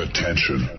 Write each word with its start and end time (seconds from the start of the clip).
Attention. 0.00 0.70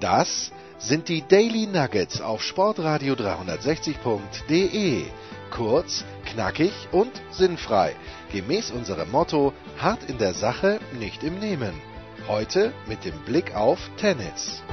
Das 0.00 0.50
sind 0.78 1.08
die 1.08 1.22
Daily 1.22 1.68
Nuggets 1.68 2.20
auf 2.20 2.42
Sportradio 2.42 3.14
360.de. 3.14 5.04
Kurz, 5.52 6.04
knackig 6.24 6.72
und 6.90 7.12
sinnfrei. 7.30 7.94
Gemäß 8.32 8.72
unserem 8.72 9.12
Motto: 9.12 9.52
hart 9.78 10.02
in 10.10 10.18
der 10.18 10.34
Sache, 10.34 10.80
nicht 10.98 11.22
im 11.22 11.38
Nehmen. 11.38 11.74
Heute 12.26 12.72
mit 12.88 13.04
dem 13.04 13.16
Blick 13.20 13.54
auf 13.54 13.78
Tennis. 13.98 14.64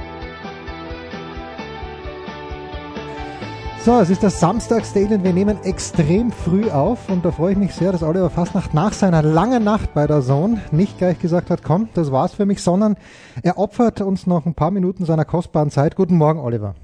So, 3.84 4.00
es 4.00 4.10
ist 4.10 4.22
das 4.22 4.38
Samstagsdaily 4.40 5.14
und 5.14 5.24
wir 5.24 5.32
nehmen 5.32 5.62
extrem 5.62 6.30
früh 6.30 6.68
auf 6.68 7.08
und 7.08 7.24
da 7.24 7.30
freue 7.30 7.52
ich 7.52 7.58
mich 7.58 7.74
sehr, 7.74 7.92
dass 7.92 8.02
Oliver 8.02 8.28
Fastnacht 8.28 8.74
nach 8.74 8.92
seiner 8.92 9.22
langen 9.22 9.64
Nacht 9.64 9.94
bei 9.94 10.06
der 10.06 10.20
Zone 10.20 10.60
nicht 10.72 10.98
gleich 10.98 11.18
gesagt 11.20 11.48
hat, 11.48 11.62
komm, 11.62 11.88
das 11.94 12.12
war's 12.12 12.34
für 12.34 12.44
mich, 12.44 12.60
sondern 12.60 12.96
er 13.42 13.56
opfert 13.56 14.00
uns 14.00 14.26
noch 14.26 14.44
ein 14.44 14.54
paar 14.54 14.72
Minuten 14.72 15.06
seiner 15.06 15.24
kostbaren 15.24 15.70
Zeit. 15.70 15.96
Guten 15.96 16.16
Morgen, 16.16 16.40
Oliver. 16.40 16.74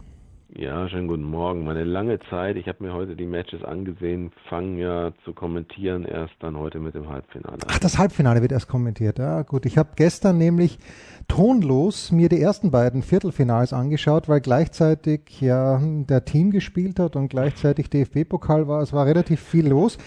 Ja, 0.57 0.89
schönen 0.89 1.09
guten 1.09 1.25
Morgen. 1.25 1.65
Meine 1.65 1.83
lange 1.83 2.21
Zeit, 2.31 2.55
ich 2.55 2.69
habe 2.69 2.85
mir 2.85 2.93
heute 2.93 3.17
die 3.17 3.27
Matches 3.27 3.65
angesehen, 3.65 4.31
fangen 4.49 4.79
ja 4.79 5.11
zu 5.25 5.33
kommentieren 5.33 6.05
erst 6.05 6.35
dann 6.39 6.57
heute 6.57 6.79
mit 6.79 6.95
dem 6.95 7.09
Halbfinale. 7.09 7.59
Ach, 7.67 7.81
das 7.81 7.99
Halbfinale 7.99 8.41
wird 8.41 8.53
erst 8.53 8.69
kommentiert. 8.69 9.19
Ja, 9.19 9.43
gut. 9.43 9.67
Ich 9.67 9.77
habe 9.77 9.89
gestern 9.97 10.39
nämlich 10.39 10.79
tonlos 11.27 12.13
mir 12.13 12.29
die 12.29 12.41
ersten 12.41 12.71
beiden 12.71 13.03
Viertelfinals 13.03 13.73
angeschaut, 13.73 14.29
weil 14.29 14.41
gleichzeitig 14.41 15.41
ja 15.41 15.81
der 15.83 16.25
Team 16.25 16.53
gespielt 16.53 17.01
hat 17.01 17.17
und 17.17 17.31
gleichzeitig 17.31 17.91
DFB-Pokal 17.91 18.69
war. 18.69 18.81
Es 18.81 18.93
war 18.93 19.07
relativ 19.07 19.41
viel 19.41 19.67
los. 19.67 19.99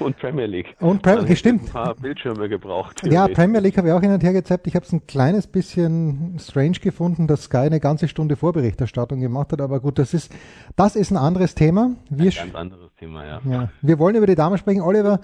Und 0.00 0.18
Premier 0.18 0.46
League. 0.46 0.76
Und 0.80 1.00
Premier 1.00 1.22
League, 1.22 1.38
stimmt. 1.38 1.68
Ein 1.68 1.72
paar 1.72 1.94
Bildschirme 1.94 2.50
gebraucht. 2.50 3.00
Ja, 3.06 3.26
Premier 3.26 3.60
League 3.60 3.78
habe 3.78 3.88
ich 3.88 3.94
auch 3.94 4.02
hin 4.02 4.12
und 4.12 4.22
her 4.22 4.34
gezappt. 4.34 4.66
Ich 4.66 4.76
habe 4.76 4.84
es 4.84 4.92
ein 4.92 5.06
kleines 5.06 5.46
bisschen 5.46 6.36
strange 6.38 6.78
gefunden, 6.82 7.26
dass 7.26 7.44
Sky 7.44 7.56
eine 7.56 7.80
ganze 7.80 8.06
Stunde 8.06 8.36
Vorberichterstattung 8.36 9.20
gemacht 9.20 9.52
hat, 9.52 9.62
aber 9.62 9.80
gut, 9.80 9.93
das 9.98 10.14
ist, 10.14 10.32
das 10.76 10.96
ist 10.96 11.10
ein 11.10 11.16
anderes 11.16 11.54
Thema. 11.54 11.92
Wir 12.10 12.30
ein 12.30 12.52
ganz 12.52 12.54
anderes 12.54 12.94
Thema, 12.94 13.24
ja. 13.24 13.40
ja. 13.48 13.68
Wir 13.82 13.98
wollen 13.98 14.16
über 14.16 14.26
die 14.26 14.34
Damen 14.34 14.58
sprechen. 14.58 14.82
Oliver, 14.82 15.20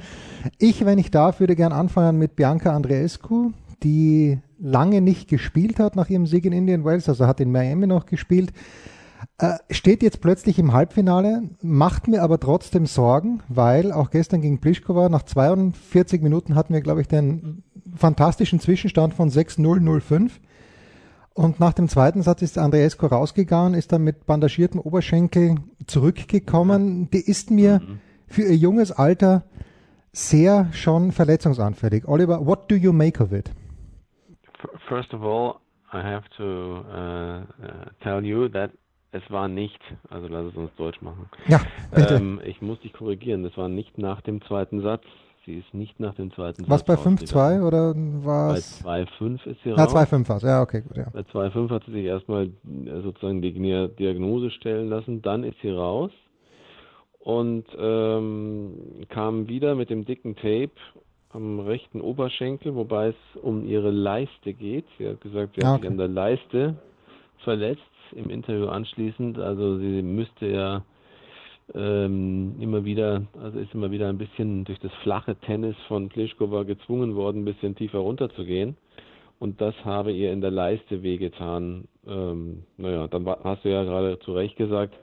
ich, 0.59 0.85
wenn 0.85 0.99
ich 0.99 1.11
darf, 1.11 1.41
würde 1.41 1.57
gern 1.57 1.73
anfangen 1.73 2.19
mit 2.19 2.37
Bianca 2.37 2.75
Andreescu, 2.75 3.53
die 3.83 4.39
lange 4.59 5.01
nicht 5.01 5.29
gespielt 5.29 5.79
hat 5.79 5.97
nach 5.97 6.09
ihrem 6.11 6.27
Sieg 6.27 6.45
in 6.45 6.53
Indian 6.53 6.85
Wells, 6.85 7.09
also 7.09 7.27
hat 7.27 7.41
in 7.41 7.51
Miami 7.51 7.87
noch 7.87 8.07
gespielt, 8.07 8.53
äh, 9.39 9.55
steht 9.71 10.03
jetzt 10.03 10.21
plötzlich 10.21 10.59
im 10.59 10.73
Halbfinale, 10.73 11.43
macht 11.63 12.09
mir 12.09 12.23
aber 12.23 12.39
trotzdem 12.39 12.87
Sorgen, 12.87 13.43
weil 13.49 13.93
auch 13.93 14.11
gestern 14.11 14.41
gegen 14.41 14.61
Pliskova 14.61 15.09
nach 15.09 15.23
42 15.23 16.23
Minuten 16.23 16.55
hatten 16.55 16.75
wir, 16.75 16.81
glaube 16.81 17.01
ich, 17.01 17.09
den 17.09 17.63
fantastischen 17.95 18.61
Zwischenstand 18.61 19.15
von 19.15 19.31
6-0-0-5. 19.31 20.31
Und 21.35 21.61
nach 21.61 21.73
dem 21.73 21.89
zweiten 21.89 22.23
Satz 22.23 22.43
ist 22.43 22.59
Andreescu 22.59 23.07
rausgegangen, 23.07 23.75
ist 23.75 23.93
dann 23.93 24.03
mit 24.03 24.27
bandagiertem 24.27 24.81
Oberschenkel 24.81 25.57
zurückgekommen. 25.87 27.09
Die 27.11 27.21
ist 27.21 27.51
mir 27.51 27.81
mhm. 27.81 28.01
für 28.27 28.43
ihr 28.43 28.57
junges 28.57 28.93
Alter 28.93 29.45
sehr 30.13 30.73
schon 30.73 31.13
verletzungsanfällig. 31.13 32.07
Oliver, 32.09 32.45
what 32.45 32.71
do 32.71 32.75
you 32.75 32.93
make 32.93 33.23
of 33.23 33.33
it? 33.33 33.51
First 34.89 35.15
of 35.15 35.23
all, 35.23 35.61
I 35.93 36.03
have 36.03 36.29
to 36.37 36.45
uh, 36.45 37.43
uh, 37.65 37.91
tell 38.03 38.25
you 38.25 38.49
that 38.49 38.73
es 39.13 39.23
war 39.29 39.49
nicht, 39.49 39.81
also 40.09 40.29
lass 40.29 40.47
es 40.47 40.57
uns 40.57 40.71
Deutsch 40.77 41.01
machen. 41.03 41.29
Ja, 41.49 41.61
bitte. 41.93 42.15
Ähm, 42.15 42.41
ich 42.45 42.63
muss 42.63 42.79
dich 42.81 42.93
korrigieren, 42.93 43.43
das 43.43 43.57
war 43.57 43.69
nicht 43.69 43.99
nach 43.99 44.21
dem 44.21 44.41
zweiten 44.43 44.83
Satz. 44.83 45.03
Sie 45.51 45.59
ist 45.59 45.75
nicht 45.75 45.99
nach 45.99 46.15
dem 46.15 46.33
zweiten 46.33 46.63
Was 46.69 46.81
Satz. 46.81 46.89
Was 46.89 47.05
bei 47.05 47.25
5-2 47.25 47.67
oder 47.67 47.93
was? 47.97 48.83
Bei 48.85 49.03
2-5 49.03 49.47
ist 49.49 49.63
sie 49.65 49.71
raus. 49.71 49.93
Ja, 49.93 50.01
2-5 50.01 50.29
war 50.29 50.43
Ja, 50.43 50.63
okay, 50.63 50.83
gut, 50.83 50.97
ja. 50.97 51.09
Bei 51.13 51.23
2-5 51.23 51.71
hat 51.71 51.83
sie 51.87 51.93
sich 51.93 52.05
erstmal 52.05 52.45
äh, 52.47 53.01
sozusagen 53.03 53.43
die 53.43 53.53
Diagnose 53.53 54.53
stellen 54.53 54.89
lassen, 54.89 55.23
dann 55.23 55.43
ist 55.43 55.57
sie 55.61 55.71
raus 55.71 56.13
und 57.19 57.65
ähm, 57.77 58.75
kam 59.09 59.49
wieder 59.49 59.75
mit 59.75 59.91
dem 59.91 60.05
dicken 60.05 60.37
Tape 60.37 60.71
am 61.31 61.59
rechten 61.59 62.01
Oberschenkel, 62.01 62.77
wobei 62.77 63.09
es 63.09 63.43
um 63.43 63.67
ihre 63.67 63.91
Leiste 63.91 64.53
geht. 64.53 64.85
Sie 64.99 65.09
hat 65.09 65.21
gesagt, 65.21 65.57
sie 65.57 65.65
ah, 65.65 65.73
hat 65.73 65.81
sich 65.81 65.91
an 65.91 65.99
der 65.99 66.09
Leiste 66.09 66.77
verletzt 67.39 67.83
im 68.13 68.31
Interview 68.31 68.69
anschließend. 68.69 69.41
Also 69.41 69.79
sie 69.79 70.03
müsste 70.03 70.47
ja 70.47 70.85
ähm, 71.75 72.57
immer 72.61 72.85
wieder, 72.85 73.23
also 73.41 73.59
ist 73.59 73.75
immer 73.75 73.91
wieder 73.91 74.09
ein 74.09 74.19
bisschen 74.19 74.65
durch 74.65 74.79
das 74.81 74.93
flache 75.03 75.37
Tennis 75.37 75.77
von 75.89 76.09
Pliskova 76.09 76.65
gezwungen 76.65 77.15
worden, 77.15 77.43
ein 77.43 77.45
bisschen 77.45 77.77
tiefer 77.77 77.99
runterzugehen. 77.99 78.77
Und 79.39 79.61
das 79.61 79.75
habe 79.85 80.13
ihr 80.13 80.33
in 80.33 80.41
der 80.41 80.51
Leiste 80.51 81.03
wehgetan. 81.03 81.85
Ähm, 82.07 82.65
naja, 82.77 83.09
dann 83.09 83.27
hast 83.27 83.65
du 83.65 83.71
ja 83.71 83.85
gerade 83.85 84.19
zu 84.21 84.33
Recht 84.33 84.57
gesagt, 84.57 84.95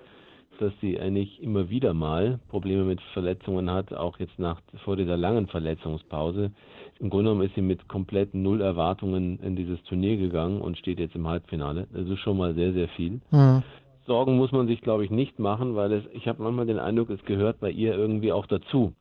dass 0.60 0.74
sie 0.82 1.00
eigentlich 1.00 1.42
immer 1.42 1.70
wieder 1.70 1.94
mal 1.94 2.40
Probleme 2.50 2.84
mit 2.84 3.02
Verletzungen 3.14 3.70
hat, 3.72 3.94
auch 3.94 4.20
jetzt 4.20 4.38
nach 4.40 4.62
vor 4.84 4.96
dieser 4.96 5.18
langen 5.18 5.48
Verletzungspause. 5.48 6.52
Im 7.00 7.10
Grunde 7.10 7.30
genommen 7.30 7.48
ist 7.48 7.56
sie 7.56 7.62
mit 7.62 7.88
komplett 7.88 8.34
null 8.34 8.62
Erwartungen 8.62 9.40
in 9.40 9.56
dieses 9.56 9.82
Turnier 9.84 10.18
gegangen 10.18 10.62
und 10.62 10.78
steht 10.78 11.00
jetzt 11.00 11.16
im 11.16 11.28
Halbfinale. 11.28 11.88
Das 11.94 12.08
ist 12.08 12.20
schon 12.20 12.38
mal 12.38 12.54
sehr, 12.56 12.74
sehr 12.74 12.88
viel. 12.90 13.22
Mhm. 13.32 13.64
Sorgen 14.08 14.38
muss 14.38 14.52
man 14.52 14.68
sich, 14.68 14.82
glaube 14.82 15.04
ich, 15.04 15.12
nicht 15.12 15.38
machen, 15.38 15.76
weil 15.76 15.92
es, 15.92 16.04
ich 16.14 16.28
habe 16.28 16.42
manchmal 16.42 16.66
den 16.66 16.80
Eindruck, 16.80 17.10
es 17.10 17.24
gehört 17.26 17.60
bei 17.60 17.70
ihr 17.70 17.96
irgendwie 17.96 18.32
auch 18.32 18.48
dazu. 18.48 18.94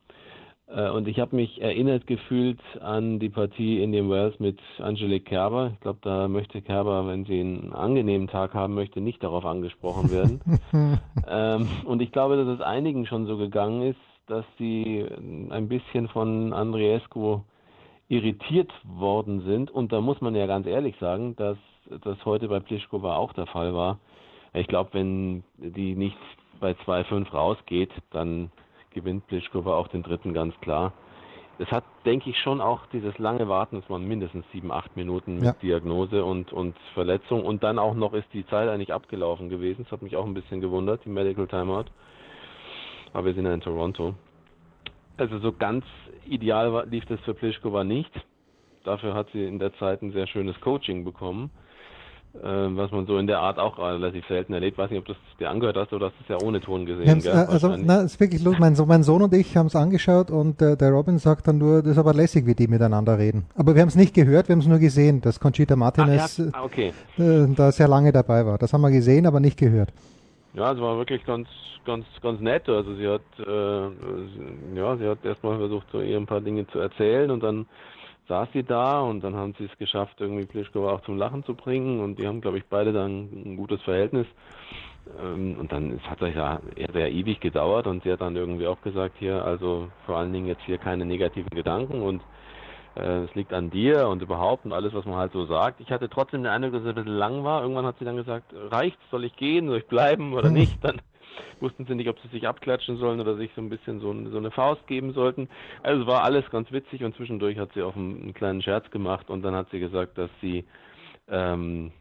Äh, 0.67 0.89
und 0.89 1.07
ich 1.07 1.19
habe 1.19 1.35
mich 1.35 1.61
erinnert 1.61 2.07
gefühlt 2.07 2.59
an 2.81 3.19
die 3.19 3.29
Partie 3.29 3.81
in 3.81 3.93
dem 3.93 4.09
Wales 4.09 4.39
mit 4.39 4.59
Angelique 4.79 5.25
Kerber. 5.25 5.71
Ich 5.73 5.79
glaube, 5.79 5.99
da 6.01 6.27
möchte 6.27 6.61
Kerber, 6.61 7.07
wenn 7.07 7.25
sie 7.25 7.39
einen 7.39 7.73
angenehmen 7.73 8.27
Tag 8.27 8.53
haben 8.53 8.73
möchte, 8.73 8.99
nicht 8.99 9.23
darauf 9.23 9.45
angesprochen 9.45 10.11
werden. 10.11 10.41
ähm, 11.27 11.67
und 11.85 12.01
ich 12.01 12.11
glaube, 12.11 12.35
dass 12.35 12.47
es 12.47 12.61
einigen 12.61 13.05
schon 13.05 13.25
so 13.27 13.37
gegangen 13.37 13.83
ist, 13.83 13.99
dass 14.27 14.45
sie 14.57 15.05
ein 15.49 15.69
bisschen 15.69 16.09
von 16.09 16.51
Andreescu 16.51 17.39
irritiert 18.09 18.71
worden 18.83 19.41
sind. 19.45 19.71
Und 19.71 19.93
da 19.93 20.01
muss 20.01 20.19
man 20.19 20.35
ja 20.35 20.47
ganz 20.47 20.67
ehrlich 20.67 20.95
sagen, 20.99 21.37
dass 21.37 21.57
das 22.03 22.17
heute 22.25 22.49
bei 22.49 22.59
Pliskova 22.59 23.15
auch 23.15 23.31
der 23.31 23.45
Fall 23.45 23.73
war. 23.73 23.99
Ich 24.59 24.67
glaube, 24.67 24.89
wenn 24.93 25.43
die 25.57 25.95
nicht 25.95 26.17
bei 26.59 26.71
2-5 26.71 27.31
rausgeht, 27.31 27.91
dann 28.11 28.51
gewinnt 28.91 29.27
Pliskova 29.27 29.75
auch 29.75 29.87
den 29.87 30.03
dritten 30.03 30.33
ganz 30.33 30.59
klar. 30.61 30.93
Es 31.59 31.69
hat, 31.71 31.83
denke 32.05 32.29
ich, 32.29 32.37
schon 32.39 32.61
auch 32.61 32.85
dieses 32.93 33.17
lange 33.17 33.47
Warten, 33.47 33.77
es 33.77 33.89
waren 33.89 34.07
mindestens 34.07 34.45
sieben, 34.51 34.71
acht 34.71 34.95
Minuten 34.95 35.35
mit 35.35 35.43
ja. 35.43 35.53
Diagnose 35.53 36.23
und, 36.23 36.53
und 36.53 36.75
Verletzung 36.93 37.43
und 37.43 37.63
dann 37.63 37.79
auch 37.79 37.95
noch 37.95 38.13
ist 38.13 38.27
die 38.33 38.45
Zeit 38.45 38.69
eigentlich 38.69 38.93
abgelaufen 38.93 39.49
gewesen. 39.49 39.83
Das 39.83 39.91
hat 39.91 40.01
mich 40.03 40.15
auch 40.15 40.25
ein 40.25 40.35
bisschen 40.35 40.61
gewundert, 40.61 41.03
die 41.05 41.09
Medical 41.09 41.47
Timeout. 41.47 41.85
Aber 43.13 43.25
wir 43.25 43.33
sind 43.33 43.45
ja 43.45 43.53
in 43.53 43.61
Toronto. 43.61 44.13
Also 45.17 45.39
so 45.39 45.51
ganz 45.51 45.83
ideal 46.25 46.87
lief 46.89 47.05
das 47.05 47.19
für 47.21 47.33
Pliskova 47.33 47.83
nicht. 47.83 48.11
Dafür 48.83 49.15
hat 49.15 49.27
sie 49.33 49.43
in 49.43 49.57
der 49.57 49.73
Zeit 49.77 50.03
ein 50.03 50.11
sehr 50.11 50.27
schönes 50.27 50.59
Coaching 50.61 51.03
bekommen. 51.03 51.49
Äh, 52.43 52.77
was 52.77 52.91
man 52.91 53.07
so 53.07 53.17
in 53.17 53.25
der 53.25 53.39
Art 53.39 53.57
auch 53.57 53.79
relativ 53.79 54.25
selten 54.27 54.53
erlebt. 54.53 54.77
Weiß 54.77 54.89
nicht, 54.91 54.99
ob 54.99 55.05
du 55.05 55.13
es 55.13 55.17
dir 55.39 55.49
angehört 55.49 55.75
hast 55.75 55.91
oder 55.93 56.07
hast 56.07 56.15
es 56.21 56.27
ja 56.27 56.37
ohne 56.45 56.61
Ton 56.61 56.85
gesehen. 56.85 57.19
Gell? 57.19 57.31
Also, 57.31 57.75
na, 57.77 58.01
ist 58.01 58.19
wirklich 58.19 58.43
los. 58.43 58.55
Mein, 58.59 58.75
so, 58.75 58.85
mein 58.85 59.03
Sohn 59.03 59.21
und 59.21 59.33
ich 59.33 59.57
haben 59.57 59.67
es 59.67 59.75
angeschaut 59.75 60.29
und 60.29 60.61
äh, 60.61 60.77
der 60.77 60.91
Robin 60.91 61.17
sagt 61.17 61.47
dann 61.47 61.57
nur, 61.57 61.81
das 61.81 61.93
ist 61.93 61.97
aber 61.97 62.13
lässig, 62.13 62.45
wie 62.45 62.53
die 62.53 62.67
miteinander 62.67 63.17
reden. 63.17 63.45
Aber 63.55 63.73
wir 63.75 63.81
haben 63.81 63.89
es 63.89 63.95
nicht 63.95 64.13
gehört, 64.13 64.49
wir 64.49 64.53
haben 64.53 64.61
es 64.61 64.67
nur 64.67 64.79
gesehen, 64.79 65.21
dass 65.21 65.39
Conchita 65.39 65.75
Martinez 65.75 66.39
ah, 66.39 66.43
ja, 66.53 66.63
okay. 66.63 66.93
äh, 67.17 67.47
da 67.55 67.71
sehr 67.71 67.87
lange 67.87 68.11
dabei 68.11 68.45
war. 68.45 68.57
Das 68.57 68.73
haben 68.73 68.81
wir 68.81 68.91
gesehen, 68.91 69.25
aber 69.25 69.39
nicht 69.39 69.57
gehört. 69.57 69.89
Ja, 70.53 70.71
es 70.73 70.79
war 70.79 70.97
wirklich 70.97 71.23
ganz, 71.25 71.47
ganz, 71.85 72.05
ganz 72.21 72.39
nett. 72.39 72.69
Also 72.69 72.95
sie 72.95 73.07
hat, 73.07 73.21
äh, 73.39 74.77
ja, 74.77 74.97
sie 74.97 75.07
hat 75.07 75.25
erstmal 75.25 75.57
versucht, 75.57 75.87
so 75.91 76.01
ihr 76.01 76.17
ein 76.17 76.27
paar 76.27 76.41
Dinge 76.41 76.67
zu 76.67 76.79
erzählen 76.79 77.31
und 77.31 77.41
dann 77.41 77.65
saß 78.27 78.49
sie 78.53 78.63
da 78.63 79.01
und 79.01 79.23
dann 79.23 79.35
haben 79.35 79.53
sie 79.57 79.65
es 79.65 79.77
geschafft, 79.77 80.19
irgendwie 80.19 80.45
Pliskova 80.45 80.93
auch 80.93 81.01
zum 81.01 81.17
Lachen 81.17 81.43
zu 81.43 81.55
bringen 81.55 81.99
und 82.01 82.19
die 82.19 82.27
haben, 82.27 82.41
glaube 82.41 82.57
ich, 82.57 82.65
beide 82.65 82.93
dann 82.93 83.29
ein 83.31 83.57
gutes 83.57 83.81
Verhältnis. 83.83 84.27
Ähm, 85.21 85.57
und 85.59 85.71
dann 85.71 85.93
es 85.93 86.03
hat 86.09 86.21
es 86.21 86.35
ja, 86.35 86.59
ja 86.75 87.07
ewig 87.07 87.39
gedauert 87.39 87.87
und 87.87 88.03
sie 88.03 88.11
hat 88.11 88.21
dann 88.21 88.35
irgendwie 88.35 88.67
auch 88.67 88.81
gesagt, 88.81 89.15
hier, 89.19 89.43
also 89.43 89.89
vor 90.05 90.17
allen 90.17 90.33
Dingen 90.33 90.47
jetzt 90.47 90.63
hier 90.63 90.77
keine 90.77 91.05
negativen 91.05 91.49
Gedanken 91.49 92.01
und 92.01 92.21
äh, 92.95 93.23
es 93.23 93.35
liegt 93.35 93.53
an 93.53 93.69
dir 93.69 94.07
und 94.09 94.21
überhaupt 94.21 94.65
und 94.65 94.73
alles, 94.73 94.93
was 94.93 95.05
man 95.05 95.15
halt 95.15 95.31
so 95.31 95.45
sagt. 95.45 95.79
Ich 95.79 95.91
hatte 95.91 96.09
trotzdem 96.09 96.43
den 96.43 96.51
Eindruck, 96.51 96.73
dass 96.73 96.81
es 96.81 96.89
ein 96.89 96.95
bisschen 96.95 97.17
lang 97.17 97.43
war. 97.43 97.61
Irgendwann 97.61 97.85
hat 97.85 97.97
sie 97.99 98.05
dann 98.05 98.17
gesagt, 98.17 98.53
reicht's, 98.69 98.99
soll 99.11 99.23
ich 99.23 99.35
gehen, 99.35 99.67
soll 99.67 99.77
ich 99.77 99.87
bleiben 99.87 100.33
oder 100.33 100.49
nicht? 100.51 100.83
Dann 100.83 101.01
wussten 101.59 101.85
sie 101.85 101.95
nicht, 101.95 102.09
ob 102.09 102.19
sie 102.19 102.27
sich 102.29 102.47
abklatschen 102.47 102.97
sollen 102.97 103.19
oder 103.19 103.35
sich 103.35 103.51
so 103.55 103.61
ein 103.61 103.69
bisschen 103.69 103.99
so, 103.99 104.13
so 104.29 104.37
eine 104.37 104.51
Faust 104.51 104.85
geben 104.87 105.13
sollten. 105.13 105.49
Also 105.83 106.01
es 106.01 106.07
war 106.07 106.23
alles 106.23 106.49
ganz 106.49 106.71
witzig 106.71 107.03
und 107.03 107.15
zwischendurch 107.15 107.57
hat 107.57 107.73
sie 107.73 107.83
auch 107.83 107.95
einen, 107.95 108.21
einen 108.21 108.33
kleinen 108.33 108.61
Scherz 108.61 108.89
gemacht 108.91 109.29
und 109.29 109.41
dann 109.41 109.55
hat 109.55 109.69
sie 109.71 109.79
gesagt, 109.79 110.17
dass 110.17 110.29
sie 110.41 110.65
ähm, 111.29 111.91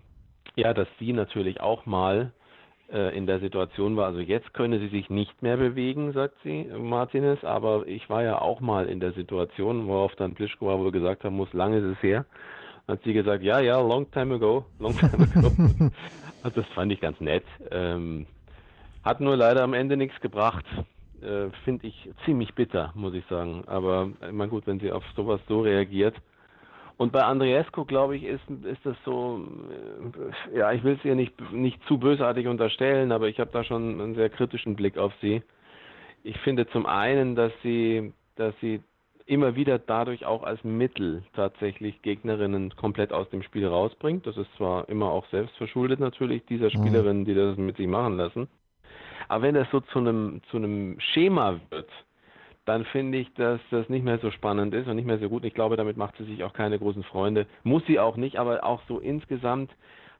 ja, 0.56 0.72
dass 0.72 0.88
sie 0.98 1.12
natürlich 1.12 1.60
auch 1.60 1.86
mal 1.86 2.32
äh, 2.90 3.16
in 3.16 3.26
der 3.26 3.40
Situation 3.40 3.96
war. 3.96 4.06
Also 4.06 4.20
jetzt 4.20 4.54
könne 4.54 4.78
sie 4.78 4.88
sich 4.88 5.10
nicht 5.10 5.42
mehr 5.42 5.56
bewegen, 5.56 6.12
sagt 6.12 6.34
sie, 6.42 6.64
Martinez, 6.64 7.44
aber 7.44 7.86
ich 7.86 8.08
war 8.08 8.22
ja 8.22 8.40
auch 8.40 8.60
mal 8.60 8.86
in 8.86 9.00
der 9.00 9.12
Situation, 9.12 9.86
worauf 9.86 10.14
dann 10.16 10.34
Plischkova 10.34 10.78
wohl 10.78 10.92
gesagt 10.92 11.24
haben 11.24 11.36
muss, 11.36 11.52
lange 11.52 11.78
ist 11.78 11.96
es 11.96 12.02
her. 12.02 12.24
Hat 12.88 13.02
sie 13.02 13.12
gesagt, 13.12 13.42
ja, 13.42 13.60
ja, 13.60 13.80
long 13.80 14.10
time 14.12 14.36
ago, 14.36 14.64
long 14.78 14.96
time 14.96 15.28
ago. 15.34 15.50
also 16.42 16.60
das 16.60 16.70
fand 16.74 16.92
ich 16.92 17.00
ganz 17.00 17.20
nett. 17.20 17.44
Ähm, 17.70 18.26
hat 19.06 19.20
nur 19.20 19.36
leider 19.36 19.62
am 19.62 19.72
Ende 19.72 19.96
nichts 19.96 20.20
gebracht. 20.20 20.64
Äh, 21.22 21.50
Finde 21.64 21.86
ich 21.86 22.10
ziemlich 22.24 22.54
bitter, 22.54 22.92
muss 22.94 23.14
ich 23.14 23.24
sagen. 23.26 23.64
Aber 23.66 24.10
ich 24.20 24.32
meine, 24.32 24.50
gut, 24.50 24.66
wenn 24.66 24.80
sie 24.80 24.92
auf 24.92 25.04
sowas 25.14 25.40
so 25.48 25.60
reagiert, 25.60 26.16
und 26.98 27.12
bei 27.12 27.22
Andreescu, 27.22 27.84
glaube 27.84 28.16
ich, 28.16 28.24
ist, 28.24 28.48
ist 28.64 28.84
das 28.84 28.96
so, 29.04 29.46
äh, 30.52 30.58
ja, 30.58 30.72
ich 30.72 30.82
will 30.82 30.96
es 30.98 31.04
ihr 31.04 31.14
nicht, 31.14 31.34
nicht 31.52 31.78
zu 31.86 31.98
bösartig 31.98 32.48
unterstellen, 32.48 33.12
aber 33.12 33.28
ich 33.28 33.38
habe 33.38 33.50
da 33.52 33.64
schon 33.64 34.00
einen 34.00 34.14
sehr 34.14 34.30
kritischen 34.30 34.76
Blick 34.76 34.96
auf 34.96 35.12
sie. 35.20 35.42
Ich 36.22 36.38
finde 36.38 36.66
zum 36.68 36.86
einen, 36.86 37.36
dass 37.36 37.52
sie, 37.62 38.14
dass 38.36 38.54
sie 38.60 38.80
immer 39.26 39.56
wieder 39.56 39.78
dadurch 39.78 40.24
auch 40.24 40.42
als 40.42 40.64
Mittel 40.64 41.22
tatsächlich 41.34 42.00
Gegnerinnen 42.00 42.74
komplett 42.76 43.12
aus 43.12 43.28
dem 43.28 43.42
Spiel 43.42 43.66
rausbringt. 43.66 44.26
Das 44.26 44.38
ist 44.38 44.52
zwar 44.56 44.88
immer 44.88 45.10
auch 45.10 45.26
selbst 45.26 45.54
verschuldet 45.56 46.00
natürlich 46.00 46.46
dieser 46.46 46.66
mhm. 46.66 46.70
Spielerinnen, 46.80 47.24
die 47.26 47.34
das 47.34 47.58
mit 47.58 47.76
sich 47.76 47.88
machen 47.88 48.16
lassen. 48.16 48.48
Aber 49.28 49.42
wenn 49.42 49.54
das 49.54 49.70
so 49.70 49.80
zu 49.80 49.98
einem, 49.98 50.40
zu 50.50 50.56
einem 50.56 50.98
Schema 51.00 51.60
wird, 51.70 51.88
dann 52.64 52.84
finde 52.86 53.18
ich, 53.18 53.32
dass 53.34 53.60
das 53.70 53.88
nicht 53.88 54.04
mehr 54.04 54.18
so 54.18 54.30
spannend 54.30 54.74
ist 54.74 54.88
und 54.88 54.96
nicht 54.96 55.06
mehr 55.06 55.18
so 55.18 55.28
gut. 55.28 55.44
Ich 55.44 55.54
glaube, 55.54 55.76
damit 55.76 55.96
macht 55.96 56.16
sie 56.18 56.24
sich 56.24 56.42
auch 56.42 56.52
keine 56.52 56.78
großen 56.78 57.04
Freunde. 57.04 57.46
Muss 57.62 57.86
sie 57.86 57.98
auch 57.98 58.16
nicht, 58.16 58.38
aber 58.38 58.64
auch 58.64 58.82
so 58.88 58.98
insgesamt 58.98 59.70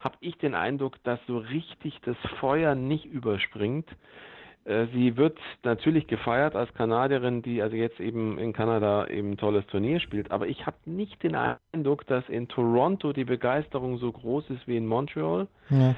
habe 0.01 0.17
ich 0.21 0.39
den 0.39 0.55
Eindruck, 0.55 1.03
dass 1.03 1.19
so 1.27 1.39
richtig 1.39 2.01
das 2.05 2.17
Feuer 2.39 2.75
nicht 2.75 3.05
überspringt. 3.07 3.89
Äh, 4.65 4.87
sie 4.93 5.17
wird 5.17 5.39
natürlich 5.63 6.07
gefeiert 6.07 6.55
als 6.55 6.73
Kanadierin, 6.75 7.43
die 7.43 7.63
also 7.63 7.77
jetzt 7.77 8.01
eben 8.01 8.39
in 8.39 8.53
Kanada 8.53 9.07
eben 9.07 9.33
ein 9.33 9.37
tolles 9.37 9.67
Turnier 9.67 10.01
spielt, 10.01 10.31
aber 10.31 10.49
ich 10.49 10.67
habe 10.67 10.77
nicht 10.85 11.23
den 11.23 11.37
Eindruck, 11.37 12.07
dass 12.07 12.29
in 12.29 12.49
Toronto 12.49 13.13
die 13.13 13.25
Begeisterung 13.25 13.99
so 13.99 14.13
groß 14.13 14.51
ist 14.51 14.67
wie 14.69 14.77
in 14.77 14.87
Montreal. 14.87 15.47
Ja. 15.71 15.95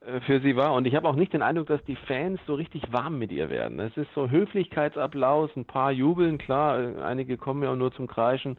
Äh, 0.00 0.20
für 0.20 0.40
sie 0.40 0.56
war. 0.56 0.74
Und 0.74 0.86
ich 0.86 0.94
habe 0.94 1.08
auch 1.08 1.14
nicht 1.14 1.32
den 1.32 1.42
Eindruck, 1.42 1.66
dass 1.66 1.84
die 1.84 1.96
Fans 1.96 2.40
so 2.46 2.54
richtig 2.54 2.92
warm 2.92 3.18
mit 3.18 3.32
ihr 3.32 3.50
werden. 3.50 3.78
Es 3.80 3.96
ist 3.96 4.08
so 4.14 4.30
Höflichkeitsapplaus, 4.30 5.50
ein 5.56 5.66
paar 5.66 5.92
jubeln, 5.92 6.38
klar, 6.38 6.80
äh, 6.80 7.02
einige 7.02 7.36
kommen 7.36 7.62
ja 7.62 7.72
auch 7.72 7.76
nur 7.76 7.92
zum 7.92 8.06
Kreischen. 8.06 8.56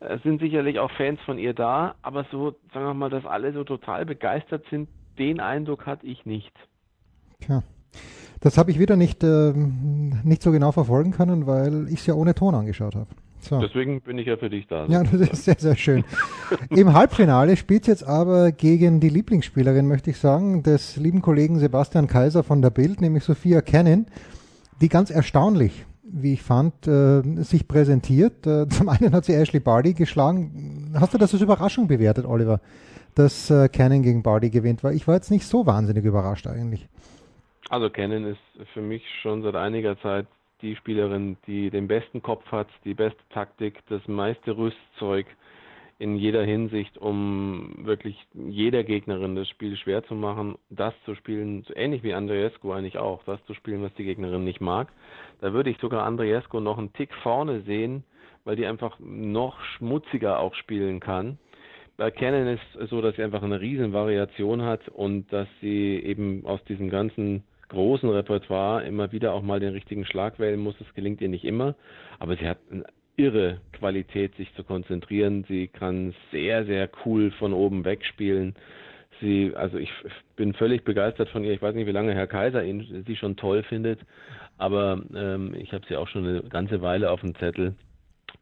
Es 0.00 0.22
sind 0.22 0.40
sicherlich 0.40 0.78
auch 0.78 0.92
Fans 0.92 1.20
von 1.22 1.38
ihr 1.38 1.54
da, 1.54 1.96
aber 2.02 2.24
so, 2.30 2.52
sagen 2.72 2.86
wir 2.86 2.94
mal, 2.94 3.10
dass 3.10 3.26
alle 3.26 3.52
so 3.52 3.64
total 3.64 4.06
begeistert 4.06 4.64
sind, 4.70 4.88
den 5.18 5.40
Eindruck 5.40 5.86
hatte 5.86 6.06
ich 6.06 6.24
nicht. 6.24 6.52
Tja. 7.40 7.64
Das 8.40 8.56
habe 8.56 8.70
ich 8.70 8.78
wieder 8.78 8.94
nicht, 8.94 9.24
äh, 9.24 9.52
nicht 9.52 10.42
so 10.42 10.52
genau 10.52 10.70
verfolgen 10.70 11.10
können, 11.10 11.48
weil 11.48 11.88
ich 11.88 12.00
es 12.00 12.06
ja 12.06 12.14
ohne 12.14 12.36
Ton 12.36 12.54
angeschaut 12.54 12.94
habe. 12.94 13.08
So. 13.40 13.60
Deswegen 13.60 14.00
bin 14.00 14.18
ich 14.18 14.26
ja 14.26 14.36
für 14.36 14.50
dich 14.50 14.66
da. 14.66 14.86
Ja, 14.86 15.02
das 15.12 15.20
ist 15.20 15.44
sehr, 15.44 15.56
sehr 15.58 15.76
schön. 15.76 16.04
Im 16.70 16.92
Halbfinale 16.92 17.56
spielt 17.56 17.86
jetzt 17.86 18.04
aber 18.04 18.52
gegen 18.52 19.00
die 19.00 19.08
Lieblingsspielerin, 19.08 19.86
möchte 19.86 20.10
ich 20.10 20.18
sagen, 20.18 20.62
des 20.62 20.96
lieben 20.96 21.22
Kollegen 21.22 21.58
Sebastian 21.58 22.06
Kaiser 22.06 22.42
von 22.42 22.62
der 22.62 22.70
Bild, 22.70 23.00
nämlich 23.00 23.24
Sophia 23.24 23.60
Cannon, 23.60 24.06
die 24.80 24.88
ganz 24.88 25.10
erstaunlich, 25.10 25.84
wie 26.02 26.34
ich 26.34 26.42
fand, 26.42 26.86
äh, 26.86 27.22
sich 27.42 27.68
präsentiert. 27.68 28.46
Äh, 28.46 28.68
zum 28.68 28.88
einen 28.88 29.12
hat 29.12 29.24
sie 29.24 29.34
Ashley 29.34 29.60
Barty 29.60 29.94
geschlagen. 29.94 30.92
Hast 30.98 31.14
du 31.14 31.18
das 31.18 31.32
als 31.32 31.42
Überraschung 31.42 31.88
bewertet, 31.88 32.26
Oliver, 32.26 32.60
dass 33.14 33.50
äh, 33.50 33.68
Cannon 33.68 34.02
gegen 34.02 34.22
Barty 34.22 34.50
gewinnt? 34.50 34.84
Weil 34.84 34.94
ich 34.94 35.06
war 35.06 35.14
jetzt 35.14 35.30
nicht 35.30 35.46
so 35.46 35.66
wahnsinnig 35.66 36.04
überrascht 36.04 36.46
eigentlich. 36.46 36.88
Also 37.70 37.90
Cannon 37.90 38.24
ist 38.24 38.40
für 38.72 38.80
mich 38.80 39.02
schon 39.20 39.42
seit 39.42 39.54
einiger 39.54 40.00
Zeit 40.00 40.26
die 40.62 40.76
Spielerin, 40.76 41.36
die 41.46 41.70
den 41.70 41.88
besten 41.88 42.22
Kopf 42.22 42.44
hat, 42.50 42.68
die 42.84 42.94
beste 42.94 43.22
Taktik, 43.30 43.80
das 43.88 44.06
meiste 44.08 44.56
Rüstzeug 44.56 45.26
in 45.98 46.16
jeder 46.16 46.44
Hinsicht, 46.44 46.96
um 46.96 47.74
wirklich 47.78 48.16
jeder 48.32 48.84
Gegnerin 48.84 49.34
das 49.34 49.48
Spiel 49.48 49.76
schwer 49.76 50.04
zu 50.04 50.14
machen, 50.14 50.56
das 50.70 50.94
zu 51.04 51.16
spielen, 51.16 51.64
so 51.66 51.74
ähnlich 51.74 52.04
wie 52.04 52.14
Andreescu 52.14 52.72
eigentlich 52.72 52.98
auch, 52.98 53.24
das 53.24 53.44
zu 53.46 53.54
spielen, 53.54 53.82
was 53.82 53.92
die 53.94 54.04
Gegnerin 54.04 54.44
nicht 54.44 54.60
mag. 54.60 54.92
Da 55.40 55.52
würde 55.52 55.70
ich 55.70 55.78
sogar 55.78 56.04
Andreescu 56.04 56.60
noch 56.60 56.78
einen 56.78 56.92
Tick 56.92 57.12
vorne 57.22 57.62
sehen, 57.62 58.04
weil 58.44 58.54
die 58.54 58.66
einfach 58.66 58.96
noch 59.00 59.60
schmutziger 59.60 60.38
auch 60.38 60.54
spielen 60.54 61.00
kann. 61.00 61.38
Bei 61.96 62.12
Canon 62.12 62.46
ist 62.46 62.76
es 62.80 62.90
so, 62.90 63.02
dass 63.02 63.16
sie 63.16 63.24
einfach 63.24 63.42
eine 63.42 63.60
riesen 63.60 63.92
Variation 63.92 64.62
hat 64.62 64.88
und 64.88 65.32
dass 65.32 65.48
sie 65.60 65.96
eben 65.96 66.46
aus 66.46 66.62
diesem 66.64 66.90
ganzen 66.90 67.42
großen 67.68 68.08
Repertoire 68.08 68.84
immer 68.84 69.12
wieder 69.12 69.32
auch 69.32 69.42
mal 69.42 69.60
den 69.60 69.72
richtigen 69.72 70.04
Schlag 70.04 70.38
wählen 70.38 70.60
muss. 70.60 70.76
Das 70.78 70.92
gelingt 70.94 71.20
ihr 71.20 71.28
nicht 71.28 71.44
immer, 71.44 71.74
aber 72.18 72.36
sie 72.36 72.48
hat 72.48 72.58
eine 72.70 72.84
irre 73.16 73.60
Qualität, 73.72 74.34
sich 74.36 74.52
zu 74.54 74.64
konzentrieren. 74.64 75.44
Sie 75.48 75.68
kann 75.68 76.14
sehr, 76.30 76.64
sehr 76.64 76.88
cool 77.04 77.30
von 77.32 77.52
oben 77.52 77.84
wegspielen. 77.84 78.54
Sie, 79.20 79.52
also 79.54 79.76
ich 79.78 79.90
bin 80.36 80.54
völlig 80.54 80.84
begeistert 80.84 81.28
von 81.30 81.44
ihr. 81.44 81.52
Ich 81.52 81.60
weiß 81.60 81.74
nicht, 81.74 81.88
wie 81.88 81.92
lange 81.92 82.14
Herr 82.14 82.28
Kaiser 82.28 82.64
ihn, 82.64 83.04
sie 83.06 83.16
schon 83.16 83.36
toll 83.36 83.64
findet, 83.64 83.98
aber 84.56 85.02
ähm, 85.14 85.54
ich 85.54 85.72
habe 85.72 85.84
sie 85.88 85.96
auch 85.96 86.08
schon 86.08 86.24
eine 86.24 86.42
ganze 86.44 86.80
Weile 86.82 87.10
auf 87.10 87.20
dem 87.20 87.34
Zettel 87.34 87.74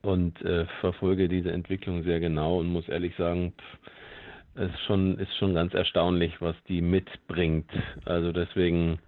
und 0.03 0.41
äh, 0.43 0.67
verfolge 0.81 1.29
diese 1.29 1.51
Entwicklung 1.51 2.03
sehr 2.03 2.21
genau 2.21 2.59
und 2.59 2.69
muss 2.69 2.89
ehrlich 2.89 3.17
sagen, 3.17 3.55
pff, 3.57 3.91
es 4.57 4.71
schon, 4.87 5.19
ist 5.19 5.35
schon 5.37 5.55
ganz 5.55 5.75
erstaunlich, 5.75 6.41
was 6.41 6.57
die 6.69 6.81
mitbringt. 6.81 7.71
Also 8.05 8.33
deswegen 8.33 8.99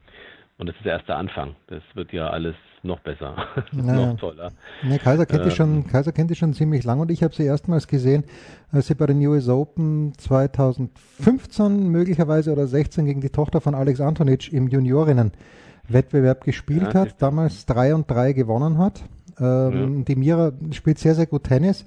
und 0.58 0.69
das 0.69 0.76
ist 0.76 0.87
erst 0.87 1.08
der 1.08 1.16
Anfang. 1.16 1.55
Das 1.69 1.82
wird 1.94 2.12
ja 2.12 2.31
alles 2.31 2.55
noch 2.82 3.00
besser, 3.00 3.34
noch 3.72 4.16
toller. 4.19 4.50
Nee, 4.82 4.99
Kaiser 4.99 5.26
kennt 5.26 5.43
ähm, 5.43 5.49
die 5.49 5.55
schon, 5.55 5.87
Kaiser 5.87 6.12
kennt 6.12 6.31
die 6.31 6.34
schon 6.34 6.52
ziemlich 6.52 6.84
lang 6.84 7.00
und 7.00 7.10
ich 7.10 7.22
habe 7.22 7.34
sie 7.34 7.44
erstmals 7.44 7.88
gesehen, 7.88 8.25
als 8.70 8.87
sie 8.88 8.94
bei 8.94 9.06
den 9.06 9.25
US 9.26 9.49
Open 9.49 10.12
2015 10.16 11.88
möglicherweise 11.88 12.52
oder 12.52 12.66
16 12.66 13.06
gegen 13.06 13.20
die 13.20 13.31
Tochter 13.31 13.60
von 13.60 13.75
Alex 13.75 14.00
Antonic 14.00 14.52
im 14.52 14.69
Juniorinnen-Wettbewerb 14.69 16.44
gespielt 16.44 16.94
ja, 16.94 17.00
hat, 17.00 17.22
damals 17.22 17.66
3 17.66 17.94
und 17.94 18.11
3 18.11 18.32
gewonnen 18.32 18.78
hat. 18.78 19.02
Ähm, 19.40 19.99
ja. 19.99 20.04
Die 20.04 20.16
Mira 20.16 20.52
spielt 20.72 20.99
sehr, 20.99 21.14
sehr 21.14 21.26
gut 21.26 21.44
Tennis 21.44 21.84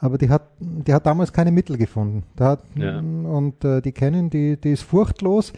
aber 0.00 0.16
die 0.16 0.30
hat, 0.30 0.42
die 0.60 0.94
hat 0.94 1.06
damals 1.06 1.32
keine 1.32 1.50
Mittel 1.50 1.76
gefunden. 1.76 2.22
Hat, 2.38 2.62
ja. 2.76 2.98
Und 2.98 3.64
äh, 3.64 3.80
die 3.80 3.92
kennen, 3.92 4.30
die, 4.30 4.56
die 4.56 4.70
ist 4.70 4.82
furchtlos 4.82 5.52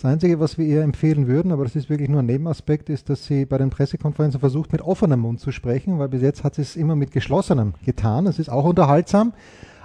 das 0.00 0.04
Einzige, 0.04 0.38
was 0.38 0.58
wir 0.58 0.64
ihr 0.64 0.82
empfehlen 0.82 1.26
würden, 1.26 1.50
aber 1.50 1.64
das 1.64 1.74
ist 1.74 1.90
wirklich 1.90 2.08
nur 2.08 2.20
ein 2.20 2.26
Nebenaspekt, 2.26 2.88
ist, 2.88 3.10
dass 3.10 3.26
sie 3.26 3.46
bei 3.46 3.58
den 3.58 3.70
Pressekonferenzen 3.70 4.38
versucht, 4.38 4.70
mit 4.70 4.80
offenem 4.80 5.18
Mund 5.18 5.40
zu 5.40 5.50
sprechen, 5.50 5.98
weil 5.98 6.08
bis 6.08 6.22
jetzt 6.22 6.44
hat 6.44 6.54
sie 6.54 6.62
es 6.62 6.76
immer 6.76 6.94
mit 6.94 7.10
geschlossenem 7.10 7.74
getan. 7.84 8.24
Das 8.24 8.38
ist 8.38 8.48
auch 8.48 8.64
unterhaltsam. 8.64 9.32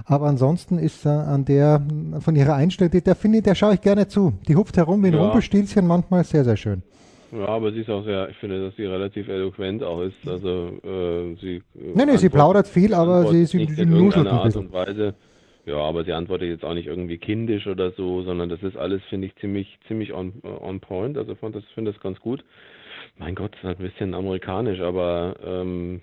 Aber 0.06 0.28
ansonsten 0.28 0.78
ist 0.78 1.08
äh, 1.08 1.10
an 1.10 1.46
der, 1.46 1.82
von 2.20 2.36
ihrer 2.36 2.54
Einstellung, 2.54 2.92
der 2.92 3.16
finde 3.16 3.40
ich, 3.40 3.44
der 3.44 3.56
schaue 3.56 3.74
ich 3.74 3.82
gerne 3.82 4.08
zu. 4.08 4.34
Die 4.48 4.56
hupft 4.56 4.78
herum 4.78 5.02
wie 5.02 5.08
ein 5.08 5.14
ja. 5.14 5.24
Rumpelstilzchen, 5.24 5.88
manchmal 5.88 6.24
sehr, 6.26 6.44
sehr 6.44 6.58
schön. 6.58 6.84
Ja, 7.32 7.48
aber 7.48 7.72
sie 7.72 7.80
ist 7.80 7.90
auch 7.90 8.04
sehr, 8.04 8.30
ich 8.30 8.38
finde, 8.38 8.64
dass 8.64 8.76
sie 8.76 8.86
relativ 8.86 9.28
eloquent 9.30 9.82
auch 9.82 10.02
ist. 10.02 10.28
Also 10.28 10.68
äh, 10.84 11.36
sie. 11.42 11.56
Äh, 11.56 11.96
nee, 11.96 12.06
nee, 12.06 12.18
sie 12.18 12.30
plaudert 12.30 12.68
viel, 12.68 12.94
aber 12.94 13.26
sie, 13.32 13.48
sie, 13.48 13.66
sie 13.66 13.86
nuschelt 13.88 14.28
ein 14.28 14.44
bisschen. 14.44 14.76
Art 14.76 14.90
und 14.90 14.96
Weise 14.96 15.16
ja, 15.66 15.78
aber 15.78 16.04
sie 16.04 16.14
antwortet 16.14 16.50
jetzt 16.50 16.66
auch 16.66 16.74
nicht 16.74 16.88
irgendwie 16.88 17.18
kindisch 17.18 17.68
oder 17.68 17.92
so, 17.92 18.22
sondern 18.24 18.50
das 18.50 18.62
ist 18.64 18.76
alles, 18.76 19.02
finde 19.06 19.28
ich, 19.28 19.36
ziemlich, 19.38 19.80
ziemlich 19.88 20.14
on, 20.14 20.42
on 20.44 20.80
point. 20.80 21.18
Also 21.18 21.36
fand 21.36 21.56
das, 21.56 21.64
finde 21.74 21.92
das 21.92 22.02
ganz 22.02 22.20
gut. 22.20 22.44
Mein 23.18 23.36
Gott, 23.36 23.56
ist 23.56 23.64
halt 23.64 23.80
ein 23.80 23.86
bisschen 23.86 24.14
amerikanisch, 24.14 24.82
aber 24.82 25.36
ähm, 25.44 26.02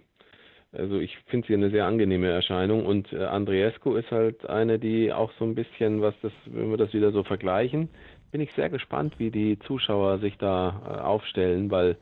also 0.72 0.98
ich 0.98 1.16
finde 1.26 1.48
sie 1.48 1.54
eine 1.54 1.70
sehr 1.70 1.86
angenehme 1.86 2.28
Erscheinung 2.28 2.86
und 2.86 3.12
äh, 3.12 3.24
Andreescu 3.24 3.96
ist 3.96 4.10
halt 4.10 4.48
eine, 4.48 4.78
die 4.78 5.12
auch 5.12 5.32
so 5.38 5.44
ein 5.44 5.54
bisschen, 5.54 6.00
was 6.00 6.14
das, 6.22 6.32
wenn 6.46 6.70
wir 6.70 6.76
das 6.76 6.94
wieder 6.94 7.10
so 7.10 7.24
vergleichen, 7.24 7.88
bin 8.30 8.40
ich 8.40 8.52
sehr 8.52 8.70
gespannt, 8.70 9.14
wie 9.18 9.30
die 9.30 9.58
Zuschauer 9.58 10.18
sich 10.18 10.38
da 10.38 10.82
äh, 10.86 11.00
aufstellen, 11.00 11.70
weil 11.70 11.96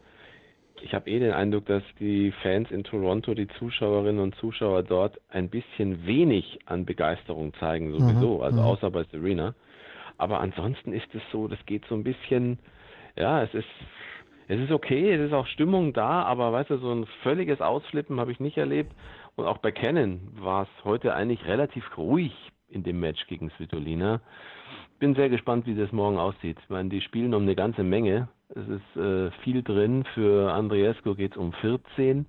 ich 0.82 0.94
habe 0.94 1.10
eh 1.10 1.18
den 1.18 1.32
Eindruck, 1.32 1.66
dass 1.66 1.82
die 1.98 2.32
Fans 2.42 2.70
in 2.70 2.84
Toronto, 2.84 3.34
die 3.34 3.48
Zuschauerinnen 3.58 4.20
und 4.20 4.34
Zuschauer 4.36 4.82
dort 4.82 5.20
ein 5.28 5.48
bisschen 5.48 6.06
wenig 6.06 6.58
an 6.66 6.84
Begeisterung 6.84 7.52
zeigen, 7.54 7.92
sowieso, 7.92 8.36
mhm. 8.36 8.42
also 8.42 8.60
mhm. 8.60 8.66
außer 8.66 8.90
bei 8.90 9.04
Serena. 9.04 9.54
Aber 10.16 10.40
ansonsten 10.40 10.92
ist 10.92 11.14
es 11.14 11.22
so, 11.30 11.48
das 11.48 11.58
geht 11.66 11.84
so 11.86 11.94
ein 11.94 12.02
bisschen, 12.02 12.58
ja, 13.16 13.42
es 13.42 13.54
ist, 13.54 13.68
es 14.48 14.60
ist 14.60 14.72
okay, 14.72 15.12
es 15.12 15.20
ist 15.20 15.32
auch 15.32 15.46
Stimmung 15.46 15.92
da, 15.92 16.22
aber 16.22 16.52
weißt 16.52 16.70
du, 16.70 16.78
so 16.78 16.92
ein 16.92 17.06
völliges 17.22 17.60
Ausflippen 17.60 18.18
habe 18.18 18.32
ich 18.32 18.40
nicht 18.40 18.56
erlebt. 18.56 18.92
Und 19.36 19.46
auch 19.46 19.58
bei 19.58 19.70
Canon 19.70 20.20
war 20.40 20.62
es 20.62 20.84
heute 20.84 21.14
eigentlich 21.14 21.46
relativ 21.46 21.96
ruhig 21.96 22.32
in 22.68 22.82
dem 22.82 22.98
Match 22.98 23.26
gegen 23.28 23.50
Svitolina. 23.50 24.20
Bin 24.98 25.14
sehr 25.14 25.28
gespannt, 25.28 25.66
wie 25.66 25.76
das 25.76 25.92
morgen 25.92 26.18
aussieht. 26.18 26.58
Ich 26.60 26.68
meine, 26.68 26.88
die 26.88 27.00
spielen 27.00 27.34
um 27.34 27.42
eine 27.42 27.54
ganze 27.54 27.84
Menge 27.84 28.28
es 28.50 28.68
ist 28.68 28.96
äh, 28.96 29.30
viel 29.42 29.62
drin. 29.62 30.04
Für 30.14 30.52
Andreescu 30.52 31.14
geht 31.14 31.32
es 31.32 31.36
um 31.36 31.52
14. 31.54 32.26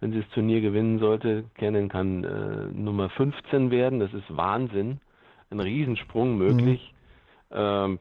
Wenn 0.00 0.12
sie 0.12 0.20
das 0.20 0.30
Turnier 0.30 0.60
gewinnen 0.60 0.98
sollte, 0.98 1.44
Kennen 1.54 1.88
kann 1.88 2.24
äh, 2.24 2.66
Nummer 2.72 3.10
15 3.10 3.70
werden. 3.70 4.00
Das 4.00 4.12
ist 4.14 4.24
Wahnsinn. 4.36 5.00
Ein 5.50 5.60
Riesensprung 5.60 6.36
möglich. 6.38 6.92
Mhm. 7.50 7.56
Ähm, 7.56 7.98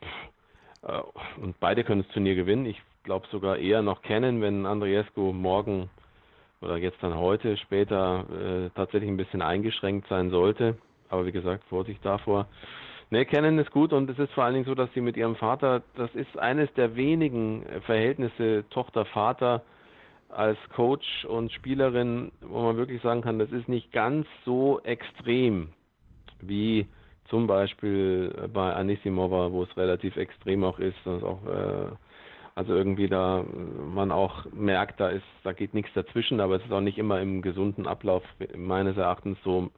Äh, 0.83 1.01
und 1.41 1.59
beide 1.59 1.83
können 1.83 2.03
das 2.03 2.11
Turnier 2.13 2.35
gewinnen. 2.35 2.65
Ich 2.65 2.81
glaube 3.03 3.27
sogar 3.31 3.57
eher 3.57 3.81
noch 3.81 4.01
kennen, 4.01 4.41
wenn 4.41 4.65
Andriescu 4.65 5.33
morgen 5.33 5.89
oder 6.61 6.77
jetzt 6.77 7.01
dann 7.01 7.15
heute 7.15 7.57
später 7.57 8.25
äh, 8.31 8.69
tatsächlich 8.75 9.09
ein 9.09 9.17
bisschen 9.17 9.41
eingeschränkt 9.41 10.07
sein 10.07 10.29
sollte. 10.29 10.77
Aber 11.09 11.25
wie 11.25 11.31
gesagt, 11.31 11.63
Vorsicht 11.65 12.03
davor. 12.03 12.47
Ne, 13.09 13.25
kennen 13.25 13.57
ist 13.57 13.71
gut 13.71 13.93
und 13.93 14.09
es 14.09 14.19
ist 14.19 14.33
vor 14.33 14.43
allen 14.43 14.53
Dingen 14.53 14.65
so, 14.65 14.75
dass 14.75 14.91
sie 14.93 14.99
mit 14.99 15.15
ihrem 15.15 15.37
Vater, 15.37 15.81
das 15.95 16.13
ist 16.13 16.37
eines 16.37 16.71
der 16.73 16.97
wenigen 16.97 17.65
Verhältnisse 17.85 18.65
Tochter-Vater 18.69 19.63
als 20.29 20.57
Coach 20.75 21.23
und 21.25 21.53
Spielerin, 21.53 22.33
wo 22.41 22.61
man 22.63 22.75
wirklich 22.75 23.01
sagen 23.01 23.21
kann, 23.21 23.39
das 23.39 23.51
ist 23.51 23.69
nicht 23.69 23.93
ganz 23.93 24.27
so 24.43 24.81
extrem 24.81 25.69
wie 26.41 26.85
zum 27.29 27.47
Beispiel 27.47 28.49
bei 28.53 28.73
Anisimova, 28.73 29.51
wo 29.53 29.63
es 29.63 29.77
relativ 29.77 30.17
extrem 30.17 30.65
auch 30.65 30.79
ist, 30.79 30.97
dass 31.05 31.23
auch 31.23 31.45
äh, 31.45 31.91
also 32.55 32.73
irgendwie 32.73 33.07
da 33.07 33.45
man 33.93 34.11
auch 34.11 34.45
merkt, 34.51 34.99
da 34.99 35.09
ist, 35.09 35.25
da 35.43 35.53
geht 35.53 35.73
nichts 35.73 35.93
dazwischen, 35.93 36.41
aber 36.41 36.55
es 36.55 36.65
ist 36.65 36.71
auch 36.71 36.81
nicht 36.81 36.97
immer 36.97 37.21
im 37.21 37.41
gesunden 37.41 37.87
Ablauf 37.87 38.23
meines 38.55 38.97
Erachtens 38.97 39.37
so. 39.43 39.69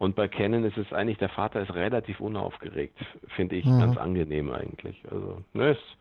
Und 0.00 0.16
bei 0.16 0.28
Canon 0.28 0.64
ist 0.64 0.78
es 0.78 0.90
eigentlich, 0.94 1.18
der 1.18 1.28
Vater 1.28 1.60
ist 1.60 1.74
relativ 1.74 2.20
unaufgeregt, 2.20 2.96
finde 3.36 3.56
ich, 3.56 3.66
mhm. 3.66 3.80
ganz 3.80 3.98
angenehm 3.98 4.50
eigentlich. 4.50 4.96
Also, 5.10 5.42
ne, 5.52 5.72
ist 5.72 5.96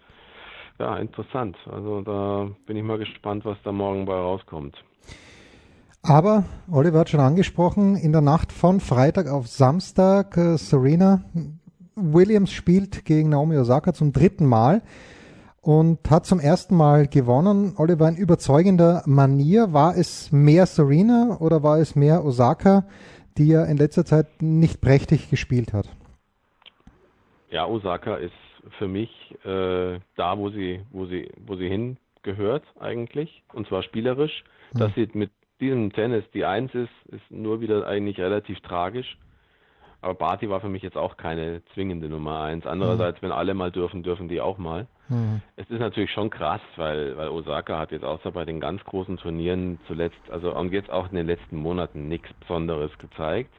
ja 0.80 0.96
interessant. 0.96 1.58
Also 1.70 2.00
da 2.02 2.50
bin 2.66 2.78
ich 2.78 2.84
mal 2.84 2.98
gespannt, 2.98 3.44
was 3.44 3.58
da 3.66 3.74
morgen 3.74 4.06
bei 4.06 4.14
rauskommt. 4.14 4.78
Aber 6.02 6.46
Oliver 6.72 7.00
hat 7.00 7.10
schon 7.10 7.20
angesprochen, 7.20 7.98
in 7.98 8.14
der 8.14 8.22
Nacht 8.22 8.54
von 8.54 8.80
Freitag 8.80 9.28
auf 9.28 9.48
Samstag, 9.48 10.38
äh, 10.38 10.56
Serena 10.56 11.22
Williams 11.94 12.54
spielt 12.54 13.04
gegen 13.04 13.28
Naomi 13.28 13.58
Osaka 13.58 13.92
zum 13.92 14.14
dritten 14.14 14.46
Mal 14.46 14.82
und 15.60 16.10
hat 16.10 16.26
zum 16.26 16.40
ersten 16.40 16.78
Mal 16.78 17.08
gewonnen. 17.08 17.74
Oliver, 17.76 18.08
in 18.08 18.16
überzeugender 18.16 19.04
Manier. 19.06 19.74
War 19.74 19.98
es 19.98 20.32
mehr 20.32 20.66
Serena 20.66 21.36
oder 21.42 21.64
war 21.64 21.80
es 21.80 21.98
mehr 21.98 22.24
Osaka, 22.24 22.86
die 23.40 23.48
ja 23.48 23.66
in 23.66 23.78
letzter 23.78 24.06
Zeit 24.06 24.28
nicht 24.42 24.82
prächtig 24.82 25.30
gespielt 25.30 25.74
hat? 25.74 25.90
Ja, 27.50 27.66
Osaka 27.66 28.16
ist 28.18 28.34
für 28.78 28.88
mich 28.88 29.10
äh, 29.44 30.00
da, 30.16 30.38
wo 30.38 30.50
sie, 30.50 30.82
wo 30.92 31.06
sie, 31.06 31.32
wo 31.48 31.56
sie 31.56 31.68
hingehört 31.70 32.64
eigentlich, 32.80 33.42
und 33.54 33.68
zwar 33.68 33.82
spielerisch. 33.82 34.44
Hm. 34.74 34.80
Dass 34.80 34.94
sie 34.94 35.10
mit 35.14 35.32
diesem 35.60 35.92
Tennis 35.92 36.24
die 36.34 36.46
Eins 36.46 36.74
ist, 36.76 36.92
ist 37.08 37.32
nur 37.32 37.62
wieder 37.62 37.88
eigentlich 37.88 38.20
relativ 38.20 38.60
tragisch. 38.62 39.18
Aber 40.02 40.14
Barty 40.14 40.50
war 40.50 40.62
für 40.62 40.70
mich 40.70 40.82
jetzt 40.82 40.98
auch 40.98 41.18
keine 41.18 41.62
zwingende 41.74 42.08
Nummer 42.08 42.42
eins. 42.42 42.66
Andererseits, 42.66 43.22
mhm. 43.22 43.28
wenn 43.28 43.32
alle 43.34 43.54
mal 43.54 43.72
dürfen, 43.72 44.02
dürfen 44.02 44.30
die 44.30 44.40
auch 44.40 44.58
mal. 44.58 44.88
Mhm. 45.10 45.42
Es 45.58 45.70
ist 45.70 45.80
natürlich 45.80 46.12
schon 46.12 46.30
krass, 46.30 46.62
weil, 46.78 47.18
weil 47.18 47.30
Osaka 47.30 47.78
hat 47.78 47.92
jetzt 47.92 48.06
außer 48.06 48.32
bei 48.32 48.46
den 48.46 48.62
ganz 48.62 48.84
großen 48.86 49.18
Turnieren 49.18 49.80
zuletzt, 49.88 50.20
also 50.30 50.56
und 50.56 50.72
jetzt 50.72 50.90
auch 50.90 51.10
in 51.10 51.16
den 51.16 51.28
letzten 51.28 51.58
Monaten 51.58 52.08
nichts 52.08 52.32
Besonderes 52.40 52.92
gezeigt. 52.98 53.52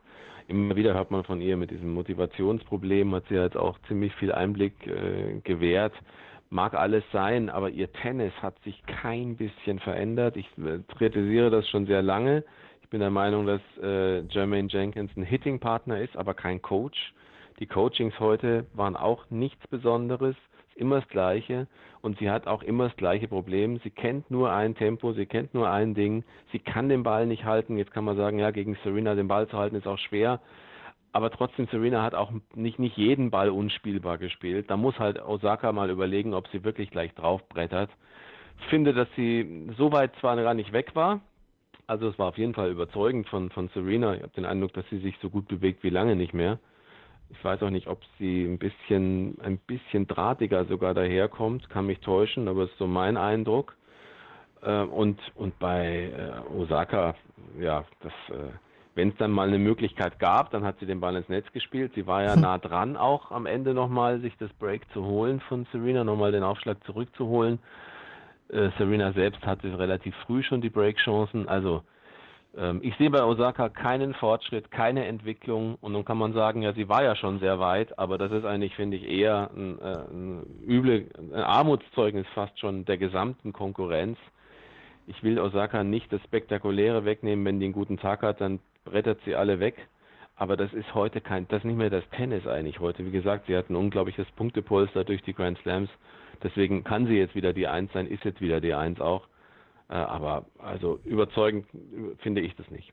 Immer 0.49 0.75
wieder 0.77 0.95
hört 0.95 1.11
man 1.11 1.25
von 1.25 1.41
ihr 1.41 1.57
mit 1.57 1.71
diesem 1.71 1.93
Motivationsproblem, 1.93 3.15
hat 3.15 3.25
sie 3.29 3.37
jetzt 3.37 3.57
auch 3.57 3.79
ziemlich 3.87 4.15
viel 4.15 4.33
Einblick 4.33 4.87
äh, 4.87 5.41
gewährt. 5.45 5.93
Mag 6.49 6.75
alles 6.75 7.05
sein, 7.13 7.49
aber 7.51 7.71
ihr 7.71 7.93
Tennis 7.93 8.33
hat 8.43 8.59
sich 8.65 8.83
kein 8.87 9.37
bisschen 9.37 9.79
verändert. 9.79 10.37
Ich 10.37 10.47
äh, 10.59 10.81
kritisiere 10.97 11.51
das 11.51 11.69
schon 11.69 11.87
sehr 11.87 12.03
lange 12.03 12.45
bin 12.91 13.01
der 13.01 13.11
Meinung, 13.11 13.47
dass 13.47 13.61
äh, 13.83 14.21
Jermaine 14.23 14.69
Jenkins 14.69 15.11
ein 15.17 15.23
Hitting-Partner 15.23 16.01
ist, 16.01 16.17
aber 16.17 16.35
kein 16.35 16.61
Coach. 16.61 17.15
Die 17.61 17.67
Coachings 17.67 18.19
heute 18.19 18.67
waren 18.75 18.97
auch 18.97 19.31
nichts 19.31 19.67
Besonderes, 19.69 20.35
immer 20.75 21.01
das 21.01 21.09
Gleiche 21.09 21.69
und 22.03 22.19
sie 22.19 22.31
hat 22.31 22.47
auch 22.47 22.63
immer 22.63 22.89
das 22.89 22.97
gleiche 22.97 23.29
Problem. 23.29 23.79
Sie 23.85 23.91
kennt 23.91 24.31
nur 24.31 24.51
ein 24.53 24.75
Tempo, 24.75 25.13
sie 25.13 25.27
kennt 25.27 25.55
nur 25.55 25.71
ein 25.71 25.95
Ding, 25.95 26.25
sie 26.53 26.59
kann 26.59 26.89
den 26.89 27.03
Ball 27.03 27.27
nicht 27.27 27.45
halten. 27.45 27.77
Jetzt 27.77 27.93
kann 27.93 28.05
man 28.05 28.17
sagen, 28.17 28.39
ja, 28.39 28.51
gegen 28.51 28.77
Serena 28.83 29.15
den 29.15 29.29
Ball 29.29 29.47
zu 29.49 29.57
halten 29.57 29.77
ist 29.77 29.87
auch 29.87 29.99
schwer. 29.99 30.41
Aber 31.13 31.31
trotzdem, 31.31 31.67
Serena 31.71 32.03
hat 32.03 32.15
auch 32.15 32.33
nicht, 32.55 32.79
nicht 32.79 32.97
jeden 32.97 33.31
Ball 33.31 33.51
unspielbar 33.51 34.19
gespielt. 34.19 34.71
Da 34.71 34.77
muss 34.77 34.99
halt 34.99 35.21
Osaka 35.21 35.73
mal 35.73 35.91
überlegen, 35.91 36.35
ob 36.35 36.49
sie 36.49 36.65
wirklich 36.65 36.91
gleich 36.91 37.13
draufbrettert. 37.15 37.91
Ich 38.61 38.67
finde, 38.67 38.95
dass 38.95 39.09
sie 39.17 39.69
so 39.77 39.93
weit 39.93 40.15
zwar 40.21 40.37
gar 40.37 40.55
nicht 40.55 40.73
weg 40.73 40.95
war, 40.95 41.21
also 41.91 42.09
es 42.09 42.19
war 42.21 42.29
auf 42.29 42.39
jeden 42.39 42.55
Fall 42.55 42.71
überzeugend 42.71 43.29
von, 43.29 43.51
von 43.51 43.69
Serena. 43.75 44.15
Ich 44.15 44.23
habe 44.23 44.33
den 44.33 44.45
Eindruck, 44.45 44.73
dass 44.75 44.89
sie 44.91 45.01
sich 45.01 45.17
so 45.21 45.29
gut 45.29 45.49
bewegt 45.49 45.83
wie 45.83 45.91
lange 45.91 46.15
nicht 46.15 46.33
mehr. 46.33 46.61
Ich 47.31 47.45
weiß 47.45 47.63
auch 47.65 47.71
nicht, 47.71 47.89
ob 47.89 48.01
sie 48.19 48.45
ein 48.45 48.59
bisschen, 48.59 49.39
ein 49.43 49.59
bisschen 49.59 50.07
drahtiger 50.07 50.67
sogar 50.67 50.95
daherkommt, 50.95 51.69
kann 51.69 51.87
mich 51.87 51.99
täuschen, 51.99 52.47
aber 52.47 52.63
es 52.63 52.71
ist 52.71 52.79
so 52.79 52.87
mein 52.87 53.17
Eindruck. 53.17 53.77
Äh, 54.63 54.83
und, 54.83 55.19
und 55.35 55.59
bei 55.59 56.13
äh, 56.17 56.55
Osaka, 56.57 57.17
ja, 57.59 57.85
das, 58.03 58.13
äh, 58.37 58.53
wenn 58.95 59.09
es 59.09 59.17
dann 59.17 59.33
mal 59.33 59.49
eine 59.49 59.59
Möglichkeit 59.59 60.21
gab, 60.21 60.53
dann 60.53 60.63
hat 60.63 60.79
sie 60.79 60.87
den 60.87 61.01
Ball 61.01 61.17
ins 61.17 61.29
Netz 61.29 61.51
gespielt. 61.53 61.91
Sie 61.97 62.07
war 62.07 62.23
ja 62.23 62.37
nah 62.41 62.59
dran, 62.59 62.97
auch 62.97 63.33
am 63.33 63.47
Ende 63.47 63.75
nochmal 63.75 64.21
sich 64.21 64.37
das 64.39 64.53
Break 64.61 64.89
zu 64.93 65.05
holen 65.05 65.41
von 65.41 65.67
Serena, 65.73 66.05
nochmal 66.05 66.31
den 66.31 66.45
Aufschlag 66.45 66.85
zurückzuholen. 66.85 67.59
Äh, 68.53 68.71
Serena 68.79 69.13
selbst 69.13 69.45
hatte 69.47 69.79
relativ 69.79 70.15
früh 70.27 70.43
schon 70.43 70.61
die 70.61 70.71
Breakchancen. 70.71 71.49
Also 71.49 71.83
ähm, 72.57 72.81
ich 72.83 72.97
sehe 72.97 73.11
bei 73.11 73.23
Osaka 73.23 73.69
keinen 73.69 74.15
Fortschritt, 74.15 74.71
keine 74.71 75.07
Entwicklung 75.07 75.77
und 75.81 75.93
nun 75.93 76.05
kann 76.05 76.19
man 76.19 76.33
sagen, 76.33 76.63
ja, 76.63 76.73
sie 76.73 76.89
war 76.89 77.05
ja 77.05 77.15
schon 77.15 77.39
sehr 77.39 77.61
weit, 77.61 77.99
aber 77.99 78.19
das 78.19 78.33
ist 78.33 78.45
eigentlich, 78.45 78.75
finde 78.75 78.97
ich, 78.97 79.09
eher 79.09 79.51
ein, 79.55 79.79
äh, 79.79 79.99
ein 80.11 80.47
üble, 80.67 81.07
ein 81.17 81.43
Armutszeugnis 81.43 82.27
fast 82.35 82.59
schon 82.59 82.85
der 82.85 82.99
gesamten 82.99 83.53
Konkurrenz. 83.53 84.19
Ich 85.07 85.23
will 85.23 85.39
Osaka 85.39 85.85
nicht 85.85 86.13
das 86.13 86.23
Spektakuläre 86.23 87.05
wegnehmen, 87.05 87.45
wenn 87.45 87.61
die 87.61 87.67
einen 87.67 87.75
guten 87.75 87.99
Tag 87.99 88.23
hat, 88.23 88.41
dann 88.41 88.61
brettert 88.85 89.21
sie 89.25 89.35
alle 89.35 89.61
weg. 89.61 89.77
Aber 90.37 90.57
das 90.57 90.73
ist 90.73 90.95
heute 90.95 91.21
kein, 91.21 91.47
das 91.49 91.59
ist 91.59 91.65
nicht 91.67 91.77
mehr 91.77 91.91
das 91.91 92.09
Tennis 92.17 92.47
eigentlich 92.47 92.81
heute. 92.81 93.05
Wie 93.05 93.11
gesagt, 93.11 93.47
sie 93.47 93.57
hat 93.57 93.69
ein 93.69 93.77
unglaubliches 93.77 94.27
Punktepolster 94.37 95.05
durch 95.05 95.23
die 95.23 95.35
Grand 95.35 95.59
Slams 95.59 95.91
Deswegen 96.43 96.85
kann 96.85 97.07
sie 97.07 97.15
jetzt 97.15 97.35
wieder 97.35 97.53
die 97.53 97.67
Eins 97.67 97.93
sein, 97.93 98.07
ist 98.07 98.25
jetzt 98.25 98.41
wieder 98.41 98.61
die 98.61 98.75
Eins 98.75 99.01
auch. 99.01 99.27
Äh, 99.89 99.95
aber 99.95 100.47
also 100.59 101.01
überzeugend 101.05 101.67
finde 102.19 102.41
ich 102.41 102.55
das 102.57 102.71
nicht. 102.71 102.93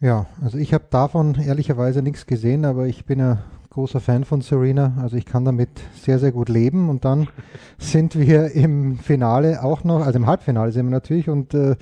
Ja, 0.00 0.26
also 0.42 0.58
ich 0.58 0.72
habe 0.72 0.84
davon 0.90 1.34
ehrlicherweise 1.34 2.02
nichts 2.02 2.26
gesehen, 2.26 2.64
aber 2.64 2.86
ich 2.86 3.04
bin 3.04 3.18
ja 3.18 3.42
großer 3.70 4.00
Fan 4.00 4.24
von 4.24 4.40
Serena, 4.40 4.96
also 5.00 5.16
ich 5.16 5.26
kann 5.26 5.44
damit 5.44 5.68
sehr, 5.94 6.18
sehr 6.18 6.32
gut 6.32 6.48
leben. 6.48 6.88
Und 6.88 7.04
dann 7.04 7.28
sind 7.78 8.18
wir 8.18 8.52
im 8.52 8.98
Finale 8.98 9.62
auch 9.62 9.84
noch, 9.84 10.04
also 10.04 10.18
im 10.18 10.26
Halbfinale 10.26 10.72
sind 10.72 10.86
wir 10.86 10.90
natürlich 10.90 11.28
und 11.28 11.54
äh, 11.54 11.76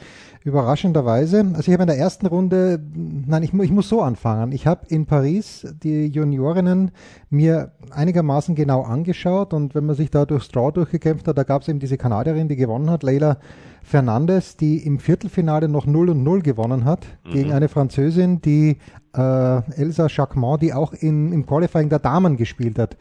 überraschenderweise, 0.47 1.45
also 1.55 1.69
ich 1.69 1.73
habe 1.73 1.83
in 1.83 1.89
der 1.89 1.99
ersten 1.99 2.27
Runde, 2.27 2.81
nein, 2.95 3.43
ich, 3.43 3.53
ich 3.53 3.73
muss 3.73 3.89
so 3.89 4.01
anfangen. 4.01 4.53
Ich 4.53 4.65
habe 4.65 4.87
in 4.87 5.05
Paris 5.05 5.67
die 5.83 6.07
Juniorinnen 6.07 6.93
mir 7.31 7.73
einigermaßen 7.91 8.55
genau 8.55 8.83
angeschaut 8.83 9.53
und 9.53 9.75
wenn 9.75 9.85
man 9.87 9.97
sich 9.97 10.11
da 10.11 10.25
durchs 10.25 10.49
Draw 10.49 10.71
durchgekämpft 10.71 11.27
hat, 11.27 11.37
da 11.37 11.43
gab 11.43 11.63
es 11.63 11.69
eben 11.69 11.81
diese 11.81 11.99
Kanadierin, 11.99 12.47
die 12.47 12.55
gewonnen 12.55 12.91
hat, 12.91 13.03
Leila 13.03 13.39
Fernandes, 13.83 14.57
die 14.57 14.79
im 14.79 15.01
Viertelfinale 15.01 15.69
noch 15.69 15.87
0 15.87 16.11
und 16.11 16.23
0 16.23 16.43
gewonnen 16.43 16.85
hat, 16.85 17.07
mhm. 17.25 17.33
gegen 17.33 17.53
eine 17.53 17.69
Französin, 17.69 18.41
die 18.41 18.79
äh, 19.17 19.81
Elsa 19.81 20.07
Jacquemont, 20.09 20.63
die 20.63 20.73
auch 20.73 20.93
in, 20.93 21.33
im 21.33 21.45
Qualifying 21.45 21.89
der 21.89 21.99
Damen 21.99 22.37
gespielt 22.37 22.79
hat. 22.79 22.97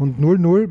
Und 0.00 0.18
0-0, 0.18 0.68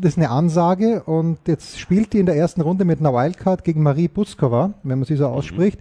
das 0.00 0.12
ist 0.12 0.16
eine 0.16 0.30
Ansage. 0.30 1.02
Und 1.04 1.38
jetzt 1.46 1.78
spielt 1.78 2.14
die 2.14 2.18
in 2.18 2.26
der 2.26 2.36
ersten 2.36 2.62
Runde 2.62 2.86
mit 2.86 3.00
einer 3.00 3.12
Wildcard 3.12 3.62
gegen 3.62 3.82
Marie 3.82 4.08
Buskova, 4.08 4.72
wenn 4.82 4.98
man 4.98 5.06
sie 5.06 5.16
so 5.16 5.26
ausspricht, 5.26 5.78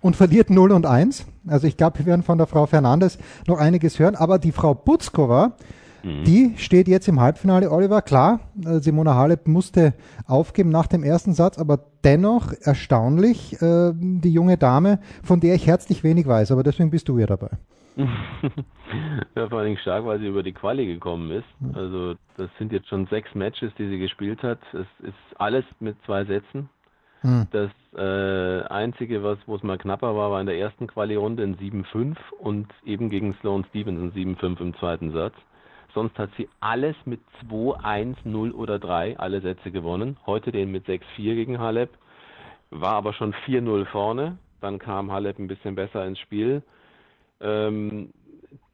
und 0.00 0.16
verliert 0.16 0.50
0 0.50 0.72
und 0.72 0.84
1. 0.84 1.26
Also 1.46 1.68
ich 1.68 1.76
glaube, 1.76 2.00
wir 2.00 2.06
werden 2.06 2.24
von 2.24 2.36
der 2.36 2.48
Frau 2.48 2.66
Fernandes 2.66 3.18
noch 3.46 3.58
einiges 3.58 4.00
hören. 4.00 4.16
Aber 4.16 4.40
die 4.40 4.50
Frau 4.50 4.74
Buskova, 4.74 5.52
Mhm. 6.04 6.24
Die 6.24 6.52
steht 6.58 6.86
jetzt 6.86 7.08
im 7.08 7.18
Halbfinale, 7.18 7.70
Oliver. 7.70 8.02
Klar, 8.02 8.40
äh, 8.62 8.78
Simona 8.80 9.14
Halep 9.14 9.48
musste 9.48 9.94
aufgeben 10.26 10.68
nach 10.68 10.86
dem 10.86 11.02
ersten 11.02 11.32
Satz, 11.32 11.56
aber 11.58 11.80
dennoch 12.04 12.52
erstaunlich, 12.60 13.60
äh, 13.62 13.92
die 13.94 14.30
junge 14.30 14.58
Dame, 14.58 14.98
von 15.22 15.40
der 15.40 15.54
ich 15.54 15.66
herzlich 15.66 16.04
wenig 16.04 16.26
weiß, 16.26 16.50
aber 16.52 16.62
deswegen 16.62 16.90
bist 16.90 17.08
du 17.08 17.18
ja 17.18 17.26
dabei. 17.26 17.48
Ja, 17.96 19.48
vor 19.48 19.60
allem 19.60 19.76
stark, 19.76 20.04
weil 20.04 20.18
sie 20.18 20.26
über 20.26 20.42
die 20.42 20.52
Quali 20.52 20.86
gekommen 20.86 21.30
ist. 21.30 21.76
Also 21.76 22.14
das 22.36 22.50
sind 22.58 22.72
jetzt 22.72 22.88
schon 22.88 23.06
sechs 23.06 23.34
Matches, 23.34 23.72
die 23.78 23.88
sie 23.88 23.98
gespielt 23.98 24.42
hat. 24.42 24.58
Es 24.72 24.86
ist 25.06 25.40
alles 25.40 25.64
mit 25.80 25.96
zwei 26.04 26.24
Sätzen. 26.24 26.68
Hm. 27.20 27.46
Das 27.52 27.70
äh, 27.96 28.66
Einzige, 28.68 29.22
was 29.22 29.38
wo 29.46 29.56
es 29.56 29.62
mal 29.62 29.78
knapper 29.78 30.14
war, 30.14 30.30
war 30.30 30.40
in 30.40 30.46
der 30.46 30.58
ersten 30.58 30.86
Quali-Runde 30.86 31.42
ein 31.42 31.56
7-5 31.56 32.16
und 32.38 32.66
eben 32.84 33.10
gegen 33.10 33.34
Sloane 33.40 33.64
Stevens 33.70 34.14
ein 34.14 34.36
7-5 34.36 34.60
im 34.60 34.74
zweiten 34.76 35.12
Satz. 35.12 35.34
Sonst 35.94 36.18
hat 36.18 36.30
sie 36.36 36.48
alles 36.60 36.96
mit 37.04 37.20
2, 37.48 37.78
1, 37.82 38.18
0 38.24 38.50
oder 38.50 38.80
3, 38.80 39.18
alle 39.18 39.40
Sätze 39.40 39.70
gewonnen. 39.70 40.16
Heute 40.26 40.50
den 40.50 40.72
mit 40.72 40.86
6-4 40.86 41.00
gegen 41.16 41.60
Halep. 41.60 41.90
War 42.70 42.94
aber 42.94 43.12
schon 43.12 43.32
4-0 43.46 43.86
vorne. 43.86 44.36
Dann 44.60 44.78
kam 44.78 45.12
Halep 45.12 45.38
ein 45.38 45.46
bisschen 45.46 45.76
besser 45.76 46.04
ins 46.04 46.18
Spiel. 46.18 46.62
Ähm, 47.44 48.10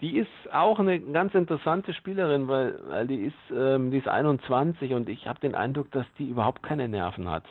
Die 0.01 0.17
ist 0.17 0.31
auch 0.51 0.79
eine 0.79 0.99
ganz 0.99 1.35
interessante 1.35 1.93
Spielerin, 1.93 2.49
weil, 2.49 2.79
weil 2.89 3.07
die 3.07 3.27
ist, 3.27 3.35
ähm, 3.55 3.91
die 3.91 3.99
ist 3.99 4.09
21 4.09 4.95
und 4.95 5.11
ich 5.11 5.27
habe 5.27 5.41
den 5.41 5.55
Eindruck, 5.55 5.91
dass 5.91 6.07
die 6.19 6.29
überhaupt 6.29 6.63
keine 6.63 6.89
Nerven 6.89 7.29
hat. 7.29 7.45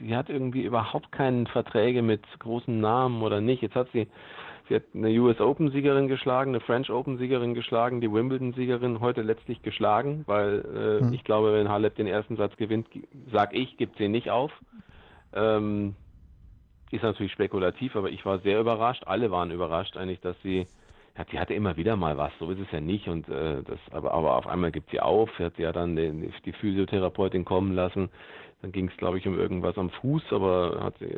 Sie 0.00 0.16
hat 0.16 0.28
irgendwie 0.28 0.64
überhaupt 0.64 1.12
keine 1.12 1.46
Verträge 1.46 2.02
mit 2.02 2.22
großen 2.40 2.80
Namen 2.80 3.22
oder 3.22 3.40
nicht. 3.40 3.62
Jetzt 3.62 3.76
hat 3.76 3.88
sie, 3.92 4.08
sie 4.68 4.74
hat 4.74 4.82
eine 4.92 5.08
US 5.20 5.40
Open 5.40 5.70
Siegerin 5.70 6.08
geschlagen, 6.08 6.50
eine 6.50 6.60
French 6.60 6.90
Open 6.90 7.16
Siegerin 7.18 7.54
geschlagen, 7.54 8.00
die 8.00 8.12
Wimbledon 8.12 8.54
Siegerin 8.54 8.98
heute 8.98 9.22
letztlich 9.22 9.62
geschlagen, 9.62 10.24
weil 10.26 10.64
äh, 11.00 11.04
hm. 11.04 11.12
ich 11.12 11.22
glaube, 11.22 11.52
wenn 11.52 11.68
Halep 11.68 11.94
den 11.94 12.08
ersten 12.08 12.36
Satz 12.36 12.56
gewinnt, 12.56 12.88
sag 13.32 13.54
ich, 13.54 13.76
gibt 13.76 13.98
sie 13.98 14.08
nicht 14.08 14.30
auf. 14.30 14.50
Ähm, 15.32 15.94
ist 16.94 17.02
natürlich 17.02 17.32
spekulativ, 17.32 17.96
aber 17.96 18.10
ich 18.10 18.24
war 18.24 18.38
sehr 18.38 18.60
überrascht. 18.60 19.04
Alle 19.06 19.30
waren 19.30 19.50
überrascht 19.50 19.96
eigentlich, 19.96 20.20
dass 20.20 20.40
sie 20.42 20.66
ja, 21.16 21.24
die 21.24 21.38
hatte 21.38 21.54
immer 21.54 21.76
wieder 21.76 21.96
mal 21.96 22.16
was, 22.16 22.32
so 22.38 22.50
ist 22.50 22.58
es 22.58 22.70
ja 22.72 22.80
nicht. 22.80 23.08
Und 23.08 23.28
äh, 23.28 23.62
das, 23.62 23.78
aber, 23.92 24.12
aber 24.12 24.36
auf 24.36 24.46
einmal 24.46 24.72
gibt 24.72 24.90
sie 24.90 25.00
auf, 25.00 25.30
sie 25.38 25.44
hat 25.44 25.58
ja 25.58 25.72
dann 25.72 25.96
die, 25.96 26.32
die 26.44 26.52
Physiotherapeutin 26.52 27.44
kommen 27.44 27.72
lassen. 27.74 28.10
Dann 28.62 28.72
ging 28.72 28.88
es, 28.88 28.96
glaube 28.96 29.18
ich, 29.18 29.28
um 29.28 29.38
irgendwas 29.38 29.78
am 29.78 29.90
Fuß, 29.90 30.32
aber 30.32 30.80
hat 30.82 30.94
sie, 30.98 31.16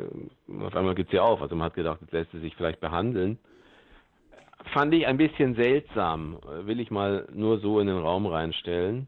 auf 0.61 0.75
einmal 0.75 0.95
gibt 0.95 1.11
sie 1.11 1.19
auf. 1.19 1.41
Also 1.41 1.55
man 1.55 1.65
hat 1.65 1.75
gedacht, 1.75 1.99
jetzt 2.01 2.11
lässt 2.11 2.31
sie 2.31 2.39
sich 2.39 2.55
vielleicht 2.55 2.79
behandeln. 2.79 3.39
Fand 4.73 4.93
ich 4.93 5.07
ein 5.07 5.17
bisschen 5.17 5.55
seltsam, 5.55 6.37
will 6.63 6.79
ich 6.79 6.91
mal 6.91 7.27
nur 7.33 7.59
so 7.59 7.79
in 7.79 7.87
den 7.87 7.97
Raum 7.97 8.25
reinstellen. 8.25 9.07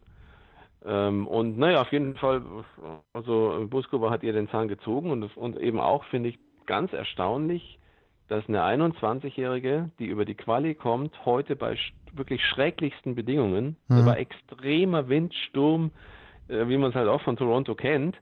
Ähm, 0.85 1.27
und 1.27 1.57
naja, 1.57 1.81
auf 1.81 1.91
jeden 1.91 2.15
Fall, 2.15 2.41
also 3.13 3.67
Buskova 3.69 4.09
hat 4.09 4.23
ihr 4.23 4.31
den 4.31 4.49
Zahn 4.49 4.69
gezogen 4.69 5.11
und, 5.11 5.35
und 5.35 5.59
eben 5.59 5.79
auch, 5.79 6.05
finde 6.05 6.29
ich, 6.29 6.39
ganz 6.69 6.93
erstaunlich, 6.93 7.79
dass 8.27 8.47
eine 8.47 8.61
21-Jährige, 8.61 9.89
die 9.97 10.05
über 10.05 10.23
die 10.23 10.35
Quali 10.35 10.75
kommt, 10.75 11.25
heute 11.25 11.55
bei 11.55 11.75
wirklich 12.13 12.45
schrecklichsten 12.45 13.15
Bedingungen, 13.15 13.75
mhm. 13.87 14.05
bei 14.05 14.17
extremer 14.17 15.09
Wind, 15.09 15.33
Sturm, 15.33 15.89
äh, 16.47 16.67
wie 16.67 16.77
man 16.77 16.91
es 16.91 16.95
halt 16.95 17.09
auch 17.09 17.21
von 17.21 17.37
Toronto 17.37 17.73
kennt, 17.73 18.15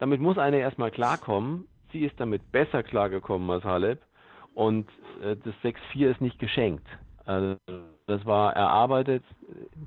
damit 0.00 0.20
muss 0.20 0.36
eine 0.36 0.58
erstmal 0.58 0.90
klarkommen. 0.90 1.68
Sie 1.92 2.00
ist 2.00 2.18
damit 2.18 2.50
besser 2.50 2.82
klargekommen 2.82 3.48
als 3.50 3.62
Halep 3.62 4.00
und 4.52 4.88
äh, 5.22 5.36
das 5.36 5.54
6-4 5.62 6.10
ist 6.10 6.20
nicht 6.20 6.40
geschenkt. 6.40 6.86
Also 7.24 7.56
das 8.08 8.26
war 8.26 8.52
erarbeitet. 8.56 9.22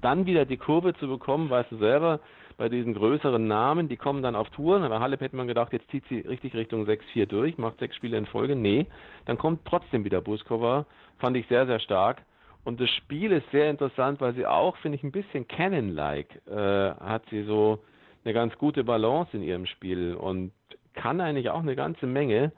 Dann 0.02 0.26
wieder 0.26 0.46
die 0.46 0.56
Kurve 0.56 0.94
zu 0.94 1.10
bekommen, 1.10 1.50
weißt 1.50 1.70
du 1.74 1.78
selber, 1.80 2.22
bei 2.58 2.70
diesen 2.70 2.94
größeren 2.94 3.48
Namen, 3.48 3.90
die 3.90 3.98
kommen 3.98 4.24
dann 4.24 4.36
auf 4.36 4.50
Touren. 4.52 4.88
Bei 4.88 5.00
Halep 5.00 5.22
hätte 5.22 5.36
man 5.36 5.48
gedacht, 5.48 5.74
jetzt 5.74 5.90
zieht 5.92 6.06
sie 6.08 6.20
richtig 6.20 6.54
Richtung 6.54 6.86
6-4 6.86 7.26
durch, 7.26 7.58
macht 7.58 7.80
sechs 7.80 7.96
Spiele 7.96 8.18
in 8.18 8.26
Folge. 8.26 8.56
Nee, 8.56 8.86
dann 9.26 9.38
kommt 9.38 9.66
trotzdem 9.66 10.06
wieder 10.06 10.22
Buskova. 10.22 10.86
Fand 11.20 11.36
ich 11.38 11.48
sehr, 11.48 11.66
sehr 11.66 11.80
stark. 11.80 12.24
Und 12.64 12.80
das 12.80 12.90
Spiel 12.90 13.32
ist 13.32 13.50
sehr 13.52 13.70
interessant, 13.70 14.22
weil 14.22 14.34
sie 14.34 14.46
auch, 14.46 14.76
finde 14.78 14.98
ich, 14.98 15.04
ein 15.04 15.12
bisschen 15.12 15.48
Canon-like 15.48 16.42
äh, 16.48 16.92
hat 16.96 17.24
sie 17.30 17.44
so 17.44 17.80
eine 18.24 18.34
ganz 18.34 18.58
gute 18.58 18.84
Balance 18.84 19.38
in 19.38 19.44
ihrem 19.44 19.68
Spiel 19.68 20.16
und 20.16 20.52
kann 20.94 21.22
eigentlich 21.22 21.50
auch 21.52 21.60
eine 21.60 21.76
ganze 21.76 22.08
Menge. 22.08 22.52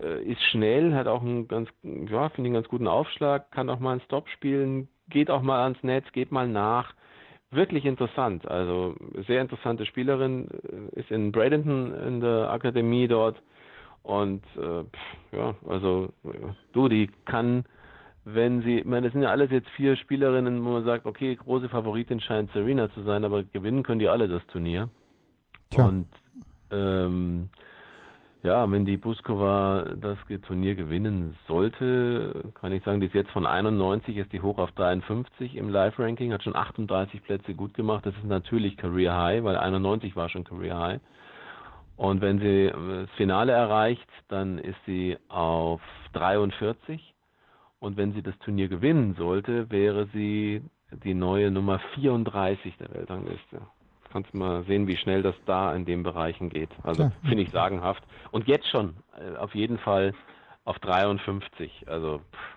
Äh, 0.00 0.22
ist 0.22 0.42
schnell, 0.50 0.94
hat 0.94 1.08
auch 1.08 1.22
einen 1.22 1.48
ganz, 1.48 1.68
ja, 1.82 2.28
finde 2.28 2.42
ich, 2.42 2.46
einen 2.46 2.54
ganz 2.54 2.68
guten 2.68 2.86
Aufschlag, 2.86 3.50
kann 3.50 3.68
auch 3.68 3.80
mal 3.80 3.92
einen 3.92 4.00
Stop 4.02 4.28
spielen, 4.28 4.88
geht 5.08 5.30
auch 5.30 5.42
mal 5.42 5.64
ans 5.64 5.82
Netz, 5.82 6.10
geht 6.12 6.30
mal 6.30 6.46
nach 6.46 6.94
wirklich 7.52 7.84
interessant. 7.84 8.48
Also 8.48 8.96
sehr 9.26 9.40
interessante 9.40 9.86
Spielerin, 9.86 10.48
äh, 10.94 11.00
ist 11.00 11.10
in 11.10 11.32
Bradenton 11.32 11.94
in 11.94 12.20
der 12.20 12.50
Akademie 12.50 13.08
dort. 13.08 13.40
Und 14.02 14.42
äh, 14.56 15.36
ja, 15.36 15.54
also 15.68 16.08
du, 16.72 16.88
die 16.88 17.08
kann, 17.24 17.64
wenn 18.24 18.62
sie, 18.62 18.78
ich 18.78 18.84
meine, 18.84 19.06
das 19.06 19.12
sind 19.12 19.22
ja 19.22 19.30
alles 19.30 19.50
jetzt 19.50 19.68
vier 19.70 19.96
Spielerinnen, 19.96 20.64
wo 20.64 20.70
man 20.70 20.84
sagt, 20.84 21.06
okay, 21.06 21.36
große 21.36 21.68
Favoritin 21.68 22.20
scheint 22.20 22.50
Serena 22.52 22.90
zu 22.92 23.02
sein, 23.02 23.24
aber 23.24 23.44
gewinnen 23.44 23.84
können 23.84 24.00
die 24.00 24.08
alle 24.08 24.26
das 24.26 24.44
Turnier. 24.48 24.88
Tja. 25.70 25.86
Und 25.86 26.08
ähm, 26.72 27.50
ja, 28.42 28.68
wenn 28.68 28.84
die 28.84 28.96
Buskova 28.96 29.94
das 29.96 30.18
Turnier 30.42 30.74
gewinnen 30.74 31.36
sollte, 31.46 32.52
kann 32.54 32.72
ich 32.72 32.82
sagen, 32.82 33.00
die 33.00 33.06
ist 33.06 33.14
jetzt 33.14 33.30
von 33.30 33.46
91, 33.46 34.16
ist 34.16 34.32
die 34.32 34.40
hoch 34.40 34.58
auf 34.58 34.72
53 34.72 35.54
im 35.54 35.68
Live-Ranking, 35.68 36.32
hat 36.32 36.42
schon 36.42 36.56
38 36.56 37.22
Plätze 37.22 37.54
gut 37.54 37.74
gemacht. 37.74 38.04
Das 38.04 38.14
ist 38.16 38.24
natürlich 38.24 38.76
Career 38.76 39.16
High, 39.16 39.44
weil 39.44 39.56
91 39.56 40.16
war 40.16 40.28
schon 40.28 40.42
Career 40.42 40.76
High. 40.76 41.00
Und 41.96 42.20
wenn 42.20 42.40
sie 42.40 42.72
das 42.72 43.10
Finale 43.16 43.52
erreicht, 43.52 44.08
dann 44.28 44.58
ist 44.58 44.78
sie 44.86 45.16
auf 45.28 45.80
43. 46.14 47.14
Und 47.78 47.96
wenn 47.96 48.12
sie 48.12 48.22
das 48.22 48.36
Turnier 48.40 48.66
gewinnen 48.66 49.14
sollte, 49.14 49.70
wäre 49.70 50.06
sie 50.12 50.62
die 51.04 51.14
neue 51.14 51.52
Nummer 51.52 51.78
34 51.94 52.76
der 52.78 52.92
Weltrangliste 52.92 53.60
kannst 54.12 54.32
mal 54.34 54.64
sehen, 54.64 54.86
wie 54.86 54.96
schnell 54.96 55.22
das 55.22 55.34
da 55.46 55.74
in 55.74 55.84
den 55.84 56.02
Bereichen 56.02 56.50
geht. 56.50 56.70
Also 56.82 57.04
ja. 57.04 57.12
finde 57.22 57.42
ich 57.42 57.50
sagenhaft. 57.50 58.02
Und 58.30 58.46
jetzt 58.46 58.68
schon 58.68 58.94
äh, 59.16 59.36
auf 59.36 59.54
jeden 59.54 59.78
Fall 59.78 60.14
auf 60.64 60.78
53. 60.78 61.86
Also 61.88 62.18
pff, 62.18 62.52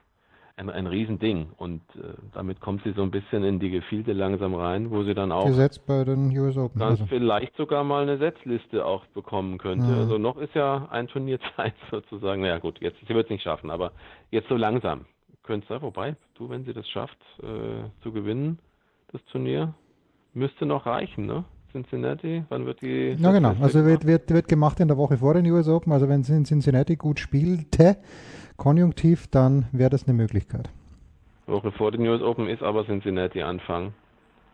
ein, 0.57 0.69
ein 0.69 0.87
Riesending. 0.87 1.47
Und 1.57 1.81
äh, 1.95 2.13
damit 2.33 2.59
kommt 2.59 2.83
sie 2.83 2.91
so 2.91 3.03
ein 3.03 3.11
bisschen 3.11 3.43
in 3.43 3.59
die 3.59 3.69
Gefilde 3.69 4.13
langsam 4.13 4.53
rein, 4.55 4.91
wo 4.91 5.03
sie 5.03 5.13
dann 5.13 5.31
auch 5.31 5.45
gesetzt 5.45 5.85
bei 5.85 6.03
den 6.03 6.37
US 6.37 6.57
Open. 6.57 6.79
Ganz 6.79 7.01
also. 7.01 7.05
vielleicht 7.07 7.55
sogar 7.57 7.83
mal 7.83 8.03
eine 8.03 8.17
Setzliste 8.17 8.85
auch 8.85 9.05
bekommen 9.07 9.57
könnte. 9.57 9.87
Ja. 9.87 9.97
Also 9.97 10.17
noch 10.17 10.37
ist 10.37 10.55
ja 10.55 10.87
ein 10.91 11.07
Turnier 11.07 11.39
Zeit 11.55 11.75
sozusagen. 11.91 12.41
Naja 12.41 12.59
gut, 12.59 12.79
jetzt 12.81 12.97
sie 13.07 13.13
wird 13.13 13.25
es 13.25 13.29
nicht 13.29 13.43
schaffen, 13.43 13.69
aber 13.69 13.91
jetzt 14.31 14.49
so 14.49 14.55
langsam 14.55 15.05
könnte 15.43 15.73
es 15.73 15.81
wobei, 15.81 16.15
du, 16.35 16.49
wenn 16.49 16.65
sie 16.65 16.73
das 16.73 16.87
schafft, 16.89 17.19
äh, 17.41 17.89
zu 18.01 18.11
gewinnen, 18.11 18.57
das 19.11 19.23
Turnier, 19.25 19.75
müsste 20.35 20.65
noch 20.65 20.85
reichen, 20.85 21.25
ne? 21.25 21.45
Cincinnati, 21.71 22.43
wann 22.47 22.65
wird 22.65 22.81
die? 22.81 23.17
Ja, 23.19 23.31
genau. 23.33 23.53
Also 23.59 23.85
wird, 23.85 24.07
wird, 24.07 24.29
wird 24.29 24.47
gemacht 24.47 24.79
in 24.79 24.87
der 24.87 24.97
Woche 24.97 25.17
vor 25.17 25.33
den 25.33 25.45
US 25.51 25.67
Open. 25.67 25.91
Also 25.91 26.07
wenn 26.07 26.23
sie 26.23 26.33
in 26.33 26.45
Cincinnati 26.45 26.95
gut 26.95 27.19
spielte, 27.19 27.97
konjunktiv, 28.55 29.27
dann 29.27 29.65
wäre 29.73 29.89
das 29.89 30.07
eine 30.07 30.13
Möglichkeit. 30.13 30.69
Woche 31.47 31.71
vor 31.73 31.91
den 31.91 32.07
US 32.07 32.21
Open 32.21 32.47
ist 32.47 32.63
aber 32.63 32.85
Cincinnati 32.85 33.41
Anfang. 33.41 33.93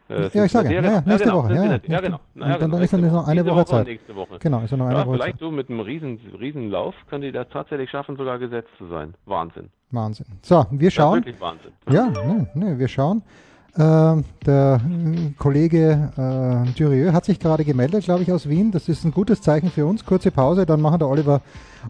Äh, 0.09 0.29
ja, 0.33 0.45
ich 0.45 0.51
sage, 0.51 0.73
ja, 0.73 0.81
ja, 0.81 1.01
nächste 1.05 1.11
ja, 1.11 1.17
genau, 1.17 1.43
Woche. 1.43 1.53
Ja, 1.53 1.63
ja, 1.63 1.79
ja, 1.85 2.01
genau. 2.01 2.19
Naja, 2.33 2.57
dann, 2.57 2.71
dann 2.71 2.81
ist 2.81 2.91
dann 2.91 3.01
noch 3.01 3.27
eine 3.27 3.45
Woche, 3.45 3.55
Woche 3.55 3.65
Zeit. 3.65 4.15
Woche. 4.15 4.39
Genau, 4.39 4.61
ist 4.61 4.71
noch 4.71 4.85
eine 4.85 4.97
ja, 4.97 5.05
Woche 5.05 5.15
vielleicht 5.15 5.33
Zeit. 5.33 5.39
so 5.39 5.51
mit 5.51 5.69
einem 5.69 5.79
riesen, 5.79 6.19
riesen 6.37 6.69
Lauf 6.69 6.95
können 7.09 7.21
die 7.21 7.31
das 7.31 7.47
tatsächlich 7.49 7.89
schaffen, 7.89 8.17
sogar 8.17 8.39
gesetzt 8.39 8.69
zu 8.77 8.87
sein. 8.87 9.13
Wahnsinn. 9.25 9.69
Wahnsinn. 9.91 10.25
So, 10.41 10.65
wir 10.71 10.91
schauen. 10.91 11.19
wirklich 11.19 11.39
Wahnsinn. 11.39 11.71
Ja, 11.89 12.07
ne, 12.07 12.47
ne, 12.55 12.79
wir 12.79 12.87
schauen. 12.87 13.23
Äh, 13.73 14.23
der 14.45 14.81
Kollege 15.37 16.11
äh, 16.17 16.77
Durieux 16.77 17.13
hat 17.13 17.23
sich 17.23 17.39
gerade 17.39 17.63
gemeldet, 17.63 18.03
glaube 18.03 18.23
ich, 18.23 18.31
aus 18.31 18.49
Wien. 18.49 18.71
Das 18.71 18.89
ist 18.89 19.05
ein 19.05 19.11
gutes 19.11 19.41
Zeichen 19.41 19.71
für 19.71 19.85
uns. 19.85 20.05
Kurze 20.05 20.31
Pause, 20.31 20.65
dann 20.65 20.81
machen 20.81 20.99
der 20.99 21.07
Oliver 21.07 21.41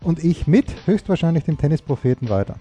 und 0.03 0.23
ich 0.23 0.45
mit, 0.45 0.67
höchstwahrscheinlich 0.85 1.45
den 1.45 1.57
Tennispropheten 1.57 2.29
weiter. 2.29 2.55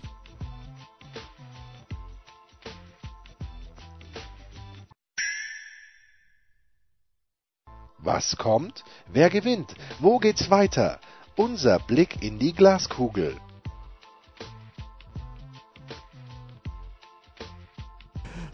Was 7.98 8.36
kommt? 8.36 8.84
Wer 9.12 9.28
gewinnt? 9.28 9.74
Wo 9.98 10.18
geht's 10.18 10.50
weiter? 10.50 10.98
Unser 11.36 11.78
Blick 11.78 12.22
in 12.22 12.38
die 12.38 12.54
Glaskugel. 12.54 13.34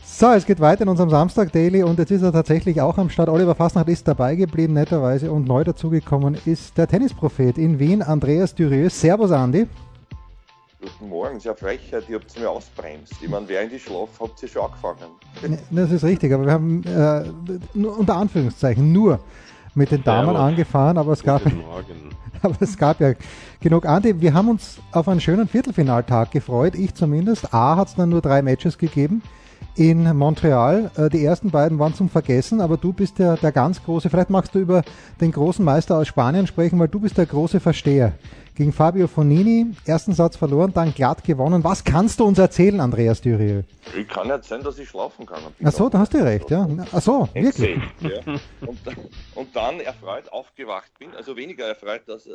So, 0.08 0.30
es 0.30 0.46
geht 0.46 0.60
weiter 0.60 0.84
in 0.84 0.88
unserem 0.88 1.10
Samstag 1.10 1.52
Daily 1.52 1.82
und 1.82 1.98
jetzt 1.98 2.10
ist 2.10 2.22
er 2.22 2.32
tatsächlich 2.32 2.80
auch 2.80 2.96
am 2.96 3.10
Start. 3.10 3.28
Oliver 3.28 3.54
Fasnacht 3.54 3.88
ist 3.88 4.08
dabei 4.08 4.34
geblieben, 4.34 4.72
netterweise, 4.72 5.30
und 5.30 5.46
neu 5.46 5.62
dazugekommen 5.62 6.38
ist 6.46 6.78
der 6.78 6.86
Tennisprophet 6.86 7.58
in 7.58 7.78
Wien, 7.78 8.02
Andreas 8.02 8.54
Dürieux. 8.54 8.88
Servus, 8.98 9.30
Andi. 9.30 9.66
Guten 10.80 11.08
Morgen, 11.10 11.38
sehr 11.38 11.54
Frechheit, 11.54 12.08
ihr 12.08 12.18
habt 12.18 12.38
mir 12.38 12.48
ausbremst. 12.48 13.12
Ich 13.20 13.28
meine, 13.28 13.46
während 13.48 13.74
ich 13.74 13.82
schlafe, 13.82 14.12
habt 14.20 14.42
ihr 14.42 14.48
schon 14.48 14.62
angefangen. 14.62 15.58
Das 15.70 15.90
ist 15.90 16.04
richtig, 16.04 16.32
aber 16.32 16.46
wir 16.46 16.52
haben 16.52 16.84
äh, 16.84 17.58
nur, 17.74 17.98
unter 17.98 18.16
Anführungszeichen 18.16 18.90
nur 18.90 19.18
mit 19.74 19.90
den 19.90 20.02
Damen 20.02 20.32
ja, 20.32 20.46
angefahren, 20.46 20.96
aber 20.96 21.12
es 21.12 21.22
gab, 21.22 21.42
aber 22.42 22.56
es 22.60 22.78
gab 22.78 23.00
ja 23.00 23.12
genug. 23.60 23.84
Andi, 23.84 24.18
wir 24.18 24.32
haben 24.32 24.48
uns 24.48 24.78
auf 24.92 25.08
einen 25.08 25.20
schönen 25.20 25.46
Viertelfinaltag 25.46 26.30
gefreut, 26.30 26.74
ich 26.74 26.94
zumindest. 26.94 27.52
A 27.52 27.76
hat 27.76 27.88
es 27.88 27.96
dann 27.96 28.08
nur 28.08 28.22
drei 28.22 28.40
Matches 28.40 28.78
gegeben 28.78 29.20
in 29.76 30.16
Montreal. 30.16 30.90
Äh, 30.96 31.10
die 31.10 31.24
ersten 31.24 31.50
beiden 31.50 31.78
waren 31.78 31.94
zum 31.94 32.08
Vergessen, 32.08 32.60
aber 32.60 32.76
du 32.76 32.92
bist 32.92 33.18
der, 33.18 33.36
der 33.36 33.52
ganz 33.52 33.82
große, 33.84 34.10
vielleicht 34.10 34.30
magst 34.30 34.54
du 34.54 34.58
über 34.58 34.82
den 35.20 35.32
großen 35.32 35.64
Meister 35.64 35.98
aus 35.98 36.08
Spanien 36.08 36.46
sprechen, 36.46 36.78
weil 36.78 36.88
du 36.88 37.00
bist 37.00 37.18
der 37.18 37.26
große 37.26 37.60
Versteher. 37.60 38.14
Gegen 38.54 38.72
Fabio 38.72 39.06
Fonini, 39.06 39.66
ersten 39.84 40.14
Satz 40.14 40.36
verloren, 40.36 40.72
dann 40.72 40.94
glatt 40.94 41.22
gewonnen. 41.24 41.62
Was 41.62 41.84
kannst 41.84 42.20
du 42.20 42.24
uns 42.24 42.38
erzählen, 42.38 42.80
Andreas 42.80 43.20
Düriel? 43.20 43.64
Ich 43.94 44.08
kann 44.08 44.30
erzählen, 44.30 44.62
dass 44.62 44.78
ich 44.78 44.88
schlafen 44.88 45.26
kann. 45.26 45.40
Ach 45.62 45.72
so, 45.72 45.90
da 45.90 45.98
hast 45.98 46.14
du 46.14 46.24
recht, 46.24 46.50
ja. 46.50 46.66
Ach 46.90 47.02
so, 47.02 47.28
wirklich. 47.34 47.78
Ja. 48.00 48.20
Und, 48.66 48.78
und, 49.34 49.54
dann 49.54 49.80
erfreut 49.80 50.32
aufgewacht 50.32 50.90
bin, 50.98 51.14
also 51.14 51.36
weniger 51.36 51.66
erfreut 51.66 52.02
dass, 52.06 52.26
äh, 52.26 52.30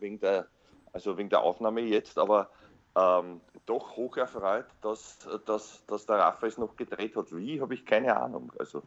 wegen, 0.00 0.18
der, 0.20 0.46
also 0.92 1.16
wegen 1.18 1.28
der 1.28 1.42
Aufnahme 1.42 1.82
jetzt, 1.82 2.18
aber 2.18 2.48
ähm, 2.96 3.40
doch 3.66 3.96
hoch 3.96 4.16
erfreut, 4.16 4.66
dass, 4.82 5.18
dass, 5.46 5.84
dass 5.86 6.06
der 6.06 6.16
Rafa 6.16 6.46
es 6.46 6.58
noch 6.58 6.76
gedreht 6.76 7.16
hat. 7.16 7.34
Wie, 7.34 7.60
habe 7.60 7.74
ich 7.74 7.86
keine 7.86 8.16
Ahnung. 8.16 8.52
Also, 8.58 8.82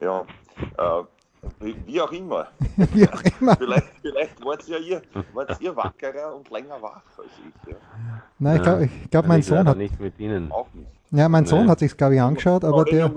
ja, 0.00 0.24
äh, 0.76 1.04
wie, 1.60 1.76
wie, 1.86 2.00
auch 2.00 2.12
immer. 2.12 2.48
wie 2.76 3.08
auch 3.08 3.22
immer. 3.40 3.56
vielleicht 3.56 3.88
vielleicht 4.02 4.44
wart 4.44 4.68
ihr, 4.68 4.78
ihr, 4.80 5.02
wart 5.32 5.60
ihr 5.60 5.74
wackerer 5.74 6.34
und 6.34 6.50
länger 6.50 6.80
wach 6.82 7.02
als 7.16 7.30
ich. 7.46 7.72
Ja. 7.72 7.76
Nein, 8.38 8.56
ich 8.56 8.62
glaube, 8.62 8.84
ich 8.84 9.10
glaub, 9.10 9.26
mein 9.26 9.42
Sohn 9.42 9.68
hat. 9.68 9.76
Nicht 9.76 9.98
mit 9.98 10.18
Ihnen. 10.18 10.52
Auch 10.52 10.68
nicht. 10.74 10.97
Ja, 11.10 11.28
mein 11.28 11.46
Sohn 11.46 11.64
nee. 11.64 11.70
hat 11.70 11.78
sich 11.78 11.96
glaube 11.96 12.16
ich, 12.16 12.20
angeschaut, 12.20 12.64
aber 12.64 12.84
der, 12.84 13.08
der. 13.08 13.14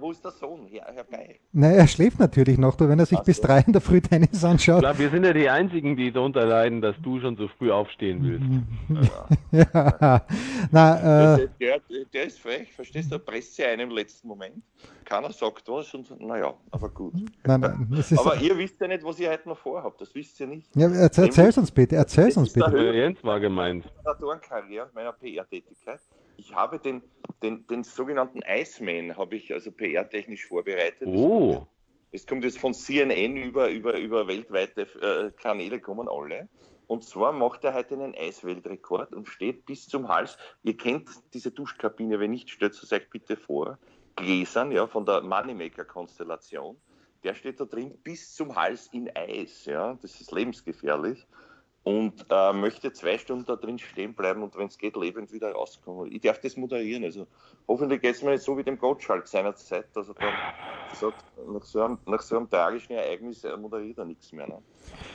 Wo 0.00 0.10
ist 0.10 0.24
der 0.24 0.32
Sohn? 0.32 0.66
Ja, 0.68 0.84
Herr 0.92 1.04
Geil. 1.04 1.36
Nein, 1.52 1.74
er 1.74 1.86
schläft 1.86 2.18
natürlich 2.18 2.58
noch, 2.58 2.78
wenn 2.80 2.98
er 2.98 3.06
sich 3.06 3.18
also. 3.18 3.26
bis 3.26 3.40
drei 3.40 3.60
in 3.60 3.72
der 3.72 3.80
Früh 3.80 4.00
Tennis 4.00 4.44
anschaut. 4.44 4.76
Ich 4.78 4.82
glaube, 4.82 4.98
wir 4.98 5.10
sind 5.10 5.24
ja 5.24 5.32
die 5.32 5.48
Einzigen, 5.48 5.96
die 5.96 6.10
darunter 6.10 6.44
leiden, 6.44 6.80
dass 6.80 6.96
du 7.02 7.20
schon 7.20 7.36
so 7.36 7.48
früh 7.58 7.70
aufstehen 7.70 8.22
willst. 8.22 9.06
ja. 9.52 9.64
ja. 10.00 10.26
Na, 10.72 11.34
äh, 11.34 11.48
der, 11.60 11.80
der, 11.80 12.04
der, 12.12 12.24
ist 12.24 12.40
frech, 12.40 12.72
verstehst 12.72 13.10
du? 13.10 13.16
Er 13.16 13.20
presst 13.20 13.56
sie 13.56 13.64
ein 13.64 13.78
im 13.80 13.90
letzten 13.90 14.26
Moment. 14.26 14.62
Keiner 15.04 15.32
sagt 15.32 15.68
was 15.68 15.92
und 15.94 16.20
naja, 16.20 16.54
aber 16.70 16.88
gut. 16.88 17.14
Nein, 17.44 17.60
nein, 17.60 18.04
aber 18.16 18.36
ihr 18.36 18.56
wisst 18.56 18.80
ja 18.80 18.88
nicht, 18.88 19.04
was 19.04 19.18
ihr 19.20 19.30
heute 19.30 19.48
noch 19.48 19.58
vorhabt. 19.58 20.00
Das 20.00 20.14
wisst 20.14 20.38
ihr 20.40 20.46
nicht. 20.46 20.68
Ja, 20.74 20.88
erzähl, 20.88 21.24
erzähl's 21.24 21.58
uns 21.58 21.70
bitte. 21.70 21.96
Erzähl's 21.96 22.36
uns 22.36 22.52
bitte. 22.52 22.92
Jens 22.92 23.22
war 23.22 23.40
gemeint. 23.40 23.84
Meiner 24.94 25.12
PR-Tätigkeit 25.12 26.00
ich 26.40 26.54
habe 26.54 26.78
den, 26.78 27.02
den, 27.42 27.66
den 27.66 27.84
sogenannten 27.84 28.40
Iceman, 28.46 29.16
habe 29.16 29.36
ich 29.36 29.52
also 29.52 29.70
PR-technisch 29.70 30.46
vorbereitet. 30.46 31.06
Oh. 31.06 31.66
Es 32.12 32.26
kommt 32.26 32.44
jetzt 32.44 32.58
von 32.58 32.74
CNN 32.74 33.36
über, 33.36 33.68
über, 33.68 33.96
über 33.98 34.26
weltweite 34.26 34.82
äh, 35.00 35.30
Kanäle, 35.40 35.80
kommen 35.80 36.08
alle. 36.08 36.48
Und 36.86 37.04
zwar 37.04 37.32
macht 37.32 37.62
er 37.62 37.74
heute 37.74 37.94
einen 37.94 38.16
Eisweltrekord 38.16 39.14
und 39.14 39.28
steht 39.28 39.64
bis 39.66 39.86
zum 39.86 40.08
Hals. 40.08 40.36
Ihr 40.64 40.76
kennt 40.76 41.08
diese 41.34 41.52
Duschkabine, 41.52 42.18
wenn 42.18 42.32
nicht, 42.32 42.50
stellt 42.50 42.72
es 42.72 42.92
euch 42.92 43.08
bitte 43.10 43.36
vor. 43.36 43.78
Gläsern, 44.16 44.72
ja, 44.72 44.88
von 44.88 45.04
der 45.06 45.20
Moneymaker-Konstellation. 45.20 46.76
Der 47.22 47.34
steht 47.34 47.60
da 47.60 47.64
drin 47.66 47.96
bis 48.02 48.34
zum 48.34 48.56
Hals 48.56 48.88
in 48.92 49.08
Eis, 49.14 49.66
ja. 49.66 49.96
Das 50.02 50.20
ist 50.20 50.32
lebensgefährlich 50.32 51.26
und 51.82 52.26
äh, 52.28 52.52
möchte 52.52 52.92
zwei 52.92 53.16
Stunden 53.16 53.46
da 53.46 53.56
drin 53.56 53.78
stehen 53.78 54.14
bleiben 54.14 54.42
und 54.42 54.56
wenn 54.56 54.66
es 54.66 54.76
geht, 54.76 54.96
lebend 54.96 55.32
wieder 55.32 55.52
rauskommen. 55.52 56.12
Ich 56.12 56.20
darf 56.20 56.38
das 56.40 56.56
moderieren. 56.56 57.04
Also 57.04 57.26
hoffentlich 57.66 58.02
geht 58.02 58.16
es 58.16 58.22
mir 58.22 58.32
nicht 58.32 58.42
so 58.42 58.56
wie 58.58 58.62
dem 58.62 58.78
Gottschalk 58.78 59.26
seinerzeit, 59.26 59.86
dass 59.94 60.08
er 60.08 60.14
dann 60.14 60.34
sagt, 60.92 61.24
nach 61.48 61.64
so 61.64 61.82
einem, 61.82 61.98
nach 62.06 62.20
so 62.20 62.36
einem 62.36 62.50
tragischen 62.50 62.92
Ereignis 62.92 63.46
moderiert 63.58 63.98
er 63.98 64.04
nichts 64.04 64.30
mehr. 64.32 64.46
Ne? 64.46 64.58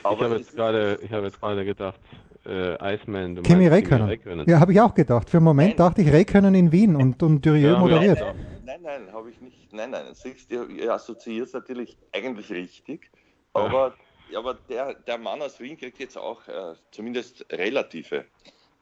Aber 0.02 0.16
ich 0.16 0.22
habe 0.22 0.36
jetzt 0.36 0.56
gerade, 0.56 0.98
ich 1.02 1.12
habe 1.12 1.26
jetzt 1.26 1.40
gerade 1.40 1.64
gedacht, 1.64 2.00
äh, 2.44 2.94
Iceman. 2.94 3.42
Kimi 3.42 3.68
Räikkönen. 3.68 4.48
Ja, 4.48 4.60
habe 4.60 4.72
ich 4.72 4.80
auch 4.80 4.94
gedacht. 4.94 5.30
Für 5.30 5.38
einen 5.38 5.44
Moment 5.44 5.78
nein. 5.78 5.88
dachte 5.88 6.02
ich 6.02 6.12
Räikkönen 6.12 6.54
in 6.54 6.72
Wien 6.72 6.96
und, 6.96 7.22
und 7.22 7.44
Durieux 7.44 7.74
ja, 7.74 7.78
moderiert. 7.78 8.20
Nein, 8.20 8.36
nein, 8.64 8.80
nein, 8.82 9.12
habe 9.12 9.30
ich 9.30 9.40
nicht. 9.40 9.72
Nein, 9.72 9.90
nein. 9.90 10.06
Siehst, 10.14 10.50
ihr, 10.50 10.68
ihr 10.68 10.92
assoziiert 10.92 11.46
es 11.46 11.52
natürlich 11.52 11.96
eigentlich 12.12 12.50
richtig, 12.50 13.10
aber 13.52 13.94
aber 14.34 14.54
der, 14.68 14.94
der 14.94 15.18
Mann 15.18 15.42
aus 15.42 15.60
Wien 15.60 15.76
kriegt 15.76 15.98
jetzt 15.98 16.16
auch 16.16 16.46
äh, 16.48 16.74
zumindest 16.90 17.46
relative 17.52 18.24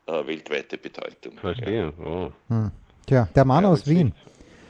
äh, 0.06 0.26
weltweite 0.26 0.78
Bedeutung. 0.78 1.38
Verstehe. 1.38 1.92
Oh. 1.98 2.30
Hm. 2.48 2.70
Tja, 3.06 3.28
der 3.34 3.44
Mann 3.44 3.64
ja, 3.64 3.70
aus 3.70 3.86
Wien. 3.86 4.14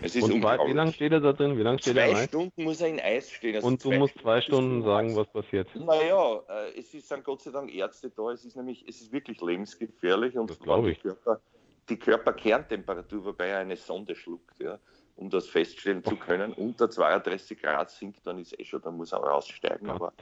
Es 0.05 0.15
ist 0.15 0.25
Und 0.25 0.43
wie 0.43 0.73
lange 0.73 0.93
steht 0.93 1.13
er 1.13 1.21
da 1.21 1.33
drin? 1.33 1.57
Wie 1.57 1.63
lange 1.63 1.79
steht 1.79 1.95
zwei 1.95 2.11
er 2.11 2.29
Stunden 2.29 2.65
muss 2.65 2.81
er 2.81 2.89
in 2.89 3.01
Eis 3.01 3.31
stehen. 3.31 3.57
Also 3.57 3.67
Und 3.67 3.83
du 3.83 3.93
musst 3.93 4.19
zwei 4.19 4.41
Stunden 4.43 4.83
sagen, 4.83 5.17
was 5.17 5.27
passiert. 5.29 5.69
Naja, 5.75 6.41
äh, 6.49 6.79
es 6.79 6.93
ist, 6.93 7.09
sind 7.09 7.25
Gott 7.25 7.41
sei 7.41 7.53
Dank 7.53 7.75
Ärzte 7.75 8.11
da. 8.11 8.31
Es 8.31 8.45
ist 8.45 8.57
nämlich, 8.57 8.85
es 8.87 9.01
ist 9.01 9.13
wirklich 9.13 9.41
lebensgefährlich. 9.41 10.37
Und 10.37 10.51
das 10.51 10.59
glaube 10.59 10.91
ich. 10.91 10.99
Die, 10.99 11.09
Körper, 11.09 11.41
die 11.89 11.97
Körperkerntemperatur, 11.97 13.25
wobei 13.25 13.47
er 13.47 13.59
eine 13.61 13.77
Sonde 13.77 14.15
schluckt, 14.15 14.61
ja, 14.61 14.79
um 15.17 15.31
das 15.31 15.49
feststellen 15.49 16.03
zu 16.05 16.17
können. 16.17 16.53
Unter 16.53 16.91
32 16.91 17.61
Grad 17.61 17.91
sinkt, 17.91 18.27
dann 18.27 18.39
ist 18.39 18.59
eh 18.59 18.65
schon, 18.65 18.83
dann 18.83 18.97
muss 18.97 19.13
er 19.13 19.19
raussteigen. 19.19 19.89
Aber 19.91 20.13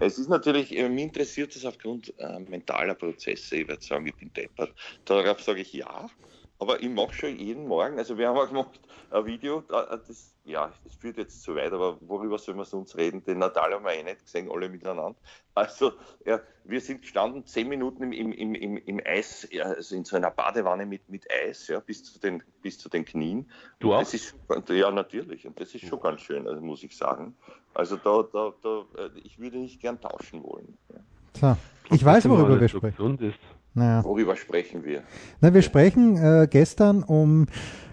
es 0.00 0.18
ist 0.18 0.28
natürlich, 0.28 0.76
äh, 0.76 0.88
mich 0.88 1.04
interessiert 1.04 1.54
das 1.56 1.64
aufgrund 1.64 2.12
äh, 2.18 2.38
mentaler 2.40 2.94
Prozesse. 2.94 3.56
Ich 3.56 3.68
werde 3.68 3.82
sagen, 3.82 4.06
ich 4.06 4.16
bin 4.16 4.32
deppert. 4.32 4.74
Darauf 5.04 5.40
sage 5.42 5.60
ich 5.62 5.72
ja. 5.72 6.10
Aber 6.58 6.82
ich 6.82 6.88
mache 6.88 7.12
schon 7.12 7.36
jeden 7.36 7.68
Morgen, 7.68 7.98
also 7.98 8.16
wir 8.16 8.28
haben 8.28 8.38
auch 8.38 8.48
gemacht 8.48 8.80
ein 9.10 9.26
Video, 9.26 9.60
das, 9.60 10.34
ja, 10.44 10.72
das 10.84 10.94
führt 10.94 11.18
jetzt 11.18 11.42
zu 11.42 11.54
weit, 11.54 11.72
aber 11.72 11.98
worüber 12.00 12.38
sollen 12.38 12.56
wir 12.56 12.64
sonst 12.64 12.96
reden? 12.96 13.22
Den 13.24 13.38
Natal 13.38 13.74
haben 13.74 13.84
wir 13.84 13.92
eh 13.92 14.02
nicht 14.02 14.24
gesehen, 14.24 14.50
alle 14.50 14.68
miteinander. 14.68 15.14
Also, 15.54 15.92
ja, 16.24 16.40
wir 16.64 16.80
sind 16.80 17.02
gestanden 17.02 17.44
zehn 17.46 17.68
Minuten 17.68 18.10
im, 18.10 18.32
im, 18.32 18.54
im, 18.54 18.76
im 18.78 19.00
Eis, 19.04 19.46
ja, 19.50 19.64
also 19.64 19.94
in 19.94 20.04
so 20.04 20.16
einer 20.16 20.30
Badewanne 20.30 20.86
mit, 20.86 21.08
mit 21.10 21.26
Eis, 21.30 21.68
ja, 21.68 21.80
bis 21.80 22.04
zu 22.04 22.18
den, 22.18 22.42
bis 22.62 22.78
zu 22.78 22.88
den 22.88 23.04
Knien. 23.04 23.50
Du 23.78 23.92
auch? 23.92 24.00
Das 24.00 24.14
ist, 24.14 24.34
ja, 24.68 24.90
natürlich, 24.90 25.46
und 25.46 25.60
das 25.60 25.74
ist 25.74 25.86
schon 25.86 26.00
ganz 26.00 26.22
schön, 26.22 26.48
also 26.48 26.60
muss 26.62 26.82
ich 26.82 26.96
sagen. 26.96 27.36
Also 27.74 27.96
da, 27.96 28.22
da, 28.32 28.52
da, 28.62 28.84
äh, 28.96 29.10
ich 29.24 29.38
würde 29.38 29.58
nicht 29.58 29.80
gern 29.80 30.00
tauschen 30.00 30.42
wollen. 30.42 30.78
Ja. 30.92 31.56
So, 31.88 31.94
ich 31.94 32.04
weiß, 32.04 32.28
worüber 32.28 32.58
wir 32.58 32.68
sprechen. 32.68 33.34
Naja. 33.76 34.02
Worüber 34.04 34.36
sprechen 34.36 34.84
wir? 34.84 35.02
Na, 35.40 35.52
wir 35.52 35.60
sprechen 35.60 36.16
äh, 36.16 36.48
gestern 36.50 37.02
um, 37.02 37.46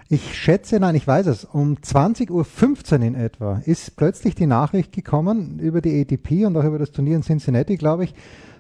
ich 0.08 0.34
schätze, 0.34 0.80
nein, 0.80 0.96
ich 0.96 1.06
weiß 1.06 1.28
es, 1.28 1.44
um 1.44 1.76
20.15 1.76 2.32
Uhr 2.32 3.06
in 3.06 3.16
etwa 3.16 3.62
ist 3.66 3.98
plötzlich 3.98 4.34
die 4.34 4.48
Nachricht 4.48 4.94
gekommen 4.94 5.60
über 5.60 5.82
die 5.82 6.02
ATP 6.02 6.46
und 6.46 6.56
auch 6.56 6.64
über 6.64 6.80
das 6.80 6.92
Turnier 6.92 7.18
in 7.18 7.24
Cincinnati, 7.24 7.76
glaube 7.76 8.06
ich, 8.06 8.16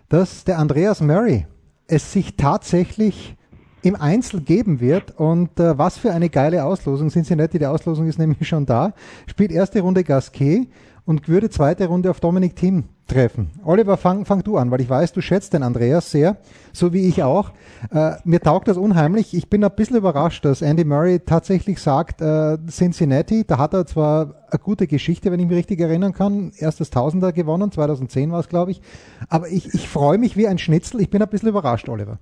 dass 0.10 0.44
der 0.44 0.60
Andreas 0.60 1.00
Murray 1.00 1.48
es 1.88 2.12
sich 2.12 2.36
tatsächlich 2.36 3.38
im 3.84 3.96
Einzel 3.96 4.42
geben 4.42 4.82
wird. 4.82 5.18
Und 5.18 5.60
äh, 5.60 5.78
was 5.78 5.98
für 5.98 6.12
eine 6.12 6.30
geile 6.30 6.66
Auslosung. 6.66 7.10
Cincinnati, 7.10 7.60
die 7.60 7.66
Auslosung 7.66 8.08
ist 8.08 8.20
nämlich 8.20 8.48
schon 8.48 8.66
da. 8.66 8.94
Spielt 9.28 9.52
erste 9.52 9.82
Runde 9.82 10.04
Gasquet 10.04 10.68
und 11.06 11.28
würde 11.28 11.50
zweite 11.50 11.88
Runde 11.88 12.10
auf 12.10 12.20
Dominic 12.20 12.56
Thiem 12.56 12.86
treffen. 13.08 13.52
Oliver, 13.66 13.98
fang, 13.98 14.26
fang 14.26 14.44
du 14.44 14.58
an, 14.58 14.72
weil 14.72 14.82
ich 14.82 14.89
weiß, 14.89 15.12
du 15.12 15.22
schätzt 15.22 15.54
den 15.54 15.63
Andreas 15.63 16.10
sehr, 16.10 16.38
so 16.72 16.94
wie 16.94 17.08
ich 17.08 17.24
auch. 17.24 17.52
Äh, 17.92 18.13
mir 18.24 18.39
taugt 18.39 18.70
das 18.70 18.78
unheimlich. 18.78 19.34
Ich 19.34 19.50
bin 19.50 19.63
ein 19.63 19.76
bisschen 19.76 19.98
überrascht, 19.98 20.46
dass 20.46 20.62
Andy 20.62 20.86
Murray 20.86 21.20
tatsächlich 21.20 21.80
sagt, 21.80 22.22
äh, 22.22 22.58
Cincinnati, 22.70 23.44
da 23.46 23.58
hat 23.58 23.74
er 23.74 23.86
zwar 23.86 24.36
eine 24.50 24.60
gute 24.60 24.88
Geschichte, 24.88 25.32
wenn 25.32 25.39
ich 25.39 25.48
mich 25.48 25.58
richtig 25.58 25.82
erinnern 25.82 26.13
kann, 26.13 26.54
erstes 26.58 26.89
Tausender 26.89 27.34
gewonnen, 27.34 27.72
2010 27.72 28.32
war 28.32 28.39
es, 28.39 28.48
glaube 28.48 28.72
ich, 28.72 28.82
aber 29.30 29.50
ich, 29.50 29.74
ich 29.74 29.89
freue 29.89 30.18
mich 30.18 30.38
wie 30.38 30.48
ein 30.48 30.58
Schnitzel. 30.58 31.02
Ich 31.02 31.10
bin 31.10 31.22
ein 31.22 31.30
bisschen 31.30 31.50
überrascht, 31.50 31.89
Oliver. 31.89 32.20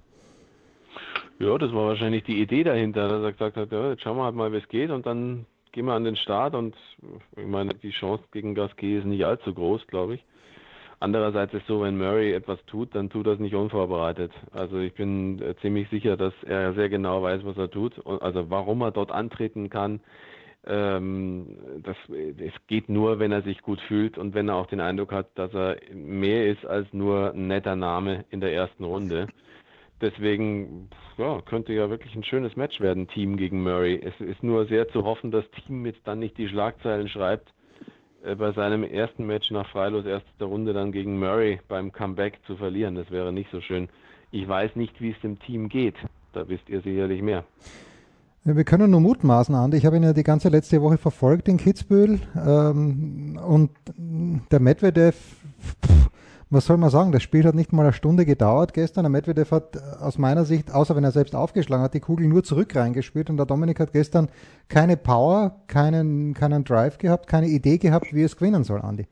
Ja, 1.39 1.57
das 1.57 1.73
war 1.73 1.87
wahrscheinlich 1.87 2.23
die 2.23 2.39
Idee 2.39 2.63
dahinter, 2.63 3.07
dass 3.07 3.23
er 3.23 3.31
gesagt 3.31 3.57
hat, 3.57 3.71
ja, 3.71 3.89
jetzt 3.89 4.03
schauen 4.03 4.17
wir 4.17 4.25
halt 4.25 4.35
mal, 4.35 4.51
wie 4.51 4.57
es 4.57 4.67
geht 4.67 4.91
und 4.91 5.05
dann 5.05 5.45
gehen 5.71 5.85
wir 5.85 5.93
an 5.93 6.03
den 6.03 6.15
Start 6.15 6.55
und 6.55 6.75
ich 7.37 7.45
meine, 7.45 7.73
die 7.73 7.91
Chance 7.91 8.23
gegen 8.31 8.55
Gasquet 8.55 8.99
ist 8.99 9.05
nicht 9.05 9.25
allzu 9.25 9.53
groß, 9.53 9.87
glaube 9.87 10.15
ich. 10.15 10.23
Andererseits 10.99 11.53
ist 11.55 11.65
so, 11.65 11.81
wenn 11.81 11.97
Murray 11.97 12.31
etwas 12.31 12.63
tut, 12.67 12.93
dann 12.93 13.09
tut 13.09 13.25
er 13.25 13.33
es 13.33 13.39
nicht 13.39 13.55
unvorbereitet. 13.55 14.31
Also 14.51 14.77
ich 14.77 14.93
bin 14.93 15.41
äh, 15.41 15.55
ziemlich 15.59 15.89
sicher, 15.89 16.15
dass 16.15 16.33
er 16.45 16.73
sehr 16.73 16.89
genau 16.89 17.23
weiß, 17.23 17.43
was 17.43 17.57
er 17.57 17.71
tut, 17.71 17.93
also 18.05 18.51
warum 18.51 18.81
er 18.81 18.91
dort 18.91 19.11
antreten 19.11 19.71
kann. 19.71 19.99
Ähm, 20.63 21.57
das, 21.81 21.97
es 22.09 22.53
geht 22.67 22.87
nur, 22.87 23.17
wenn 23.17 23.31
er 23.31 23.41
sich 23.41 23.63
gut 23.63 23.81
fühlt 23.81 24.19
und 24.19 24.35
wenn 24.35 24.47
er 24.47 24.55
auch 24.57 24.67
den 24.67 24.79
Eindruck 24.79 25.11
hat, 25.11 25.27
dass 25.33 25.51
er 25.55 25.77
mehr 25.91 26.47
ist 26.47 26.67
als 26.67 26.87
nur 26.93 27.33
ein 27.33 27.47
netter 27.47 27.75
Name 27.75 28.25
in 28.29 28.39
der 28.39 28.53
ersten 28.53 28.83
Runde. 28.83 29.27
Deswegen 30.01 30.89
ja, 31.17 31.41
könnte 31.41 31.73
ja 31.73 31.89
wirklich 31.89 32.15
ein 32.15 32.23
schönes 32.23 32.55
Match 32.55 32.81
werden, 32.81 33.07
Team 33.07 33.37
gegen 33.37 33.61
Murray. 33.61 34.01
Es 34.03 34.19
ist 34.19 34.41
nur 34.41 34.65
sehr 34.65 34.89
zu 34.89 35.03
hoffen, 35.03 35.29
dass 35.29 35.45
Team 35.51 35.85
jetzt 35.85 36.01
dann 36.05 36.19
nicht 36.19 36.37
die 36.37 36.49
Schlagzeilen 36.49 37.07
schreibt, 37.07 37.53
äh, 38.23 38.35
bei 38.35 38.51
seinem 38.51 38.83
ersten 38.83 39.25
Match 39.25 39.51
nach 39.51 39.69
Freilos 39.69 40.05
erster 40.05 40.45
Runde 40.45 40.73
dann 40.73 40.91
gegen 40.91 41.19
Murray 41.19 41.59
beim 41.67 41.91
Comeback 41.91 42.39
zu 42.47 42.55
verlieren. 42.55 42.95
Das 42.95 43.11
wäre 43.11 43.31
nicht 43.31 43.51
so 43.51 43.61
schön. 43.61 43.89
Ich 44.31 44.47
weiß 44.47 44.75
nicht, 44.75 44.99
wie 45.01 45.11
es 45.11 45.19
dem 45.21 45.39
Team 45.39 45.69
geht. 45.69 45.95
Da 46.33 46.47
wisst 46.47 46.67
ihr 46.69 46.81
sicherlich 46.81 47.21
mehr. 47.21 47.43
Wir 48.43 48.63
können 48.63 48.89
nur 48.89 49.01
mutmaßen, 49.01 49.53
Andi. 49.53 49.77
Ich 49.77 49.85
habe 49.85 49.97
ihn 49.97 50.03
ja 50.03 50.13
die 50.13 50.23
ganze 50.23 50.49
letzte 50.49 50.81
Woche 50.81 50.97
verfolgt 50.97 51.47
in 51.47 51.57
Kitzbühel. 51.57 52.19
Ähm, 52.35 53.39
und 53.45 53.69
der 54.51 54.59
Medvedev, 54.59 55.15
pff, 55.15 56.09
was 56.51 56.65
soll 56.65 56.77
man 56.77 56.89
sagen, 56.89 57.13
das 57.13 57.23
Spiel 57.23 57.45
hat 57.45 57.55
nicht 57.55 57.71
mal 57.71 57.83
eine 57.83 57.93
Stunde 57.93 58.25
gedauert 58.25 58.73
gestern. 58.73 59.03
Der 59.03 59.09
Medvedev 59.09 59.51
hat 59.51 59.77
äh, 59.77 59.79
aus 60.01 60.17
meiner 60.17 60.43
Sicht, 60.43 60.71
außer 60.71 60.95
wenn 60.95 61.03
er 61.03 61.11
selbst 61.11 61.33
aufgeschlagen 61.33 61.83
hat, 61.83 61.93
die 61.93 62.01
Kugel 62.01 62.27
nur 62.27 62.43
zurück 62.43 62.75
reingespielt 62.75 63.29
und 63.29 63.37
der 63.37 63.45
Dominik 63.45 63.79
hat 63.79 63.93
gestern 63.93 64.29
keine 64.67 64.97
Power, 64.97 65.61
keinen, 65.67 66.33
keinen 66.33 66.65
Drive 66.65 66.97
gehabt, 66.97 67.27
keine 67.27 67.47
Idee 67.47 67.77
gehabt, 67.77 68.13
wie 68.13 68.21
es 68.21 68.35
gewinnen 68.35 68.65
soll, 68.65 68.81
Andi. 68.81 69.07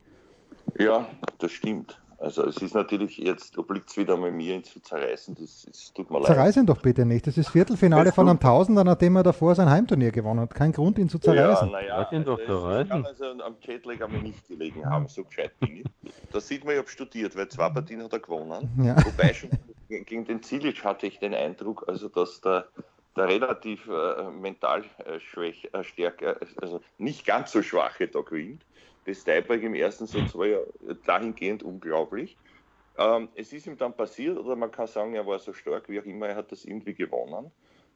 Ja, 0.78 1.06
das 1.38 1.50
stimmt. 1.50 2.00
Also 2.20 2.44
es 2.46 2.58
ist 2.58 2.74
natürlich, 2.74 3.16
jetzt 3.16 3.56
obliegt 3.56 3.88
es 3.88 3.96
wieder 3.96 4.14
mal 4.14 4.30
mir, 4.30 4.54
ihn 4.54 4.62
zu 4.62 4.78
zerreißen. 4.78 5.34
Das, 5.40 5.64
das 5.66 5.90
tut 5.94 6.10
mir 6.10 6.18
leid. 6.18 6.26
Zerreißen 6.26 6.66
doch 6.66 6.82
bitte 6.82 7.06
nicht. 7.06 7.26
Das 7.26 7.38
ist 7.38 7.48
Viertelfinale 7.48 8.04
das 8.04 8.14
von 8.14 8.28
einem 8.28 8.38
Tausender, 8.38 8.84
nachdem 8.84 9.16
er 9.16 9.22
davor 9.22 9.54
sein 9.54 9.70
Heimturnier 9.70 10.12
gewonnen 10.12 10.40
hat. 10.40 10.54
Kein 10.54 10.72
Grund, 10.72 10.98
ihn 10.98 11.08
zu 11.08 11.18
zerreißen. 11.18 11.68
Ja, 11.68 11.80
naja, 11.80 12.08
ihn 12.12 12.24
doch 12.24 12.38
zerreißen. 12.44 12.90
kann 12.90 13.06
also 13.06 13.24
am 13.24 13.56
Jetlag 13.62 14.02
einmal 14.02 14.20
nicht 14.20 14.46
gelegen 14.46 14.84
haben, 14.84 15.08
so 15.08 15.24
gescheit 15.24 15.58
bin 15.60 15.78
ich. 15.78 16.12
Da 16.30 16.40
sieht 16.40 16.62
man, 16.62 16.74
ich 16.74 16.80
habe 16.80 16.88
studiert, 16.88 17.34
weil 17.36 17.48
zwei 17.48 17.70
Partien 17.70 18.02
hat 18.02 18.12
er 18.12 18.18
gewonnen. 18.18 18.68
Ja. 18.84 18.96
Wobei 19.02 19.32
schon 19.32 19.50
gegen 19.88 20.26
den 20.26 20.42
Zilic 20.42 20.84
hatte 20.84 21.06
ich 21.06 21.18
den 21.20 21.34
Eindruck, 21.34 21.88
also 21.88 22.08
dass 22.08 22.42
der, 22.42 22.66
der 23.16 23.28
relativ 23.28 23.88
äh, 23.88 24.30
mental 24.30 24.84
äh, 24.98 25.18
schwäch, 25.20 25.70
äh, 25.72 25.82
stärker, 25.82 26.36
also 26.60 26.82
nicht 26.98 27.26
ganz 27.26 27.52
so 27.52 27.62
schwache 27.62 28.08
da 28.08 28.20
gewinnt. 28.20 28.62
Das 29.04 29.24
Tiebreak 29.24 29.62
im 29.62 29.74
ersten 29.74 30.06
Satz 30.06 30.34
war 30.34 30.46
ja 30.46 30.58
dahingehend 31.06 31.62
unglaublich. 31.62 32.36
Ähm, 32.98 33.28
es 33.34 33.52
ist 33.52 33.66
ihm 33.66 33.78
dann 33.78 33.94
passiert, 33.94 34.38
oder 34.38 34.56
man 34.56 34.70
kann 34.70 34.86
sagen, 34.86 35.14
er 35.14 35.26
war 35.26 35.38
so 35.38 35.52
stark, 35.52 35.88
wie 35.88 36.00
auch 36.00 36.04
immer, 36.04 36.28
er 36.28 36.36
hat 36.36 36.52
das 36.52 36.64
irgendwie 36.64 36.94
gewonnen. 36.94 37.50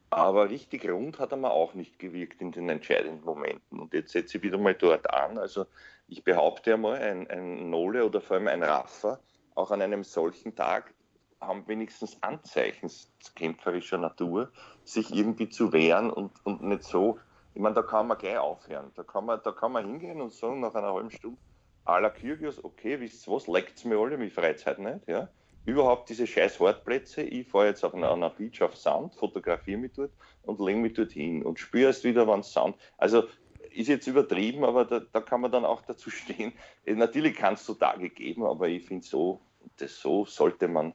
Aber 0.09 0.49
richtig 0.49 0.89
rund 0.89 1.19
hat 1.19 1.31
er 1.31 1.37
mir 1.37 1.51
auch 1.51 1.73
nicht 1.73 1.99
gewirkt 1.99 2.41
in 2.41 2.51
den 2.51 2.69
entscheidenden 2.69 3.23
Momenten. 3.23 3.79
Und 3.79 3.93
jetzt 3.93 4.11
setze 4.11 4.37
ich 4.37 4.43
wieder 4.43 4.57
mal 4.57 4.73
dort 4.73 5.11
an. 5.13 5.37
Also 5.37 5.65
ich 6.07 6.23
behaupte 6.23 6.73
einmal, 6.73 7.01
ein, 7.01 7.27
ein 7.29 7.69
Nole 7.69 8.05
oder 8.05 8.21
vor 8.21 8.37
allem 8.37 8.47
ein 8.47 8.63
Raffer, 8.63 9.19
auch 9.55 9.71
an 9.71 9.81
einem 9.81 10.03
solchen 10.03 10.55
Tag, 10.55 10.93
haben 11.41 11.67
wenigstens 11.67 12.21
Anzeichen 12.21 12.89
kämpferischer 13.35 13.97
Natur, 13.97 14.51
sich 14.83 15.13
irgendwie 15.13 15.49
zu 15.49 15.73
wehren 15.73 16.09
und, 16.09 16.31
und 16.43 16.63
nicht 16.63 16.83
so. 16.83 17.19
Ich 17.55 17.61
meine, 17.61 17.73
da 17.73 17.81
kann 17.81 18.07
man 18.07 18.17
gleich 18.17 18.37
aufhören. 18.37 18.91
Da 18.95 19.03
kann 19.03 19.25
man, 19.25 19.39
da 19.41 19.51
kann 19.53 19.71
man 19.71 19.85
hingehen 19.85 20.21
und 20.21 20.33
sagen, 20.33 20.59
nach 20.59 20.75
einer 20.75 20.93
halben 20.93 21.09
Stunde, 21.09 21.37
à 21.85 21.99
la 21.99 22.09
Kyrgios, 22.09 22.61
okay, 22.63 22.99
wisst 22.99 23.27
ihr 23.27 23.33
was, 23.33 23.47
leckt's 23.47 23.85
mir 23.85 23.97
alle, 23.97 24.17
mich 24.17 24.33
Freizeit 24.33 24.77
nicht, 24.77 25.07
ja. 25.07 25.29
Überhaupt 25.65 26.09
diese 26.09 26.27
scheiß 26.27 26.59
Hartplätze, 26.59 27.23
ich 27.23 27.47
fahre 27.47 27.67
jetzt 27.67 27.83
auf 27.83 27.95
einer, 27.95 28.11
einer 28.11 28.29
Beach 28.29 28.61
auf 28.61 28.75
Sound, 28.75 29.15
fotografiere 29.15 29.79
mich 29.79 29.93
dort 29.93 30.11
und 30.43 30.59
lege 30.59 30.77
mich 30.77 30.93
dort 30.93 31.13
hin 31.13 31.43
und 31.43 31.57
spüre 31.57 31.87
erst 31.87 32.03
wieder, 32.03 32.27
wann 32.27 32.43
Sound. 32.43 32.75
Also 32.97 33.23
ist 33.71 33.87
jetzt 33.87 34.07
übertrieben, 34.07 34.63
aber 34.65 34.85
da, 34.85 34.99
da, 34.99 35.21
kann 35.21 35.41
man 35.41 35.51
dann 35.51 35.65
auch 35.65 35.81
dazu 35.81 36.09
stehen. 36.09 36.53
Natürlich 36.85 37.35
kann 37.35 37.55
es 37.55 37.65
so 37.65 37.73
Tage 37.73 38.09
geben, 38.09 38.43
aber 38.45 38.67
ich 38.67 38.85
finde 38.85 39.05
so, 39.05 39.41
das 39.77 39.99
so 39.99 40.25
sollte 40.25 40.67
man, 40.67 40.93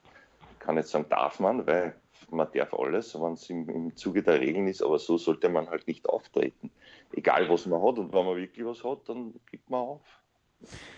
kann 0.59 0.75
nicht 0.75 0.89
sagen, 0.89 1.07
darf 1.09 1.41
man, 1.41 1.67
weil 1.67 2.00
man 2.33 2.49
darf 2.53 2.75
alles, 2.75 3.15
wenn 3.21 3.33
es 3.35 3.49
im, 3.51 3.69
im 3.69 3.97
Zuge 3.97 4.23
der 4.23 4.41
Regeln 4.41 4.67
ist, 4.69 4.83
aber 4.83 4.99
so 4.99 5.19
sollte 5.19 5.49
man 5.49 5.69
halt 5.69 5.87
nicht 5.87 6.09
auftreten. 6.09 6.71
Egal 7.13 7.49
was 7.49 7.67
man 7.67 7.83
hat 7.83 7.99
und 7.99 8.13
wenn 8.13 8.25
man 8.25 8.37
wirklich 8.37 8.65
was 8.65 8.85
hat, 8.85 9.09
dann 9.09 9.35
gibt 9.51 9.69
man 9.71 9.81
auf 9.81 10.01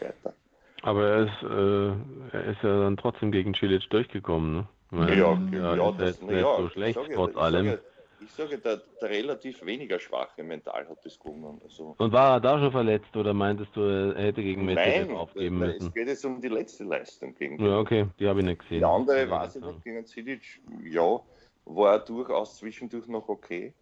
weiter. 0.00 0.34
Aber 0.82 1.08
er 1.08 1.24
ist, 1.24 1.42
äh, 1.42 2.36
er 2.36 2.44
ist 2.44 2.62
ja 2.62 2.80
dann 2.80 2.96
trotzdem 2.96 3.30
gegen 3.30 3.54
Cilic 3.54 3.88
durchgekommen, 3.90 4.56
ne? 4.56 4.68
Weil, 4.90 5.18
ja, 5.18 5.38
ja, 5.52 5.74
ja, 5.76 5.92
das 5.92 6.10
ist 6.10 6.22
nicht 6.22 6.40
ja, 6.40 6.56
so 6.56 6.68
schlecht, 6.68 7.00
trotz 7.14 7.36
allem. 7.36 7.78
Ich 8.24 8.32
sage, 8.32 8.58
der, 8.58 8.82
der, 9.00 9.10
relativ 9.10 9.64
weniger 9.64 9.98
schwache 9.98 10.42
Mental 10.42 10.88
hat 10.88 11.04
das 11.04 11.18
gewonnen. 11.18 11.60
Also, 11.64 11.94
Und 11.98 12.12
war 12.12 12.36
er 12.36 12.40
da 12.40 12.58
schon 12.58 12.70
verletzt 12.70 13.14
oder 13.16 13.34
meintest 13.34 13.74
du, 13.74 13.80
er 13.80 14.22
hätte 14.22 14.42
gegen 14.42 14.64
Medvedev 14.64 15.14
aufgeben 15.14 15.58
nein, 15.58 15.68
müssen? 15.70 15.86
es 15.88 15.94
geht 15.94 16.08
jetzt 16.08 16.24
um 16.24 16.40
die 16.40 16.48
letzte 16.48 16.84
Leistung 16.84 17.34
gegen 17.34 17.64
Ja, 17.64 17.78
okay, 17.78 18.06
die 18.18 18.28
habe 18.28 18.40
ich 18.40 18.46
nicht 18.46 18.60
gesehen. 18.60 18.78
Die 18.78 18.84
andere, 18.84 19.30
weiß 19.30 19.56
ich 19.56 19.64
nicht, 19.64 19.84
gegen 19.84 20.06
Cilic, 20.06 20.60
ja, 20.84 21.20
war 21.64 21.92
er 21.92 21.98
durchaus 22.00 22.58
zwischendurch 22.58 23.06
noch 23.06 23.28
okay. 23.28 23.74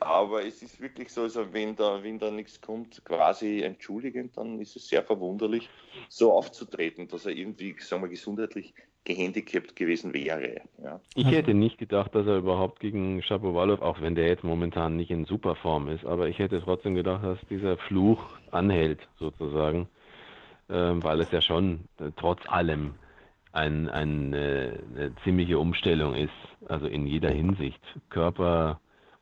Aber 0.00 0.44
es 0.44 0.62
ist 0.62 0.80
wirklich 0.80 1.12
so, 1.12 1.22
also 1.22 1.52
wenn 1.52 1.76
da, 1.76 2.02
wenn 2.02 2.18
da 2.18 2.30
nichts 2.30 2.60
kommt, 2.60 3.04
quasi 3.04 3.60
entschuldigend, 3.60 4.36
dann 4.36 4.60
ist 4.60 4.74
es 4.74 4.88
sehr 4.88 5.04
verwunderlich, 5.04 5.70
so 6.08 6.32
aufzutreten, 6.32 7.06
dass 7.06 7.26
er 7.26 7.32
irgendwie, 7.32 7.76
sagen 7.78 8.02
wir, 8.02 8.08
gesundheitlich 8.08 8.74
gehandicapt 9.04 9.74
gewesen 9.76 10.14
wäre. 10.14 10.60
Ja. 10.82 11.00
Ich 11.14 11.26
hätte 11.26 11.54
nicht 11.54 11.78
gedacht, 11.78 12.14
dass 12.14 12.26
er 12.26 12.36
überhaupt 12.36 12.80
gegen 12.80 13.22
Shapovalov, 13.22 13.82
auch 13.82 14.00
wenn 14.00 14.14
der 14.14 14.28
jetzt 14.28 14.44
momentan 14.44 14.96
nicht 14.96 15.10
in 15.10 15.24
Superform 15.24 15.88
ist, 15.88 16.04
aber 16.04 16.28
ich 16.28 16.38
hätte 16.38 16.60
trotzdem 16.62 16.94
gedacht, 16.94 17.24
dass 17.24 17.38
dieser 17.50 17.76
Fluch 17.76 18.24
anhält, 18.50 19.00
sozusagen, 19.18 19.88
äh, 20.68 20.74
weil 20.74 21.20
es 21.20 21.30
ja 21.32 21.40
schon 21.40 21.80
äh, 21.98 22.10
trotz 22.16 22.40
allem 22.46 22.94
ein, 23.52 23.88
ein, 23.88 24.32
äh, 24.32 24.78
eine 24.94 25.14
ziemliche 25.24 25.58
Umstellung 25.58 26.14
ist, 26.14 26.30
also 26.68 26.86
in 26.86 27.06
jeder 27.06 27.30
Hinsicht. 27.30 27.80
Körper, 28.08 28.80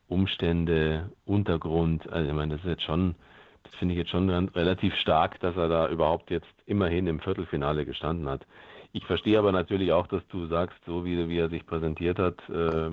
Umstände, 0.09 1.11
Untergrund. 1.25 2.11
Also 2.13 2.29
ich 2.29 2.35
meine, 2.35 2.55
das 2.55 2.65
ist 2.65 2.71
jetzt 2.71 2.83
schon, 2.83 3.15
das 3.63 3.75
finde 3.77 3.95
ich 3.95 3.99
jetzt 3.99 4.11
schon 4.11 4.29
relativ 4.29 4.95
stark, 4.97 5.41
dass 5.41 5.57
er 5.57 5.69
da 5.69 5.89
überhaupt 5.89 6.31
jetzt 6.31 6.53
immerhin 6.67 7.07
im 7.07 7.21
Viertelfinale 7.21 7.87
gestanden 7.87 8.29
hat. 8.29 8.47
Ich 8.93 9.05
verstehe 9.05 9.39
aber 9.39 9.53
natürlich 9.53 9.93
auch, 9.93 10.09
dass 10.09 10.27
du 10.29 10.47
sagst, 10.47 10.77
so 10.85 11.05
wie, 11.05 11.29
wie 11.29 11.39
er 11.39 11.49
sich 11.49 11.65
präsentiert 11.65 12.19
hat, 12.19 12.37
äh, 12.49 12.91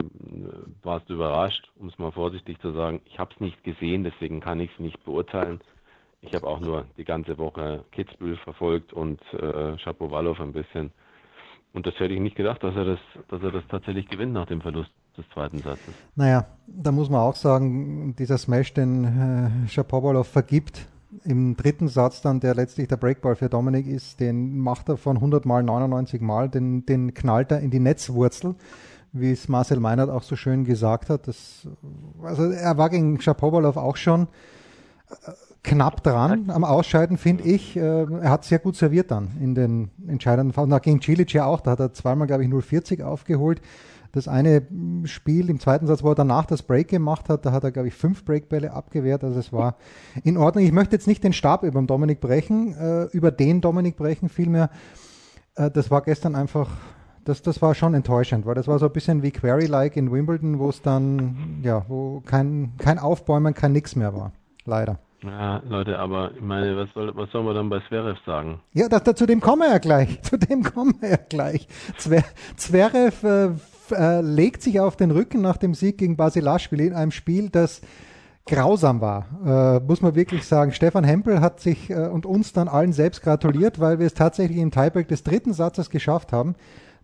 warst 0.84 1.10
du 1.10 1.16
überrascht, 1.16 1.72
um 1.76 1.88
es 1.88 1.98
mal 1.98 2.12
vorsichtig 2.12 2.60
zu 2.62 2.72
sagen. 2.72 3.02
Ich 3.06 3.18
habe 3.18 3.34
es 3.34 3.40
nicht 3.40 3.64
gesehen, 3.64 4.04
deswegen 4.04 4.40
kann 4.40 4.60
ich 4.60 4.72
es 4.74 4.80
nicht 4.80 5.04
beurteilen. 5.04 5.60
Ich 6.22 6.34
habe 6.36 6.46
auch 6.46 6.60
nur 6.60 6.86
die 6.98 7.04
ganze 7.04 7.38
Woche 7.38 7.84
Kitzbühel 7.92 8.38
verfolgt 8.38 8.94
und 8.94 9.22
äh, 9.34 9.78
Shapovalov 9.80 10.40
ein 10.40 10.54
bisschen. 10.54 10.92
Und 11.74 11.88
das 11.88 11.96
hätte 12.00 12.14
ich 12.14 12.20
nicht 12.20 12.36
gedacht, 12.36 12.64
dass 12.64 12.76
er 12.76 12.86
das, 12.86 13.00
dass 13.30 13.42
er 13.42 13.52
das 13.52 13.64
tatsächlich 13.70 14.08
gewinnt 14.08 14.34
nach 14.34 14.48
dem 14.48 14.62
Verlust 14.62 14.92
des 15.18 15.28
zweiten 15.30 15.60
Satzes. 15.60 15.94
Naja, 16.16 16.46
da 16.68 16.92
muss 16.92 17.10
man 17.10 17.22
auch 17.22 17.36
sagen, 17.36 18.16
dieser 18.18 18.38
Smash, 18.38 18.74
den 18.74 19.66
äh, 19.66 19.68
Shapovalov 19.68 20.28
vergibt, 20.28 20.88
im 21.24 21.56
dritten 21.56 21.88
Satz 21.88 22.22
dann, 22.22 22.40
der 22.40 22.56
letztlich 22.56 22.88
der 22.88 22.98
Breakball 22.98 23.36
für 23.36 23.50
Dominik 23.50 23.88
ist, 23.88 24.20
den 24.20 24.58
macht 24.58 24.90
er 24.90 24.98
von 24.98 25.18
100 25.18 25.46
mal 25.46 25.64
99 25.64 26.22
mal, 26.22 26.50
den, 26.50 26.86
den 26.86 27.14
knallt 27.14 27.52
er 27.52 27.60
in 27.60 27.72
die 27.72 27.80
Netzwurzel, 27.80 28.56
wie 29.14 29.32
es 29.32 29.48
Marcel 29.48 29.80
Meinert 29.80 30.10
auch 30.10 30.24
so 30.24 30.36
schön 30.36 30.66
gesagt 30.66 31.10
hat. 31.10 31.28
Das, 31.28 31.68
also 32.22 32.52
er 32.52 32.78
war 32.78 32.90
gegen 32.90 33.22
Shapovalov 33.22 33.78
auch 33.78 33.96
schon 33.96 34.28
äh, 35.10 35.32
knapp 35.64 36.04
dran 36.04 36.50
am 36.50 36.64
Ausscheiden, 36.64 37.18
finde 37.18 37.44
ich. 37.44 37.78
Äh, 37.78 38.04
er 38.04 38.30
hat 38.30 38.44
sehr 38.44 38.60
gut 38.60 38.76
serviert 38.76 39.12
dann 39.12 39.32
in 39.42 39.56
den 39.56 39.92
entscheidenden 40.08 40.54
Phasen. 40.54 40.78
Gegen 40.82 41.02
Cilic 41.02 41.32
ja 41.34 41.46
auch, 41.46 41.62
da 41.62 41.72
hat 41.72 41.80
er 41.80 41.94
zweimal, 41.94 42.28
glaube 42.28 42.44
ich, 42.44 42.50
0,40 42.50 43.04
aufgeholt. 43.04 43.62
Das 44.18 44.28
eine 44.28 44.64
Spiel 45.04 45.52
im 45.52 45.60
zweiten 45.60 45.86
Satz, 45.86 46.02
wo 46.02 46.10
er 46.10 46.16
danach 46.16 46.48
das 46.48 46.64
Break 46.64 46.88
gemacht 46.88 47.30
hat, 47.30 47.46
da 47.46 47.52
hat 47.52 47.64
er, 47.64 47.72
glaube 47.72 47.88
ich, 47.88 47.94
fünf 47.94 48.26
Breakbälle 48.26 48.74
abgewehrt. 48.74 49.24
Also 49.24 49.40
es 49.40 49.54
war 49.54 49.76
in 50.24 50.38
Ordnung. 50.38 50.66
Ich 50.66 50.72
möchte 50.72 50.96
jetzt 50.96 51.06
nicht 51.06 51.24
den 51.24 51.34
Stab 51.34 51.62
über 51.62 51.80
den 51.80 51.86
Dominik 51.86 52.20
brechen, 52.20 52.74
äh, 52.74 53.04
über 53.16 53.30
den 53.30 53.62
Dominik 53.62 53.96
brechen, 53.96 54.28
vielmehr. 54.28 54.72
Äh, 55.56 55.70
das 55.70 55.92
war 55.92 56.02
gestern 56.02 56.36
einfach, 56.36 56.68
das, 57.26 57.44
das 57.44 57.62
war 57.62 57.76
schon 57.76 57.94
enttäuschend, 57.94 58.48
weil 58.48 58.56
das 58.56 58.68
war 58.68 58.80
so 58.80 58.88
ein 58.88 58.92
bisschen 58.92 59.22
wie 59.22 59.30
Query-like 59.30 59.96
in 59.98 60.12
Wimbledon, 60.12 60.58
wo 60.58 60.70
es 60.70 60.82
dann, 60.82 61.62
ja, 61.62 61.86
wo 61.88 62.22
kein, 62.22 62.74
kein 62.80 62.98
Aufbäumen, 62.98 63.54
kein 63.54 63.72
Nix 63.72 63.96
mehr 63.96 64.16
war. 64.16 64.32
Leider. 64.66 64.98
Ja, 65.24 65.62
Leute, 65.68 65.98
aber 65.98 66.32
ich 66.36 66.42
meine, 66.42 66.78
was 66.78 66.92
soll, 66.94 67.16
was 67.16 67.30
soll 67.32 67.44
man 67.44 67.56
dann 67.56 67.70
bei 67.70 67.80
Zverev 67.88 68.20
sagen? 68.26 68.62
Ja, 68.74 68.88
das, 68.88 69.04
zu 69.16 69.26
dem 69.26 69.42
kommen 69.42 69.62
wir 69.62 69.70
ja 69.70 69.78
gleich. 69.78 70.22
Zu 70.24 70.38
dem 70.38 70.64
kommen 70.64 70.96
wir 71.02 71.10
ja 71.10 71.18
gleich. 71.18 71.68
Zver, 71.98 72.24
Zverev 72.56 73.24
äh, 73.24 73.52
äh, 73.92 74.22
legt 74.22 74.62
sich 74.62 74.80
auf 74.80 74.96
den 74.96 75.12
Rücken 75.12 75.42
nach 75.42 75.58
dem 75.58 75.74
Sieg 75.74 75.98
gegen 75.98 76.16
Basilashvili 76.16 76.88
in 76.88 76.94
einem 76.94 77.12
Spiel, 77.12 77.50
das 77.50 77.82
grausam 78.48 79.02
war, 79.02 79.26
äh, 79.46 79.80
muss 79.86 80.02
man 80.02 80.16
wirklich 80.16 80.46
sagen. 80.46 80.72
Stefan 80.72 81.04
Hempel 81.04 81.42
hat 81.42 81.60
sich 81.60 81.90
äh, 81.90 82.08
und 82.08 82.26
uns 82.26 82.54
dann 82.54 82.68
allen 82.68 82.94
selbst 82.94 83.22
gratuliert, 83.22 83.80
weil 83.80 84.00
wir 84.00 84.08
es 84.08 84.14
tatsächlich 84.14 84.58
im 84.58 84.72
Tiebreak 84.72 85.08
des 85.08 85.24
dritten 85.24 85.54
Satzes 85.54 85.90
geschafft 85.90 86.32
haben, 86.32 86.56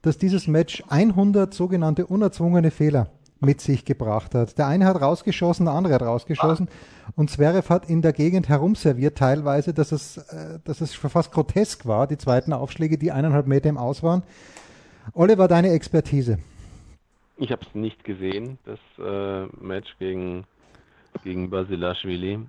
dass 0.01 0.17
dieses 0.17 0.47
Match 0.47 0.83
100 0.87 1.53
sogenannte 1.53 2.05
unerzwungene 2.05 2.71
Fehler 2.71 3.07
mit 3.39 3.61
sich 3.61 3.83
gebracht 3.85 4.35
hat. 4.35 4.57
Der 4.57 4.67
eine 4.67 4.85
hat 4.85 5.01
rausgeschossen, 5.01 5.65
der 5.65 5.75
andere 5.75 5.95
hat 5.95 6.01
rausgeschossen 6.01 6.69
und 7.15 7.29
Zverev 7.29 7.69
hat 7.69 7.89
in 7.89 8.01
der 8.01 8.13
Gegend 8.13 8.47
herumserviert 8.47 9.17
teilweise, 9.17 9.73
dass 9.73 9.91
es, 9.91 10.17
äh, 10.17 10.59
dass 10.63 10.81
es 10.81 10.93
fast 10.93 11.31
grotesk 11.31 11.85
war, 11.85 12.07
die 12.07 12.17
zweiten 12.17 12.53
Aufschläge, 12.53 12.97
die 12.97 13.11
eineinhalb 13.11 13.47
Meter 13.47 13.69
im 13.69 13.77
Aus 13.77 14.01
waren. 14.01 14.23
Oliver, 15.13 15.49
deine 15.49 15.71
Expertise. 15.71 16.39
Ich 17.37 17.51
habe 17.51 17.61
es 17.61 17.73
nicht 17.73 18.03
gesehen, 18.03 18.59
das 18.65 18.79
äh, 18.99 19.47
Match 19.59 19.95
gegen, 19.97 20.45
gegen 21.23 21.49
Basilashvili. 21.49 22.39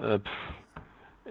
Äh, 0.00 0.18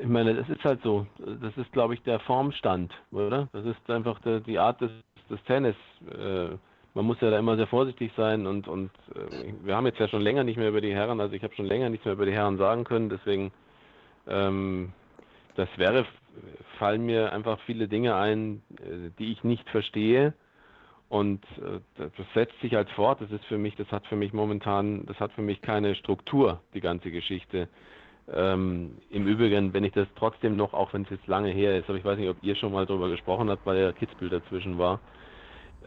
ich 0.02 0.08
meine, 0.08 0.34
das 0.34 0.50
ist 0.50 0.64
halt 0.64 0.82
so. 0.82 1.08
Das 1.20 1.56
ist, 1.56 1.72
glaube 1.72 1.94
ich, 1.94 2.02
der 2.02 2.20
Formstand, 2.20 2.94
oder? 3.12 3.48
Das 3.54 3.66
ist 3.66 3.90
einfach 3.90 4.20
der, 4.22 4.40
die 4.40 4.60
Art 4.60 4.82
des, 4.82 4.92
des 5.30 5.42
Tennis. 5.44 5.76
Äh, 6.12 6.58
man 6.96 7.06
muss 7.06 7.20
ja 7.22 7.30
da 7.30 7.38
immer 7.38 7.58
sehr 7.58 7.68
vorsichtig 7.68 8.12
sein 8.18 8.48
und, 8.48 8.68
und 8.68 8.90
äh, 9.14 9.54
wir 9.64 9.76
haben 9.76 9.86
jetzt 9.86 10.00
ja 10.00 10.08
schon 10.08 10.22
länger 10.22 10.44
nicht 10.44 10.58
mehr 10.58 10.70
über 10.70 10.82
die 10.82 10.94
Herren, 10.94 11.20
also 11.20 11.36
ich 11.36 11.44
habe 11.44 11.54
schon 11.54 11.66
länger 11.66 11.90
nichts 11.90 12.06
mehr 12.06 12.14
über 12.14 12.26
die 12.26 12.32
Herren 12.32 12.58
sagen 12.58 12.86
können, 12.86 13.10
deswegen 13.10 13.52
ähm, 14.28 14.94
das 15.56 15.68
wäre, 15.78 16.06
fallen 16.80 17.06
mir 17.06 17.34
einfach 17.34 17.60
viele 17.66 17.88
Dinge 17.88 18.16
ein, 18.16 18.62
äh, 18.80 19.12
die 19.20 19.32
ich 19.32 19.44
nicht 19.44 19.70
verstehe 19.70 20.34
und 21.10 21.44
äh, 21.60 21.80
das 21.98 22.28
setzt 22.34 22.60
sich 22.62 22.74
halt 22.74 22.90
fort. 22.92 23.22
Das 23.22 23.32
ist 23.32 23.46
für 23.46 23.58
mich, 23.58 23.76
das 23.76 23.92
hat 23.92 24.06
für 24.08 24.16
mich 24.16 24.34
momentan, 24.34 25.06
das 25.06 25.20
hat 25.20 25.32
für 25.34 25.42
mich 25.42 25.62
keine 25.62 25.96
Struktur, 25.96 26.62
die 26.74 26.82
ganze 26.82 27.12
Geschichte. 27.12 27.70
Ähm, 28.34 28.98
Im 29.12 29.28
Übrigen, 29.28 29.74
wenn 29.74 29.84
ich 29.84 29.94
das 29.94 30.08
trotzdem 30.16 30.56
noch, 30.56 30.74
auch 30.74 30.94
wenn 30.94 31.04
es 31.04 31.10
jetzt 31.12 31.28
lange 31.28 31.52
her 31.52 31.78
ist, 31.78 31.88
aber 31.88 31.98
ich 31.98 32.06
weiß 32.06 32.18
nicht, 32.18 32.30
ob 32.30 32.38
ihr 32.42 32.56
schon 32.56 32.72
mal 32.72 32.86
darüber 32.88 33.10
gesprochen 33.10 33.50
habt, 33.50 33.66
weil 33.66 33.78
der 33.78 33.94
Kitzbühel 33.94 34.30
dazwischen 34.30 34.80
war, 34.80 35.00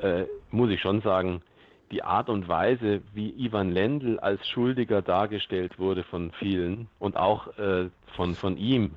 äh, 0.00 0.24
muss 0.50 0.70
ich 0.70 0.80
schon 0.80 1.00
sagen, 1.00 1.42
die 1.90 2.02
Art 2.02 2.28
und 2.28 2.48
Weise, 2.48 3.02
wie 3.12 3.30
Ivan 3.30 3.70
Lendl 3.70 4.18
als 4.20 4.46
Schuldiger 4.46 5.02
dargestellt 5.02 5.78
wurde 5.78 6.04
von 6.04 6.30
vielen 6.32 6.88
und 6.98 7.16
auch 7.16 7.58
äh, 7.58 7.88
von, 8.14 8.34
von 8.34 8.56
ihm, 8.56 8.92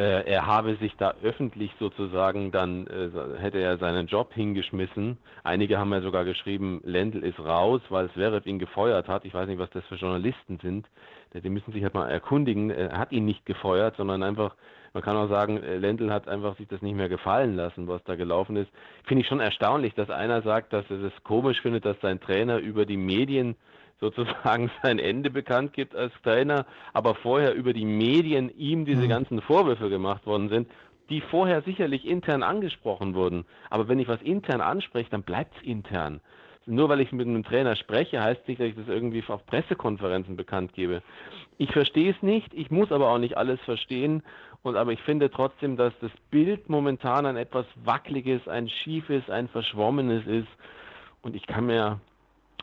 er 0.00 0.46
habe 0.46 0.76
sich 0.76 0.94
da 0.96 1.14
öffentlich 1.22 1.72
sozusagen 1.78 2.52
dann, 2.52 2.86
äh, 2.86 3.40
hätte 3.40 3.58
er 3.58 3.78
seinen 3.78 4.06
Job 4.06 4.32
hingeschmissen. 4.32 5.18
Einige 5.44 5.78
haben 5.78 5.92
ja 5.92 6.00
sogar 6.00 6.24
geschrieben, 6.24 6.80
Lendl 6.84 7.24
ist 7.24 7.38
raus, 7.40 7.80
weil 7.88 8.10
Zverev 8.10 8.46
ihn 8.46 8.58
gefeuert 8.58 9.08
hat. 9.08 9.24
Ich 9.24 9.34
weiß 9.34 9.48
nicht, 9.48 9.58
was 9.58 9.70
das 9.70 9.84
für 9.86 9.96
Journalisten 9.96 10.58
sind. 10.62 10.86
Die 11.34 11.50
müssen 11.50 11.72
sich 11.72 11.82
halt 11.82 11.94
mal 11.94 12.08
erkundigen. 12.08 12.70
Er 12.70 12.96
hat 12.96 13.12
ihn 13.12 13.24
nicht 13.24 13.44
gefeuert, 13.44 13.96
sondern 13.96 14.22
einfach, 14.22 14.54
man 14.94 15.02
kann 15.02 15.16
auch 15.16 15.28
sagen, 15.28 15.62
äh, 15.62 15.78
Lendl 15.78 16.12
hat 16.12 16.28
einfach 16.28 16.56
sich 16.56 16.68
das 16.68 16.80
nicht 16.80 16.96
mehr 16.96 17.08
gefallen 17.08 17.56
lassen, 17.56 17.88
was 17.88 18.02
da 18.04 18.14
gelaufen 18.14 18.56
ist. 18.56 18.70
Finde 19.04 19.22
ich 19.22 19.28
schon 19.28 19.40
erstaunlich, 19.40 19.94
dass 19.94 20.10
einer 20.10 20.42
sagt, 20.42 20.72
dass 20.72 20.88
er 20.90 20.98
das 20.98 21.12
komisch 21.24 21.60
findet, 21.60 21.84
dass 21.84 22.00
sein 22.00 22.20
Trainer 22.20 22.58
über 22.58 22.86
die 22.86 22.96
Medien 22.96 23.56
sozusagen 24.00 24.70
sein 24.82 24.98
Ende 24.98 25.30
bekannt 25.30 25.72
gibt 25.72 25.94
als 25.94 26.12
Trainer, 26.22 26.66
aber 26.92 27.14
vorher 27.14 27.54
über 27.54 27.72
die 27.72 27.84
Medien 27.84 28.50
ihm 28.56 28.84
diese 28.84 29.04
mhm. 29.04 29.08
ganzen 29.08 29.40
Vorwürfe 29.40 29.88
gemacht 29.88 30.26
worden 30.26 30.48
sind, 30.48 30.68
die 31.10 31.20
vorher 31.20 31.62
sicherlich 31.62 32.06
intern 32.06 32.42
angesprochen 32.42 33.14
wurden. 33.14 33.44
Aber 33.70 33.88
wenn 33.88 33.98
ich 33.98 34.08
was 34.08 34.20
intern 34.22 34.60
anspreche, 34.60 35.10
dann 35.10 35.22
bleibt 35.22 35.56
es 35.56 35.62
intern. 35.62 36.20
Nur 36.66 36.90
weil 36.90 37.00
ich 37.00 37.12
mit 37.12 37.26
einem 37.26 37.44
Trainer 37.44 37.76
spreche, 37.76 38.22
heißt 38.22 38.46
nicht, 38.46 38.60
dass 38.60 38.68
ich 38.68 38.76
das 38.76 38.88
irgendwie 38.88 39.24
auf 39.26 39.46
Pressekonferenzen 39.46 40.36
bekannt 40.36 40.74
gebe. 40.74 41.02
Ich 41.56 41.72
verstehe 41.72 42.10
es 42.10 42.22
nicht, 42.22 42.52
ich 42.52 42.70
muss 42.70 42.92
aber 42.92 43.08
auch 43.08 43.18
nicht 43.18 43.38
alles 43.38 43.58
verstehen. 43.60 44.22
Und 44.62 44.76
aber 44.76 44.92
ich 44.92 45.00
finde 45.00 45.30
trotzdem, 45.30 45.78
dass 45.78 45.94
das 46.00 46.10
Bild 46.30 46.68
momentan 46.68 47.24
ein 47.24 47.36
etwas 47.36 47.64
wackeliges, 47.84 48.46
ein 48.48 48.68
schiefes, 48.68 49.30
ein 49.30 49.48
verschwommenes 49.48 50.26
ist. 50.26 50.48
Und 51.22 51.36
ich 51.36 51.46
kann 51.46 51.66
mir 51.66 52.00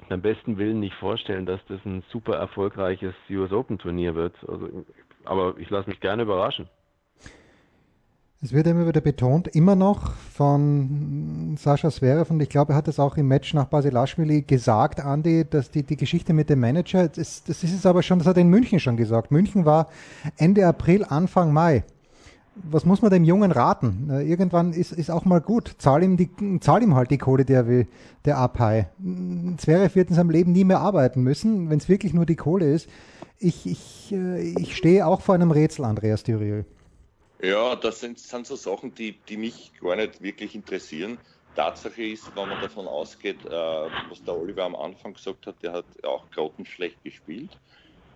beim 0.09 0.21
besten 0.21 0.57
Willen 0.57 0.79
nicht 0.79 0.95
vorstellen, 0.95 1.45
dass 1.45 1.59
das 1.67 1.79
ein 1.85 2.03
super 2.11 2.35
erfolgreiches 2.35 3.13
US 3.29 3.51
Open 3.51 3.77
Turnier 3.77 4.15
wird. 4.15 4.35
Also, 4.47 4.69
aber 5.23 5.55
ich 5.57 5.69
lasse 5.69 5.89
mich 5.89 5.99
gerne 5.99 6.23
überraschen. 6.23 6.67
Es 8.41 8.53
wird 8.53 8.67
immer 8.67 8.87
wieder 8.87 9.01
betont, 9.01 9.47
immer 9.47 9.75
noch 9.75 10.11
von 10.11 11.55
Sascha 11.57 11.89
Zverev 11.89 12.29
und 12.31 12.39
ich 12.41 12.49
glaube, 12.49 12.73
er 12.73 12.75
hat 12.75 12.87
es 12.87 12.99
auch 12.99 13.17
im 13.17 13.27
Match 13.27 13.55
nach 13.55 13.65
Basilashvili 13.65 14.43
gesagt, 14.43 14.99
Andi, 14.99 15.45
dass 15.49 15.71
die, 15.71 15.81
die 15.81 15.97
Geschichte 15.97 16.31
mit 16.31 16.51
dem 16.51 16.59
Manager, 16.59 17.07
das, 17.07 17.43
das 17.43 17.63
ist 17.63 17.73
es 17.73 17.85
aber 17.87 18.03
schon, 18.03 18.19
das 18.19 18.27
hat 18.27 18.37
er 18.37 18.41
in 18.41 18.49
München 18.49 18.79
schon 18.79 18.97
gesagt. 18.97 19.31
München 19.31 19.65
war 19.65 19.87
Ende 20.37 20.67
April, 20.67 21.05
Anfang 21.05 21.53
Mai 21.53 21.85
was 22.55 22.85
muss 22.85 23.01
man 23.01 23.11
dem 23.11 23.23
Jungen 23.23 23.51
raten? 23.51 24.09
Irgendwann 24.09 24.73
ist, 24.73 24.91
ist 24.91 25.11
auch 25.11 25.25
mal 25.25 25.41
gut. 25.41 25.75
Zahl 25.77 26.03
ihm, 26.03 26.17
die, 26.17 26.29
zahl 26.59 26.81
ihm 26.81 26.95
halt 26.95 27.11
die 27.11 27.17
Kohle, 27.17 27.45
der 27.45 27.67
will, 27.67 27.87
der 28.23 28.37
Abhai. 28.37 28.89
Zverev 29.57 29.95
wird 29.95 30.09
in 30.09 30.15
seinem 30.15 30.29
Leben 30.29 30.51
nie 30.51 30.63
mehr 30.63 30.79
arbeiten 30.79 31.21
müssen, 31.21 31.69
wenn 31.69 31.77
es 31.77 31.89
wirklich 31.89 32.13
nur 32.13 32.25
die 32.25 32.35
Kohle 32.35 32.71
ist. 32.71 32.89
Ich, 33.37 33.65
ich, 33.65 34.13
äh, 34.13 34.53
ich 34.57 34.75
stehe 34.75 35.05
auch 35.05 35.21
vor 35.21 35.35
einem 35.35 35.51
Rätsel, 35.51 35.85
Andreas 35.85 36.23
Thüriel. 36.23 36.65
Ja, 37.41 37.75
das 37.75 37.99
sind, 37.99 38.17
sind 38.17 38.47
so 38.47 38.55
Sachen, 38.55 38.95
die, 38.95 39.19
die 39.27 39.37
mich 39.37 39.73
gar 39.81 39.95
nicht 39.97 40.21
wirklich 40.21 40.55
interessieren. 40.55 41.17
Tatsache 41.55 42.03
ist, 42.03 42.35
wenn 42.35 42.49
man 42.49 42.61
davon 42.61 42.87
ausgeht, 42.87 43.45
äh, 43.45 43.49
was 43.49 44.23
der 44.23 44.37
Oliver 44.37 44.63
am 44.63 44.75
Anfang 44.75 45.13
gesagt 45.13 45.47
hat, 45.47 45.55
der 45.61 45.73
hat 45.73 45.85
auch 46.03 46.29
grottenschlecht 46.31 47.03
gespielt. 47.03 47.57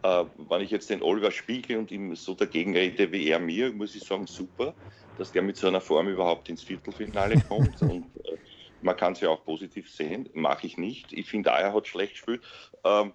Äh, 0.02 0.26
wenn 0.38 0.62
ich 0.62 0.72
jetzt 0.72 0.90
den 0.90 1.04
Oliver 1.04 1.32
spiegel 1.32 1.78
und 1.78 1.92
ihm 1.92 2.16
so 2.16 2.34
dagegen 2.34 2.76
rede 2.76 3.12
wie 3.12 3.28
er 3.28 3.40
mir, 3.40 3.72
muss 3.74 3.96
ich 3.96 4.04
sagen, 4.04 4.28
super, 4.28 4.76
dass 5.18 5.32
der 5.32 5.42
mit 5.42 5.58
so 5.58 5.68
einer 5.68 5.82
Form 5.82 6.08
überhaupt 6.08 6.50
ins 6.50 6.64
Viertelfinale 6.64 7.40
kommt. 7.48 7.82
und 7.82 8.06
äh, 8.26 8.38
man 8.82 8.96
kann 8.96 9.14
es 9.14 9.20
ja 9.20 9.30
auch 9.30 9.44
positiv 9.44 9.92
sehen, 9.92 10.30
mache 10.34 10.68
ich 10.68 10.78
nicht. 10.78 11.12
Ich 11.12 11.30
finde, 11.30 11.50
er 11.50 11.74
hat 11.74 11.88
schlecht 11.88 12.14
gespielt. 12.14 12.44
Ähm, 12.86 13.14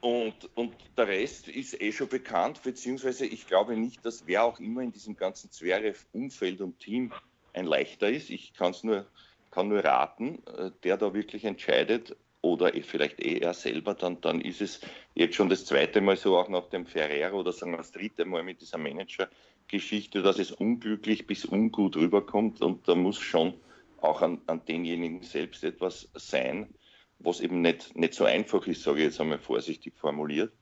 und, 0.00 0.50
und 0.56 0.74
der 0.96 1.08
Rest 1.08 1.48
ist 1.48 1.80
eh 1.80 1.92
schon 1.92 2.08
bekannt, 2.08 2.62
beziehungsweise 2.62 3.26
ich 3.26 3.46
glaube 3.46 3.76
nicht, 3.76 4.04
dass 4.04 4.26
wer 4.26 4.44
auch 4.44 4.60
immer 4.60 4.82
in 4.82 4.92
diesem 4.92 5.16
ganzen 5.16 5.50
Zverev-Umfeld 5.50 6.60
und 6.60 6.78
Team 6.80 7.12
ein 7.52 7.66
leichter 7.66 8.10
ist. 8.10 8.30
Ich 8.30 8.52
kann 8.52 8.72
es 8.72 8.84
nur, 8.84 9.10
kann 9.50 9.68
nur 9.68 9.84
raten, 9.84 10.44
äh, 10.46 10.70
der 10.82 10.96
da 10.96 11.14
wirklich 11.14 11.44
entscheidet, 11.44 12.16
oder 12.52 12.74
eh 12.74 12.82
vielleicht 12.82 13.20
eh 13.20 13.38
er 13.38 13.54
selber, 13.54 13.94
dann, 13.94 14.20
dann 14.20 14.40
ist 14.40 14.60
es 14.60 14.80
jetzt 15.14 15.34
schon 15.34 15.48
das 15.48 15.64
zweite 15.64 16.00
Mal 16.00 16.16
so, 16.16 16.36
auch 16.36 16.48
nach 16.48 16.68
dem 16.68 16.86
Ferrero 16.86 17.40
oder 17.40 17.52
sagen 17.52 17.72
wir 17.72 17.78
das 17.78 17.92
dritte 17.92 18.24
Mal 18.24 18.42
mit 18.42 18.60
dieser 18.60 18.78
Manager-Geschichte, 18.78 20.22
dass 20.22 20.38
es 20.38 20.52
unglücklich 20.52 21.26
bis 21.26 21.44
ungut 21.44 21.96
rüberkommt 21.96 22.62
und 22.62 22.88
da 22.88 22.94
muss 22.94 23.18
schon 23.18 23.54
auch 24.00 24.22
an, 24.22 24.40
an 24.46 24.64
denjenigen 24.66 25.22
selbst 25.22 25.64
etwas 25.64 26.10
sein, 26.14 26.68
was 27.18 27.40
eben 27.40 27.62
nicht, 27.62 27.96
nicht 27.96 28.14
so 28.14 28.24
einfach 28.24 28.66
ist, 28.66 28.82
sage 28.82 28.98
ich 28.98 29.04
jetzt 29.04 29.20
einmal 29.20 29.38
vorsichtig 29.38 29.94
formuliert. 29.96 30.52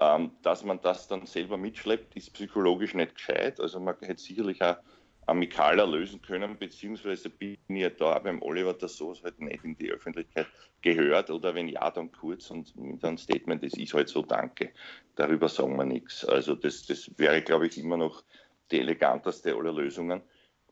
Ähm, 0.00 0.32
dass 0.42 0.64
man 0.64 0.80
das 0.80 1.06
dann 1.06 1.26
selber 1.26 1.56
mitschleppt, 1.56 2.16
ist 2.16 2.32
psychologisch 2.32 2.94
nicht 2.94 3.14
gescheit. 3.14 3.60
Also 3.60 3.78
man 3.78 3.94
hätte 4.00 4.20
sicherlich 4.20 4.60
auch 4.62 4.76
amikaler 5.26 5.86
lösen 5.86 6.20
können, 6.20 6.58
beziehungsweise 6.58 7.30
bin 7.30 7.56
ich 7.68 7.82
ja 7.82 7.90
da 7.90 8.18
beim 8.18 8.42
Oliver, 8.42 8.74
dass 8.74 8.96
sowas 8.96 9.22
halt 9.22 9.40
nicht 9.40 9.64
in 9.64 9.76
die 9.76 9.90
Öffentlichkeit 9.90 10.46
gehört 10.82 11.30
oder 11.30 11.54
wenn 11.54 11.68
ja, 11.68 11.90
dann 11.90 12.10
kurz 12.10 12.50
und 12.50 12.74
mit 12.76 13.04
einem 13.04 13.18
Statement, 13.18 13.62
das 13.62 13.74
ist 13.74 13.94
halt 13.94 14.08
so, 14.08 14.22
danke. 14.22 14.72
Darüber 15.14 15.48
sagen 15.48 15.76
wir 15.76 15.84
nichts. 15.84 16.24
Also 16.24 16.54
das, 16.54 16.86
das 16.86 17.10
wäre, 17.16 17.40
glaube 17.42 17.68
ich, 17.68 17.78
immer 17.78 17.96
noch 17.96 18.24
die 18.70 18.80
eleganteste 18.80 19.54
aller 19.54 19.72
Lösungen. 19.72 20.22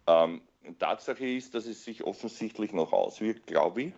Ähm, 0.06 0.42
Tatsache 0.78 1.26
ist, 1.26 1.54
dass 1.54 1.66
es 1.66 1.84
sich 1.84 2.04
offensichtlich 2.04 2.72
noch 2.72 2.92
auswirkt, 2.92 3.46
glaube 3.46 3.82
ich. 3.82 3.92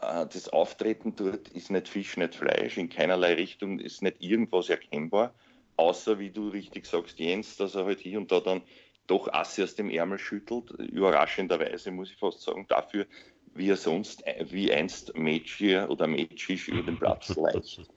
Äh, 0.00 0.26
das 0.26 0.48
Auftreten 0.48 1.14
dort 1.14 1.48
ist 1.48 1.70
nicht 1.70 1.88
Fisch, 1.88 2.16
nicht 2.16 2.34
Fleisch, 2.34 2.78
in 2.78 2.88
keinerlei 2.88 3.34
Richtung 3.34 3.78
ist 3.78 4.02
nicht 4.02 4.20
irgendwas 4.20 4.68
erkennbar, 4.68 5.34
außer, 5.76 6.18
wie 6.18 6.30
du 6.30 6.48
richtig 6.48 6.86
sagst, 6.86 7.18
Jens, 7.18 7.56
dass 7.56 7.74
er 7.74 7.84
halt 7.84 8.00
hier 8.00 8.18
und 8.18 8.32
da 8.32 8.40
dann 8.40 8.62
doch 9.08 9.32
Asse 9.32 9.64
aus 9.64 9.74
dem 9.74 9.90
Ärmel 9.90 10.18
schüttelt, 10.18 10.70
überraschenderweise 10.70 11.90
muss 11.90 12.10
ich 12.10 12.16
fast 12.16 12.42
sagen, 12.42 12.66
dafür, 12.68 13.06
wie 13.54 13.70
er 13.70 13.76
sonst, 13.76 14.22
wie 14.50 14.72
einst 14.72 15.16
Mädchen 15.16 15.88
oder 15.88 16.06
Mädchisch 16.06 16.68
über 16.68 16.82
den 16.82 16.98
Platz 16.98 17.34
leicht 17.36 17.90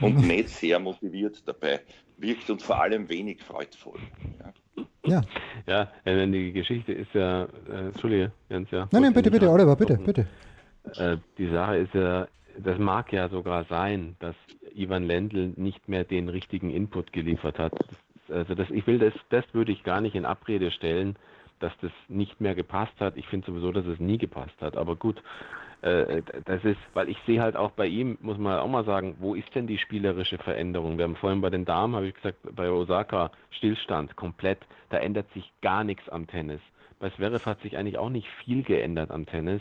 und 0.00 0.18
nicht 0.26 0.50
sehr 0.50 0.78
motiviert 0.78 1.42
dabei 1.46 1.80
wirkt 2.18 2.50
und 2.50 2.62
vor 2.62 2.80
allem 2.80 3.08
wenig 3.08 3.42
freudvoll. 3.42 4.00
Ja. 5.06 5.22
Ja, 5.66 5.88
ja 6.04 6.26
die 6.26 6.52
Geschichte 6.52 6.92
ist 6.92 7.14
ja, 7.14 7.44
äh, 7.70 7.86
Entschuldige, 7.86 8.32
Jens, 8.48 8.70
ja. 8.70 8.88
Nein, 8.90 9.02
nein, 9.02 9.12
bitte, 9.12 9.30
bitte, 9.30 9.48
Oliver, 9.48 9.76
bitte, 9.76 9.96
bitte. 9.98 10.26
Äh, 10.96 11.18
die 11.38 11.48
Sache 11.48 11.76
ist 11.78 11.94
ja, 11.94 12.26
das 12.58 12.78
mag 12.78 13.12
ja 13.12 13.28
sogar 13.28 13.64
sein, 13.64 14.16
dass 14.18 14.34
Ivan 14.74 15.04
Lendl 15.04 15.52
nicht 15.56 15.88
mehr 15.88 16.04
den 16.04 16.28
richtigen 16.28 16.70
Input 16.70 17.12
geliefert 17.12 17.58
hat. 17.58 17.72
Also 18.30 18.54
das, 18.54 18.70
ich 18.70 18.86
will 18.86 18.98
das, 18.98 19.14
das 19.30 19.44
würde 19.52 19.72
ich 19.72 19.82
gar 19.82 20.00
nicht 20.00 20.14
in 20.14 20.24
Abrede 20.24 20.70
stellen, 20.70 21.16
dass 21.60 21.72
das 21.80 21.92
nicht 22.08 22.40
mehr 22.40 22.54
gepasst 22.54 22.94
hat. 23.00 23.16
Ich 23.16 23.26
finde 23.28 23.46
sowieso, 23.46 23.72
dass 23.72 23.86
es 23.86 23.98
nie 23.98 24.18
gepasst 24.18 24.60
hat. 24.60 24.76
Aber 24.76 24.96
gut, 24.96 25.22
äh, 25.82 26.22
das 26.44 26.64
ist, 26.64 26.78
weil 26.94 27.08
ich 27.08 27.18
sehe 27.26 27.40
halt 27.40 27.56
auch 27.56 27.70
bei 27.72 27.86
ihm, 27.86 28.18
muss 28.20 28.38
man 28.38 28.58
auch 28.58 28.68
mal 28.68 28.84
sagen, 28.84 29.16
wo 29.20 29.34
ist 29.34 29.54
denn 29.54 29.66
die 29.66 29.78
spielerische 29.78 30.38
Veränderung? 30.38 30.98
Wir 30.98 31.04
haben 31.04 31.16
vorhin 31.16 31.40
bei 31.40 31.50
den 31.50 31.64
Damen, 31.64 31.94
habe 31.94 32.08
ich 32.08 32.14
gesagt, 32.14 32.38
bei 32.54 32.70
Osaka 32.70 33.30
Stillstand 33.50 34.16
komplett. 34.16 34.58
Da 34.90 34.98
ändert 34.98 35.30
sich 35.32 35.50
gar 35.62 35.84
nichts 35.84 36.08
am 36.08 36.26
Tennis. 36.26 36.60
Bei 36.98 37.10
Zverev 37.10 37.44
hat 37.44 37.60
sich 37.60 37.76
eigentlich 37.76 37.98
auch 37.98 38.08
nicht 38.08 38.28
viel 38.44 38.62
geändert 38.62 39.10
am 39.10 39.26
Tennis. 39.26 39.60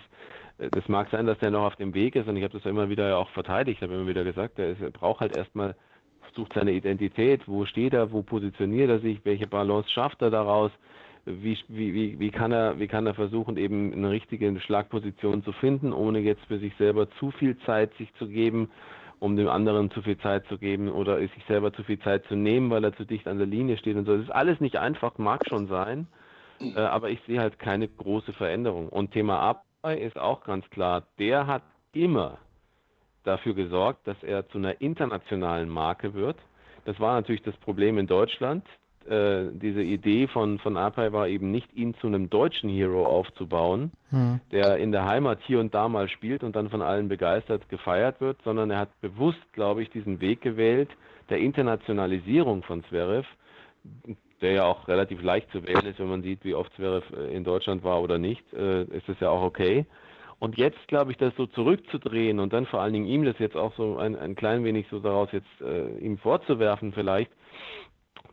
Äh, 0.58 0.70
das 0.72 0.88
mag 0.88 1.10
sein, 1.12 1.26
dass 1.26 1.40
der 1.40 1.52
noch 1.52 1.66
auf 1.66 1.76
dem 1.76 1.94
Weg 1.94 2.16
ist 2.16 2.28
und 2.28 2.38
ich 2.38 2.44
habe 2.44 2.54
das 2.54 2.64
ja 2.64 2.72
immer 2.72 2.90
wieder 2.90 3.18
auch 3.18 3.30
verteidigt, 3.30 3.82
habe 3.82 3.94
immer 3.94 4.08
wieder 4.08 4.24
gesagt, 4.24 4.60
er, 4.60 4.72
ist, 4.72 4.82
er 4.82 4.92
braucht 4.92 5.22
halt 5.22 5.36
erstmal 5.36 5.76
sucht 6.34 6.54
seine 6.54 6.72
Identität, 6.72 7.48
wo 7.48 7.66
steht 7.66 7.94
er, 7.94 8.12
wo 8.12 8.22
positioniert 8.22 8.90
er 8.90 9.00
sich, 9.00 9.20
welche 9.24 9.48
Balance 9.48 9.90
schafft 9.90 10.22
er 10.22 10.32
daraus, 10.32 10.72
wie, 11.26 11.58
wie, 11.68 12.20
wie, 12.20 12.30
kann 12.30 12.52
er, 12.52 12.80
wie 12.80 12.88
kann 12.88 13.08
er 13.08 13.16
versuchen, 13.16 13.58
eben 13.58 13.94
eine 13.94 14.12
richtige 14.12 14.60
Schlagposition 14.60 15.44
zu 15.44 15.52
finden, 15.54 15.92
ohne 15.92 16.20
jetzt 16.20 16.46
für 16.46 16.60
sich 16.60 16.74
selber 16.78 17.10
zu 17.20 17.32
viel 17.32 17.58
Zeit 17.60 17.92
sich 17.98 18.14
zu 18.16 18.28
geben, 18.28 18.70
um 19.20 19.36
dem 19.36 19.48
anderen 19.48 19.90
zu 19.92 20.02
viel 20.02 20.18
Zeit 20.20 20.46
zu 20.48 20.58
geben 20.58 20.90
oder 20.90 21.20
sich 21.20 21.44
selber 21.48 21.74
zu 21.74 21.84
viel 21.84 22.00
Zeit 22.00 22.26
zu 22.26 22.36
nehmen, 22.36 22.70
weil 22.70 22.84
er 22.84 22.96
zu 22.96 23.06
dicht 23.06 23.28
an 23.28 23.38
der 23.38 23.48
Linie 23.48 23.78
steht 23.78 23.96
und 23.96 24.06
so. 24.06 24.16
Das 24.16 24.26
ist 24.26 24.32
alles 24.32 24.60
nicht 24.60 24.78
einfach, 24.78 25.18
mag 25.18 25.44
schon 25.48 25.68
sein, 25.68 26.08
äh, 26.60 26.80
aber 26.80 27.10
ich 27.10 27.20
sehe 27.26 27.40
halt 27.40 27.58
keine 27.58 27.88
große 27.88 28.34
Veränderung. 28.34 28.90
Und 28.90 29.12
Thema 29.12 29.40
Abwehr 29.40 30.00
ist 30.00 30.18
auch 30.18 30.44
ganz 30.44 30.70
klar, 30.70 31.04
der 31.18 31.48
hat 31.48 31.64
immer 31.94 32.38
dafür 33.26 33.54
gesorgt, 33.54 34.08
dass 34.08 34.22
er 34.24 34.48
zu 34.50 34.58
einer 34.58 34.80
internationalen 34.82 35.70
Marke 35.70 36.14
wird. 36.14 36.38
Das 36.86 37.00
war 37.00 37.16
natürlich 37.16 37.44
das 37.44 37.56
Problem 37.58 37.98
in 37.98 38.08
Deutschland. 38.08 38.66
Äh, 39.08 39.52
diese 39.52 39.84
Idee 39.84 40.28
von, 40.28 40.58
von 40.60 40.78
Apai 40.78 41.12
war 41.12 41.28
eben 41.28 41.52
nicht, 41.52 41.72
ihn 41.76 41.94
zu 41.96 42.08
einem 42.08 42.30
deutschen 42.30 42.70
Hero 42.70 43.06
aufzubauen, 43.06 43.92
hm. 44.10 44.40
der 44.52 44.78
in 44.78 44.92
der 44.92 45.06
Heimat 45.06 45.40
hier 45.44 45.60
und 45.60 45.74
da 45.74 45.88
mal 45.90 46.10
spielt 46.10 46.44
und 46.44 46.56
dann 46.56 46.70
von 46.70 46.82
allen 46.82 47.08
begeistert 47.08 47.70
gefeiert 47.70 48.20
wird, 48.20 48.38
sondern 48.44 48.72
er 48.72 48.80
hat 48.80 49.02
bewusst, 49.02 49.42
glaube 49.54 49.84
ich, 49.84 49.90
diesen 49.92 50.22
Weg 50.22 50.42
gewählt 50.42 50.90
der 51.30 51.40
Internationalisierung 51.40 52.64
von 52.64 52.84
Zverev, 52.86 53.28
der 54.42 54.52
ja 54.52 54.64
auch 54.66 54.88
relativ 54.88 55.22
leicht 55.22 55.52
zu 55.52 55.64
wählen 55.66 55.86
ist, 55.86 56.00
wenn 56.00 56.10
man 56.10 56.22
sieht, 56.22 56.44
wie 56.44 56.56
oft 56.56 56.74
Zverev 56.76 57.06
äh, 57.16 57.36
in 57.36 57.44
Deutschland 57.44 57.84
war 57.84 58.02
oder 58.02 58.18
nicht, 58.18 58.44
äh, 58.54 58.84
ist 58.84 59.08
das 59.08 59.20
ja 59.20 59.30
auch 59.30 59.44
okay. 59.44 59.86
Und 60.46 60.60
jetzt, 60.60 60.88
glaube 60.88 61.10
ich, 61.10 61.18
das 61.18 61.36
so 61.38 61.48
zurückzudrehen 61.48 62.40
und 62.40 62.54
dann 62.54 62.68
vor 62.68 62.80
allen 62.80 62.94
Dingen 62.94 63.08
ihm 63.08 63.26
das 63.26 63.40
jetzt 63.40 63.58
auch 63.58 63.74
so 63.78 63.98
ein, 63.98 64.16
ein 64.16 64.36
klein 64.36 64.64
wenig 64.64 64.86
so 64.92 65.00
daraus 65.00 65.28
jetzt 65.32 65.50
äh, 65.60 65.98
ihm 65.98 66.20
vorzuwerfen 66.20 66.94
vielleicht, 66.94 67.32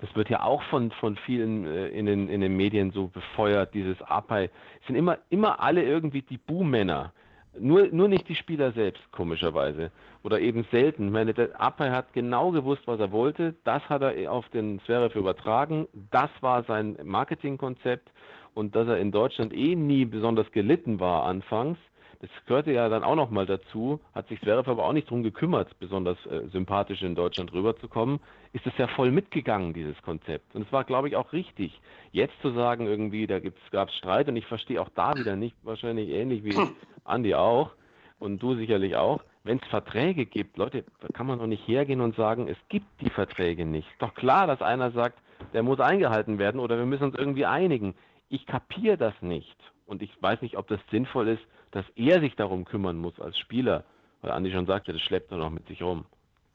das 0.02 0.14
wird 0.14 0.28
ja 0.28 0.42
auch 0.42 0.62
von, 0.64 0.90
von 0.90 1.16
vielen 1.16 1.64
äh, 1.64 1.88
in, 1.88 2.04
den, 2.04 2.28
in 2.28 2.42
den 2.42 2.54
Medien 2.54 2.90
so 2.90 3.06
befeuert, 3.06 3.72
dieses 3.72 3.98
Apai. 4.02 4.50
Es 4.82 4.86
sind 4.88 4.96
immer, 4.96 5.20
immer 5.30 5.60
alle 5.60 5.82
irgendwie 5.84 6.20
die 6.20 6.36
Buhmänner. 6.36 7.14
Nur, 7.58 7.86
nur 7.86 8.08
nicht 8.08 8.28
die 8.28 8.34
Spieler 8.34 8.72
selbst, 8.72 9.00
komischerweise. 9.12 9.90
Oder 10.22 10.38
eben 10.40 10.66
selten. 10.70 11.06
Ich 11.06 11.12
meine, 11.12 11.32
der 11.32 11.58
Apai 11.58 11.92
hat 11.92 12.12
genau 12.12 12.50
gewusst, 12.50 12.82
was 12.84 13.00
er 13.00 13.10
wollte. 13.10 13.54
Das 13.64 13.82
hat 13.88 14.02
er 14.02 14.30
auf 14.30 14.46
den 14.50 14.80
Zverev 14.80 15.18
übertragen. 15.18 15.88
Das 16.10 16.28
war 16.42 16.62
sein 16.64 16.98
Marketingkonzept. 17.02 18.10
Und 18.52 18.76
dass 18.76 18.86
er 18.86 18.98
in 18.98 19.12
Deutschland 19.12 19.54
eh 19.54 19.74
nie 19.76 20.04
besonders 20.04 20.52
gelitten 20.52 21.00
war 21.00 21.24
anfangs, 21.24 21.78
das 22.22 22.30
gehörte 22.46 22.70
ja 22.70 22.88
dann 22.88 23.02
auch 23.02 23.16
nochmal 23.16 23.46
dazu, 23.46 24.00
hat 24.14 24.28
sich 24.28 24.40
Zverev 24.40 24.70
aber 24.70 24.84
auch 24.84 24.92
nicht 24.92 25.08
darum 25.08 25.24
gekümmert, 25.24 25.76
besonders 25.80 26.16
äh, 26.26 26.46
sympathisch 26.52 27.02
in 27.02 27.16
Deutschland 27.16 27.52
rüberzukommen, 27.52 28.20
ist 28.52 28.64
es 28.64 28.72
ja 28.78 28.86
voll 28.86 29.10
mitgegangen, 29.10 29.74
dieses 29.74 30.00
Konzept. 30.02 30.54
Und 30.54 30.66
es 30.66 30.72
war, 30.72 30.84
glaube 30.84 31.08
ich, 31.08 31.16
auch 31.16 31.32
richtig. 31.32 31.80
Jetzt 32.12 32.40
zu 32.40 32.52
sagen, 32.52 32.86
irgendwie, 32.86 33.26
da 33.26 33.40
gab 33.72 33.88
es 33.88 33.96
Streit 33.96 34.28
und 34.28 34.36
ich 34.36 34.46
verstehe 34.46 34.80
auch 34.80 34.88
da 34.94 35.16
wieder 35.16 35.34
nicht, 35.34 35.56
wahrscheinlich 35.64 36.10
ähnlich 36.10 36.44
wie 36.44 36.56
Andi 37.04 37.34
auch 37.34 37.72
und 38.20 38.40
du 38.40 38.54
sicherlich 38.54 38.94
auch, 38.94 39.20
wenn 39.42 39.58
es 39.58 39.66
Verträge 39.66 40.24
gibt, 40.24 40.56
Leute, 40.56 40.84
da 41.00 41.08
kann 41.08 41.26
man 41.26 41.40
doch 41.40 41.48
nicht 41.48 41.66
hergehen 41.66 42.00
und 42.00 42.14
sagen, 42.14 42.46
es 42.46 42.58
gibt 42.68 42.86
die 43.00 43.10
Verträge 43.10 43.66
nicht. 43.66 43.88
Doch 43.98 44.14
klar, 44.14 44.46
dass 44.46 44.62
einer 44.62 44.92
sagt, 44.92 45.18
der 45.52 45.64
muss 45.64 45.80
eingehalten 45.80 46.38
werden 46.38 46.60
oder 46.60 46.78
wir 46.78 46.86
müssen 46.86 47.04
uns 47.04 47.16
irgendwie 47.16 47.46
einigen. 47.46 47.96
Ich 48.28 48.46
kapiere 48.46 48.96
das 48.96 49.14
nicht. 49.22 49.56
Und 49.86 50.02
ich 50.02 50.10
weiß 50.22 50.40
nicht, 50.40 50.56
ob 50.56 50.68
das 50.68 50.78
sinnvoll 50.92 51.26
ist, 51.26 51.42
dass 51.72 51.84
er 51.96 52.20
sich 52.20 52.36
darum 52.36 52.64
kümmern 52.64 52.96
muss 52.96 53.18
als 53.20 53.38
Spieler. 53.38 53.84
Weil 54.20 54.30
Andi 54.30 54.52
schon 54.52 54.66
sagte, 54.66 54.92
das 54.92 55.02
schleppt 55.02 55.32
er 55.32 55.38
noch 55.38 55.50
mit 55.50 55.66
sich 55.66 55.82
rum. 55.82 56.06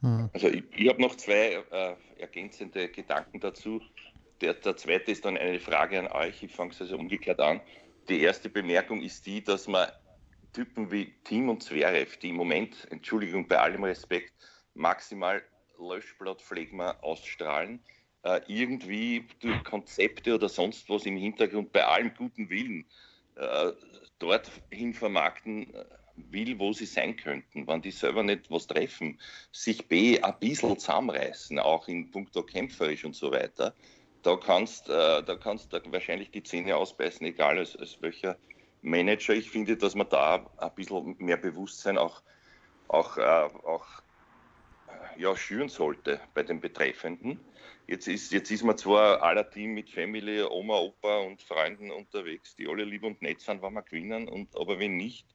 Hm. 0.02 0.30
Also 0.34 0.48
ich, 0.48 0.64
ich 0.76 0.88
habe 0.88 1.02
noch 1.02 1.16
zwei 1.16 1.64
äh, 1.70 1.96
ergänzende 2.18 2.88
Gedanken 2.88 3.40
dazu. 3.40 3.82
Der, 4.42 4.54
der 4.54 4.78
zweite 4.78 5.12
ist 5.12 5.26
dann 5.26 5.38
eine 5.38 5.60
Frage 5.60 6.00
an 6.00 6.08
euch. 6.08 6.42
Ich 6.44 6.52
fange 6.52 6.72
es 6.72 6.80
also 6.80 6.98
umgekehrt 6.98 7.40
an. 7.40 7.60
Die 8.08 8.22
erste 8.22 8.50
Bemerkung 8.50 9.02
ist 9.02 9.26
die, 9.26 9.44
dass 9.44 9.68
man 9.68 9.90
Typen 10.54 10.92
wie 10.92 11.14
Tim 11.24 11.50
und 11.50 11.62
Zverev, 11.62 12.18
die 12.20 12.30
im 12.30 12.36
Moment, 12.36 12.88
Entschuldigung, 12.90 13.48
bei 13.48 13.60
allem 13.60 13.84
Respekt, 13.84 14.34
maximal 14.76 15.42
Löschblattphlegma 15.78 16.92
ausstrahlen, 17.02 17.80
äh, 18.24 18.40
irgendwie 18.48 19.28
durch 19.42 19.64
Konzepte 19.64 20.36
oder 20.36 20.48
sonst 20.48 20.90
was 20.90 21.06
im 21.06 21.18
Hintergrund 21.18 21.72
bei 21.74 21.86
allem 21.86 22.14
guten 22.16 22.50
Willen 22.50 22.86
äh, 23.36 23.72
dorthin 24.20 24.94
vermarkten 24.94 25.74
äh, 25.74 25.86
will, 26.16 26.58
wo 26.60 26.74
sie 26.74 26.86
sein 26.86 27.16
könnten. 27.16 27.68
Wenn 27.68 27.82
die 27.82 27.92
selber 27.92 28.24
nicht 28.24 28.50
was 28.50 28.68
treffen, 28.68 29.20
sich 29.52 29.88
B 29.88 30.20
ein 30.20 30.40
bisschen 30.40 30.78
zusammenreißen, 30.78 31.60
auch 31.60 31.88
in 31.88 32.12
puncto 32.12 32.44
kämpferisch 32.44 33.06
und 33.06 33.16
so 33.16 33.32
weiter, 33.32 33.76
da 34.24 34.36
kannst, 34.36 34.90
äh, 34.90 35.24
da 35.24 35.36
kannst 35.36 35.72
du 35.72 35.80
wahrscheinlich 35.92 36.32
die 36.32 36.44
Zähne 36.44 36.76
ausbeißen, 36.76 37.26
egal 37.26 37.60
als, 37.60 37.76
als 37.76 38.02
welcher 38.02 38.38
Manager. 38.82 39.34
Ich 39.34 39.50
finde, 39.50 39.78
dass 39.78 39.96
man 39.96 40.10
da 40.10 40.50
ein 40.58 40.76
bisschen 40.76 41.16
mehr 41.20 41.38
Bewusstsein 41.38 41.98
auch, 41.98 42.22
auch, 42.88 43.18
äh, 43.18 43.22
auch 43.22 43.86
ja, 45.18 45.36
schüren 45.36 45.70
sollte 45.70 46.20
bei 46.34 46.44
den 46.44 46.60
Betreffenden. 46.60 47.40
Jetzt 47.88 48.10
ist, 48.10 48.34
jetzt 48.34 48.52
ist 48.52 48.64
man 48.64 48.78
zwar 48.78 49.24
aller 49.24 49.50
Team 49.50 49.74
mit 49.74 49.90
Family, 49.90 50.44
Oma, 50.44 50.78
Opa 50.78 51.20
und 51.20 51.42
Freunden 51.42 51.90
unterwegs, 51.90 52.54
die 52.56 52.68
alle 52.68 52.84
lieb 52.84 53.04
und 53.04 53.22
nett 53.22 53.40
sind, 53.40 53.62
wenn 53.62 53.74
wir 53.74 53.82
gewinnen, 53.82 54.28
und, 54.28 54.54
aber 54.58 54.78
wenn 54.78 54.98
nicht, 54.98 55.26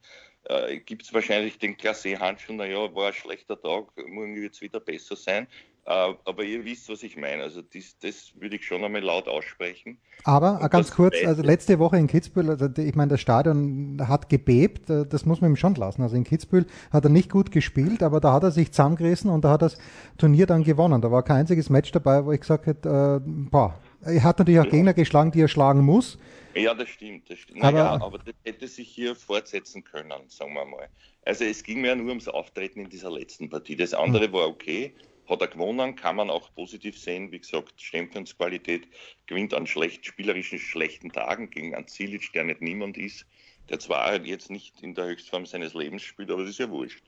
äh, 0.45 0.79
gibt 0.79 1.03
es 1.03 1.15
wahrscheinlich 1.15 1.59
den 1.59 1.79
Klasse-Handschuh, 1.79 2.53
naja, 2.53 2.95
war 2.95 3.07
ein 3.07 3.15
schlechter 3.15 3.59
Tag, 3.59 3.97
morgen 4.07 4.37
wird 4.37 4.53
es 4.53 4.61
wieder 4.61 4.81
besser 4.81 5.17
sein. 5.17 5.49
Äh, 5.85 6.15
aber 6.25 6.45
ihr 6.45 6.65
wisst, 6.65 6.89
was 6.89 7.03
ich 7.03 7.17
meine. 7.17 7.43
Also 7.43 7.61
das, 7.61 7.99
das 7.99 8.33
würde 8.39 8.55
ich 8.57 8.65
schon 8.65 8.85
einmal 8.85 9.03
laut 9.03 9.27
aussprechen. 9.27 9.99
Aber 10.23 10.61
und 10.61 10.71
ganz 10.71 10.93
kurz, 10.93 11.17
also 11.25 11.43
letzte 11.43 11.81
Woche 11.81 11.97
in 11.97 12.07
Kitzbühel, 12.07 12.51
also 12.51 12.69
ich 12.77 12.95
meine, 12.95 13.11
das 13.11 13.21
Stadion 13.21 14.01
hat 14.07 14.29
gebebt, 14.29 14.89
äh, 14.91 15.05
das 15.05 15.27
muss 15.27 15.41
man 15.41 15.51
ihm 15.51 15.57
schon 15.57 15.75
lassen. 15.75 16.03
Also 16.03 16.15
in 16.15 16.23
Kitzbühel 16.23 16.67
hat 16.93 17.05
er 17.05 17.11
nicht 17.11 17.31
gut 17.31 17.51
gespielt, 17.51 18.05
aber 18.05 18.21
da 18.21 18.33
hat 18.33 18.45
er 18.45 18.53
sich 18.53 18.71
zusammengerissen 18.71 19.29
und 19.29 19.45
da 19.45 19.51
hat 19.51 19.63
das 19.63 19.77
Turnier 20.19 20.47
dann 20.47 20.63
gewonnen. 20.63 21.03
Da 21.03 21.11
war 21.11 21.25
kein 21.25 21.39
einziges 21.39 21.69
Match 21.69 21.91
dabei, 21.91 22.25
wo 22.25 22.31
ich 22.31 22.41
gesagt 22.41 22.67
hätte, 22.67 23.21
äh, 23.25 23.29
boah, 23.29 23.77
er 24.03 24.23
hat 24.23 24.39
natürlich 24.39 24.61
auch 24.61 24.65
ja. 24.67 24.71
Gegner 24.71 24.95
geschlagen, 24.95 25.33
die 25.33 25.41
er 25.41 25.49
schlagen 25.49 25.81
muss. 25.81 26.17
Ja, 26.55 26.75
das 26.75 26.91
stimmt. 26.91 27.29
Das 27.29 27.41
stimmt. 27.41 27.61
Aber, 27.61 27.73
naja, 27.73 28.01
aber 28.01 28.19
das 28.19 28.35
hätte 28.45 28.69
sich 28.69 28.89
hier 28.89 29.17
fortsetzen 29.17 29.83
können, 29.83 30.13
sagen 30.29 30.55
wir 30.55 30.65
mal. 30.65 30.89
Also 31.25 31.45
es 31.45 31.65
ging 31.65 31.81
mir 31.81 31.89
ja 31.89 31.95
nur 31.97 32.09
ums 32.09 32.29
Auftreten 32.29 32.81
in 32.81 32.89
dieser 32.89 33.11
letzten 33.11 33.49
Partie. 33.49 33.75
Das 33.75 33.95
andere 33.95 34.27
hm. 34.27 34.33
war 34.33 34.49
okay 34.49 34.93
hat 35.33 35.41
er 35.41 35.49
gewonnen, 35.49 35.97
kann 35.97 36.17
man 36.17 36.31
auch 36.31 36.55
positiv 36.55 36.99
sehen. 36.99 37.33
Wie 37.33 37.41
gesagt, 37.41 37.81
Champions 37.81 38.37
Qualität 38.37 38.87
gewinnt 39.27 39.55
an 39.55 39.67
schlecht, 39.67 40.07
spielerischen 40.07 40.59
schlechten 40.59 41.11
Tagen 41.11 41.51
gegen 41.51 41.75
einen 41.75 41.89
Zilic, 41.89 42.33
der 42.33 42.45
nicht 42.45 42.61
niemand 42.61 42.97
ist, 42.97 43.27
der 43.69 43.79
zwar 43.79 44.21
jetzt 44.25 44.51
nicht 44.51 44.83
in 44.83 44.95
der 44.95 45.07
Höchstform 45.07 45.47
seines 45.47 45.75
Lebens 45.75 46.03
spielt, 46.03 46.31
aber 46.31 46.43
das 46.43 46.51
ist 46.51 46.59
ja 46.59 46.71
wurscht. 46.71 47.03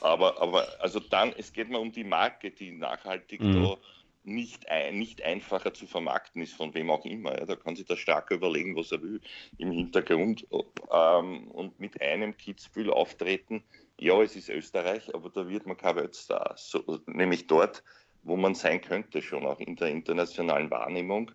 Aber, 0.00 0.40
aber 0.40 0.66
also 0.80 1.00
dann, 1.00 1.32
es 1.36 1.52
geht 1.52 1.70
mal 1.70 1.78
um 1.78 1.92
die 1.92 2.04
Marke, 2.04 2.50
die 2.50 2.70
nachhaltig 2.70 3.40
mhm. 3.40 3.62
da 3.62 3.76
nicht, 4.24 4.68
ein, 4.68 4.98
nicht 4.98 5.22
einfacher 5.22 5.74
zu 5.74 5.86
vermarkten 5.86 6.42
ist, 6.42 6.54
von 6.54 6.74
wem 6.74 6.90
auch 6.90 7.04
immer. 7.04 7.38
Ja. 7.38 7.46
Da 7.46 7.56
kann 7.56 7.76
sich 7.76 7.86
der 7.86 7.96
Starke 7.96 8.34
überlegen, 8.34 8.76
was 8.76 8.92
er 8.92 9.02
will 9.02 9.20
im 9.56 9.72
Hintergrund 9.72 10.46
ähm, 10.92 11.48
und 11.48 11.80
mit 11.80 12.00
einem 12.00 12.36
Kitzbühel 12.36 12.90
auftreten 12.90 13.64
ja, 13.98 14.22
es 14.22 14.36
ist 14.36 14.48
Österreich, 14.48 15.14
aber 15.14 15.30
da 15.30 15.48
wird 15.48 15.66
man 15.66 15.76
kein 15.76 15.96
Weltstar. 15.96 16.54
So, 16.56 17.00
nämlich 17.06 17.46
dort, 17.46 17.82
wo 18.22 18.36
man 18.36 18.54
sein 18.54 18.80
könnte, 18.80 19.22
schon 19.22 19.44
auch 19.44 19.60
in 19.60 19.76
der 19.76 19.88
internationalen 19.88 20.70
Wahrnehmung. 20.70 21.32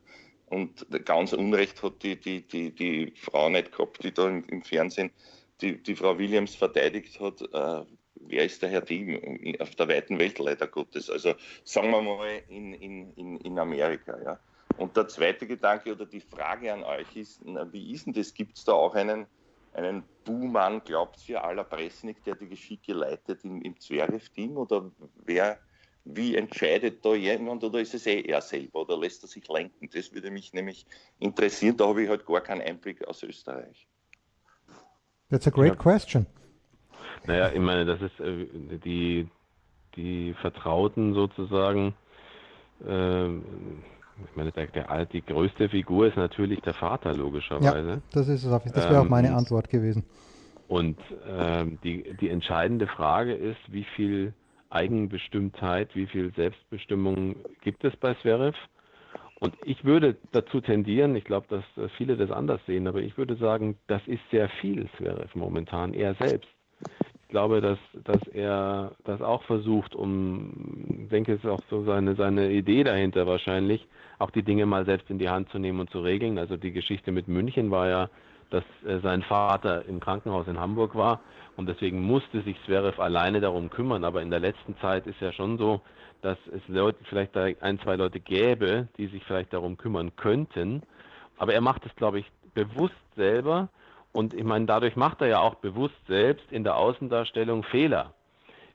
Und 0.48 0.86
ganz 1.06 1.34
Unrecht 1.34 1.82
hat 1.84 2.04
die, 2.04 2.20
die, 2.20 2.42
die, 2.48 2.72
die 2.72 3.14
Frau 3.16 3.50
nicht 3.50 3.72
gehabt, 3.72 4.04
die 4.04 4.14
da 4.14 4.28
im, 4.28 4.46
im 4.46 4.62
Fernsehen 4.62 5.12
die, 5.62 5.82
die 5.82 5.96
Frau 5.96 6.18
Williams 6.18 6.56
verteidigt 6.56 7.20
hat. 7.20 7.42
Äh, 7.42 7.86
wer 8.16 8.46
ist 8.46 8.62
der 8.62 8.70
Herr 8.70 8.86
Team 8.86 9.56
auf 9.60 9.76
der 9.76 9.88
weiten 9.88 10.20
Welt, 10.20 10.40
leider 10.40 10.68
Gottes. 10.68 11.10
Also 11.10 11.34
sagen 11.64 11.92
wir 11.92 12.02
mal 12.02 12.42
in, 12.48 12.74
in, 12.74 13.14
in, 13.14 13.38
in 13.38 13.60
Amerika. 13.60 14.18
Ja. 14.24 14.40
Und 14.78 14.96
der 14.98 15.08
zweite 15.08 15.48
Gedanke 15.48 15.92
oder 15.92 16.06
die 16.06 16.22
Frage 16.22 16.74
an 16.74 16.84
euch 16.84 17.16
ist, 17.16 17.42
na, 17.44 17.72
wie 17.72 17.92
ist 17.92 18.06
denn 18.06 18.14
das? 18.14 18.34
Gibt 18.34 18.58
es 18.58 18.64
da 18.64 18.74
auch 18.74 18.96
einen 18.96 19.28
einen 19.74 20.04
Buhmann 20.24 20.84
glaubt 20.84 21.28
ihr 21.28 21.44
aller 21.44 21.64
Presnik, 21.64 22.24
der 22.24 22.36
die 22.36 22.48
Geschicke 22.48 22.94
leitet 22.94 23.44
im, 23.44 23.62
im 23.62 23.80
Zverev-Team 23.80 24.58
oder 24.58 24.92
wer, 25.26 25.60
wie 26.06 26.36
entscheidet 26.36 27.04
da 27.04 27.16
jemand 27.16 27.64
oder 27.64 27.80
ist 27.80 27.94
es 27.94 28.06
eh 28.06 28.22
er 28.22 28.42
selber 28.42 28.82
oder 28.82 28.98
lässt 28.98 29.24
er 29.24 29.28
sich 29.28 29.48
lenken? 29.48 29.90
Das 29.94 30.14
würde 30.14 30.32
mich 30.32 30.54
nämlich 30.54 30.86
interessieren, 31.20 31.78
da 31.78 31.88
habe 31.88 32.04
ich 32.04 32.10
halt 32.10 32.26
gar 32.26 32.42
keinen 32.42 32.62
Einblick 32.62 33.06
aus 33.08 33.24
Österreich. 33.24 33.88
That's 35.30 35.48
a 35.48 35.50
great 35.50 35.74
ja. 35.74 35.76
question. 35.76 36.26
Naja, 37.26 37.52
ich 37.52 37.60
meine, 37.60 37.86
das 37.86 38.02
ist 38.02 38.20
äh, 38.20 38.46
die, 38.84 39.28
die 39.96 40.34
Vertrauten 40.42 41.14
sozusagen, 41.14 41.96
äh, 42.86 43.30
ich 44.18 44.36
meine, 44.36 44.52
der, 44.52 44.68
der, 44.68 45.06
die 45.06 45.22
größte 45.22 45.70
Figur 45.70 46.08
ist 46.08 46.18
natürlich 46.18 46.62
der 46.62 46.74
Vater, 46.74 47.14
logischerweise. 47.16 47.90
Ja, 47.90 48.02
das 48.12 48.28
ist 48.28 48.44
es. 48.44 48.52
Das 48.74 48.90
wäre 48.90 49.02
auch 49.02 49.10
meine 49.10 49.30
ähm, 49.30 49.36
Antwort 49.36 49.70
gewesen. 49.70 50.04
Und 50.68 50.98
ähm, 51.28 51.78
die, 51.84 52.16
die 52.20 52.30
entscheidende 52.30 52.88
Frage 52.88 53.34
ist, 53.34 53.60
wie 53.68 53.86
viel 53.96 54.34
Eigenbestimmtheit, 54.70 55.96
wie 55.96 56.08
viel 56.08 56.34
Selbstbestimmung 56.34 57.36
gibt 57.62 57.84
es 57.84 57.96
bei 57.98 58.16
Zverev? 58.16 58.58
Und 59.40 59.56
ich 59.66 59.84
würde 59.84 60.16
dazu 60.32 60.62
tendieren, 60.62 61.16
ich 61.16 61.26
glaube, 61.26 61.48
dass 61.50 61.92
viele 61.98 62.16
das 62.16 62.32
anders 62.32 62.62
sehen, 62.66 62.88
aber 62.88 63.02
ich 63.02 63.18
würde 63.18 63.36
sagen, 63.36 63.78
das 63.88 64.02
ist 64.08 64.22
sehr 64.32 64.48
viel 64.62 64.88
Zverev 64.98 65.38
momentan, 65.38 65.94
er 65.94 66.16
selbst 66.16 66.50
glaube, 67.34 67.62
dass, 67.62 67.80
dass 68.04 68.22
er 68.28 68.92
das 69.06 69.20
auch 69.24 69.42
versucht, 69.44 69.96
um, 69.96 70.54
ich 71.02 71.10
denke, 71.10 71.34
es 71.34 71.44
ist 71.44 71.50
auch 71.50 71.64
so 71.68 71.84
seine, 71.84 72.14
seine 72.14 72.52
Idee 72.52 72.84
dahinter 72.84 73.26
wahrscheinlich, 73.26 73.88
auch 74.20 74.30
die 74.30 74.44
Dinge 74.44 74.68
mal 74.68 74.86
selbst 74.86 75.10
in 75.10 75.18
die 75.18 75.30
Hand 75.30 75.50
zu 75.50 75.58
nehmen 75.58 75.80
und 75.80 75.90
zu 75.90 76.00
regeln. 76.00 76.38
Also 76.38 76.58
die 76.58 76.72
Geschichte 76.72 77.12
mit 77.12 77.28
München 77.28 77.72
war 77.72 77.90
ja, 77.90 78.10
dass 78.52 78.64
äh, 78.86 79.00
sein 79.00 79.24
Vater 79.24 79.84
im 79.88 80.00
Krankenhaus 80.00 80.48
in 80.48 80.60
Hamburg 80.60 80.94
war 80.94 81.22
und 81.58 81.68
deswegen 81.68 82.04
musste 82.04 82.44
sich 82.44 82.56
Zverev 82.66 83.02
alleine 83.02 83.42
darum 83.42 83.72
kümmern. 83.72 84.04
Aber 84.04 84.22
in 84.22 84.30
der 84.30 84.40
letzten 84.40 84.78
Zeit 84.78 85.08
ist 85.08 85.20
ja 85.20 85.32
schon 85.32 85.58
so, 85.58 85.82
dass 86.22 86.38
es 86.56 86.62
Leute, 86.68 87.00
vielleicht 87.10 87.36
ein, 87.36 87.80
zwei 87.80 87.96
Leute 87.96 88.20
gäbe, 88.20 88.90
die 88.98 89.08
sich 89.08 89.24
vielleicht 89.24 89.54
darum 89.54 89.76
kümmern 89.78 90.16
könnten. 90.16 90.84
Aber 91.40 91.56
er 91.56 91.62
macht 91.62 91.84
es, 91.88 91.96
glaube 91.96 92.20
ich, 92.20 92.32
bewusst 92.54 92.94
selber 93.16 93.70
und 94.14 94.34
ich 94.34 94.44
meine, 94.44 94.66
dadurch 94.66 94.96
macht 94.96 95.22
er 95.22 95.28
ja 95.28 95.40
auch 95.40 95.56
bewusst 95.56 95.96
selbst 96.08 96.50
in 96.52 96.64
der 96.64 96.78
Außendarstellung 96.78 97.64
Fehler. 97.64 98.14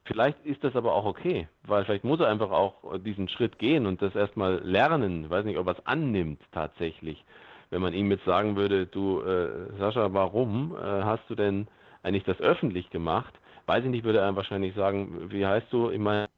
Vielleicht 0.05 0.45
ist 0.45 0.65
das 0.65 0.75
aber 0.75 0.95
auch 0.95 1.05
okay, 1.05 1.49
weil 1.65 1.85
vielleicht 1.85 2.05
muss 2.05 2.21
er 2.21 2.29
einfach 2.29 2.51
auch 2.51 2.99
diesen 2.99 3.29
Schritt 3.29 3.59
gehen 3.59 3.87
und 3.87 4.03
das 4.03 4.15
erstmal 4.15 4.59
lernen. 4.65 5.25
Ich 5.25 5.31
weiß 5.31 5.45
nicht, 5.45 5.59
ob 5.59 5.67
er 5.67 5.79
es 5.79 5.87
annimmt 5.87 6.41
tatsächlich. 6.53 7.25
Wenn 7.71 7.83
man 7.83 7.93
ihm 7.93 8.11
jetzt 8.11 8.25
sagen 8.25 8.57
würde, 8.57 8.87
du 8.87 9.21
äh, 9.21 9.79
Sascha, 9.79 10.13
warum 10.15 10.75
äh, 10.75 10.81
hast 10.81 11.29
du 11.29 11.35
denn 11.35 11.69
eigentlich 12.03 12.25
das 12.25 12.41
öffentlich 12.41 12.89
gemacht? 12.91 13.35
Weiß 13.67 13.85
ich 13.85 13.91
nicht, 13.91 14.05
würde 14.05 14.21
er 14.21 14.35
wahrscheinlich 14.35 14.75
sagen, 14.75 15.31
wie 15.31 15.45
heißt 15.45 15.67
du? 15.71 15.91
Ich 15.91 15.99
meine, 15.99 16.29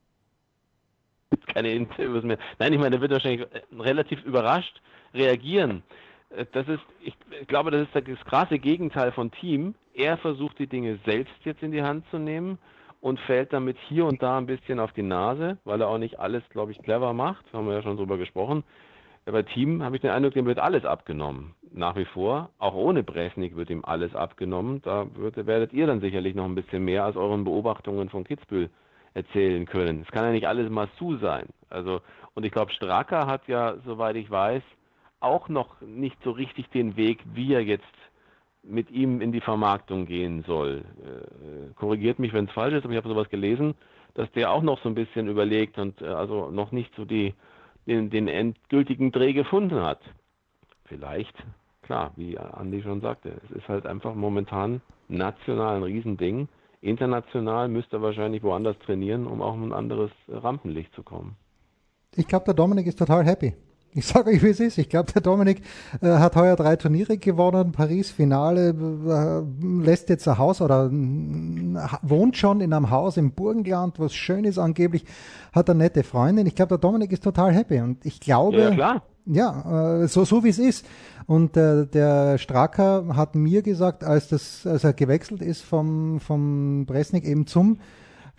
keine 1.54 1.70
Interviews 1.70 2.24
mehr. 2.24 2.38
Nein, 2.58 2.72
ich 2.72 2.80
meine, 2.80 2.96
er 2.96 3.00
wird 3.00 3.12
wahrscheinlich 3.12 3.46
relativ 3.78 4.24
überrascht 4.24 4.82
reagieren. 5.14 5.84
Äh, 6.30 6.46
das 6.52 6.68
ist, 6.68 6.82
ich 7.02 7.14
glaube, 7.46 7.70
das 7.70 7.82
ist 7.82 7.94
das 7.94 8.24
krasse 8.24 8.58
Gegenteil 8.58 9.12
von 9.12 9.30
Team. 9.30 9.74
Er 9.94 10.16
versucht 10.18 10.58
die 10.58 10.66
Dinge 10.66 10.98
selbst 11.04 11.34
jetzt 11.44 11.62
in 11.62 11.72
die 11.72 11.82
Hand 11.82 12.04
zu 12.10 12.18
nehmen 12.18 12.58
und 13.00 13.18
fällt 13.20 13.52
damit 13.52 13.76
hier 13.88 14.06
und 14.06 14.22
da 14.22 14.38
ein 14.38 14.46
bisschen 14.46 14.78
auf 14.78 14.92
die 14.92 15.02
Nase, 15.02 15.58
weil 15.64 15.80
er 15.80 15.88
auch 15.88 15.98
nicht 15.98 16.18
alles, 16.18 16.42
glaube 16.50 16.72
ich, 16.72 16.78
clever 16.82 17.12
macht. 17.12 17.44
Haben 17.52 17.66
wir 17.66 17.74
ja 17.74 17.82
schon 17.82 17.96
drüber 17.96 18.18
gesprochen. 18.18 18.64
Bei 19.24 19.42
Team 19.42 19.82
habe 19.82 19.96
ich 19.96 20.02
den 20.02 20.10
Eindruck, 20.10 20.34
dem 20.34 20.46
wird 20.46 20.58
alles 20.58 20.84
abgenommen. 20.84 21.54
Nach 21.72 21.94
wie 21.94 22.04
vor. 22.04 22.50
Auch 22.58 22.74
ohne 22.74 23.02
Bresnik 23.02 23.54
wird 23.54 23.70
ihm 23.70 23.84
alles 23.84 24.14
abgenommen. 24.14 24.82
Da 24.82 25.06
wird, 25.14 25.46
werdet 25.46 25.72
ihr 25.72 25.86
dann 25.86 26.00
sicherlich 26.00 26.34
noch 26.34 26.46
ein 26.46 26.54
bisschen 26.54 26.84
mehr 26.84 27.06
aus 27.06 27.16
euren 27.16 27.44
Beobachtungen 27.44 28.08
von 28.08 28.24
Kitzbühel 28.24 28.70
erzählen 29.14 29.66
können. 29.66 30.02
Es 30.02 30.10
kann 30.10 30.24
ja 30.24 30.32
nicht 30.32 30.48
alles 30.48 30.70
Masu 30.70 31.16
sein. 31.18 31.46
Also, 31.68 32.00
und 32.34 32.44
ich 32.44 32.52
glaube, 32.52 32.72
Stracker 32.72 33.26
hat 33.26 33.46
ja, 33.46 33.76
soweit 33.84 34.16
ich 34.16 34.30
weiß, 34.30 34.62
auch 35.20 35.48
noch 35.48 35.80
nicht 35.82 36.16
so 36.24 36.30
richtig 36.30 36.68
den 36.70 36.96
Weg, 36.96 37.20
wie 37.34 37.52
er 37.52 37.62
jetzt 37.62 37.84
mit 38.62 38.90
ihm 38.90 39.20
in 39.20 39.32
die 39.32 39.40
Vermarktung 39.40 40.06
gehen 40.06 40.42
soll. 40.46 40.84
Äh, 41.02 41.74
korrigiert 41.74 42.18
mich, 42.18 42.32
wenn 42.32 42.46
es 42.46 42.52
falsch 42.52 42.74
ist, 42.74 42.84
aber 42.84 42.92
ich 42.92 42.98
habe 42.98 43.08
sowas 43.08 43.28
gelesen, 43.28 43.74
dass 44.14 44.30
der 44.32 44.50
auch 44.50 44.62
noch 44.62 44.82
so 44.82 44.88
ein 44.88 44.94
bisschen 44.94 45.28
überlegt 45.28 45.78
und 45.78 46.00
äh, 46.02 46.06
also 46.06 46.50
noch 46.50 46.72
nicht 46.72 46.94
so 46.96 47.04
die, 47.04 47.34
den, 47.86 48.10
den 48.10 48.28
endgültigen 48.28 49.12
Dreh 49.12 49.32
gefunden 49.32 49.80
hat. 49.80 50.00
Vielleicht, 50.84 51.34
klar, 51.82 52.12
wie 52.16 52.36
Andi 52.36 52.82
schon 52.82 53.00
sagte, 53.00 53.40
es 53.44 53.56
ist 53.56 53.68
halt 53.68 53.86
einfach 53.86 54.14
momentan 54.14 54.82
national 55.08 55.76
ein 55.76 55.82
Riesending. 55.82 56.48
International 56.82 57.68
müsste 57.68 57.96
er 57.96 58.02
wahrscheinlich 58.02 58.42
woanders 58.42 58.78
trainieren, 58.80 59.26
um 59.26 59.42
auch 59.42 59.54
in 59.54 59.64
ein 59.64 59.72
anderes 59.72 60.10
Rampenlicht 60.28 60.92
zu 60.94 61.02
kommen. 61.02 61.36
Ich 62.16 62.26
glaube, 62.26 62.46
der 62.46 62.54
Dominik 62.54 62.86
ist 62.86 62.98
total 62.98 63.24
happy. 63.24 63.54
Ich 63.92 64.06
sage 64.06 64.30
euch, 64.30 64.42
wie 64.42 64.50
es 64.50 64.60
ist. 64.60 64.78
Ich 64.78 64.88
glaube, 64.88 65.12
der 65.12 65.20
Dominik 65.20 65.62
äh, 66.00 66.06
hat 66.06 66.36
heuer 66.36 66.54
drei 66.54 66.76
Turniere 66.76 67.18
gewonnen, 67.18 67.72
Paris-Finale, 67.72 68.68
äh, 68.70 69.84
lässt 69.84 70.08
jetzt 70.08 70.28
ein 70.28 70.38
Haus 70.38 70.60
oder 70.60 70.86
äh, 70.86 70.90
wohnt 72.02 72.36
schon 72.36 72.60
in 72.60 72.72
einem 72.72 72.90
Haus 72.90 73.16
im 73.16 73.32
Burgenland, 73.32 73.98
was 73.98 74.14
schön 74.14 74.44
ist 74.44 74.58
angeblich, 74.58 75.04
hat 75.52 75.68
eine 75.68 75.80
nette 75.80 76.04
Freundin. 76.04 76.46
Ich 76.46 76.54
glaube, 76.54 76.68
der 76.68 76.78
Dominik 76.78 77.10
ist 77.10 77.24
total 77.24 77.52
happy 77.52 77.80
und 77.80 78.06
ich 78.06 78.20
glaube, 78.20 78.60
ja, 78.60 78.70
klar. 78.70 79.02
Ja, 79.26 80.02
äh, 80.02 80.08
so, 80.08 80.24
so 80.24 80.44
wie 80.44 80.48
es 80.48 80.58
ist. 80.58 80.86
Und 81.26 81.56
äh, 81.56 81.86
der 81.86 82.38
Stracker 82.38 83.16
hat 83.16 83.34
mir 83.34 83.62
gesagt, 83.62 84.04
als, 84.04 84.28
das, 84.28 84.66
als 84.66 84.84
er 84.84 84.92
gewechselt 84.92 85.42
ist 85.42 85.62
vom, 85.62 86.20
vom 86.20 86.86
Bresnik 86.86 87.24
eben 87.24 87.46
zum 87.46 87.78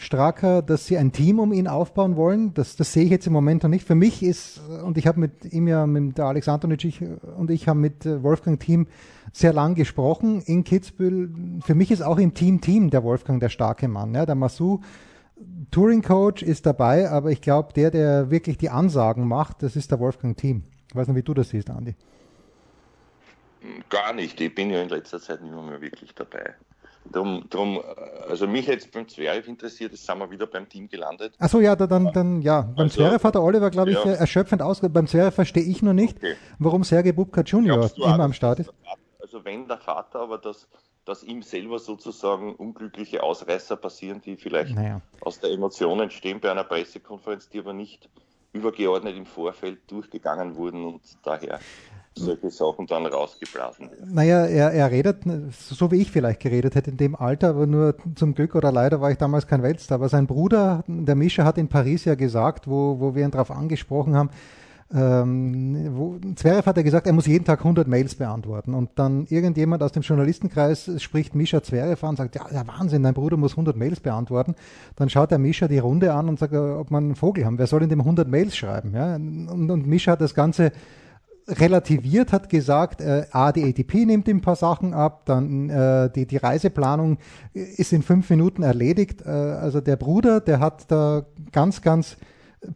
Stracker, 0.01 0.61
dass 0.61 0.85
sie 0.87 0.97
ein 0.97 1.11
Team 1.11 1.39
um 1.39 1.53
ihn 1.53 1.67
aufbauen 1.67 2.15
wollen. 2.15 2.53
Das, 2.53 2.75
das 2.75 2.93
sehe 2.93 3.03
ich 3.03 3.11
jetzt 3.11 3.27
im 3.27 3.33
Moment 3.33 3.63
noch 3.63 3.69
nicht. 3.69 3.85
Für 3.85 3.95
mich 3.95 4.23
ist, 4.23 4.59
und 4.83 4.97
ich 4.97 5.07
habe 5.07 5.19
mit 5.19 5.45
ihm 5.51 5.67
ja, 5.67 5.85
mit 5.85 6.17
der 6.17 6.25
Alex 6.25 6.47
Antonic 6.49 6.83
ich, 6.83 7.01
und 7.01 7.51
ich 7.51 7.67
haben 7.67 7.81
mit 7.81 8.05
Wolfgang 8.05 8.59
Team 8.59 8.87
sehr 9.31 9.53
lang 9.53 9.75
gesprochen 9.75 10.41
in 10.41 10.63
Kitzbühel. 10.63 11.61
Für 11.63 11.75
mich 11.75 11.91
ist 11.91 12.01
auch 12.01 12.17
im 12.17 12.33
Team 12.33 12.61
Team 12.61 12.89
der 12.89 13.03
Wolfgang 13.03 13.39
der 13.39 13.49
starke 13.49 13.87
Mann. 13.87 14.13
Ja, 14.15 14.25
der 14.25 14.35
Masu, 14.35 14.81
Touring 15.71 16.01
Coach 16.01 16.43
ist 16.43 16.65
dabei, 16.65 17.09
aber 17.09 17.31
ich 17.31 17.41
glaube, 17.41 17.73
der, 17.73 17.91
der 17.91 18.29
wirklich 18.29 18.57
die 18.57 18.69
Ansagen 18.69 19.27
macht, 19.27 19.63
das 19.63 19.75
ist 19.75 19.91
der 19.91 19.99
Wolfgang 19.99 20.37
Team. 20.37 20.63
Ich 20.89 20.95
weiß 20.95 21.07
nicht, 21.07 21.17
wie 21.17 21.23
du 21.23 21.33
das 21.33 21.49
siehst, 21.49 21.69
Andi. 21.69 21.95
Gar 23.89 24.13
nicht. 24.13 24.41
Ich 24.41 24.53
bin 24.53 24.69
ja 24.71 24.81
in 24.81 24.89
letzter 24.89 25.19
Zeit 25.19 25.41
nicht 25.41 25.53
mehr 25.53 25.81
wirklich 25.81 26.13
dabei. 26.15 26.55
Drum, 27.11 27.45
drum, 27.49 27.81
also 28.29 28.47
mich 28.47 28.67
jetzt 28.67 28.91
beim 28.91 29.07
Zverev 29.07 29.47
interessiert, 29.47 29.91
jetzt 29.91 30.05
sind 30.05 30.19
wir 30.19 30.29
wieder 30.29 30.45
beim 30.45 30.69
Team 30.69 30.87
gelandet. 30.87 31.33
Achso, 31.39 31.59
ja, 31.59 31.75
dann, 31.75 32.11
dann, 32.13 32.41
ja. 32.41 32.61
Beim 32.61 32.85
also, 32.85 33.01
Zverev 33.01 33.23
hat 33.23 33.35
der 33.35 33.41
Oliver, 33.41 33.69
glaube 33.69 33.91
ich, 33.91 33.97
ja. 34.05 34.11
erschöpfend 34.13 34.61
ausgehört. 34.61 34.93
Beim 34.93 35.07
Zverev 35.07 35.33
verstehe 35.33 35.63
ich 35.63 35.81
noch 35.81 35.93
nicht, 35.93 36.17
okay. 36.17 36.35
warum 36.59 36.83
Sergei 36.83 37.11
Bubka 37.11 37.41
Junior 37.41 37.89
immer 37.97 38.19
am 38.19 38.33
Start 38.33 38.59
ist. 38.59 38.71
Also 39.19 39.43
wenn 39.43 39.67
der 39.67 39.77
Vater 39.77 40.19
aber 40.19 40.37
das, 40.37 40.67
dass 41.05 41.23
ihm 41.23 41.41
selber 41.41 41.79
sozusagen 41.79 42.55
unglückliche 42.55 43.23
Ausreißer 43.23 43.77
passieren, 43.77 44.21
die 44.21 44.37
vielleicht 44.37 44.75
naja. 44.75 45.01
aus 45.21 45.39
der 45.39 45.51
Emotion 45.51 45.99
entstehen 45.99 46.39
bei 46.39 46.51
einer 46.51 46.63
Pressekonferenz, 46.63 47.49
die 47.49 47.59
aber 47.59 47.73
nicht 47.73 48.09
übergeordnet 48.53 49.15
im 49.15 49.25
Vorfeld 49.25 49.79
durchgegangen 49.89 50.55
wurden 50.55 50.85
und 50.85 51.01
daher 51.23 51.59
solche 52.15 52.49
Sachen 52.49 52.87
dann 52.87 53.05
rausgeblasen 53.05 53.89
werden. 53.89 54.13
Naja, 54.13 54.45
er, 54.45 54.71
er 54.71 54.91
redet, 54.91 55.23
so 55.51 55.91
wie 55.91 56.01
ich 56.01 56.11
vielleicht 56.11 56.41
geredet 56.41 56.75
hätte 56.75 56.91
in 56.91 56.97
dem 56.97 57.15
Alter, 57.15 57.49
aber 57.49 57.67
nur 57.67 57.95
zum 58.15 58.35
Glück 58.35 58.55
oder 58.55 58.71
leider 58.71 59.01
war 59.01 59.11
ich 59.11 59.17
damals 59.17 59.47
kein 59.47 59.63
Weltstar. 59.63 59.95
Aber 59.95 60.09
sein 60.09 60.27
Bruder, 60.27 60.83
der 60.87 61.15
Mischa, 61.15 61.45
hat 61.45 61.57
in 61.57 61.69
Paris 61.69 62.05
ja 62.05 62.15
gesagt, 62.15 62.67
wo, 62.67 62.99
wo 62.99 63.15
wir 63.15 63.23
ihn 63.23 63.31
darauf 63.31 63.51
angesprochen 63.51 64.15
haben, 64.15 64.29
ähm, 64.93 65.95
wo, 65.95 66.19
Zverev 66.35 66.65
hat 66.65 66.75
ja 66.75 66.83
gesagt, 66.83 67.07
er 67.07 67.13
muss 67.13 67.25
jeden 67.25 67.45
Tag 67.45 67.59
100 67.59 67.87
Mails 67.87 68.15
beantworten. 68.15 68.73
Und 68.73 68.89
dann 68.95 69.25
irgendjemand 69.29 69.81
aus 69.83 69.93
dem 69.93 70.01
Journalistenkreis 70.01 70.91
spricht 70.97 71.33
Mischa 71.33 71.63
Zverev 71.63 72.03
an 72.03 72.11
und 72.11 72.17
sagt, 72.17 72.35
ja, 72.35 72.45
ja, 72.51 72.67
Wahnsinn, 72.67 73.03
dein 73.03 73.13
Bruder 73.13 73.37
muss 73.37 73.53
100 73.53 73.77
Mails 73.77 74.01
beantworten. 74.01 74.55
Dann 74.97 75.09
schaut 75.09 75.31
der 75.31 75.39
Mischa 75.39 75.69
die 75.69 75.79
Runde 75.79 76.13
an 76.13 76.27
und 76.27 76.39
sagt, 76.39 76.53
ob 76.53 76.91
man 76.91 77.05
einen 77.05 77.15
Vogel 77.15 77.45
haben. 77.45 77.57
Wer 77.57 77.67
soll 77.67 77.83
in 77.83 77.89
dem 77.89 78.01
100 78.01 78.27
Mails 78.27 78.55
schreiben? 78.55 78.93
Ja? 78.93 79.15
Und, 79.15 79.71
und 79.71 79.87
Mischa 79.87 80.11
hat 80.11 80.21
das 80.21 80.33
Ganze 80.33 80.73
relativiert, 81.47 82.31
hat 82.31 82.49
gesagt, 82.49 83.01
äh, 83.01 83.25
A, 83.31 83.51
die 83.51 83.63
ATP 83.63 84.05
nimmt 84.05 84.27
ein 84.27 84.41
paar 84.41 84.55
Sachen 84.55 84.93
ab, 84.93 85.25
dann 85.25 85.69
äh, 85.69 86.09
die, 86.11 86.25
die 86.25 86.37
Reiseplanung 86.37 87.17
ist 87.53 87.93
in 87.93 88.03
fünf 88.03 88.29
Minuten 88.29 88.63
erledigt. 88.63 89.21
Äh, 89.25 89.29
also 89.29 89.81
der 89.81 89.95
Bruder, 89.95 90.39
der 90.39 90.59
hat 90.59 90.91
da 90.91 91.25
ganz, 91.51 91.81
ganz 91.81 92.17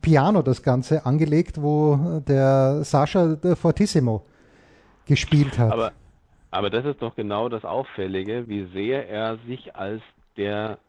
Piano 0.01 0.41
das 0.41 0.63
Ganze 0.63 1.05
angelegt, 1.05 1.61
wo 1.61 2.22
der 2.28 2.84
Sascha 2.84 3.36
der 3.36 3.55
Fortissimo 3.55 4.26
gespielt 5.05 5.59
hat. 5.59 5.72
Aber, 5.72 5.91
aber 6.51 6.70
das 6.70 6.86
ist 6.86 7.01
doch 7.01 7.16
genau 7.16 7.49
das 7.49 7.63
Auffällige, 7.63 8.47
wie 8.47 8.66
sehr 8.74 9.07
er 9.07 9.38
sich 9.47 9.76
als 9.76 10.01
der 10.38 10.80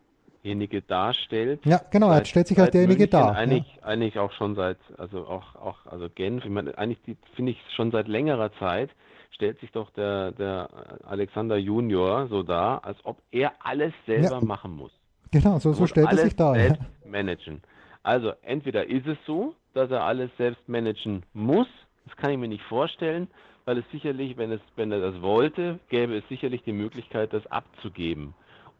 derjenige 0.47 0.83
darstellt. 0.83 1.61
Ja, 1.65 1.81
genau, 1.91 2.09
seit, 2.09 2.23
er 2.23 2.25
stellt 2.27 2.47
sich 2.47 2.59
als 2.59 2.71
derjenige 2.71 3.09
dar. 3.09 3.35
Eigentlich, 3.35 3.77
ja. 3.77 3.83
eigentlich 3.83 4.19
auch 4.19 4.33
schon 4.33 4.55
seit, 4.55 4.79
also 4.97 5.27
auch, 5.27 5.55
auch 5.57 5.87
also 5.87 6.09
Genf, 6.09 6.45
ich 6.45 6.51
meine, 6.51 6.77
eigentlich 6.79 6.99
finde 7.35 7.53
ich 7.53 7.59
schon 7.75 7.91
seit 7.91 8.07
längerer 8.07 8.53
Zeit, 8.59 8.91
stellt 9.33 9.59
sich 9.61 9.73
doch 9.73 9.91
der, 9.91 10.33
der 10.33 10.69
Alexander 11.05 11.57
Junior 11.57 12.29
so 12.29 12.43
dar, 12.43 12.85
als 12.85 12.99
ob 13.05 13.19
er 13.33 13.53
alles 13.63 13.93
selber 14.07 14.39
ja. 14.39 14.41
machen 14.41 14.73
muss. 14.77 14.93
Genau, 15.33 15.59
so, 15.59 15.73
so 15.73 15.87
stellt 15.87 16.11
er 16.11 16.19
sich 16.19 16.37
dar. 16.37 16.55
Selbst 16.55 16.81
ja. 16.81 17.11
managen. 17.11 17.63
Also 18.05 18.33
entweder 18.43 18.89
ist 18.89 19.07
es 19.07 19.19
so, 19.27 19.55
dass 19.75 19.91
er 19.91 20.05
alles 20.05 20.31
selbst 20.39 20.69
managen 20.69 21.25
muss, 21.35 21.67
das 22.07 22.17
kann 22.17 22.31
ich 22.31 22.39
mir 22.39 22.49
nicht 22.49 22.63
vorstellen, 22.63 23.27
weil 23.65 23.79
es 23.79 23.85
sicherlich, 23.91 24.37
wenn 24.37 24.53
es, 24.53 24.61
wenn 24.77 24.93
er 24.93 25.01
das 25.01 25.21
wollte, 25.21 25.81
gäbe 25.89 26.17
es 26.17 26.23
sicherlich 26.29 26.63
die 26.63 26.73
Möglichkeit, 26.73 27.33
das 27.33 27.45
abzugeben. 27.49 28.33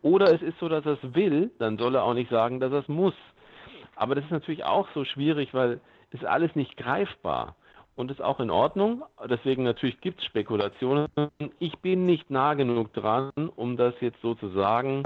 Oder 0.07 0.33
es 0.33 0.41
ist 0.41 0.57
so, 0.61 0.69
dass 0.69 0.87
er 0.87 0.93
es 0.93 1.15
will, 1.17 1.51
dann 1.59 1.79
soll 1.79 1.97
er 1.97 2.05
auch 2.05 2.15
nicht 2.15 2.31
sagen, 2.31 2.61
dass 2.61 2.71
er 2.71 2.79
es 2.79 2.87
muss. 2.87 3.15
Aber 3.97 4.15
das 4.15 4.25
ist 4.25 4.31
natürlich 4.31 4.63
auch 4.63 4.87
so 4.95 5.05
schwierig, 5.05 5.53
weil 5.53 5.81
es 6.13 6.21
ist 6.21 6.25
alles 6.25 6.55
nicht 6.55 6.77
greifbar. 6.77 7.57
Und 7.97 8.13
ist 8.13 8.23
auch 8.23 8.39
in 8.39 8.51
Ordnung. 8.51 9.03
Deswegen 9.29 9.65
natürlich 9.65 10.01
gibt 10.01 10.21
es 10.21 10.27
Spekulationen. 10.27 11.09
Ich 11.59 11.77
bin 11.79 12.07
nicht 12.07 12.31
nah 12.31 12.55
genug 12.55 12.93
dran, 12.93 13.33
um 13.57 13.77
das 13.77 13.95
jetzt 14.01 14.21
so 14.23 14.37
zu 14.37 14.51
sagen, 14.51 15.03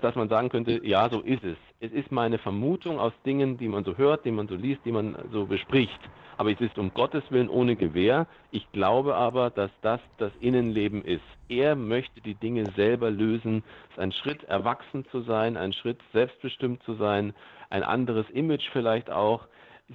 dass 0.00 0.14
man 0.14 0.28
sagen 0.28 0.48
könnte, 0.48 0.80
ja, 0.84 1.08
so 1.08 1.20
ist 1.20 1.44
es. 1.44 1.56
Es 1.80 1.92
ist 1.92 2.12
meine 2.12 2.38
Vermutung 2.38 2.98
aus 2.98 3.12
Dingen, 3.24 3.56
die 3.56 3.68
man 3.68 3.84
so 3.84 3.96
hört, 3.96 4.24
die 4.24 4.30
man 4.30 4.48
so 4.48 4.54
liest, 4.54 4.80
die 4.84 4.92
man 4.92 5.16
so 5.32 5.46
bespricht. 5.46 5.98
Aber 6.36 6.52
es 6.52 6.60
ist 6.60 6.78
um 6.78 6.94
Gottes 6.94 7.24
Willen 7.30 7.48
ohne 7.48 7.74
Gewehr. 7.74 8.26
Ich 8.52 8.70
glaube 8.72 9.16
aber, 9.16 9.50
dass 9.50 9.70
das 9.82 10.00
das 10.18 10.30
Innenleben 10.40 11.04
ist. 11.04 11.24
Er 11.48 11.74
möchte 11.74 12.20
die 12.20 12.34
Dinge 12.34 12.64
selber 12.76 13.10
lösen. 13.10 13.64
Es 13.86 13.96
ist 13.96 13.98
ein 13.98 14.12
Schritt, 14.12 14.44
erwachsen 14.44 15.04
zu 15.10 15.22
sein, 15.22 15.56
ein 15.56 15.72
Schritt, 15.72 15.98
selbstbestimmt 16.12 16.82
zu 16.84 16.94
sein, 16.94 17.34
ein 17.70 17.82
anderes 17.82 18.28
Image 18.30 18.68
vielleicht 18.72 19.10
auch. 19.10 19.46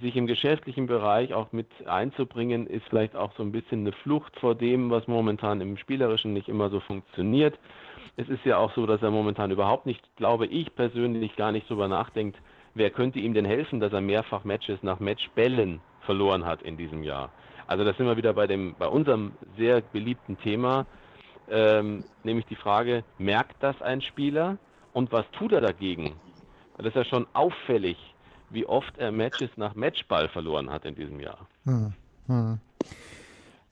Sich 0.01 0.15
im 0.15 0.25
geschäftlichen 0.25 0.87
Bereich 0.87 1.33
auch 1.33 1.51
mit 1.51 1.67
einzubringen, 1.85 2.65
ist 2.65 2.87
vielleicht 2.89 3.15
auch 3.15 3.31
so 3.37 3.43
ein 3.43 3.51
bisschen 3.51 3.81
eine 3.81 3.91
Flucht 3.91 4.37
vor 4.39 4.55
dem, 4.55 4.89
was 4.89 5.07
momentan 5.07 5.61
im 5.61 5.77
Spielerischen 5.77 6.33
nicht 6.33 6.49
immer 6.49 6.69
so 6.69 6.79
funktioniert. 6.79 7.57
Es 8.15 8.29
ist 8.29 8.45
ja 8.45 8.57
auch 8.57 8.73
so, 8.75 8.85
dass 8.85 9.01
er 9.01 9.09
momentan 9.09 9.51
überhaupt 9.51 9.85
nicht, 9.85 10.03
glaube 10.15 10.45
ich 10.45 10.73
persönlich, 10.75 11.35
gar 11.35 11.51
nicht 11.51 11.69
darüber 11.69 11.87
nachdenkt, 11.87 12.37
wer 12.75 12.91
könnte 12.91 13.19
ihm 13.19 13.33
denn 13.33 13.45
helfen, 13.45 13.79
dass 13.79 13.91
er 13.91 14.01
mehrfach 14.01 14.43
Matches 14.43 14.83
nach 14.83 14.99
Matchbällen 14.99 15.81
verloren 16.01 16.45
hat 16.45 16.61
in 16.61 16.77
diesem 16.77 17.03
Jahr. 17.03 17.31
Also 17.65 17.83
da 17.83 17.93
sind 17.93 18.05
wir 18.05 18.17
wieder 18.17 18.33
bei 18.33 18.45
dem, 18.45 18.75
bei 18.77 18.87
unserem 18.87 19.31
sehr 19.57 19.81
beliebten 19.81 20.37
Thema, 20.37 20.85
ähm, 21.49 22.03
nämlich 22.23 22.45
die 22.45 22.55
Frage, 22.55 23.03
merkt 23.17 23.61
das 23.61 23.81
ein 23.81 24.01
Spieler 24.01 24.57
und 24.93 25.11
was 25.11 25.25
tut 25.31 25.51
er 25.51 25.61
dagegen? 25.61 26.15
Das 26.77 26.87
ist 26.87 26.95
ja 26.95 27.05
schon 27.05 27.25
auffällig, 27.33 27.97
wie 28.49 28.65
oft 28.65 28.97
er 28.97 29.11
Matches 29.11 29.49
nach 29.55 29.73
Matchball 29.75 30.29
verloren 30.29 30.69
hat 30.69 30.85
in 30.85 30.95
diesem 30.95 31.19
Jahr. 31.19 31.47
Hm, 31.65 31.93
hm. 32.27 32.59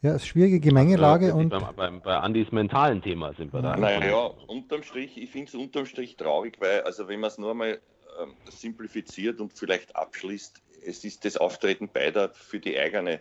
Ja, 0.03 0.15
es 0.15 0.23
ist 0.23 0.29
schwierige 0.29 0.59
Gemengelage 0.59 1.27
also, 1.27 1.37
und. 1.37 1.49
Beim, 1.49 1.75
beim, 1.75 2.01
bei 2.01 2.17
Andys 2.17 2.51
mentalen 2.51 3.03
Thema 3.03 3.33
sind 3.33 3.53
wir 3.53 3.61
da. 3.61 3.75
Naja, 3.75 4.31
unterm 4.47 4.81
Strich, 4.81 5.15
ich 5.15 5.29
finde 5.29 5.49
es 5.49 5.55
unterm 5.55 5.85
Strich 5.85 6.17
traurig, 6.17 6.59
weil, 6.59 6.81
also 6.81 7.07
wenn 7.07 7.19
man 7.19 7.27
es 7.27 7.37
nur 7.37 7.53
mal 7.53 7.79
ähm, 8.19 8.33
simplifiziert 8.49 9.39
und 9.39 9.53
vielleicht 9.53 9.95
abschließt, 9.95 10.59
es 10.83 11.03
ist 11.03 11.23
das 11.23 11.37
Auftreten 11.37 11.87
beider 11.87 12.29
für 12.29 12.59
die 12.59 12.79
eigene 12.79 13.19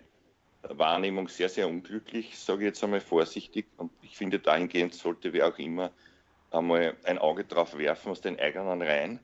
Wahrnehmung 0.62 1.28
sehr, 1.28 1.50
sehr 1.50 1.68
unglücklich, 1.68 2.38
sage 2.38 2.60
ich 2.60 2.66
jetzt 2.66 2.82
einmal 2.82 3.02
vorsichtig. 3.02 3.66
Und 3.76 3.90
ich 4.00 4.16
finde, 4.16 4.38
dahingehend 4.38 4.94
sollte 4.94 5.34
wer 5.34 5.48
auch 5.48 5.58
immer 5.58 5.90
einmal 6.50 6.96
ein 7.04 7.18
Auge 7.18 7.44
drauf 7.44 7.76
werfen 7.76 8.10
aus 8.10 8.22
den 8.22 8.40
eigenen 8.40 8.80
Reihen 8.80 9.20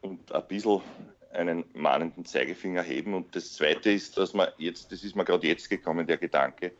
und 0.00 0.32
ein 0.32 0.46
bisschen 0.48 0.80
einen 1.32 1.64
mahnenden 1.74 2.24
Zeigefinger 2.24 2.82
heben. 2.82 3.12
Und 3.12 3.36
das 3.36 3.52
Zweite 3.52 3.90
ist, 3.90 4.16
dass 4.16 4.32
man 4.32 4.48
jetzt, 4.56 4.90
das 4.90 5.04
ist 5.04 5.16
mir 5.16 5.24
gerade 5.24 5.46
jetzt 5.46 5.68
gekommen, 5.68 6.06
der 6.06 6.16
Gedanke, 6.16 6.72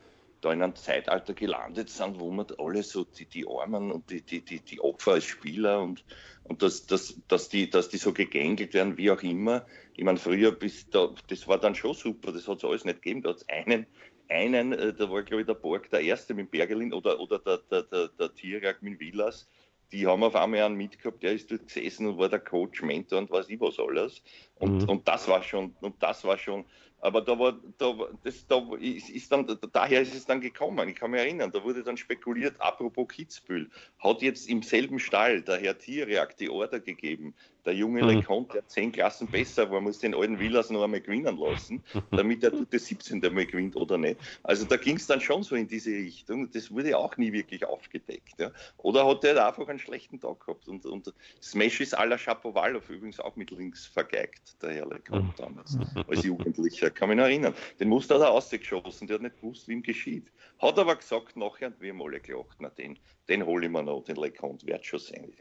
da 0.44 0.52
in 0.52 0.62
einem 0.62 0.76
Zeitalter 0.76 1.34
gelandet 1.34 1.90
sind, 1.90 2.20
wo 2.20 2.30
man 2.30 2.46
alle 2.58 2.82
so 2.82 3.04
die, 3.04 3.26
die 3.26 3.46
Armen 3.48 3.90
und 3.90 4.10
die, 4.10 4.20
die, 4.20 4.40
die, 4.40 4.60
die 4.60 4.80
Opfer 4.80 5.12
als 5.12 5.24
Spieler 5.24 5.82
und, 5.82 6.04
und 6.44 6.62
dass, 6.62 6.86
dass, 6.86 7.20
dass, 7.28 7.48
die, 7.48 7.70
dass 7.70 7.88
die 7.88 7.96
so 7.96 8.12
gegängelt 8.12 8.74
werden, 8.74 8.96
wie 8.96 9.10
auch 9.10 9.22
immer. 9.22 9.66
Ich 9.96 10.04
meine, 10.04 10.18
früher, 10.18 10.52
bis 10.52 10.88
da, 10.90 11.10
das 11.28 11.48
war 11.48 11.58
dann 11.58 11.74
schon 11.74 11.94
super, 11.94 12.32
das 12.32 12.46
hat 12.48 12.58
es 12.58 12.64
alles 12.64 12.84
nicht 12.84 13.02
gegeben. 13.02 13.22
Da 13.22 13.30
hat 13.30 13.36
es 13.38 13.48
einen, 13.48 13.86
einen, 14.28 14.72
äh, 14.72 14.92
da 14.92 15.10
war 15.10 15.22
glaube 15.22 15.42
ich 15.42 15.46
der 15.46 15.54
Borg 15.54 15.90
der 15.90 16.00
Erste 16.00 16.34
mit 16.34 16.50
Bergelin 16.50 16.92
oder, 16.92 17.18
oder 17.20 17.38
der, 17.38 17.58
der, 17.70 17.82
der, 17.84 18.08
der 18.08 18.34
Tierak 18.34 18.82
mit 18.82 19.00
Villas 19.00 19.48
die 19.92 20.06
haben 20.06 20.24
auf 20.24 20.34
einmal 20.34 20.62
einen 20.62 20.76
mitgehabt, 20.76 21.22
der 21.22 21.32
ist 21.32 21.50
dort 21.50 21.68
gesessen 21.68 22.08
und 22.08 22.18
war 22.18 22.28
der 22.28 22.40
Coach, 22.40 22.82
Mentor 22.82 23.20
und 23.20 23.30
weiß 23.30 23.48
ich 23.48 23.60
was 23.60 23.78
alles. 23.78 24.22
Und, 24.56 24.82
mhm. 24.82 24.88
und 24.88 25.08
das 25.08 25.28
war 25.28 25.42
schon, 25.42 25.76
und 25.80 26.02
das 26.02 26.24
war 26.24 26.36
schon, 26.36 26.64
aber 27.04 27.20
da 27.20 27.38
war, 27.38 27.60
da, 27.76 27.94
das, 28.22 28.46
da 28.46 28.62
ist, 28.80 29.10
ist 29.10 29.30
dann, 29.30 29.46
daher 29.72 30.00
ist 30.00 30.14
es 30.14 30.24
dann 30.24 30.40
gekommen. 30.40 30.88
Ich 30.88 30.96
kann 30.96 31.10
mich 31.10 31.20
erinnern, 31.20 31.52
da 31.52 31.62
wurde 31.62 31.82
dann 31.82 31.98
spekuliert, 31.98 32.58
apropos 32.60 33.08
Kitzbühel, 33.08 33.68
hat 33.98 34.22
jetzt 34.22 34.48
im 34.48 34.62
selben 34.62 34.98
Stall 34.98 35.42
der 35.42 35.58
Herr 35.58 35.76
Tierjagd 35.76 36.40
die 36.40 36.48
Order 36.48 36.80
gegeben, 36.80 37.34
der 37.64 37.74
junge 37.74 38.02
mhm. 38.02 38.08
Leconte, 38.08 38.54
der 38.54 38.68
zehn 38.68 38.92
Klassen 38.92 39.26
besser 39.26 39.70
war, 39.70 39.80
muss 39.80 39.98
den 39.98 40.14
alten 40.14 40.38
Villas 40.38 40.70
noch 40.70 40.82
einmal 40.82 41.00
gewinnen 41.00 41.36
lassen, 41.38 41.82
damit 42.10 42.42
er 42.44 42.50
das 42.50 42.86
17. 42.86 43.20
Mal 43.20 43.46
gewinnt 43.46 43.76
oder 43.76 43.98
nicht. 43.98 44.18
Also 44.42 44.64
da 44.64 44.76
ging 44.76 44.96
es 44.96 45.06
dann 45.06 45.20
schon 45.20 45.42
so 45.42 45.54
in 45.54 45.66
diese 45.66 45.90
Richtung. 45.90 46.50
Das 46.50 46.70
wurde 46.70 46.96
auch 46.96 47.16
nie 47.16 47.32
wirklich 47.32 47.64
aufgedeckt. 47.64 48.38
Ja. 48.38 48.50
Oder 48.78 49.06
hat 49.06 49.24
er 49.24 49.46
einfach 49.46 49.68
einen 49.68 49.78
schlechten 49.78 50.20
Tag 50.20 50.40
gehabt. 50.40 50.68
Und, 50.68 50.84
und 50.86 51.12
Smash 51.42 51.80
ist 51.80 51.98
à 51.98 52.04
la 52.04 52.18
Chapovalov 52.18 52.88
übrigens 52.90 53.20
auch 53.20 53.36
mit 53.36 53.50
links 53.50 53.86
vergeigt, 53.86 54.62
der 54.62 54.72
Herr 54.72 54.86
Leconte 54.86 55.22
mhm. 55.22 55.32
damals, 55.36 55.78
als 56.08 56.24
Jugendlicher. 56.24 56.90
Kann 56.90 57.08
mich 57.08 57.18
noch 57.18 57.24
erinnern. 57.24 57.54
Den 57.80 57.94
hat 57.94 58.10
er 58.10 58.30
ausgeschossen, 58.30 59.06
der 59.06 59.16
hat 59.16 59.22
nicht 59.22 59.40
gewusst, 59.40 59.68
wie 59.68 59.72
ihm 59.72 59.82
geschieht. 59.82 60.30
Hat 60.58 60.78
aber 60.78 60.96
gesagt 60.96 61.36
nachher, 61.36 61.68
und 61.68 61.80
wir 61.80 61.92
haben 61.92 62.02
alle 62.02 62.20
gelacht, 62.20 62.56
na 62.60 62.68
den, 62.70 62.98
den 63.28 63.44
hole 63.46 63.66
ich 63.66 63.72
mir 63.72 63.82
noch, 63.82 64.02
den 64.04 64.16
Leconte, 64.16 64.66
wird 64.66 64.84
schon 64.84 64.98
sein. 64.98 65.32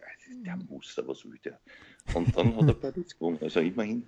Der 0.46 0.58
Muster, 0.70 1.08
was 1.08 1.26
will 1.26 1.38
der? 1.44 1.60
Und 2.14 2.36
dann 2.36 2.56
hat 2.56 2.68
er 2.68 2.74
Paris 2.74 3.18
gewonnen, 3.18 3.40
also 3.42 3.60
immerhin. 3.60 4.06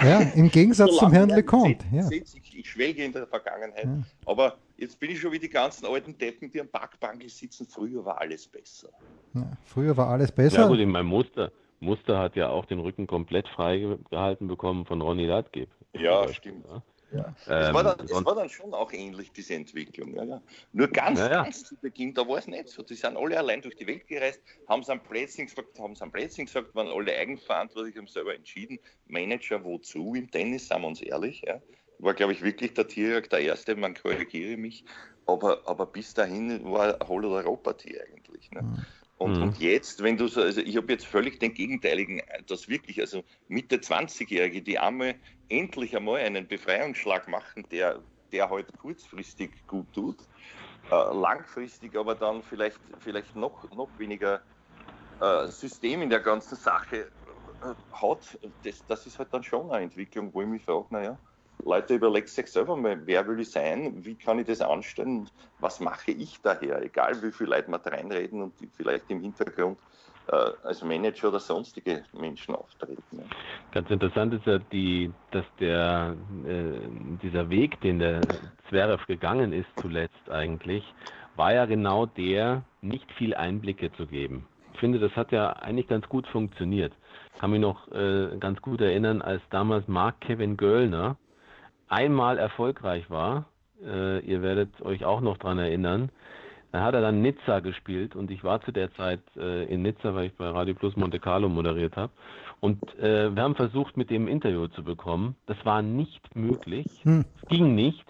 Ja, 0.00 0.20
im 0.20 0.50
Gegensatz 0.50 0.92
so 0.92 0.98
zum 0.98 1.12
Herrn 1.12 1.30
Leconte. 1.30 1.84
Ja. 1.92 2.08
Ich, 2.10 2.54
ich, 2.54 2.70
schwelge 2.70 3.04
in 3.04 3.12
der 3.12 3.26
Vergangenheit, 3.26 3.84
ja. 3.84 4.02
aber 4.26 4.58
jetzt 4.76 5.00
bin 5.00 5.10
ich 5.10 5.20
schon 5.20 5.32
wie 5.32 5.38
die 5.38 5.48
ganzen 5.48 5.86
alten 5.86 6.16
Deppen, 6.16 6.50
die 6.50 6.60
am 6.60 6.68
Parkbank 6.68 7.22
sitzen. 7.28 7.66
Früher 7.66 8.04
war 8.04 8.20
alles 8.20 8.46
besser. 8.46 8.90
Ja, 9.34 9.56
früher 9.64 9.96
war 9.96 10.08
alles 10.08 10.30
besser. 10.30 10.62
Ja 10.62 10.68
gut, 10.68 10.78
in 10.78 10.90
meinem 10.90 11.06
Muster. 11.06 11.50
Muster 11.80 12.18
hat 12.18 12.36
ja 12.36 12.48
auch 12.48 12.64
den 12.64 12.78
Rücken 12.78 13.06
komplett 13.06 13.48
freigehalten 13.48 14.48
bekommen 14.48 14.86
von 14.86 15.00
Ronny 15.02 15.26
Latgeb. 15.26 15.68
Ja, 15.92 16.28
stimmt. 16.32 16.66
Ja. 16.66 16.82
Ja. 17.16 17.34
Es, 17.68 17.74
war 17.74 17.82
dann, 17.82 18.00
es 18.04 18.24
war 18.24 18.34
dann 18.34 18.48
schon 18.48 18.74
auch 18.74 18.92
ähnlich, 18.92 19.32
diese 19.32 19.54
Entwicklung. 19.54 20.14
Ja, 20.14 20.24
ja. 20.24 20.42
Nur 20.72 20.88
ganz, 20.88 21.18
ja, 21.18 21.28
ganz 21.28 21.64
zu 21.64 21.76
Beginn, 21.76 22.14
da 22.14 22.26
war 22.28 22.38
es 22.38 22.46
nicht 22.46 22.68
so. 22.68 22.82
Die 22.82 22.94
sind 22.94 23.16
alle 23.16 23.38
allein 23.38 23.62
durch 23.62 23.76
die 23.76 23.86
Welt 23.86 24.06
gereist, 24.06 24.40
haben 24.68 24.82
es 24.82 24.90
am 24.90 25.02
Plätzchen 25.02 25.46
gesagt, 25.46 25.78
haben 25.78 25.92
es 25.92 26.02
am 26.02 26.12
Plätzchen 26.12 26.46
gesagt, 26.46 26.74
waren 26.74 26.88
alle 26.88 27.14
eigenverantwortlich, 27.14 27.96
haben 27.96 28.06
selber 28.06 28.34
entschieden. 28.34 28.78
Manager 29.06 29.64
wozu 29.64 30.14
im 30.14 30.30
Tennis, 30.30 30.68
sagen 30.68 30.82
wir 30.82 30.88
uns 30.88 31.00
ehrlich. 31.00 31.42
Ja. 31.46 31.60
War, 31.98 32.14
glaube 32.14 32.32
ich, 32.32 32.42
wirklich 32.42 32.74
der 32.74 32.88
Tierjagd 32.88 33.32
der 33.32 33.40
Erste, 33.40 33.74
man 33.74 33.94
korrigiere 33.94 34.56
mich. 34.56 34.84
Aber, 35.26 35.62
aber 35.66 35.86
bis 35.86 36.14
dahin 36.14 36.64
war 36.64 36.98
Hol- 37.08 37.24
oder 37.24 37.36
Europa-Tier 37.38 38.04
eigentlich. 38.06 38.50
Ne? 38.52 38.62
Mhm. 38.62 38.86
Und, 39.18 39.36
mhm. 39.36 39.42
und, 39.42 39.58
jetzt, 39.58 40.02
wenn 40.02 40.16
du 40.16 40.28
so, 40.28 40.42
also 40.42 40.60
ich 40.60 40.76
habe 40.76 40.92
jetzt 40.92 41.06
völlig 41.06 41.40
den 41.40 41.54
gegenteiligen, 41.54 42.20
das 42.46 42.68
wirklich, 42.68 43.00
also 43.00 43.24
Mitte 43.48 43.76
20-Jährige, 43.76 44.62
die 44.62 44.78
einmal 44.78 45.14
endlich 45.48 45.96
einmal 45.96 46.20
einen 46.20 46.46
Befreiungsschlag 46.46 47.26
machen, 47.28 47.66
der, 47.70 48.02
der 48.32 48.50
halt 48.50 48.76
kurzfristig 48.78 49.66
gut 49.66 49.90
tut, 49.94 50.18
äh, 50.90 50.94
langfristig 50.94 51.96
aber 51.96 52.14
dann 52.14 52.42
vielleicht, 52.42 52.80
vielleicht 52.98 53.34
noch, 53.34 53.70
noch 53.70 53.88
weniger 53.98 54.42
äh, 55.20 55.46
System 55.46 56.02
in 56.02 56.10
der 56.10 56.20
ganzen 56.20 56.56
Sache 56.56 57.10
äh, 57.62 57.74
hat, 57.92 58.38
das, 58.64 58.84
das 58.86 59.06
ist 59.06 59.18
halt 59.18 59.32
dann 59.32 59.42
schon 59.42 59.70
eine 59.70 59.84
Entwicklung, 59.84 60.32
wo 60.34 60.42
ich 60.42 60.48
mich 60.48 60.62
frage, 60.62 60.86
naja, 60.90 61.18
Leute, 61.64 61.94
überlegt 61.94 62.28
sich 62.28 62.46
selber 62.46 62.76
mal, 62.76 63.00
wer 63.06 63.26
will 63.26 63.40
ich 63.40 63.50
sein, 63.50 64.04
wie 64.04 64.14
kann 64.14 64.38
ich 64.38 64.46
das 64.46 64.60
anstellen, 64.60 65.28
was 65.58 65.80
mache 65.80 66.12
ich 66.12 66.40
daher, 66.42 66.82
egal 66.82 67.22
wie 67.22 67.32
viele 67.32 67.50
Leute 67.50 67.70
mal 67.70 67.80
reinreden 67.84 68.42
und 68.42 68.54
vielleicht 68.76 69.10
im 69.10 69.20
Hintergrund 69.20 69.78
äh, 70.28 70.50
als 70.64 70.82
Manager 70.82 71.28
oder 71.28 71.40
sonstige 71.40 72.04
Menschen 72.12 72.54
auftreten. 72.54 73.22
Ganz 73.72 73.90
interessant 73.90 74.34
ist 74.34 74.46
ja, 74.46 74.58
die, 74.58 75.12
dass 75.30 75.44
der, 75.60 76.16
äh, 76.46 76.78
dieser 77.22 77.48
Weg, 77.48 77.80
den 77.80 77.98
der 77.98 78.22
Zverev 78.68 79.06
gegangen 79.06 79.52
ist 79.52 79.68
zuletzt 79.80 80.30
eigentlich, 80.30 80.84
war 81.36 81.52
ja 81.52 81.66
genau 81.66 82.06
der, 82.06 82.62
nicht 82.80 83.10
viel 83.12 83.34
Einblicke 83.34 83.92
zu 83.92 84.06
geben. 84.06 84.46
Ich 84.72 84.80
finde, 84.80 84.98
das 84.98 85.12
hat 85.16 85.32
ja 85.32 85.50
eigentlich 85.50 85.88
ganz 85.88 86.08
gut 86.08 86.26
funktioniert. 86.26 86.92
Ich 87.34 87.40
kann 87.40 87.50
mich 87.50 87.60
noch 87.60 87.90
äh, 87.92 88.36
ganz 88.38 88.60
gut 88.60 88.80
erinnern, 88.80 89.22
als 89.22 89.42
damals 89.50 89.88
Mark 89.88 90.20
Kevin 90.20 90.56
Göllner 90.56 91.16
einmal 91.88 92.38
erfolgreich 92.38 93.10
war, 93.10 93.46
äh, 93.84 94.20
ihr 94.20 94.42
werdet 94.42 94.80
euch 94.82 95.04
auch 95.04 95.20
noch 95.20 95.38
dran 95.38 95.58
erinnern, 95.58 96.10
dann 96.72 96.82
hat 96.82 96.94
er 96.94 97.00
dann 97.00 97.22
Nizza 97.22 97.60
gespielt 97.60 98.16
und 98.16 98.30
ich 98.30 98.44
war 98.44 98.60
zu 98.60 98.72
der 98.72 98.92
Zeit 98.94 99.20
äh, 99.36 99.64
in 99.64 99.82
Nizza, 99.82 100.14
weil 100.14 100.26
ich 100.26 100.34
bei 100.34 100.48
Radio 100.48 100.74
Plus 100.74 100.96
Monte 100.96 101.18
Carlo 101.18 101.48
moderiert 101.48 101.96
habe. 101.96 102.12
Und 102.60 102.98
äh, 102.98 103.34
wir 103.34 103.42
haben 103.42 103.54
versucht, 103.54 103.96
mit 103.96 104.10
dem 104.10 104.28
Interview 104.28 104.66
zu 104.68 104.82
bekommen. 104.82 105.36
Das 105.46 105.56
war 105.64 105.82
nicht 105.82 106.34
möglich. 106.34 106.86
Hm. 107.02 107.24
Ging 107.48 107.74
nicht, 107.74 108.04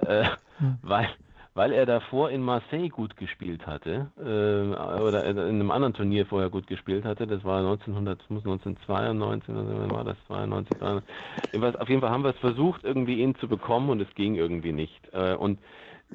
äh, 0.00 0.24
hm. 0.58 0.78
weil 0.82 1.08
weil 1.56 1.72
er 1.72 1.86
davor 1.86 2.28
in 2.28 2.42
Marseille 2.42 2.90
gut 2.90 3.16
gespielt 3.16 3.66
hatte 3.66 4.10
äh, 4.18 5.00
oder 5.00 5.24
in 5.24 5.38
einem 5.38 5.70
anderen 5.70 5.94
Turnier 5.94 6.26
vorher 6.26 6.50
gut 6.50 6.66
gespielt 6.66 7.06
hatte. 7.06 7.26
Das 7.26 7.42
war 7.44 7.60
1900, 7.60 8.28
muss 8.28 8.44
1992 8.44 9.54
oder 9.54 9.90
war 9.90 10.04
das 10.04 10.18
92, 10.26 10.76
93. 10.76 11.80
Auf 11.80 11.88
jeden 11.88 12.02
Fall 12.02 12.10
haben 12.10 12.24
wir 12.24 12.30
es 12.30 12.38
versucht, 12.40 12.84
irgendwie 12.84 13.22
ihn 13.22 13.34
zu 13.36 13.48
bekommen 13.48 13.88
und 13.88 14.02
es 14.02 14.14
ging 14.14 14.34
irgendwie 14.34 14.72
nicht. 14.72 15.00
Äh, 15.14 15.34
und 15.34 15.58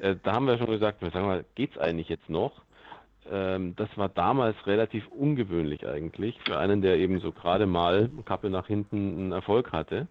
äh, 0.00 0.14
da 0.22 0.34
haben 0.34 0.46
wir 0.46 0.58
schon 0.58 0.70
gesagt, 0.70 1.02
wir 1.02 1.10
sagen 1.10 1.26
mal, 1.26 1.44
geht's 1.56 1.76
eigentlich 1.76 2.08
jetzt 2.08 2.30
noch? 2.30 2.52
Ähm, 3.28 3.74
das 3.74 3.88
war 3.96 4.08
damals 4.08 4.54
relativ 4.68 5.08
ungewöhnlich 5.08 5.88
eigentlich 5.88 6.38
für 6.46 6.56
einen, 6.56 6.82
der 6.82 6.98
eben 6.98 7.18
so 7.18 7.32
gerade 7.32 7.66
mal 7.66 8.10
Kappe 8.26 8.48
nach 8.48 8.68
hinten 8.68 8.96
einen 9.18 9.32
Erfolg 9.32 9.72
hatte. 9.72 10.06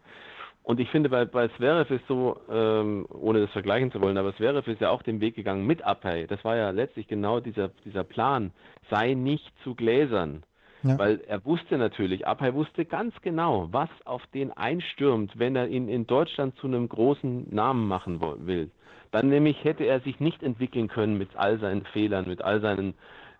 Und 0.64 0.80
ich 0.80 0.89
finde, 0.89 1.09
bei, 1.09 1.26
bei 1.26 1.47
Zverev 1.49 1.93
ist 1.93 2.07
so, 2.07 2.39
ähm, 2.49 3.05
ohne 3.09 3.41
das 3.41 3.51
vergleichen 3.51 3.91
zu 3.91 3.99
wollen, 3.99 4.18
aber 4.18 4.36
Zverev 4.36 4.70
ist 4.72 4.82
ja 4.82 4.89
auch 4.91 5.01
den 5.01 5.20
Weg 5.20 5.36
gegangen 5.36 5.66
mit 5.66 5.84
Abhey. 5.84 6.28
Das 6.28 6.43
war 6.43 6.55
ja 6.55 6.70
letztlich 6.70 7.07
genau 7.07 7.39
dieser, 7.39 7.70
dieser 7.84 8.03
Plan. 8.03 8.51
Sei 8.89 9.14
nicht 9.16 9.51
zu 9.64 9.74
gläsern. 9.74 10.43
Ja. 10.84 10.97
Weil 10.97 11.22
er 11.28 11.43
wusste 11.45 11.78
natürlich, 11.78 12.28
Abhey 12.28 12.53
wusste 12.53 12.86
ganz 12.86 13.14
genau, 13.22 13.70
was 13.72 13.89
auf 14.05 14.26
den 14.34 14.51
einstürmt, 14.51 15.38
wenn 15.38 15.55
er 15.55 15.68
ihn 15.68 15.88
in 15.88 16.07
Deutschland 16.07 16.55
zu 16.57 16.68
einem 16.68 16.89
großen 16.89 17.53
Namen 17.53 17.88
machen 17.88 18.20
will. 18.45 18.72
Dann 19.12 19.30
nämlich 19.30 19.64
hätte 19.64 19.84
er 19.84 19.99
sich 19.99 20.20
nicht 20.20 20.41
entwickeln 20.41 20.88
können 20.88 21.18
mit 21.18 21.36
all 21.36 21.59
seinen 21.59 21.86
Fehlern, 21.86 22.28
mit 22.28 22.41
all 22.41 22.62
seinen 22.62 22.93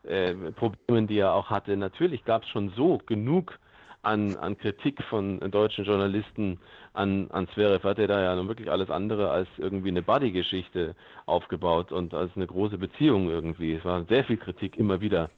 äh, 0.04 0.34
Problemen, 0.52 1.08
die 1.08 1.20
er 1.20 1.34
auch 1.34 1.50
hatte. 1.50 1.78
Natürlich 1.78 2.26
gab 2.26 2.44
es 2.44 2.50
schon 2.50 2.70
so 2.76 3.00
genug 3.06 3.60
an, 4.04 4.36
an 4.38 4.58
Kritik 4.58 5.02
von 5.04 5.40
deutschen 5.52 5.86
Journalisten 5.86 6.60
an, 6.94 7.30
an 7.32 7.48
Zverev 7.50 7.88
hat 7.88 8.00
er 8.00 8.08
da 8.08 8.22
ja 8.22 8.36
nun 8.36 8.48
wirklich 8.48 8.72
alles 8.72 8.90
andere 8.90 9.30
als 9.30 9.48
irgendwie 9.58 9.90
eine 9.90 10.02
Buddy-Geschichte 10.02 10.96
aufgebaut 11.26 11.92
und 11.92 12.14
als 12.14 12.32
eine 12.36 12.48
große 12.48 12.78
Beziehung 12.78 13.30
irgendwie. 13.30 13.74
Es 13.74 13.86
war 13.86 14.04
sehr 14.06 14.24
viel 14.24 14.38
Kritik 14.38 14.78
immer 14.78 15.02
wieder. 15.02 15.30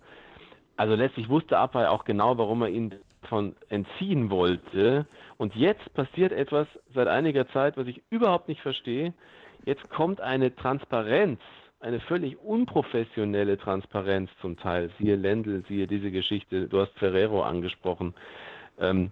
Also 0.78 0.96
letztlich 0.96 1.30
wusste 1.30 1.58
Abay 1.58 1.86
auch 1.86 2.06
genau, 2.06 2.38
warum 2.38 2.64
er 2.64 2.70
ihn 2.70 2.96
davon 3.22 3.56
entziehen 3.70 4.30
wollte. 4.30 5.06
Und 5.38 5.56
jetzt 5.56 5.94
passiert 5.94 6.32
etwas 6.32 6.68
seit 6.94 7.08
einiger 7.08 7.48
Zeit, 7.50 7.78
was 7.78 7.88
ich 7.88 8.02
überhaupt 8.10 8.48
nicht 8.48 8.62
verstehe. 8.62 9.14
Jetzt 9.66 9.90
kommt 9.90 10.20
eine 10.20 10.56
Transparenz, 10.56 11.40
eine 11.80 12.00
völlig 12.00 12.40
unprofessionelle 12.40 13.58
Transparenz 13.58 14.30
zum 14.42 14.58
Teil. 14.58 14.90
Siehe 15.00 15.16
Lendl, 15.16 15.64
siehe 15.68 15.88
diese 15.88 16.12
Geschichte, 16.12 16.68
du 16.68 16.80
hast 16.80 16.94
Ferrero 16.98 17.44
angesprochen. 17.44 18.14
Ähm, 18.80 19.12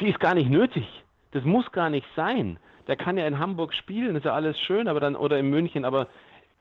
die 0.00 0.08
ist 0.08 0.20
gar 0.20 0.34
nicht 0.34 0.50
nötig. 0.50 0.86
Das 1.32 1.44
muss 1.44 1.70
gar 1.72 1.90
nicht 1.90 2.06
sein. 2.16 2.58
Der 2.86 2.96
kann 2.96 3.16
ja 3.16 3.26
in 3.26 3.38
Hamburg 3.38 3.74
spielen, 3.74 4.16
ist 4.16 4.24
ja 4.24 4.32
alles 4.32 4.58
schön, 4.58 4.88
aber 4.88 5.00
dann 5.00 5.14
oder 5.14 5.38
in 5.38 5.48
München, 5.48 5.84
aber 5.84 6.08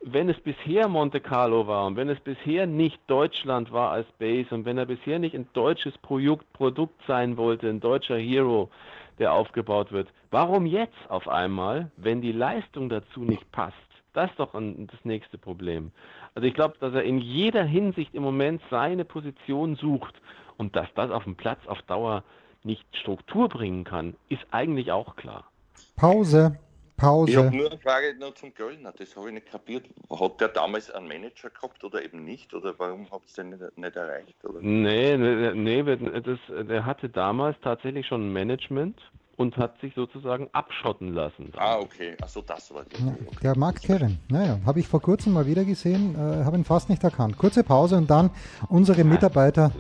wenn 0.02 0.30
es 0.30 0.40
bisher 0.40 0.88
Monte 0.88 1.20
Carlo 1.20 1.68
war 1.68 1.86
und 1.86 1.96
wenn 1.98 2.10
es 2.10 2.20
bisher 2.20 2.68
nicht 2.68 3.00
Deutschland 3.08 3.72
war 3.72 3.92
als 3.92 4.08
Base 4.18 4.54
und 4.54 4.66
wenn 4.66 4.78
er 4.78 4.86
bisher 4.86 5.20
nicht 5.20 5.36
ein 5.36 5.48
deutsches 5.54 5.98
Produkt, 5.98 6.52
Produkt 6.54 7.02
sein 7.06 7.36
wollte, 7.36 7.68
ein 7.68 7.80
deutscher 7.82 8.18
Hero, 8.18 8.70
der 9.18 9.34
aufgebaut 9.34 9.92
wird. 9.92 10.08
Warum 10.32 10.66
jetzt 10.66 11.10
auf 11.10 11.28
einmal, 11.28 11.92
wenn 11.98 12.22
die 12.22 12.32
Leistung 12.32 12.90
dazu 12.90 13.22
nicht 13.22 13.52
passt? 13.52 13.76
Das 14.14 14.30
ist 14.30 14.40
doch 14.40 14.54
ein, 14.54 14.88
das 14.88 15.04
nächste 15.04 15.38
Problem. 15.38 15.92
Also 16.34 16.48
ich 16.48 16.54
glaube, 16.54 16.76
dass 16.80 16.94
er 16.94 17.04
in 17.04 17.20
jeder 17.20 17.64
Hinsicht 17.64 18.16
im 18.16 18.24
Moment 18.24 18.62
seine 18.70 19.04
Position 19.04 19.76
sucht 19.76 20.16
und 20.60 20.76
dass 20.76 20.88
das 20.94 21.10
auf 21.10 21.24
dem 21.24 21.36
Platz 21.36 21.60
auf 21.66 21.82
Dauer 21.84 22.24
nicht 22.64 22.86
Struktur 22.96 23.50
bringen 23.50 23.86
kann, 23.86 24.16
ist 24.28 24.46
eigentlich 24.52 24.92
auch 24.92 25.16
klar. 25.16 25.50
Pause. 25.96 26.60
Pause. 26.98 27.32
Ich 27.32 27.38
habe 27.38 27.56
nur 27.56 27.72
eine 27.72 27.80
Frage 27.80 28.14
noch 28.20 28.34
zum 28.34 28.54
Göllner, 28.54 28.92
das 28.92 29.16
habe 29.16 29.30
ich 29.30 29.34
nicht 29.34 29.50
kapiert. 29.50 29.86
Hat 30.10 30.42
der 30.42 30.50
damals 30.50 30.92
einen 30.92 31.08
Manager 31.08 31.50
gehabt 31.50 31.82
oder 31.86 32.04
eben 32.04 32.26
nicht? 32.26 32.54
Oder 32.54 32.78
warum 32.78 33.10
habt 33.10 33.30
ihr 33.30 33.44
den 33.44 33.52
nicht, 33.52 33.78
nicht 33.78 33.96
erreicht? 33.96 34.44
Oder? 34.44 34.60
Nee, 34.62 35.16
nee, 35.16 35.54
nee 35.54 36.22
das, 36.22 36.40
der 36.68 36.86
hatte 36.86 37.08
damals 37.08 37.56
tatsächlich 37.62 38.06
schon 38.06 38.28
ein 38.28 38.34
Management 38.34 39.00
und 39.40 39.56
hat 39.56 39.80
sich 39.80 39.96
sozusagen 39.96 40.50
abschotten 40.52 41.14
lassen. 41.14 41.54
Ah, 41.56 41.78
okay. 41.78 42.18
Achso, 42.22 42.42
das 42.42 42.74
war 42.74 42.84
die. 42.84 43.02
Ja, 43.02 43.16
der 43.42 43.58
Mark 43.58 43.82
Kevin. 43.82 44.20
Naja, 44.28 44.60
habe 44.66 44.82
ich 44.82 44.88
vor 44.90 45.02
kurzem 45.02 45.32
mal 45.32 45.46
wieder 45.46 45.64
gesehen, 45.64 46.14
äh, 46.16 46.44
habe 46.44 46.58
ihn 46.58 46.66
fast 46.66 46.90
nicht 46.90 47.02
erkannt. 47.06 47.38
Kurze 47.38 47.64
Pause 47.64 47.96
und 47.96 48.10
dann 48.10 48.32
unsere 48.68 49.06
Mitarbeiter 49.06 49.72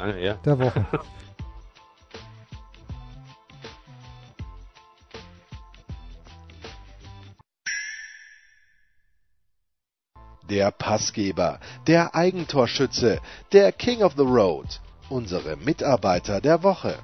der 0.45 0.59
Woche. 0.59 0.85
der 10.49 10.71
Passgeber, 10.71 11.59
der 11.85 12.15
Eigentorschütze, 12.15 13.19
der 13.51 13.73
King 13.73 14.03
of 14.03 14.13
the 14.15 14.23
Road, 14.23 14.79
unsere 15.09 15.57
Mitarbeiter 15.57 16.39
der 16.39 16.63
Woche. 16.63 16.97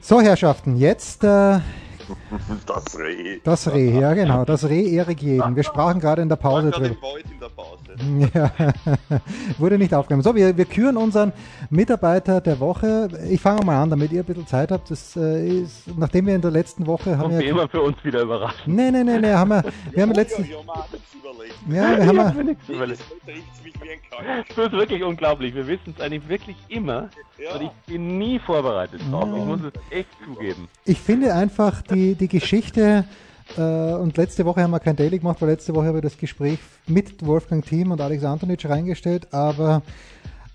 So, 0.00 0.20
Herrschaften, 0.20 0.76
jetzt 0.76 1.24
äh, 1.24 1.58
Das 2.66 2.98
Reh. 2.98 3.40
Das 3.44 3.72
Reh, 3.72 4.00
ja 4.00 4.14
genau. 4.14 4.44
Das 4.44 4.68
Reh 4.68 4.94
Erik 4.94 5.22
jeden. 5.22 5.56
Wir 5.56 5.62
sprachen 5.62 6.00
gerade 6.00 6.22
in 6.22 6.28
der 6.28 6.36
Pause 6.36 6.70
drüber. 6.70 6.86
In 6.86 7.40
der 7.40 7.48
Pause. 7.48 7.80
Ja, 8.34 8.50
wurde 9.58 9.78
nicht 9.78 9.92
aufgenommen. 9.94 10.22
So, 10.22 10.34
wir, 10.34 10.56
wir 10.56 10.64
küren 10.64 10.96
unseren 10.96 11.32
Mitarbeiter 11.70 12.40
der 12.40 12.60
Woche. 12.60 13.08
Ich 13.28 13.40
fange 13.40 13.64
mal 13.64 13.82
an, 13.82 13.90
damit 13.90 14.12
ihr 14.12 14.20
ein 14.20 14.24
bisschen 14.24 14.46
Zeit 14.46 14.70
habt. 14.70 14.90
Das 14.90 15.16
äh, 15.16 15.62
ist, 15.62 15.84
nachdem 15.98 16.26
wir 16.26 16.34
in 16.34 16.40
der 16.40 16.50
letzten 16.50 16.86
Woche 16.86 17.18
haben 17.18 17.38
wir. 17.38 17.46
immer 17.46 17.68
für 17.68 17.82
uns 17.82 18.02
wieder 18.04 18.22
überrascht. 18.22 18.66
Nee, 18.66 18.90
nee, 18.90 19.02
nee, 19.02 19.18
nee, 19.18 19.32
haben 19.32 19.50
wir, 19.50 19.64
wir 19.92 20.02
haben 20.02 20.12
letzten. 20.12 20.46
Ja, 21.68 21.96
wir 21.98 22.06
haben. 22.06 22.56
Wir, 22.66 22.86
das 24.56 24.66
ist 24.66 24.72
wirklich 24.72 25.02
unglaublich. 25.02 25.54
Wir 25.54 25.66
wissen 25.66 25.94
es 25.96 26.00
eigentlich 26.02 26.28
wirklich 26.28 26.56
immer. 26.68 27.08
Ja. 27.38 27.54
Und 27.54 27.62
ich 27.62 27.70
bin 27.86 28.18
nie 28.18 28.38
vorbereitet 28.38 29.00
drauf. 29.10 29.28
Ja. 29.28 29.36
Ich 29.36 29.44
muss 29.44 29.60
es 29.62 29.72
echt 29.90 30.08
zugeben. 30.24 30.68
Ich 30.84 30.98
finde 30.98 31.34
einfach 31.34 31.82
die, 31.82 31.99
die 32.00 32.28
Geschichte. 32.28 33.04
Äh, 33.56 33.60
und 33.94 34.16
letzte 34.16 34.44
Woche 34.44 34.62
haben 34.62 34.70
wir 34.70 34.80
kein 34.80 34.96
Daily 34.96 35.18
gemacht, 35.18 35.40
weil 35.40 35.50
letzte 35.50 35.74
Woche 35.74 35.86
habe 35.86 35.98
ich 35.98 36.04
das 36.04 36.18
Gespräch 36.18 36.58
mit 36.86 37.24
Wolfgang 37.26 37.64
Thiem 37.64 37.90
und 37.90 38.00
Alex 38.00 38.24
Antonic 38.24 38.68
reingestellt. 38.68 39.32
Aber 39.32 39.82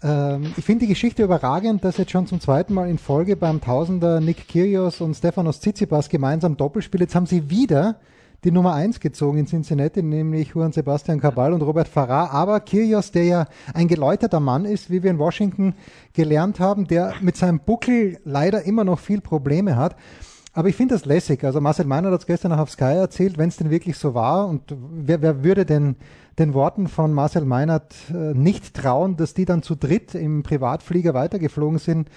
ähm, 0.03 0.53
ich 0.57 0.65
finde 0.65 0.85
die 0.85 0.89
Geschichte 0.89 1.23
überragend, 1.23 1.83
dass 1.83 1.97
jetzt 1.97 2.11
schon 2.11 2.27
zum 2.27 2.39
zweiten 2.39 2.73
Mal 2.73 2.89
in 2.89 2.97
Folge 2.97 3.35
beim 3.35 3.61
Tausender 3.61 4.19
Nick 4.21 4.47
Kyrgios 4.47 5.01
und 5.01 5.15
Stefanos 5.15 5.59
Tsitsipas 5.59 6.09
gemeinsam 6.09 6.57
Doppelspiel. 6.57 7.01
Jetzt 7.01 7.15
haben 7.15 7.25
sie 7.25 7.49
wieder 7.49 7.99
die 8.43 8.51
Nummer 8.51 8.75
1 8.75 8.99
gezogen 8.99 9.39
in 9.39 9.47
Cincinnati, 9.47 10.03
nämlich 10.03 10.49
Juan 10.49 10.71
Sebastian 10.71 11.19
Cabal 11.19 11.51
und 11.53 11.63
Robert 11.63 11.87
Farrar. 11.87 12.31
Aber 12.31 12.59
Kyrgios, 12.59 13.11
der 13.11 13.23
ja 13.23 13.47
ein 13.73 13.87
geläuterter 13.87 14.39
Mann 14.39 14.65
ist, 14.65 14.91
wie 14.91 15.01
wir 15.01 15.09
in 15.09 15.17
Washington 15.17 15.73
gelernt 16.13 16.59
haben, 16.59 16.87
der 16.87 17.15
mit 17.21 17.35
seinem 17.35 17.59
Buckel 17.59 18.19
leider 18.23 18.61
immer 18.61 18.83
noch 18.83 18.99
viel 18.99 19.19
Probleme 19.19 19.75
hat. 19.75 19.95
Aber 20.55 20.69
ich 20.69 20.75
finde 20.77 20.95
das 20.95 21.03
lässig. 21.03 21.43
Also 21.43 21.59
Marcel 21.59 21.85
Meiner 21.85 22.09
hat 22.11 22.21
es 22.21 22.25
gestern 22.25 22.51
noch 22.51 22.59
auf 22.59 22.71
Sky 22.71 22.95
erzählt, 22.95 23.37
wenn 23.37 23.49
es 23.49 23.57
denn 23.57 23.69
wirklich 23.69 23.97
so 23.97 24.13
war. 24.13 24.47
Und 24.47 24.61
wer, 24.73 25.21
wer 25.21 25.43
würde 25.43 25.65
denn 25.65 25.97
den 26.39 26.53
Worten 26.53 26.87
von 26.87 27.11
Marcel 27.11 27.43
Meinert 27.43 27.93
äh, 28.09 28.33
nicht 28.33 28.73
trauen, 28.73 29.17
dass 29.17 29.33
die 29.33 29.43
dann 29.43 29.63
zu 29.63 29.75
dritt 29.75 30.15
im 30.15 30.43
Privatflieger 30.43 31.13
weitergeflogen 31.13 31.77
sind 31.77 32.09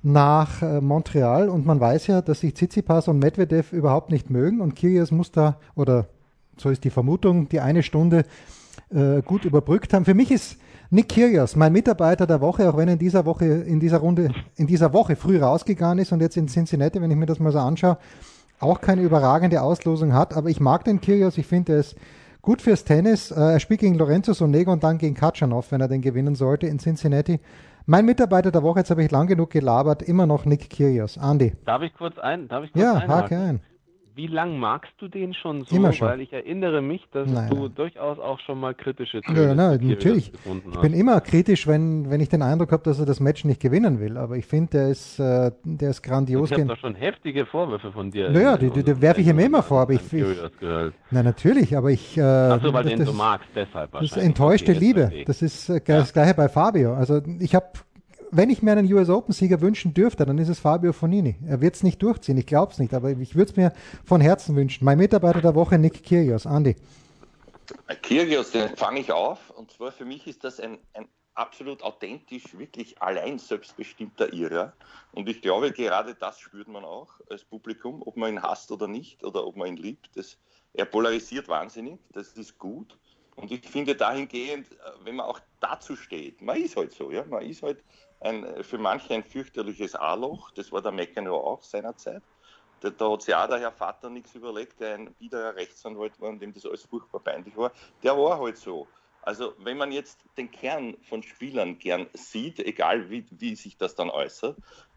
nach 0.00 0.62
äh, 0.62 0.80
Montreal 0.80 1.48
und 1.48 1.66
man 1.66 1.80
weiß 1.80 2.06
ja, 2.06 2.22
dass 2.22 2.40
sich 2.40 2.54
Tsitsipas 2.54 3.08
und 3.08 3.18
Medvedev 3.18 3.72
überhaupt 3.72 4.12
nicht 4.12 4.30
mögen 4.30 4.60
und 4.60 4.76
Kyrgios 4.76 5.10
muss 5.10 5.32
da, 5.32 5.58
oder 5.74 6.06
so 6.56 6.70
ist 6.70 6.84
die 6.84 6.90
Vermutung, 6.90 7.48
die 7.48 7.60
eine 7.60 7.82
Stunde 7.82 8.24
äh, 8.90 9.22
gut 9.22 9.44
überbrückt 9.44 9.92
haben. 9.92 10.04
Für 10.04 10.14
mich 10.14 10.30
ist 10.30 10.56
Nick 10.94 11.08
Kyrgios 11.08 11.56
mein 11.56 11.72
Mitarbeiter 11.72 12.26
der 12.26 12.42
Woche, 12.42 12.68
auch 12.68 12.76
wenn 12.76 12.86
er 12.86 12.92
in 12.92 12.98
dieser 12.98 13.24
Woche, 13.24 13.46
in 13.46 13.80
dieser 13.80 13.96
Runde, 13.96 14.28
in 14.56 14.66
dieser 14.66 14.92
Woche 14.92 15.16
früh 15.16 15.38
rausgegangen 15.38 16.00
ist 16.00 16.12
und 16.12 16.20
jetzt 16.20 16.36
in 16.36 16.48
Cincinnati, 16.48 17.00
wenn 17.00 17.10
ich 17.10 17.16
mir 17.16 17.24
das 17.24 17.38
mal 17.38 17.50
so 17.50 17.60
anschaue, 17.60 17.96
auch 18.60 18.78
keine 18.78 19.00
überragende 19.00 19.62
Auslosung 19.62 20.12
hat, 20.12 20.36
aber 20.36 20.50
ich 20.50 20.60
mag 20.60 20.84
den 20.84 21.00
Kyrgios, 21.00 21.38
ich 21.38 21.46
finde, 21.46 21.72
er 21.72 21.78
ist 21.78 21.96
gut 22.42 22.60
fürs 22.60 22.84
Tennis. 22.84 23.30
Äh, 23.30 23.40
er 23.40 23.60
spielt 23.60 23.80
gegen 23.80 23.94
Lorenzo 23.94 24.34
Sonego 24.34 24.70
und 24.70 24.84
dann 24.84 24.98
gegen 24.98 25.14
Katschanov, 25.14 25.72
wenn 25.72 25.80
er 25.80 25.88
den 25.88 26.02
gewinnen 26.02 26.34
sollte 26.34 26.66
in 26.66 26.78
Cincinnati. 26.78 27.40
Mein 27.86 28.04
Mitarbeiter 28.04 28.50
der 28.50 28.62
Woche, 28.62 28.80
jetzt 28.80 28.90
habe 28.90 29.02
ich 29.02 29.10
lang 29.10 29.26
genug 29.26 29.48
gelabert, 29.48 30.02
immer 30.02 30.26
noch 30.26 30.44
Nick 30.44 30.68
Kyrgios. 30.68 31.16
Andi. 31.16 31.54
Darf 31.64 31.80
ich 31.80 31.94
kurz 31.94 32.18
ein? 32.18 32.48
Darf 32.48 32.64
ich 32.64 32.72
kurz 32.74 32.84
ja, 32.84 33.08
hake 33.08 33.38
ein. 33.38 33.60
Wie 34.14 34.26
lang 34.26 34.58
magst 34.58 34.92
du 34.98 35.08
den 35.08 35.32
schon 35.32 35.64
so? 35.64 35.74
Immer 35.74 35.92
schon. 35.92 36.08
Weil 36.08 36.20
ich 36.20 36.32
erinnere 36.32 36.82
mich, 36.82 37.02
dass 37.12 37.30
nein, 37.30 37.48
du 37.48 37.62
nein. 37.62 37.74
durchaus 37.74 38.18
auch 38.18 38.38
schon 38.40 38.60
mal 38.60 38.74
kritische 38.74 39.22
Töne 39.22 39.42
ja, 39.42 39.54
nein, 39.54 39.80
natürlich. 39.82 40.32
Ich 40.32 40.80
bin 40.80 40.92
immer 40.92 41.20
kritisch, 41.20 41.66
wenn, 41.66 42.10
wenn 42.10 42.20
ich 42.20 42.28
den 42.28 42.42
Eindruck 42.42 42.72
habe, 42.72 42.82
dass 42.82 42.98
er 42.98 43.06
das 43.06 43.20
Match 43.20 43.44
nicht 43.44 43.60
gewinnen 43.60 44.00
will. 44.00 44.18
Aber 44.18 44.36
ich 44.36 44.44
finde, 44.44 44.70
der 44.72 44.88
ist, 44.88 45.18
äh, 45.18 45.50
der 45.64 45.90
ist 45.90 46.02
grandios. 46.02 46.50
Ich 46.50 46.58
habe 46.58 46.68
doch 46.68 46.76
schon 46.78 46.94
heftige 46.94 47.46
Vorwürfe 47.46 47.90
von 47.92 48.10
dir. 48.10 48.30
Naja, 48.30 48.58
die, 48.58 48.70
die, 48.70 48.82
die 48.82 49.00
werfe 49.00 49.22
ich 49.22 49.28
ihm 49.28 49.38
immer 49.38 49.62
vor. 49.62 49.80
Aber 49.80 49.94
ich, 49.94 50.12
ich, 50.12 50.24
na 51.10 51.22
natürlich, 51.22 51.76
aber 51.76 51.90
ich. 51.90 52.18
Äh, 52.18 52.22
Ach 52.22 52.62
so, 52.62 52.72
weil 52.72 52.84
das, 52.84 52.94
den 52.94 53.04
du 53.06 53.12
magst, 53.12 53.48
deshalb 53.54 53.92
Das 53.92 54.02
ist 54.02 54.16
enttäuschte 54.16 54.72
Liebe. 54.72 55.10
Das 55.26 55.40
ist 55.40 55.70
äh, 55.70 55.80
das 55.84 56.08
ja. 56.08 56.12
gleiche 56.12 56.34
bei 56.34 56.48
Fabio. 56.48 56.94
Also 56.94 57.22
ich 57.40 57.54
habe 57.54 57.66
wenn 58.32 58.48
ich 58.48 58.62
mir 58.62 58.72
einen 58.72 58.90
US 58.92 59.10
Open-Sieger 59.10 59.60
wünschen 59.60 59.92
dürfte, 59.92 60.24
dann 60.24 60.38
ist 60.38 60.48
es 60.48 60.58
Fabio 60.58 60.92
Fonini. 60.94 61.36
Er 61.46 61.60
wird 61.60 61.76
es 61.76 61.82
nicht 61.82 62.02
durchziehen, 62.02 62.38
ich 62.38 62.46
glaube 62.46 62.72
es 62.72 62.78
nicht, 62.78 62.94
aber 62.94 63.10
ich 63.10 63.36
würde 63.36 63.50
es 63.50 63.56
mir 63.56 63.72
von 64.04 64.22
Herzen 64.22 64.56
wünschen. 64.56 64.84
Mein 64.86 64.98
Mitarbeiter 64.98 65.42
der 65.42 65.54
Woche, 65.54 65.78
Nick 65.78 66.02
Kyrgios. 66.02 66.46
Andi. 66.46 66.74
Kyrgios, 68.02 68.50
den 68.50 68.74
fange 68.74 69.00
ich 69.00 69.12
auf. 69.12 69.50
Und 69.50 69.70
zwar 69.70 69.92
für 69.92 70.06
mich 70.06 70.26
ist 70.26 70.44
das 70.44 70.60
ein, 70.60 70.78
ein 70.94 71.06
absolut 71.34 71.82
authentisch, 71.82 72.56
wirklich 72.56 73.00
allein 73.02 73.38
selbstbestimmter 73.38 74.32
Irrer. 74.32 74.72
Und 75.12 75.28
ich 75.28 75.42
glaube, 75.42 75.70
gerade 75.70 76.14
das 76.14 76.40
spürt 76.40 76.68
man 76.68 76.84
auch 76.84 77.12
als 77.28 77.44
Publikum, 77.44 78.02
ob 78.02 78.16
man 78.16 78.32
ihn 78.32 78.42
hasst 78.42 78.72
oder 78.72 78.88
nicht, 78.88 79.22
oder 79.24 79.46
ob 79.46 79.56
man 79.56 79.68
ihn 79.68 79.76
liebt. 79.76 80.10
Das, 80.14 80.38
er 80.72 80.86
polarisiert 80.86 81.48
wahnsinnig, 81.48 81.98
das 82.12 82.32
ist 82.32 82.58
gut. 82.58 82.98
Und 83.36 83.50
ich 83.50 83.66
finde 83.66 83.94
dahingehend, 83.94 84.66
wenn 85.04 85.16
man 85.16 85.26
auch 85.26 85.40
dazu 85.60 85.96
steht, 85.96 86.42
man 86.42 86.56
ist 86.56 86.76
halt 86.76 86.92
so, 86.92 87.10
ja, 87.10 87.24
man 87.24 87.42
ist 87.42 87.62
halt 87.62 87.82
ein, 88.22 88.64
für 88.64 88.78
manche 88.78 89.14
ein 89.14 89.24
fürchterliches 89.24 89.94
A-Loch. 89.94 90.50
Das 90.52 90.72
war 90.72 90.82
der 90.82 90.92
McEnroe 90.92 91.42
auch 91.44 91.62
seinerzeit. 91.62 92.22
Da, 92.80 92.90
da 92.90 93.12
hat 93.12 93.22
sich 93.22 93.34
auch 93.34 93.46
der 93.46 93.60
Herr 93.60 93.72
Vater 93.72 94.10
nichts 94.10 94.34
überlegt, 94.34 94.80
der 94.80 94.94
ein 94.94 95.14
biederer 95.14 95.54
Rechtsanwalt 95.54 96.20
war 96.20 96.30
und 96.30 96.40
dem 96.40 96.52
das 96.52 96.66
alles 96.66 96.84
furchtbar 96.84 97.20
peinlich 97.20 97.56
war. 97.56 97.72
Der 98.02 98.16
war 98.16 98.40
halt 98.40 98.56
so. 98.56 98.88
Also 99.22 99.54
wenn 99.58 99.76
man 99.76 99.92
jetzt 99.92 100.18
den 100.36 100.50
Kern 100.50 100.96
von 101.08 101.22
Spielern 101.22 101.78
gern 101.78 102.08
sieht, 102.12 102.58
egal 102.58 103.08
wie, 103.08 103.24
wie 103.30 103.54
sich 103.54 103.76
das 103.76 103.94
dann 103.94 104.10
äußert, 104.10 104.56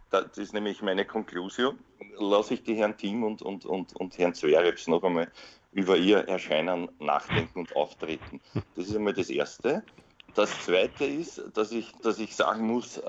das 0.10 0.38
ist 0.38 0.54
nämlich 0.54 0.82
meine 0.82 1.06
Konklusion, 1.06 1.78
lasse 2.18 2.56
ich 2.56 2.64
die 2.64 2.76
Herrn 2.76 2.98
Thiem 2.98 3.24
und, 3.24 3.42
und, 3.42 3.66
und, 3.66 3.96
und 3.96 4.18
Herrn 4.18 4.34
Zverev 4.34 4.88
noch 4.88 5.04
einmal 5.04 5.32
über 5.72 5.98
ihr 5.98 6.28
Erscheinen 6.28 6.90
nachdenken 7.00 7.60
und 7.60 7.76
auftreten. 7.76 8.42
Das 8.76 8.88
ist 8.88 8.96
einmal 8.96 9.14
das 9.14 9.30
Erste. 9.30 9.84
Das 10.36 10.52
Zweite 10.66 11.06
ist, 11.06 11.42
dass 11.54 11.72
ich, 11.72 11.94
dass 12.04 12.20
ich 12.20 12.36
sagen 12.36 12.68
muss, 12.68 12.98
äh, 12.98 13.02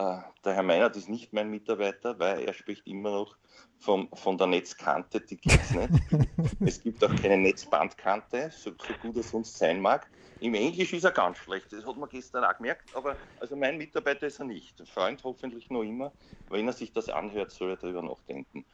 der 0.44 0.54
Herr 0.54 0.62
Meinert 0.62 0.96
ist 0.96 1.08
nicht 1.08 1.32
mein 1.32 1.50
Mitarbeiter, 1.50 2.16
weil 2.20 2.44
er 2.44 2.52
spricht 2.52 2.86
immer 2.86 3.10
noch 3.10 3.36
vom, 3.80 4.08
von 4.14 4.38
der 4.38 4.46
Netzkante, 4.46 5.20
die 5.20 5.36
gibt 5.36 5.60
es 5.60 5.72
nicht. 5.72 5.90
es 6.60 6.80
gibt 6.80 7.02
auch 7.02 7.14
keine 7.16 7.36
Netzbandkante, 7.36 8.52
so, 8.52 8.70
so 8.70 8.94
gut 9.02 9.16
es 9.16 9.30
sonst 9.30 9.58
sein 9.58 9.80
mag. 9.80 10.08
Im 10.38 10.54
Englisch 10.54 10.92
ist 10.92 11.02
er 11.02 11.10
ganz 11.10 11.38
schlecht, 11.38 11.72
das 11.72 11.84
hat 11.84 11.96
man 11.96 12.08
gestern 12.08 12.44
auch 12.44 12.56
gemerkt, 12.56 12.94
aber 12.94 13.16
also 13.40 13.56
mein 13.56 13.76
Mitarbeiter 13.76 14.28
ist 14.28 14.38
er 14.38 14.44
nicht. 14.44 14.80
Freund 14.88 15.24
hoffentlich 15.24 15.68
noch 15.68 15.82
immer. 15.82 16.12
Wenn 16.48 16.68
er 16.68 16.74
sich 16.74 16.92
das 16.92 17.08
anhört, 17.08 17.50
soll 17.50 17.70
er 17.70 17.76
darüber 17.76 18.02
nachdenken. 18.02 18.64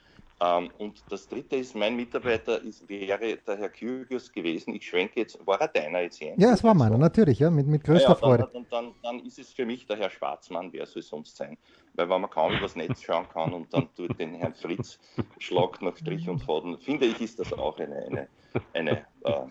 Ähm, 0.43 0.71
und 0.79 1.05
das 1.09 1.29
dritte 1.29 1.57
ist, 1.57 1.77
mein 1.77 1.95
Mitarbeiter 1.95 2.61
ist, 2.63 2.89
wäre 2.89 3.37
der 3.37 3.57
Herr 3.57 3.69
Kyrgios 3.69 4.33
gewesen. 4.33 4.75
Ich 4.75 4.89
schwenke 4.89 5.21
jetzt, 5.21 5.39
war 5.47 5.61
er 5.61 5.69
deiner 5.69 6.01
jetzt? 6.01 6.21
Ja, 6.21 6.53
es 6.53 6.65
war 6.65 6.75
meiner, 6.75 6.99
natürlich, 6.99 7.39
ja, 7.39 7.51
mit, 7.51 7.69
mit 7.69 7.85
größter 7.85 8.09
ja, 8.09 8.15
Freude. 8.17 8.51
Dann, 8.53 8.67
dann, 8.71 8.95
dann, 9.03 9.21
ist 9.21 9.39
es 9.39 9.53
für 9.53 9.65
mich 9.65 9.87
der 9.87 9.99
Herr 9.99 10.11
Schwarzmann, 10.11 10.73
wer 10.73 10.87
soll 10.87 11.03
sonst 11.03 11.37
sein? 11.37 11.57
Weil 11.95 12.09
wenn 12.09 12.23
man 12.23 12.31
kaum 12.31 12.55
übers 12.55 12.75
Netz 12.75 13.03
schauen 13.03 13.29
kann 13.29 13.53
und 13.53 13.73
dann 13.73 13.89
tut 13.95 14.19
den 14.19 14.35
Herrn 14.35 14.55
Fritz 14.55 14.99
Schlag 15.39 15.81
nach 15.81 15.97
Strich 15.97 16.29
und 16.29 16.41
Faden, 16.41 16.77
finde 16.79 17.07
ich, 17.07 17.21
ist 17.21 17.39
das 17.39 17.53
auch 17.53 17.79
eine, 17.79 17.97
eine, 18.07 18.29
eine 18.73 19.07
äh, 19.25 19.47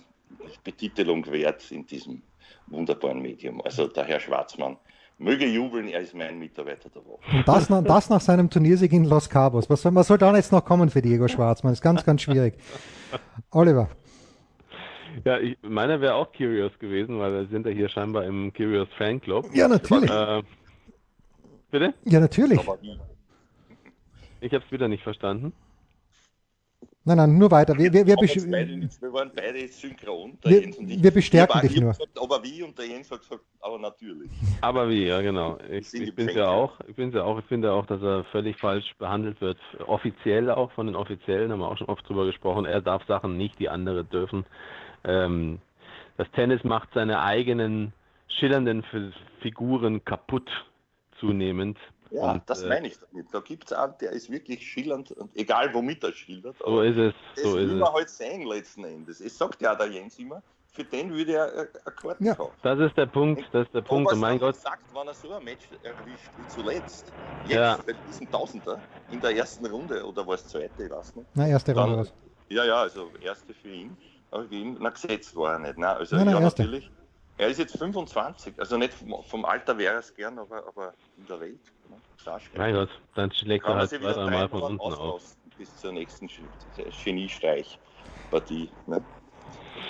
Betitelung 0.64 1.26
wert 1.32 1.72
in 1.72 1.86
diesem 1.86 2.22
wunderbaren 2.68 3.22
Medium. 3.22 3.62
Also 3.62 3.88
der 3.88 4.04
Herr 4.04 4.20
Schwarzmann, 4.20 4.78
möge 5.22 5.46
jubeln, 5.46 5.88
er 5.88 6.02
ist 6.02 6.14
mein 6.16 6.40
Mitarbeiter 6.40 6.90
der 6.90 7.06
Woche. 7.06 7.22
Und 7.32 7.48
das, 7.48 7.68
das 7.68 8.10
nach 8.10 8.22
seinem 8.22 8.50
Turniersieg 8.50 8.92
in 8.92 9.06
Los 9.06 9.30
Cabos. 9.30 9.70
Was 9.70 9.82
soll, 9.82 9.96
was 9.96 10.08
soll 10.08 10.18
da 10.18 10.36
jetzt 10.36 10.52
noch 10.52 10.66
kommen 10.66 10.90
für 10.90 11.02
Diego 11.02 11.28
Schwarzmann? 11.28 11.72
Das 11.72 11.80
ist 11.80 11.84
ganz, 11.84 12.04
ganz 12.04 12.22
schwierig. 12.22 12.56
Oliver. 13.52 13.90
Ja, 15.26 15.40
ich, 15.40 15.58
meiner 15.62 16.02
wäre 16.02 16.16
auch 16.16 16.32
Curious 16.32 16.78
gewesen, 16.80 17.20
weil 17.20 17.34
wir 17.34 17.46
sind 17.48 17.66
ja 17.66 17.72
hier 17.72 17.90
scheinbar 17.90 18.26
im 18.26 18.52
Curious 18.54 18.88
Fanclub. 18.98 19.54
Ja, 19.54 19.68
natürlich. 19.68 20.10
Äh, 20.10 20.42
bitte? 21.70 21.94
Ja, 22.06 22.20
natürlich. 22.20 22.60
Ich 24.40 24.54
habe 24.54 24.64
es 24.66 24.72
wieder 24.72 24.88
nicht 24.88 25.04
verstanden. 25.04 25.54
Nein, 27.04 27.18
nein, 27.18 27.38
nur 27.38 27.50
weiter. 27.50 27.76
Wir, 27.76 27.92
wir, 27.92 28.06
wir, 28.06 28.16
wir 28.16 29.14
waren 29.14 29.32
beide 29.36 29.68
synchron. 29.68 30.38
wir, 30.44 30.72
wir 30.80 31.12
bestärken 31.12 31.62
dich 31.62 31.82
nur. 31.82 31.94
Gesagt, 31.94 32.20
aber 32.22 32.44
wie? 32.44 32.62
Und 32.62 32.78
der 32.78 32.86
Jens 32.86 33.10
hat 33.10 33.22
gesagt, 33.22 33.44
aber 33.60 33.80
natürlich. 33.80 34.30
Aber 34.62 34.88
wie, 34.88 35.08
ja 35.08 35.20
genau. 35.22 35.58
Ich, 35.68 35.92
ich 35.96 36.14
bin 36.14 36.30
ja 36.30 36.50
auch. 36.50 36.80
Ich 36.88 36.96
bin 36.96 37.12
ja 37.12 37.24
auch. 37.24 37.40
Ich 37.40 37.46
finde 37.46 37.74
auch, 37.74 37.88
dass 37.88 38.04
er 38.04 38.24
völlig 38.26 38.58
falsch 38.60 38.94
behandelt 39.00 39.42
wird. 39.42 39.58
Offiziell 39.88 40.52
auch 40.52 40.72
von 40.74 40.86
den 40.86 40.96
Offiziellen 40.96 41.52
haben 41.52 41.60
wir 41.60 41.72
auch 41.72 41.78
schon 41.78 41.88
oft 41.88 42.08
drüber 42.08 42.28
gesprochen. 42.28 42.66
Er 42.66 42.82
darf 42.82 43.04
Sachen 43.08 43.36
nicht, 43.36 43.58
die 43.58 43.70
andere 43.70 44.04
dürfen. 44.04 44.46
Ähm, 45.04 45.58
das 46.18 46.30
Tennis 46.34 46.64
macht 46.64 46.90
seine 46.94 47.24
eigenen 47.24 47.94
schillernden 48.28 48.84
Figuren 49.42 50.06
kaputt 50.06 50.50
zunehmend. 51.20 51.80
Ja, 52.12 52.34
und, 52.34 52.50
das 52.50 52.62
äh, 52.62 52.68
meine 52.68 52.88
ich 52.88 52.98
damit. 53.00 53.28
Da 53.32 53.40
gibt 53.40 53.72
es 53.72 53.74
einen, 53.74 53.94
der 54.02 54.12
ist 54.12 54.30
wirklich 54.30 54.68
schillernd 54.68 55.12
und 55.12 55.36
egal 55.36 55.74
womit 55.74 56.04
er 56.04 56.12
schildert. 56.12 56.58
So 56.60 56.82
ist 56.82 56.98
es. 56.98 57.14
Das 57.36 57.44
so 57.44 57.56
will 57.56 57.68
man 57.68 57.94
halt 57.94 58.10
sehen 58.10 58.46
letzten 58.46 58.84
Endes. 58.84 59.22
Es 59.22 59.38
sagt 59.38 59.62
ja 59.62 59.74
der 59.76 59.88
Jens 59.88 60.20
immer, 60.20 60.44
für 60.74 60.84
den 60.84 61.14
würde 61.14 61.34
er 61.34 61.54
äh, 61.56 61.68
Akkord 61.86 62.20
ja. 62.20 62.36
kaufen. 62.36 62.54
Das 62.64 62.80
ist 62.80 62.98
der 62.98 63.06
Punkt, 63.06 63.44
das 63.54 63.66
ist 63.66 63.74
der 63.74 63.82
Punkt. 63.82 64.12
Und 64.12 64.20
mein 64.20 64.40
Gott. 64.40 64.58
sagt, 64.58 64.84
wenn 64.94 65.08
er 65.08 65.14
so 65.14 65.32
ein 65.34 65.44
Match 65.44 65.68
erwischt 65.84 66.30
wie 66.38 66.48
zuletzt, 66.48 67.12
jetzt 67.46 67.56
ja. 67.56 67.80
bei 67.86 67.94
diesem 68.10 68.30
Tausender 68.30 68.80
in 69.10 69.22
der 69.22 69.36
ersten 69.36 69.66
Runde 69.66 70.06
oder 70.06 70.28
war 70.28 70.36
es 70.36 70.48
zweite, 70.48 70.84
ich 70.84 70.92
weiß 70.92 71.16
nicht. 71.16 71.28
Na, 71.34 71.48
erste 71.48 71.74
Runde 71.74 71.98
was. 71.98 72.14
Ja, 72.50 72.66
ja, 72.66 72.82
also 72.82 73.10
erste 73.22 73.54
für 73.54 73.70
ihn. 73.70 73.98
Aber 74.32 74.46
für 74.46 74.56
ihn, 74.56 74.78
na, 74.80 74.90
gesetzt 74.90 75.36
war 75.36 75.54
er 75.54 75.60
nicht. 75.60 75.78
Nein, 75.78 75.98
also 75.98 76.16
nein, 76.16 76.26
nein, 76.26 76.36
ja, 76.36 76.42
erste. 76.42 76.64
natürlich. 76.64 76.92
Er 77.42 77.48
ist 77.48 77.58
jetzt 77.58 77.76
25, 77.76 78.60
also 78.60 78.78
nicht 78.78 78.94
vom, 78.94 79.24
vom 79.24 79.46
Alter 79.46 79.76
wäre 79.76 79.96
es 79.96 80.14
gern, 80.14 80.38
aber, 80.38 80.58
aber 80.68 80.94
in 81.18 81.26
der 81.26 81.40
Welt. 81.40 81.60
Ne? 81.90 81.98
Mein 82.56 82.76
Gott, 82.76 82.90
dann 83.16 83.32
schlägt 83.32 83.66
er 83.66 83.78
halt 83.78 83.90
zwei, 83.90 84.14
dreimal 84.14 84.48
von 84.48 84.62
unten 84.62 84.80
auf. 84.80 85.24
Bis 85.58 85.76
zur 85.78 85.92
nächsten 85.92 86.30
Geniestreich-Partie. 87.04 88.70
Ne? 88.86 89.02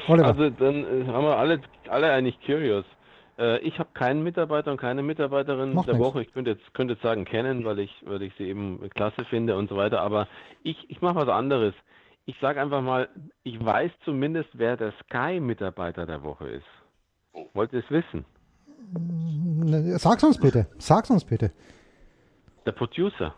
Also 0.07 0.49
dann 0.49 0.85
äh, 0.85 1.07
haben 1.07 1.25
wir 1.25 1.37
alle, 1.37 1.61
alle 1.89 2.13
eigentlich 2.13 2.39
curious. 2.39 2.85
Äh, 3.37 3.59
ich 3.59 3.77
habe 3.79 3.89
keinen 3.95 4.23
Mitarbeiter 4.23 4.71
und 4.71 4.79
keine 4.79 5.03
Mitarbeiterin 5.03 5.73
Macht 5.73 5.89
der 5.89 5.95
nichts. 5.95 6.07
Woche. 6.07 6.21
Ich 6.21 6.31
könnte 6.31 6.51
jetzt, 6.51 6.73
könnte 6.73 6.93
jetzt 6.93 7.03
sagen 7.03 7.25
kennen, 7.25 7.65
weil 7.65 7.79
ich, 7.79 7.93
weil 8.05 8.21
ich 8.21 8.33
sie 8.37 8.45
eben 8.47 8.89
klasse 8.91 9.25
finde 9.25 9.57
und 9.57 9.67
so 9.67 9.75
weiter. 9.75 9.99
Aber 9.99 10.29
ich, 10.63 10.89
ich 10.89 11.01
mache 11.01 11.15
was 11.15 11.27
anderes. 11.27 11.73
Ich 12.25 12.37
sage 12.39 12.61
einfach 12.61 12.81
mal, 12.81 13.09
ich 13.43 13.61
weiß 13.61 13.91
zumindest, 14.05 14.51
wer 14.53 14.77
der 14.77 14.93
Sky-Mitarbeiter 15.03 16.05
der 16.05 16.23
Woche 16.23 16.47
ist. 16.47 16.80
Wollt 17.53 17.73
ihr 17.73 17.79
es 17.79 17.89
wissen? 17.91 18.25
Sag's 19.99 20.23
uns 20.23 20.37
bitte. 20.37 20.67
Sag's 20.77 21.09
uns 21.09 21.23
bitte. 21.23 21.51
Der 22.65 22.71
Producer. 22.73 23.33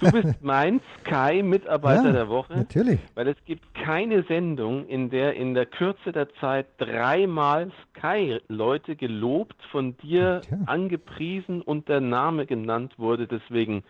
Du 0.00 0.12
bist 0.12 0.36
mein 0.42 0.80
Sky-Mitarbeiter 1.00 2.06
Ja, 2.06 2.12
der 2.12 2.28
Woche. 2.28 2.54
Natürlich. 2.54 3.00
Weil 3.14 3.28
es 3.28 3.36
gibt 3.46 3.74
keine 3.74 4.22
Sendung, 4.24 4.86
in 4.86 5.10
der 5.10 5.34
in 5.34 5.54
der 5.54 5.66
Kürze 5.66 6.12
der 6.12 6.32
Zeit 6.34 6.66
dreimal 6.78 7.72
Sky-Leute 7.90 8.94
gelobt, 8.94 9.56
von 9.72 9.96
dir 9.98 10.42
Tja. 10.42 10.58
angepriesen 10.66 11.62
und 11.62 11.88
der 11.88 12.00
Name 12.00 12.46
genannt 12.46 12.94
wurde. 12.98 13.26
Deswegen 13.26 13.82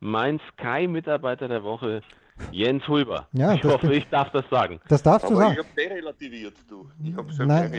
mein 0.00 0.40
Sky-Mitarbeiter 0.52 1.46
der 1.46 1.62
Woche, 1.62 2.02
Jens 2.50 2.86
Hulber. 2.88 3.28
Ja, 3.32 3.52
ich 3.54 3.62
hoffe, 3.62 3.94
ich 3.94 4.08
darf 4.08 4.30
das 4.32 4.44
sagen. 4.50 4.80
Das 4.88 5.02
darfst 5.04 5.28
du 5.28 5.34
Aber 5.34 5.42
sagen. 5.42 5.52
ich 5.52 5.58
habe 5.60 5.68
derelativiert, 5.76 6.54
du. 6.68 6.88
Ich 7.04 7.14
habe 7.16 7.32
schon 7.32 7.46
Nein. 7.46 7.70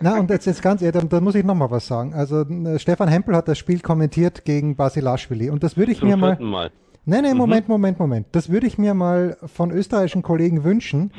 Na, 0.00 0.18
und 0.18 0.30
jetzt, 0.30 0.46
jetzt 0.46 0.62
ganz 0.62 0.82
ehrlich, 0.82 1.04
da, 1.08 1.20
muss 1.20 1.34
ich 1.34 1.44
nochmal 1.44 1.70
was 1.70 1.86
sagen. 1.86 2.14
Also, 2.14 2.42
äh, 2.42 2.78
Stefan 2.78 3.08
Hempel 3.08 3.36
hat 3.36 3.48
das 3.48 3.58
Spiel 3.58 3.80
kommentiert 3.80 4.44
gegen 4.44 4.76
Basilashvili. 4.76 5.50
Und 5.50 5.62
das 5.62 5.76
würde 5.76 5.92
ich 5.92 6.00
Zum 6.00 6.08
mir 6.08 6.16
mal. 6.16 6.38
Mal. 6.40 6.70
Nein, 7.06 7.24
nein, 7.24 7.36
Moment, 7.36 7.68
Moment, 7.68 7.98
Moment. 7.98 8.26
Das 8.32 8.48
würde 8.48 8.66
ich 8.66 8.78
mir 8.78 8.94
mal 8.94 9.36
von 9.44 9.70
österreichischen 9.70 10.22
Kollegen 10.22 10.64
wünschen, 10.64 11.12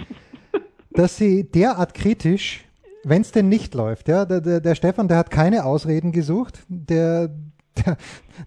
dass 0.94 1.18
sie 1.18 1.44
derart 1.44 1.94
kritisch, 1.94 2.66
wenn 3.04 3.22
es 3.22 3.32
denn 3.32 3.50
nicht 3.50 3.76
läuft, 3.76 4.08
ja, 4.08 4.26
der, 4.26 4.42
der, 4.42 4.62
der 4.62 4.76
Stefan, 4.76 5.08
der 5.08 5.18
hat 5.18 5.30
keine 5.30 5.64
Ausreden 5.64 6.12
gesucht, 6.12 6.64
der, 6.68 7.30
der, 7.78 7.98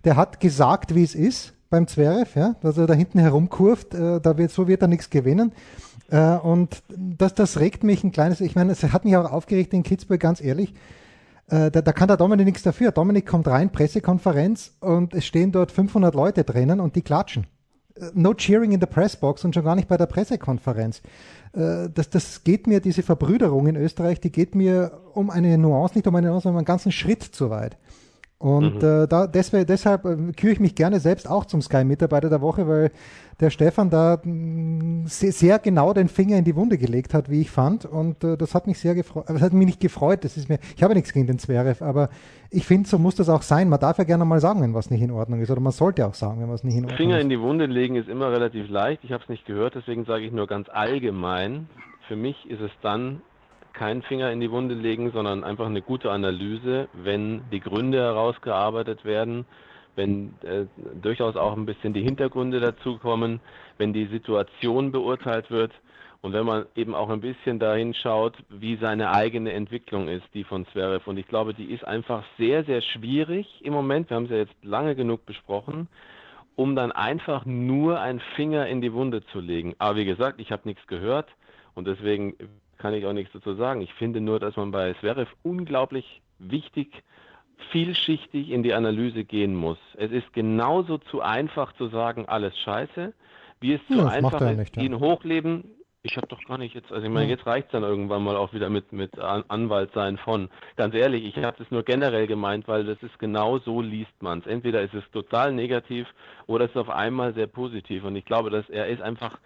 der 0.04 0.16
hat 0.16 0.40
gesagt, 0.40 0.96
wie 0.96 1.04
es 1.04 1.14
ist 1.14 1.54
beim 1.70 1.86
Zverev, 1.86 2.36
ja, 2.36 2.56
dass 2.60 2.76
er 2.76 2.88
da 2.88 2.94
hinten 2.94 3.20
herumkurft, 3.20 3.94
äh, 3.94 4.20
da 4.20 4.36
wird, 4.36 4.50
so 4.50 4.66
wird 4.66 4.82
er 4.82 4.88
nichts 4.88 5.10
gewinnen. 5.10 5.52
Äh, 6.10 6.36
und 6.36 6.82
das, 6.88 7.34
das 7.34 7.60
regt 7.60 7.84
mich 7.84 8.04
ein 8.04 8.12
kleines, 8.12 8.40
ich 8.40 8.54
meine, 8.54 8.72
es 8.72 8.82
hat 8.82 9.04
mich 9.04 9.16
auch 9.16 9.30
aufgeregt 9.30 9.72
in 9.74 9.82
Kitzbühel, 9.82 10.18
ganz 10.18 10.40
ehrlich. 10.40 10.74
Äh, 11.48 11.70
da, 11.70 11.82
da 11.82 11.92
kann 11.92 12.08
der 12.08 12.16
Dominik 12.16 12.46
nichts 12.46 12.62
dafür. 12.62 12.92
Dominik 12.92 13.26
kommt 13.26 13.48
rein, 13.48 13.70
Pressekonferenz 13.70 14.72
und 14.80 15.14
es 15.14 15.24
stehen 15.24 15.52
dort 15.52 15.72
500 15.72 16.14
Leute 16.14 16.44
drinnen 16.44 16.80
und 16.80 16.96
die 16.96 17.02
klatschen. 17.02 17.46
Äh, 17.96 18.10
No 18.14 18.34
cheering 18.34 18.72
in 18.72 18.80
the 18.80 18.86
pressbox 18.86 19.44
und 19.44 19.54
schon 19.54 19.64
gar 19.64 19.74
nicht 19.74 19.88
bei 19.88 19.96
der 19.96 20.06
Pressekonferenz. 20.06 21.02
Äh, 21.52 21.88
Das, 21.92 22.10
das 22.10 22.44
geht 22.44 22.66
mir, 22.66 22.80
diese 22.80 23.02
Verbrüderung 23.02 23.66
in 23.66 23.76
Österreich, 23.76 24.20
die 24.20 24.32
geht 24.32 24.54
mir 24.54 25.00
um 25.14 25.30
eine 25.30 25.56
Nuance, 25.58 25.94
nicht 25.96 26.06
um 26.06 26.14
eine 26.14 26.28
Nuance, 26.28 26.44
sondern 26.44 26.56
um 26.56 26.58
einen 26.58 26.66
ganzen 26.66 26.92
Schritt 26.92 27.22
zu 27.22 27.50
weit. 27.50 27.76
Und 28.40 28.84
äh, 28.84 29.08
da, 29.08 29.26
deswegen, 29.26 29.66
deshalb 29.66 30.04
äh, 30.04 30.32
küre 30.32 30.52
ich 30.52 30.60
mich 30.60 30.76
gerne 30.76 31.00
selbst 31.00 31.28
auch 31.28 31.44
zum 31.44 31.60
Sky-Mitarbeiter 31.60 32.30
der 32.30 32.40
Woche, 32.40 32.68
weil 32.68 32.92
der 33.40 33.50
Stefan 33.50 33.90
da 33.90 34.20
mh, 34.22 35.08
sehr, 35.08 35.32
sehr 35.32 35.58
genau 35.58 35.92
den 35.92 36.08
Finger 36.08 36.36
in 36.36 36.44
die 36.44 36.54
Wunde 36.54 36.78
gelegt 36.78 37.14
hat, 37.14 37.30
wie 37.30 37.40
ich 37.40 37.50
fand. 37.50 37.84
Und 37.84 38.22
äh, 38.22 38.36
das 38.36 38.54
hat 38.54 38.68
mich 38.68 38.78
sehr 38.78 38.94
gefreut. 38.94 39.24
Das 39.26 39.42
hat 39.42 39.52
mich 39.52 39.66
nicht 39.66 39.80
gefreut. 39.80 40.22
Das 40.22 40.36
ist 40.36 40.48
mir, 40.48 40.60
ich 40.76 40.84
habe 40.84 40.94
nichts 40.94 41.12
gegen 41.12 41.26
den 41.26 41.40
Zverev, 41.40 41.84
aber 41.84 42.10
ich 42.50 42.64
finde, 42.64 42.88
so 42.88 42.96
muss 42.98 43.16
das 43.16 43.28
auch 43.28 43.42
sein. 43.42 43.68
Man 43.68 43.80
darf 43.80 43.98
ja 43.98 44.04
gerne 44.04 44.24
mal 44.24 44.38
sagen, 44.38 44.62
wenn 44.62 44.72
was 44.72 44.88
nicht 44.90 45.02
in 45.02 45.10
Ordnung 45.10 45.40
ist. 45.40 45.50
Oder 45.50 45.60
man 45.60 45.72
sollte 45.72 46.06
auch 46.06 46.14
sagen, 46.14 46.40
wenn 46.40 46.48
was 46.48 46.62
nicht 46.62 46.76
in 46.76 46.84
Ordnung 46.84 46.96
Finger 46.96 47.18
ist. 47.18 47.24
in 47.24 47.30
die 47.30 47.40
Wunde 47.40 47.66
legen 47.66 47.96
ist 47.96 48.08
immer 48.08 48.30
relativ 48.30 48.68
leicht. 48.68 49.02
Ich 49.02 49.10
habe 49.10 49.22
es 49.24 49.28
nicht 49.28 49.46
gehört, 49.46 49.74
deswegen 49.74 50.04
sage 50.04 50.24
ich 50.24 50.30
nur 50.30 50.46
ganz 50.46 50.68
allgemein. 50.68 51.68
Für 52.06 52.14
mich 52.14 52.48
ist 52.48 52.60
es 52.60 52.70
dann 52.82 53.20
kein 53.78 54.02
Finger 54.02 54.30
in 54.32 54.40
die 54.40 54.50
Wunde 54.50 54.74
legen, 54.74 55.12
sondern 55.12 55.44
einfach 55.44 55.66
eine 55.66 55.82
gute 55.82 56.10
Analyse, 56.10 56.88
wenn 56.92 57.42
die 57.52 57.60
Gründe 57.60 57.98
herausgearbeitet 57.98 59.04
werden, 59.04 59.46
wenn 59.94 60.34
äh, 60.42 60.66
durchaus 61.00 61.36
auch 61.36 61.56
ein 61.56 61.64
bisschen 61.64 61.92
die 61.92 62.02
Hintergründe 62.02 62.60
dazukommen, 62.60 63.40
wenn 63.78 63.92
die 63.92 64.06
Situation 64.06 64.90
beurteilt 64.90 65.50
wird 65.50 65.72
und 66.22 66.32
wenn 66.32 66.44
man 66.44 66.66
eben 66.74 66.94
auch 66.94 67.08
ein 67.08 67.20
bisschen 67.20 67.60
dahin 67.60 67.94
schaut, 67.94 68.36
wie 68.48 68.76
seine 68.76 69.12
eigene 69.12 69.52
Entwicklung 69.52 70.08
ist, 70.08 70.26
die 70.34 70.42
von 70.42 70.66
Zverev. 70.66 71.08
Und 71.08 71.16
ich 71.16 71.28
glaube, 71.28 71.54
die 71.54 71.72
ist 71.72 71.84
einfach 71.84 72.24
sehr, 72.36 72.64
sehr 72.64 72.82
schwierig 72.82 73.46
im 73.62 73.72
Moment. 73.72 74.10
Wir 74.10 74.16
haben 74.16 74.24
es 74.24 74.30
ja 74.30 74.38
jetzt 74.38 74.64
lange 74.64 74.96
genug 74.96 75.24
besprochen 75.24 75.88
um 76.58 76.74
dann 76.74 76.90
einfach 76.90 77.46
nur 77.46 78.00
einen 78.00 78.18
Finger 78.34 78.66
in 78.66 78.80
die 78.80 78.92
Wunde 78.92 79.24
zu 79.26 79.38
legen. 79.38 79.76
Aber 79.78 79.94
wie 79.94 80.04
gesagt, 80.04 80.40
ich 80.40 80.50
habe 80.50 80.62
nichts 80.64 80.84
gehört 80.88 81.28
und 81.76 81.86
deswegen 81.86 82.34
kann 82.78 82.94
ich 82.94 83.04
auch 83.06 83.12
nichts 83.12 83.32
dazu 83.32 83.54
sagen. 83.54 83.80
Ich 83.80 83.92
finde 83.94 84.20
nur, 84.20 84.40
dass 84.40 84.56
man 84.56 84.70
bei 84.70 84.94
Zverev 84.94 85.30
unglaublich 85.42 86.22
wichtig, 86.38 87.02
vielschichtig 87.70 88.50
in 88.50 88.62
die 88.62 88.74
Analyse 88.74 89.24
gehen 89.24 89.54
muss. 89.54 89.78
Es 89.96 90.10
ist 90.12 90.32
genauso 90.32 90.98
zu 90.98 91.20
einfach 91.20 91.72
zu 91.74 91.88
sagen, 91.88 92.26
alles 92.26 92.56
scheiße, 92.58 93.12
wie 93.60 93.74
es 93.74 93.80
Ja, 93.88 93.96
zu 93.96 94.06
einfach 94.06 94.40
ist, 94.40 94.56
nicht, 94.56 94.76
ja. 94.76 94.82
ihn 94.82 94.98
hochleben. 95.00 95.74
Ich 96.02 96.16
habe 96.16 96.28
doch 96.28 96.42
gar 96.44 96.58
nicht 96.58 96.74
jetzt, 96.74 96.92
also 96.92 97.04
ich 97.04 97.12
meine, 97.12 97.28
jetzt 97.28 97.44
reicht 97.44 97.74
dann 97.74 97.82
irgendwann 97.82 98.22
mal 98.22 98.36
auch 98.36 98.52
wieder 98.52 98.70
mit, 98.70 98.92
mit 98.92 99.18
An 99.18 99.42
Anwalt 99.48 99.90
sein 99.92 100.16
von. 100.16 100.48
Ganz 100.76 100.94
ehrlich, 100.94 101.24
ich 101.24 101.42
habe 101.42 101.56
das 101.58 101.70
nur 101.72 101.82
generell 101.82 102.28
gemeint, 102.28 102.68
weil 102.68 102.84
das 102.84 103.02
ist 103.02 103.18
genau 103.18 103.58
so 103.58 103.82
liest 103.82 104.22
man 104.22 104.38
es. 104.38 104.46
Entweder 104.46 104.80
ist 104.80 104.94
es 104.94 105.02
total 105.10 105.52
negativ 105.52 106.06
oder 106.46 106.66
es 106.66 106.70
ist 106.70 106.76
auf 106.76 106.88
einmal 106.88 107.34
sehr 107.34 107.48
positiv. 107.48 108.04
Und 108.04 108.14
ich 108.14 108.24
glaube, 108.24 108.48
dass 108.48 108.70
er 108.70 108.86
ist 108.86 109.02
einfach, 109.02 109.38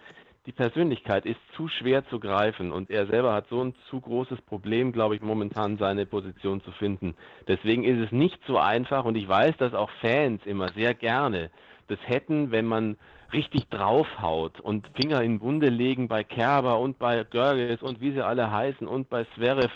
die 0.47 0.53
Persönlichkeit 0.53 1.24
ist 1.24 1.38
zu 1.55 1.68
schwer 1.68 2.05
zu 2.09 2.18
greifen 2.18 2.72
und 2.72 2.90
er 2.90 3.07
selber 3.07 3.32
hat 3.32 3.47
so 3.49 3.62
ein 3.62 3.74
zu 3.88 4.01
großes 4.01 4.40
Problem, 4.43 4.93
glaube 4.93 5.14
ich, 5.14 5.22
momentan 5.22 5.78
seine 5.78 6.05
Position 6.05 6.61
zu 6.62 6.72
finden. 6.72 7.14
Deswegen 7.47 7.84
ist 7.84 7.99
es 8.05 8.11
nicht 8.11 8.40
so 8.47 8.59
einfach 8.59 9.05
und 9.05 9.16
ich 9.16 9.28
weiß, 9.28 9.57
dass 9.59 9.72
auch 9.72 9.90
Fans 10.01 10.45
immer 10.45 10.68
sehr 10.70 10.95
gerne 10.95 11.51
das 11.86 11.99
hätten, 12.07 12.51
wenn 12.51 12.66
man 12.66 12.97
richtig 13.32 13.68
draufhaut 13.68 14.61
und 14.61 14.88
Finger 15.01 15.22
in 15.22 15.40
Wunde 15.40 15.68
legen 15.68 16.09
bei 16.09 16.24
Kerber 16.24 16.80
und 16.80 16.99
bei 16.99 17.24
Görges 17.24 17.80
und 17.80 18.01
wie 18.01 18.12
sie 18.12 18.24
alle 18.24 18.51
heißen 18.51 18.86
und 18.86 19.09
bei 19.09 19.24
Zverev. 19.36 19.72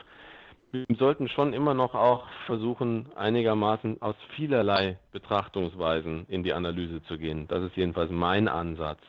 Wir 0.72 0.96
sollten 0.98 1.28
schon 1.28 1.52
immer 1.52 1.74
noch 1.74 1.94
auch 1.94 2.26
versuchen, 2.44 3.06
einigermaßen 3.14 4.02
aus 4.02 4.16
vielerlei 4.34 4.98
Betrachtungsweisen 5.12 6.26
in 6.28 6.42
die 6.42 6.52
Analyse 6.52 7.02
zu 7.04 7.18
gehen. 7.18 7.46
Das 7.48 7.62
ist 7.62 7.76
jedenfalls 7.76 8.10
mein 8.10 8.48
Ansatz. 8.48 9.00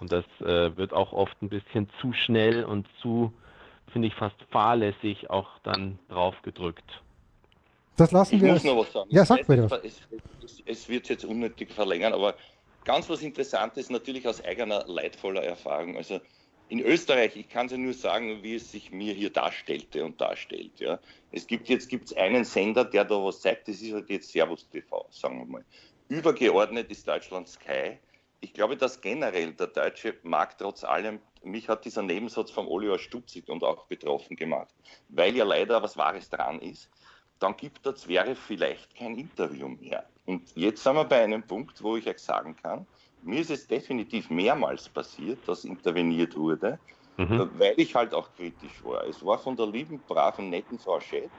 Und 0.00 0.12
das 0.12 0.24
äh, 0.40 0.76
wird 0.76 0.92
auch 0.92 1.12
oft 1.12 1.40
ein 1.42 1.48
bisschen 1.48 1.88
zu 2.00 2.12
schnell 2.12 2.64
und 2.64 2.86
zu 3.02 3.32
finde 3.92 4.08
ich, 4.08 4.14
fast 4.14 4.36
fahrlässig 4.50 5.30
auch 5.30 5.48
dann 5.62 5.98
drauf 6.08 6.34
gedrückt. 6.42 7.02
Das 7.96 8.12
lassen 8.12 8.36
ich 8.36 8.42
wir. 8.42 8.48
Ich 8.48 8.54
muss 8.54 8.64
noch 8.64 8.78
was 8.78 8.92
sagen. 8.92 9.08
Ja, 9.10 9.24
sag 9.24 9.46
bitte. 9.46 9.68
Es, 9.82 10.02
es, 10.44 10.62
es 10.64 10.88
wird 10.88 11.08
jetzt 11.08 11.24
unnötig 11.24 11.72
verlängern, 11.72 12.12
aber 12.12 12.34
ganz 12.84 13.08
was 13.10 13.22
Interessantes, 13.22 13.90
natürlich 13.90 14.26
aus 14.26 14.44
eigener 14.44 14.84
leidvoller 14.86 15.42
Erfahrung. 15.42 15.96
Also 15.96 16.20
in 16.68 16.80
Österreich, 16.80 17.34
ich 17.34 17.48
kann 17.48 17.66
es 17.66 17.72
ja 17.72 17.78
nur 17.78 17.94
sagen, 17.94 18.42
wie 18.42 18.54
es 18.54 18.70
sich 18.70 18.92
mir 18.92 19.14
hier 19.14 19.30
darstellte 19.30 20.04
und 20.04 20.20
darstellt. 20.20 20.78
Ja. 20.78 21.00
Es 21.32 21.46
gibt 21.46 21.68
jetzt 21.68 21.88
gibt's 21.88 22.12
einen 22.12 22.44
Sender, 22.44 22.84
der 22.84 23.04
da 23.04 23.16
was 23.16 23.40
zeigt, 23.40 23.68
das 23.68 23.80
ist 23.80 23.92
halt 23.92 24.08
jetzt 24.10 24.30
Servus 24.30 24.68
TV, 24.68 25.06
sagen 25.10 25.38
wir 25.38 25.46
mal. 25.46 25.64
Übergeordnet 26.08 26.90
ist 26.90 27.06
Deutschland 27.08 27.48
Sky. 27.48 27.98
Ich 28.40 28.52
glaube, 28.54 28.76
dass 28.76 29.00
generell 29.00 29.52
der 29.52 29.66
deutsche 29.68 30.14
Markt 30.22 30.60
trotz 30.60 30.84
allem, 30.84 31.20
mich 31.42 31.68
hat 31.68 31.84
dieser 31.84 32.02
Nebensatz 32.02 32.50
vom 32.50 32.68
Oliver 32.68 32.98
stutzig 32.98 33.48
und 33.48 33.64
auch 33.64 33.86
betroffen 33.86 34.36
gemacht, 34.36 34.74
weil 35.08 35.34
ja 35.36 35.44
leider 35.44 35.82
was 35.82 35.96
Wahres 35.96 36.30
dran 36.30 36.60
ist. 36.60 36.88
Dann 37.38 37.56
gibt 37.56 37.84
der 37.86 37.94
Zwerg 37.94 38.36
vielleicht 38.36 38.94
kein 38.96 39.16
Interview 39.16 39.68
mehr. 39.68 40.04
Und 40.26 40.54
jetzt 40.56 40.82
sind 40.82 40.94
wir 40.94 41.04
bei 41.04 41.22
einem 41.22 41.42
Punkt, 41.42 41.82
wo 41.82 41.96
ich 41.96 42.06
euch 42.06 42.18
sagen 42.18 42.56
kann, 42.56 42.86
mir 43.22 43.40
ist 43.40 43.50
es 43.50 43.66
definitiv 43.66 44.30
mehrmals 44.30 44.88
passiert, 44.88 45.38
dass 45.46 45.64
interveniert 45.64 46.36
wurde, 46.36 46.78
mhm. 47.16 47.50
weil 47.58 47.74
ich 47.76 47.94
halt 47.94 48.14
auch 48.14 48.28
kritisch 48.34 48.84
war. 48.84 49.04
Es 49.06 49.24
war 49.24 49.38
von 49.38 49.56
der 49.56 49.66
lieben, 49.66 50.00
braven, 50.06 50.50
netten 50.50 50.78
Frau 50.78 51.00
Schett, 51.00 51.30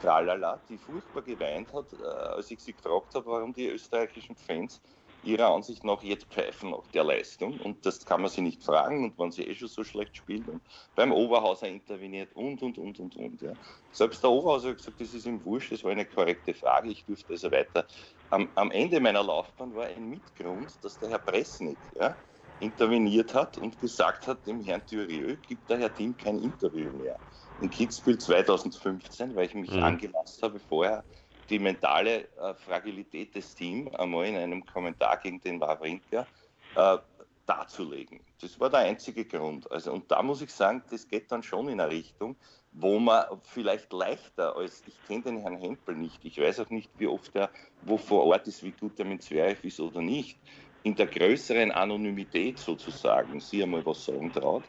Tralala, 0.00 0.60
die 0.68 0.78
furchtbar 0.78 1.22
geweint 1.22 1.72
hat, 1.72 1.86
äh, 1.92 2.04
als 2.04 2.50
ich 2.50 2.60
sie 2.60 2.72
gefragt 2.72 3.14
habe, 3.14 3.26
warum 3.26 3.52
die 3.52 3.68
österreichischen 3.68 4.36
Fans 4.36 4.80
ihrer 5.28 5.54
Ansicht 5.54 5.84
nach 5.84 6.02
jetzt 6.02 6.26
pfeifen 6.26 6.70
nach 6.70 6.86
der 6.92 7.04
Leistung. 7.04 7.58
Und 7.60 7.84
das 7.84 8.04
kann 8.04 8.22
man 8.22 8.30
sie 8.30 8.40
nicht 8.40 8.62
fragen. 8.62 9.04
Und 9.04 9.18
wenn 9.18 9.30
sie 9.30 9.44
eh 9.44 9.54
schon 9.54 9.68
so 9.68 9.84
schlecht 9.84 10.16
spielt 10.16 10.48
und 10.48 10.62
beim 10.96 11.12
Oberhauser 11.12 11.68
interveniert 11.68 12.34
und, 12.34 12.62
und, 12.62 12.78
und, 12.78 12.98
und, 12.98 13.16
und. 13.16 13.42
Ja. 13.42 13.52
Selbst 13.92 14.22
der 14.22 14.30
Oberhauser 14.30 14.70
hat 14.70 14.78
gesagt, 14.78 15.00
das 15.00 15.14
ist 15.14 15.26
ihm 15.26 15.44
wurscht, 15.44 15.72
das 15.72 15.84
war 15.84 15.92
eine 15.92 16.04
korrekte 16.04 16.54
Frage, 16.54 16.90
ich 16.90 17.04
dürfte 17.04 17.32
also 17.32 17.50
weiter. 17.52 17.86
Am, 18.30 18.48
am 18.54 18.70
Ende 18.70 19.00
meiner 19.00 19.22
Laufbahn 19.22 19.74
war 19.74 19.86
ein 19.86 20.08
Mitgrund, 20.08 20.72
dass 20.82 20.98
der 20.98 21.10
Herr 21.10 21.18
Presnik 21.18 21.78
ja, 21.98 22.16
interveniert 22.60 23.34
hat 23.34 23.58
und 23.58 23.80
gesagt 23.80 24.26
hat, 24.26 24.46
dem 24.46 24.62
Herrn 24.62 24.82
Thurieu 24.86 25.36
gibt 25.46 25.68
der 25.68 25.78
Herr 25.78 25.94
Team 25.94 26.16
kein 26.16 26.42
Interview 26.42 26.90
mehr. 26.92 27.18
In 27.60 27.70
Kitzbühel 27.70 28.18
2015, 28.18 29.34
weil 29.34 29.46
ich 29.46 29.54
mich 29.54 29.70
mhm. 29.70 29.82
angelassen 29.82 30.42
habe 30.42 30.58
vorher, 30.58 31.04
die 31.48 31.58
mentale 31.58 32.28
äh, 32.38 32.54
Fragilität 32.54 33.34
des 33.34 33.54
Teams 33.54 33.94
einmal 33.94 34.26
in 34.26 34.36
einem 34.36 34.64
Kommentar 34.66 35.18
gegen 35.18 35.40
den 35.40 35.60
Wawrinka 35.60 36.26
äh, 36.74 36.98
darzulegen. 37.46 38.20
Das 38.40 38.60
war 38.60 38.70
der 38.70 38.80
einzige 38.80 39.24
Grund. 39.24 39.70
Also, 39.72 39.92
und 39.92 40.10
da 40.10 40.22
muss 40.22 40.42
ich 40.42 40.52
sagen, 40.52 40.82
das 40.90 41.08
geht 41.08 41.32
dann 41.32 41.42
schon 41.42 41.68
in 41.68 41.80
eine 41.80 41.90
Richtung, 41.90 42.36
wo 42.72 42.98
man 42.98 43.24
vielleicht 43.42 43.92
leichter 43.92 44.54
als, 44.56 44.82
ich 44.86 44.94
kenne 45.06 45.22
den 45.22 45.38
Herrn 45.38 45.56
Hempel 45.56 45.96
nicht, 45.96 46.24
ich 46.24 46.38
weiß 46.38 46.60
auch 46.60 46.70
nicht, 46.70 46.90
wie 46.98 47.06
oft 47.06 47.34
er 47.34 47.50
wo 47.82 47.96
vor 47.96 48.24
Ort 48.26 48.46
ist, 48.46 48.62
wie 48.62 48.72
gut 48.72 48.98
er 48.98 49.06
mit 49.06 49.22
Zwerg 49.22 49.64
ist 49.64 49.80
oder 49.80 50.02
nicht, 50.02 50.38
in 50.82 50.94
der 50.94 51.06
größeren 51.06 51.72
Anonymität 51.72 52.58
sozusagen, 52.58 53.40
sie 53.40 53.62
einmal 53.62 53.84
was 53.84 54.04
sagen 54.04 54.32
traut, 54.32 54.64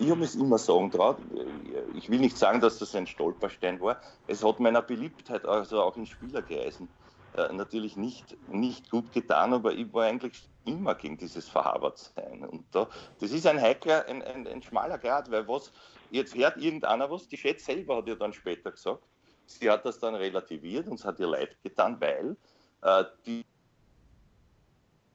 ich 0.00 0.10
habe 0.10 0.24
es 0.24 0.34
immer 0.34 0.58
sagen 0.58 0.90
traut. 0.90 1.18
Ich 1.94 2.08
will 2.08 2.18
nicht 2.18 2.36
sagen, 2.36 2.60
dass 2.60 2.78
das 2.78 2.94
ein 2.94 3.06
Stolperstein 3.06 3.80
war. 3.80 4.00
Es 4.26 4.42
hat 4.42 4.58
meiner 4.58 4.82
Beliebtheit, 4.82 5.44
also 5.44 5.82
auch 5.82 5.96
in 5.96 6.06
Spielerkreisen, 6.06 6.88
äh, 7.36 7.52
natürlich 7.52 7.96
nicht, 7.96 8.36
nicht 8.48 8.90
gut 8.90 9.12
getan, 9.12 9.52
aber 9.52 9.72
ich 9.72 9.92
war 9.92 10.04
eigentlich 10.04 10.48
immer 10.64 10.94
gegen 10.94 11.16
dieses 11.16 11.48
Verhabertsein. 11.48 12.44
Und 12.44 12.64
da, 12.72 12.88
das 13.20 13.30
ist 13.30 13.46
ein 13.46 13.60
heikler, 13.60 14.06
ein, 14.06 14.22
ein, 14.22 14.46
ein 14.46 14.62
schmaler 14.62 14.98
Grad, 14.98 15.30
weil 15.30 15.46
was, 15.46 15.70
jetzt 16.10 16.34
hört 16.34 16.56
irgendeiner 16.56 17.10
was, 17.10 17.28
die 17.28 17.36
Chat 17.36 17.60
selber 17.60 17.98
hat 17.98 18.08
ja 18.08 18.14
dann 18.16 18.32
später 18.32 18.72
gesagt, 18.72 19.04
sie 19.46 19.70
hat 19.70 19.84
das 19.84 19.98
dann 19.98 20.14
relativiert 20.14 20.88
und 20.88 20.94
es 20.94 21.04
hat 21.04 21.20
ihr 21.20 21.28
leid 21.28 21.56
getan, 21.62 22.00
weil 22.00 22.36
äh, 22.82 23.04
die 23.26 23.44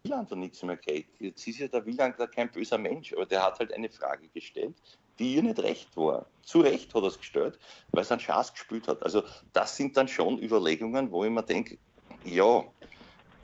Wieland 0.05 0.31
da 0.31 0.35
nichts 0.35 0.61
mehr 0.61 0.77
geht. 0.77 1.07
Jetzt 1.19 1.47
ist 1.47 1.59
ja 1.59 1.67
der 1.67 1.85
Wieland 1.85 2.15
kein 2.33 2.51
böser 2.51 2.77
Mensch, 2.77 3.11
aber 3.13 3.25
der 3.25 3.43
hat 3.43 3.59
halt 3.59 3.73
eine 3.73 3.89
Frage 3.89 4.27
gestellt, 4.29 4.75
die 5.17 5.35
ihr 5.35 5.43
nicht 5.43 5.59
recht 5.59 5.97
war. 5.97 6.27
Zu 6.43 6.61
Recht 6.61 6.93
hat 6.93 7.01
er 7.01 7.07
es 7.07 7.17
gestellt, 7.17 7.57
weil 7.91 8.03
es 8.03 8.11
einen 8.11 8.21
Schatz 8.21 8.53
gespielt 8.53 8.87
hat. 8.87 9.01
Also 9.01 9.23
das 9.53 9.75
sind 9.75 9.97
dann 9.97 10.07
schon 10.07 10.41
Überlegungen, 10.41 11.11
wo 11.11 11.25
ich 11.25 11.31
mir 11.31 11.43
denke, 11.43 11.79
ja, 12.23 12.63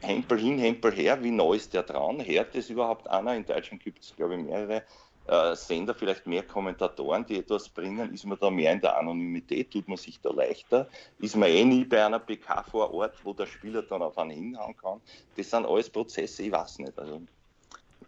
Hempel 0.01 0.39
hin, 0.39 0.59
Hempel 0.59 0.91
her, 0.91 1.23
wie 1.23 1.31
neu 1.31 1.53
ist 1.53 1.73
der 1.73 1.83
dran? 1.83 2.23
Hört 2.23 2.55
es 2.55 2.69
überhaupt 2.69 3.07
einer? 3.07 3.35
In 3.35 3.45
Deutschland 3.45 3.83
gibt 3.83 4.03
es, 4.03 4.15
glaube 4.15 4.35
ich, 4.35 4.41
mehrere 4.41 4.83
äh, 5.27 5.55
Sender, 5.55 5.93
vielleicht 5.93 6.25
mehr 6.27 6.43
Kommentatoren, 6.43 7.25
die 7.25 7.37
etwas 7.37 7.69
bringen? 7.69 8.13
Ist 8.13 8.25
man 8.25 8.37
da 8.39 8.49
mehr 8.49 8.73
in 8.73 8.81
der 8.81 8.97
Anonymität? 8.97 9.71
Tut 9.71 9.87
man 9.87 9.97
sich 9.97 10.19
da 10.21 10.31
leichter? 10.31 10.87
Ist 11.19 11.35
man 11.35 11.49
eh 11.49 11.63
nie 11.63 11.85
bei 11.85 12.05
einer 12.05 12.19
PK 12.19 12.63
vor 12.63 12.93
Ort, 12.93 13.13
wo 13.23 13.33
der 13.33 13.45
Spieler 13.45 13.83
dann 13.83 14.01
auf 14.01 14.17
einen 14.17 14.31
hinhauen 14.31 14.75
kann? 14.75 14.99
Das 15.37 15.49
sind 15.49 15.65
alles 15.65 15.89
Prozesse, 15.89 16.43
ich 16.43 16.51
weiß 16.51 16.79
nicht. 16.79 16.97
Also, 16.97 17.21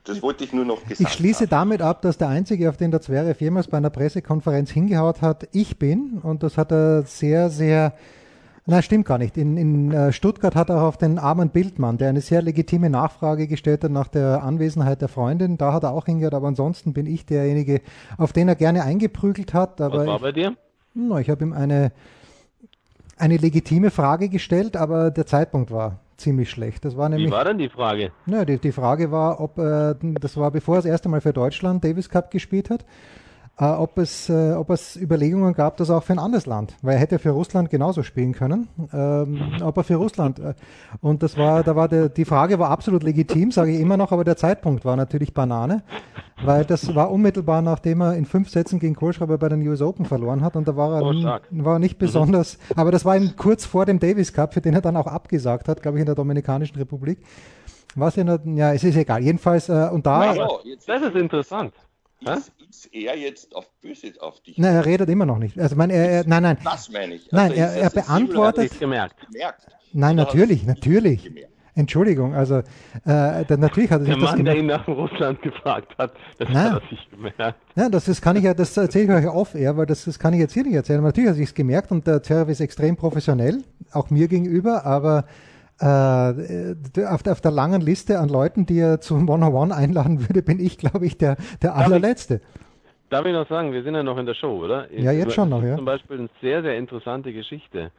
das 0.04 0.22
wollte 0.22 0.44
ich 0.44 0.52
nur 0.52 0.66
noch 0.66 0.86
gesagt 0.86 1.10
Ich 1.10 1.18
schließe 1.18 1.44
haben. 1.44 1.50
damit 1.50 1.82
ab, 1.82 2.02
dass 2.02 2.18
der 2.18 2.28
Einzige, 2.28 2.70
auf 2.70 2.78
den 2.78 2.92
der 2.92 3.02
Zverev 3.02 3.40
jemals 3.42 3.68
bei 3.68 3.78
einer 3.78 3.90
Pressekonferenz 3.90 4.72
hingehaut 4.72 5.22
hat, 5.22 5.48
ich 5.54 5.78
bin. 5.80 6.20
Und 6.24 6.44
das 6.44 6.58
hat 6.58 6.72
er 6.72 7.04
sehr, 7.04 7.50
sehr 7.50 7.94
Nein, 8.66 8.82
stimmt 8.82 9.06
gar 9.06 9.18
nicht. 9.18 9.36
In, 9.36 9.58
in 9.58 9.92
äh, 9.92 10.14
Stuttgart 10.14 10.56
hat 10.56 10.70
er 10.70 10.78
auch 10.78 10.88
auf 10.88 10.98
den 10.98 11.20
armen 11.20 11.50
Bildmann, 11.50 11.98
der 11.98 12.10
eine 12.10 12.22
sehr 12.22 12.42
legitime 12.42 12.90
Nachfrage 12.90 13.48
gestellt 13.48 13.84
hat 13.84 13.92
nach 13.92 14.08
der 14.08 14.42
Anwesenheit 14.42 15.02
der 15.02 15.10
Freundin, 15.10 15.58
da 15.58 15.74
hat 15.74 15.84
er 15.84 15.92
auch 15.92 16.06
hingehört, 16.06 16.34
aber 16.34 16.48
ansonsten 16.48 16.94
bin 16.94 17.06
ich 17.06 17.26
derjenige, 17.26 17.82
auf 18.18 18.32
den 18.32 18.48
er 18.48 18.56
gerne 18.56 18.84
eingeprügelt 18.84 19.54
hat. 19.54 19.82
Aber 19.82 20.00
Was 20.00 20.08
war 20.08 20.20
bei 20.20 20.32
dir? 20.32 20.56
No, 20.94 21.18
ich 21.18 21.30
habe 21.30 21.44
ihm 21.44 21.52
eine, 21.52 21.92
eine 23.18 23.36
legitime 23.36 23.92
Frage 23.92 24.30
gestellt, 24.30 24.78
aber 24.78 25.12
der 25.12 25.26
Zeitpunkt 25.26 25.70
war 25.70 26.00
ziemlich 26.16 26.50
schlecht. 26.50 26.86
Das 26.86 26.96
war 26.96 27.10
nämlich, 27.10 27.28
Wie 27.28 27.32
war 27.34 27.44
denn 27.44 27.58
die 27.58 27.70
Frage? 27.70 28.12
Na, 28.26 28.46
die, 28.46 28.60
die 28.60 28.72
Frage 28.72 29.12
war, 29.12 29.42
ob 29.42 29.58
äh, 29.58 29.96
das 30.22 30.38
war 30.38 30.52
bevor 30.52 30.76
er 30.76 30.84
das 30.84 30.86
erste 30.86 31.10
Mal 31.10 31.20
für 31.20 31.34
Deutschland 31.34 31.84
Davis 31.84 32.10
Cup 32.10 32.32
gespielt 32.32 32.70
hat 32.70 32.86
äh, 33.60 33.66
ob, 33.66 34.00
es, 34.00 34.30
äh, 34.30 34.54
ob 34.54 34.72
es 34.72 34.96
Überlegungen 34.96 35.54
gab, 35.54 35.78
das 35.78 35.92
auch 35.92 36.04
für 36.04 36.14
ein 36.14 36.20
anderes 36.20 36.48
Land, 36.48 36.76
weil 36.82 36.96
er 36.96 37.00
hätte 37.00 37.20
für 37.20 37.30
Russland 37.30 37.70
genauso 37.70 38.02
spielen 38.02 38.34
können, 38.34 38.68
ähm, 38.92 39.62
aber 39.62 39.84
für 39.84 39.96
Russland. 39.96 40.40
Äh, 40.40 40.56
und 41.02 41.22
das 41.22 41.38
war, 41.38 41.64
da 41.64 41.76
war 41.76 41.88
der, 41.88 42.10
die 42.10 42.26
Frage 42.26 42.58
war 42.58 42.72
absolut 42.72 43.04
legitim, 43.04 43.52
sage 43.52 43.72
ich 43.72 43.80
immer 43.80 43.96
noch, 43.96 44.12
aber 44.12 44.24
der 44.24 44.38
Zeitpunkt 44.38 44.86
war 44.86 44.96
natürlich 44.96 45.36
Banane, 45.36 45.84
weil 46.44 46.66
das 46.66 46.96
war 46.96 47.12
unmittelbar 47.12 47.62
nachdem 47.62 48.02
er 48.02 48.16
in 48.16 48.26
fünf 48.26 48.50
Sätzen 48.50 48.80
gegen 48.80 48.96
Kohlschreiber 48.96 49.38
bei 49.38 49.50
den 49.50 49.68
US 49.68 49.82
Open 49.82 50.06
verloren 50.06 50.42
hat 50.42 50.56
und 50.56 50.68
da 50.68 50.76
war 50.76 50.96
er 50.96 51.04
oh, 51.04 51.64
war 51.64 51.78
nicht 51.78 52.02
mhm. 52.02 52.06
besonders, 52.06 52.58
mhm. 52.58 52.80
aber 52.80 52.92
das 52.92 53.06
war 53.06 53.16
ihm 53.16 53.36
kurz 53.38 53.66
vor 53.66 53.86
dem 53.86 54.00
Davis 54.00 54.34
Cup, 54.34 54.56
für 54.56 54.62
den 54.62 54.74
er 54.74 54.82
dann 54.82 54.98
auch 54.98 55.08
abgesagt 55.08 55.68
hat, 55.68 55.84
glaube 55.84 56.00
ich, 56.00 56.02
in 56.02 56.08
der 56.08 56.16
Dominikanischen 56.16 56.78
Republik. 56.78 57.20
Was 57.96 58.16
ja, 58.16 58.40
ja, 58.46 58.74
es 58.74 58.84
ist 58.84 58.96
egal. 58.96 59.22
Jedenfalls, 59.22 59.70
äh, 59.70 59.90
und 59.92 60.08
da. 60.08 60.34
Ja, 60.34 60.48
das 60.88 61.02
ist 61.04 61.16
interessant. 61.16 61.76
Ist, 62.22 62.52
ist, 62.74 62.94
er 62.94 63.18
jetzt 63.18 63.56
auf 63.56 63.70
böse 63.82 64.14
auf 64.20 64.42
dich? 64.42 64.58
Nein, 64.58 64.76
er 64.76 64.86
redet 64.86 65.10
immer 65.10 65.26
noch 65.26 65.38
nicht. 65.38 65.60
Also 65.60 65.76
mein, 65.76 65.90
er, 65.90 66.10
er, 66.10 66.28
nein, 66.28 66.44
nein. 66.44 66.58
Das 66.64 66.90
meine 66.90 67.16
ich. 67.16 67.32
Also 67.32 67.36
nein, 67.36 67.52
er, 67.54 67.74
er 67.74 67.90
beantwortet. 67.90 68.80
Gemerkt. 68.80 69.16
gemerkt. 69.32 69.68
Nein, 69.94 70.16
Oder 70.16 70.26
natürlich, 70.26 70.66
natürlich. 70.66 71.32
Entschuldigung, 71.76 72.36
also 72.36 72.58
äh, 72.58 73.46
natürlich 73.58 73.90
hat 73.90 74.02
er 74.02 74.06
sich 74.06 74.14
der 74.14 74.18
Mann, 74.18 74.46
der 74.46 74.56
ihn 74.58 74.68
nach 74.68 74.88
Russland 74.88 75.42
gefragt 75.42 75.98
hat, 75.98 76.14
das 76.38 76.48
Nein. 76.50 76.72
hat 76.72 76.84
er 76.84 76.90
sich 76.90 77.10
gemerkt. 77.10 77.60
Ja, 77.76 77.90
das, 77.90 78.06
das 78.06 78.22
kann 78.22 78.36
ich 78.36 78.44
ja, 78.44 78.54
das 78.54 78.78
erzähle 78.78 79.06
ich 79.06 79.26
euch 79.26 79.34
off 79.34 79.56
eher, 79.56 79.76
weil 79.76 79.88
das, 79.88 80.06
das 80.06 80.20
kann 80.20 80.34
ich 80.34 80.40
jetzt 80.40 80.54
hier 80.54 80.64
nicht 80.64 80.76
erzählen. 80.76 81.00
Aber 81.00 81.08
natürlich 81.08 81.30
hat 81.30 81.36
er 81.36 81.46
sich 81.46 81.56
gemerkt 81.56 81.92
und 81.92 82.06
der 82.06 82.22
Zverev 82.22 82.52
ist 82.52 82.60
extrem 82.60 82.96
professionell, 82.96 83.64
auch 83.92 84.12
mir 84.12 84.28
gegenüber, 84.28 84.86
aber 84.86 85.26
äh, 85.80 87.06
auf, 87.06 87.26
auf, 87.26 87.42
der 87.42 87.52
langen 87.52 87.82
Liste 87.82 88.20
an 88.20 88.30
Leuten, 88.30 88.68
die 88.68 88.78
er 88.78 89.02
zum 89.02 89.28
One-on-One 89.28 89.76
einladen 89.76 90.22
würde, 90.28 90.44
bin 90.44 90.60
ich, 90.60 90.78
glaube 90.78 91.08
ich, 91.08 91.18
der, 91.18 91.38
der 91.64 91.76
allerletzte. 91.76 92.42
Darf 93.14 93.28
ich 93.28 93.34
noch 93.34 93.48
sagen, 93.48 93.72
wir 93.74 93.84
sind 93.84 93.94
ja 93.94 94.02
noch 94.02 94.18
in 94.18 94.26
der 94.26 94.34
Show, 94.34 94.64
oder? 94.64 94.92
Ja, 94.92 95.12
jetzt 95.12 95.36
schon 95.36 95.50
noch, 95.50 95.62
ja. 95.62 95.76
Zum 95.76 95.86
Beispiel 95.86 96.18
eine 96.18 96.30
sehr, 96.42 96.64
sehr 96.64 96.76
interessante 96.80 97.32
Geschichte. 97.32 97.92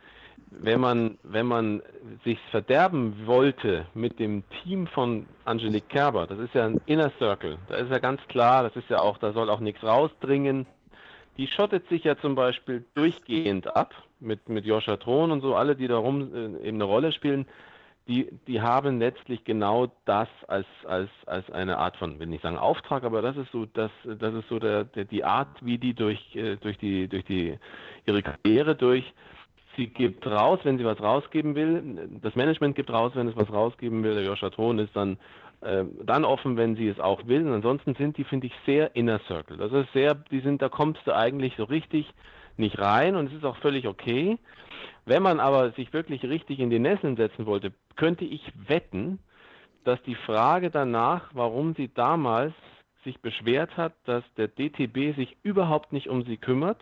Wenn 0.50 0.80
man, 0.80 1.18
wenn 1.22 1.46
man 1.46 1.82
sich 2.24 2.40
verderben 2.50 3.14
wollte 3.24 3.86
mit 3.94 4.18
dem 4.18 4.42
Team 4.62 4.88
von 4.88 5.26
Angelique 5.44 5.88
Kerber, 5.88 6.26
das 6.26 6.40
ist 6.40 6.52
ja 6.54 6.66
ein 6.66 6.80
Inner 6.86 7.12
Circle, 7.18 7.58
da 7.68 7.76
ist 7.76 7.92
ja 7.92 8.00
ganz 8.00 8.20
klar, 8.26 8.64
das 8.64 8.74
ist 8.74 8.90
ja 8.90 8.98
auch, 8.98 9.18
da 9.18 9.32
soll 9.32 9.50
auch 9.50 9.60
nichts 9.60 9.84
rausdringen. 9.84 10.66
Die 11.36 11.46
schottet 11.46 11.88
sich 11.88 12.02
ja 12.02 12.16
zum 12.18 12.34
Beispiel 12.34 12.84
durchgehend 12.94 13.76
ab 13.76 13.94
mit, 14.18 14.48
mit 14.48 14.64
Joscha 14.64 14.96
Thron 14.96 15.30
und 15.30 15.42
so, 15.42 15.54
alle, 15.54 15.76
die 15.76 15.86
da 15.86 15.96
rum 15.96 16.34
äh, 16.34 16.66
eben 16.66 16.78
eine 16.78 16.84
Rolle 16.84 17.12
spielen 17.12 17.46
die, 18.06 18.28
die 18.46 18.60
haben 18.60 18.98
letztlich 18.98 19.44
genau 19.44 19.90
das 20.04 20.28
als, 20.46 20.66
als, 20.84 21.08
als 21.26 21.50
eine 21.50 21.78
Art 21.78 21.96
von, 21.96 22.18
will 22.18 22.26
nicht 22.26 22.42
sagen 22.42 22.58
Auftrag, 22.58 23.04
aber 23.04 23.22
das 23.22 23.36
ist 23.36 23.50
so, 23.50 23.66
das, 23.66 23.90
das 24.04 24.34
ist 24.34 24.48
so 24.48 24.58
der, 24.58 24.84
der, 24.84 25.04
die 25.04 25.24
Art, 25.24 25.48
wie 25.60 25.78
die 25.78 25.94
durch, 25.94 26.34
äh, 26.36 26.56
durch 26.56 26.78
die, 26.78 27.08
durch 27.08 27.24
die, 27.24 27.58
ihre 28.06 28.22
Karriere 28.22 28.74
durch 28.74 29.12
Sie 29.76 29.88
gibt 29.88 30.24
raus, 30.26 30.60
wenn 30.62 30.78
sie 30.78 30.84
was 30.84 31.00
rausgeben 31.00 31.56
will. 31.56 32.20
Das 32.22 32.36
Management 32.36 32.76
gibt 32.76 32.90
raus, 32.90 33.12
wenn 33.14 33.26
es 33.26 33.36
was 33.36 33.52
rausgeben 33.52 34.04
will. 34.04 34.14
Der 34.14 34.24
Joscha 34.24 34.50
Thron 34.50 34.78
ist 34.78 34.94
dann 34.94 35.18
äh, 35.62 35.84
dann 36.04 36.24
offen, 36.24 36.56
wenn 36.56 36.76
sie 36.76 36.88
es 36.88 37.00
auch 37.00 37.26
will. 37.26 37.46
Und 37.46 37.54
ansonsten 37.54 37.94
sind 37.94 38.16
die, 38.16 38.24
finde 38.24 38.46
ich, 38.46 38.52
sehr 38.66 38.94
inner 38.94 39.20
circle. 39.26 39.56
Das 39.56 39.72
ist 39.72 39.92
sehr, 39.92 40.14
die 40.14 40.40
sind, 40.40 40.62
da 40.62 40.68
kommst 40.68 41.00
du 41.06 41.14
eigentlich 41.14 41.54
so 41.56 41.64
richtig 41.64 42.12
nicht 42.56 42.78
rein 42.78 43.16
und 43.16 43.28
es 43.28 43.32
ist 43.32 43.44
auch 43.44 43.56
völlig 43.56 43.88
okay. 43.88 44.38
Wenn 45.06 45.22
man 45.22 45.40
aber 45.40 45.70
sich 45.72 45.92
wirklich 45.92 46.22
richtig 46.22 46.60
in 46.60 46.70
die 46.70 46.78
Nesseln 46.78 47.16
setzen 47.16 47.46
wollte, 47.46 47.72
könnte 47.96 48.24
ich 48.24 48.42
wetten, 48.66 49.18
dass 49.84 50.02
die 50.02 50.14
Frage 50.14 50.70
danach, 50.70 51.30
warum 51.34 51.74
sie 51.74 51.92
damals 51.92 52.54
sich 53.04 53.20
beschwert 53.20 53.76
hat, 53.76 53.92
dass 54.06 54.24
der 54.36 54.48
DTB 54.48 55.14
sich 55.14 55.36
überhaupt 55.42 55.92
nicht 55.92 56.08
um 56.08 56.24
sie 56.24 56.38
kümmert. 56.38 56.80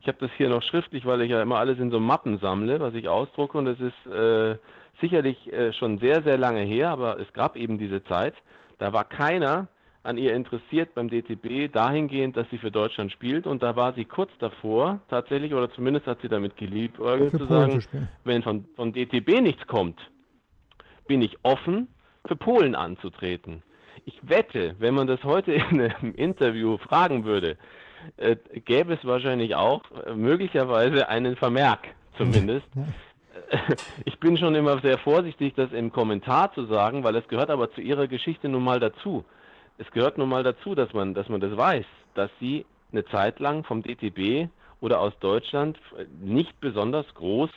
Ich 0.00 0.08
habe 0.08 0.18
das 0.20 0.30
hier 0.36 0.48
noch 0.48 0.62
schriftlich, 0.62 1.06
weil 1.06 1.20
ich 1.20 1.30
ja 1.30 1.40
immer 1.40 1.58
alles 1.58 1.78
in 1.78 1.90
so 1.90 2.00
Mappen 2.00 2.38
sammle, 2.38 2.80
was 2.80 2.94
ich 2.94 3.08
ausdrucke 3.08 3.56
und 3.56 3.68
es 3.68 3.78
ist 3.78 4.06
äh, 4.12 4.56
sicherlich 5.00 5.52
äh, 5.52 5.72
schon 5.72 5.98
sehr, 5.98 6.22
sehr 6.22 6.38
lange 6.38 6.62
her, 6.62 6.90
aber 6.90 7.20
es 7.20 7.32
gab 7.32 7.54
eben 7.56 7.78
diese 7.78 8.02
Zeit, 8.04 8.34
da 8.78 8.92
war 8.92 9.04
keiner 9.04 9.68
an 10.02 10.16
ihr 10.16 10.34
interessiert 10.34 10.94
beim 10.94 11.10
DTB 11.10 11.70
dahingehend, 11.72 12.36
dass 12.36 12.48
sie 12.50 12.58
für 12.58 12.70
Deutschland 12.70 13.12
spielt 13.12 13.46
und 13.46 13.62
da 13.62 13.76
war 13.76 13.92
sie 13.92 14.04
kurz 14.06 14.30
davor 14.38 15.00
tatsächlich 15.08 15.52
oder 15.52 15.70
zumindest 15.70 16.06
hat 16.06 16.22
sie 16.22 16.28
damit 16.28 16.56
geliebt, 16.56 16.96
zu 16.96 17.46
sagen, 17.46 17.84
wenn 18.24 18.42
von, 18.42 18.64
von 18.76 18.92
DTB 18.92 19.40
nichts 19.42 19.66
kommt, 19.66 20.00
bin 21.06 21.20
ich 21.20 21.36
offen 21.42 21.88
für 22.26 22.36
Polen 22.36 22.74
anzutreten. 22.74 23.62
Ich 24.06 24.18
wette, 24.22 24.74
wenn 24.78 24.94
man 24.94 25.06
das 25.06 25.22
heute 25.24 25.52
in 25.70 25.80
einem 25.80 26.14
Interview 26.14 26.78
fragen 26.78 27.24
würde, 27.24 27.58
äh, 28.16 28.36
gäbe 28.64 28.94
es 28.94 29.04
wahrscheinlich 29.04 29.54
auch 29.54 29.82
äh, 30.06 30.14
möglicherweise 30.14 31.08
einen 31.08 31.36
Vermerk 31.36 31.88
zumindest. 32.16 32.66
Ich 34.04 34.18
bin 34.20 34.36
schon 34.36 34.54
immer 34.54 34.80
sehr 34.80 34.98
vorsichtig, 34.98 35.54
das 35.54 35.72
im 35.72 35.92
Kommentar 35.92 36.52
zu 36.52 36.66
sagen, 36.66 37.02
weil 37.02 37.16
es 37.16 37.26
gehört 37.26 37.50
aber 37.50 37.72
zu 37.72 37.80
ihrer 37.80 38.06
Geschichte 38.06 38.48
nun 38.48 38.62
mal 38.62 38.78
dazu. 38.78 39.24
Es 39.80 39.90
gehört 39.92 40.18
nun 40.18 40.28
mal 40.28 40.42
dazu, 40.42 40.74
dass 40.74 40.92
man, 40.92 41.14
dass 41.14 41.30
man 41.30 41.40
das 41.40 41.56
weiß, 41.56 41.86
dass 42.12 42.30
sie 42.38 42.66
eine 42.92 43.02
Zeit 43.06 43.40
lang 43.40 43.64
vom 43.64 43.82
DTB 43.82 44.50
oder 44.82 45.00
aus 45.00 45.18
Deutschland 45.20 45.78
nicht 46.20 46.60
besonders 46.60 47.06
groß 47.14 47.48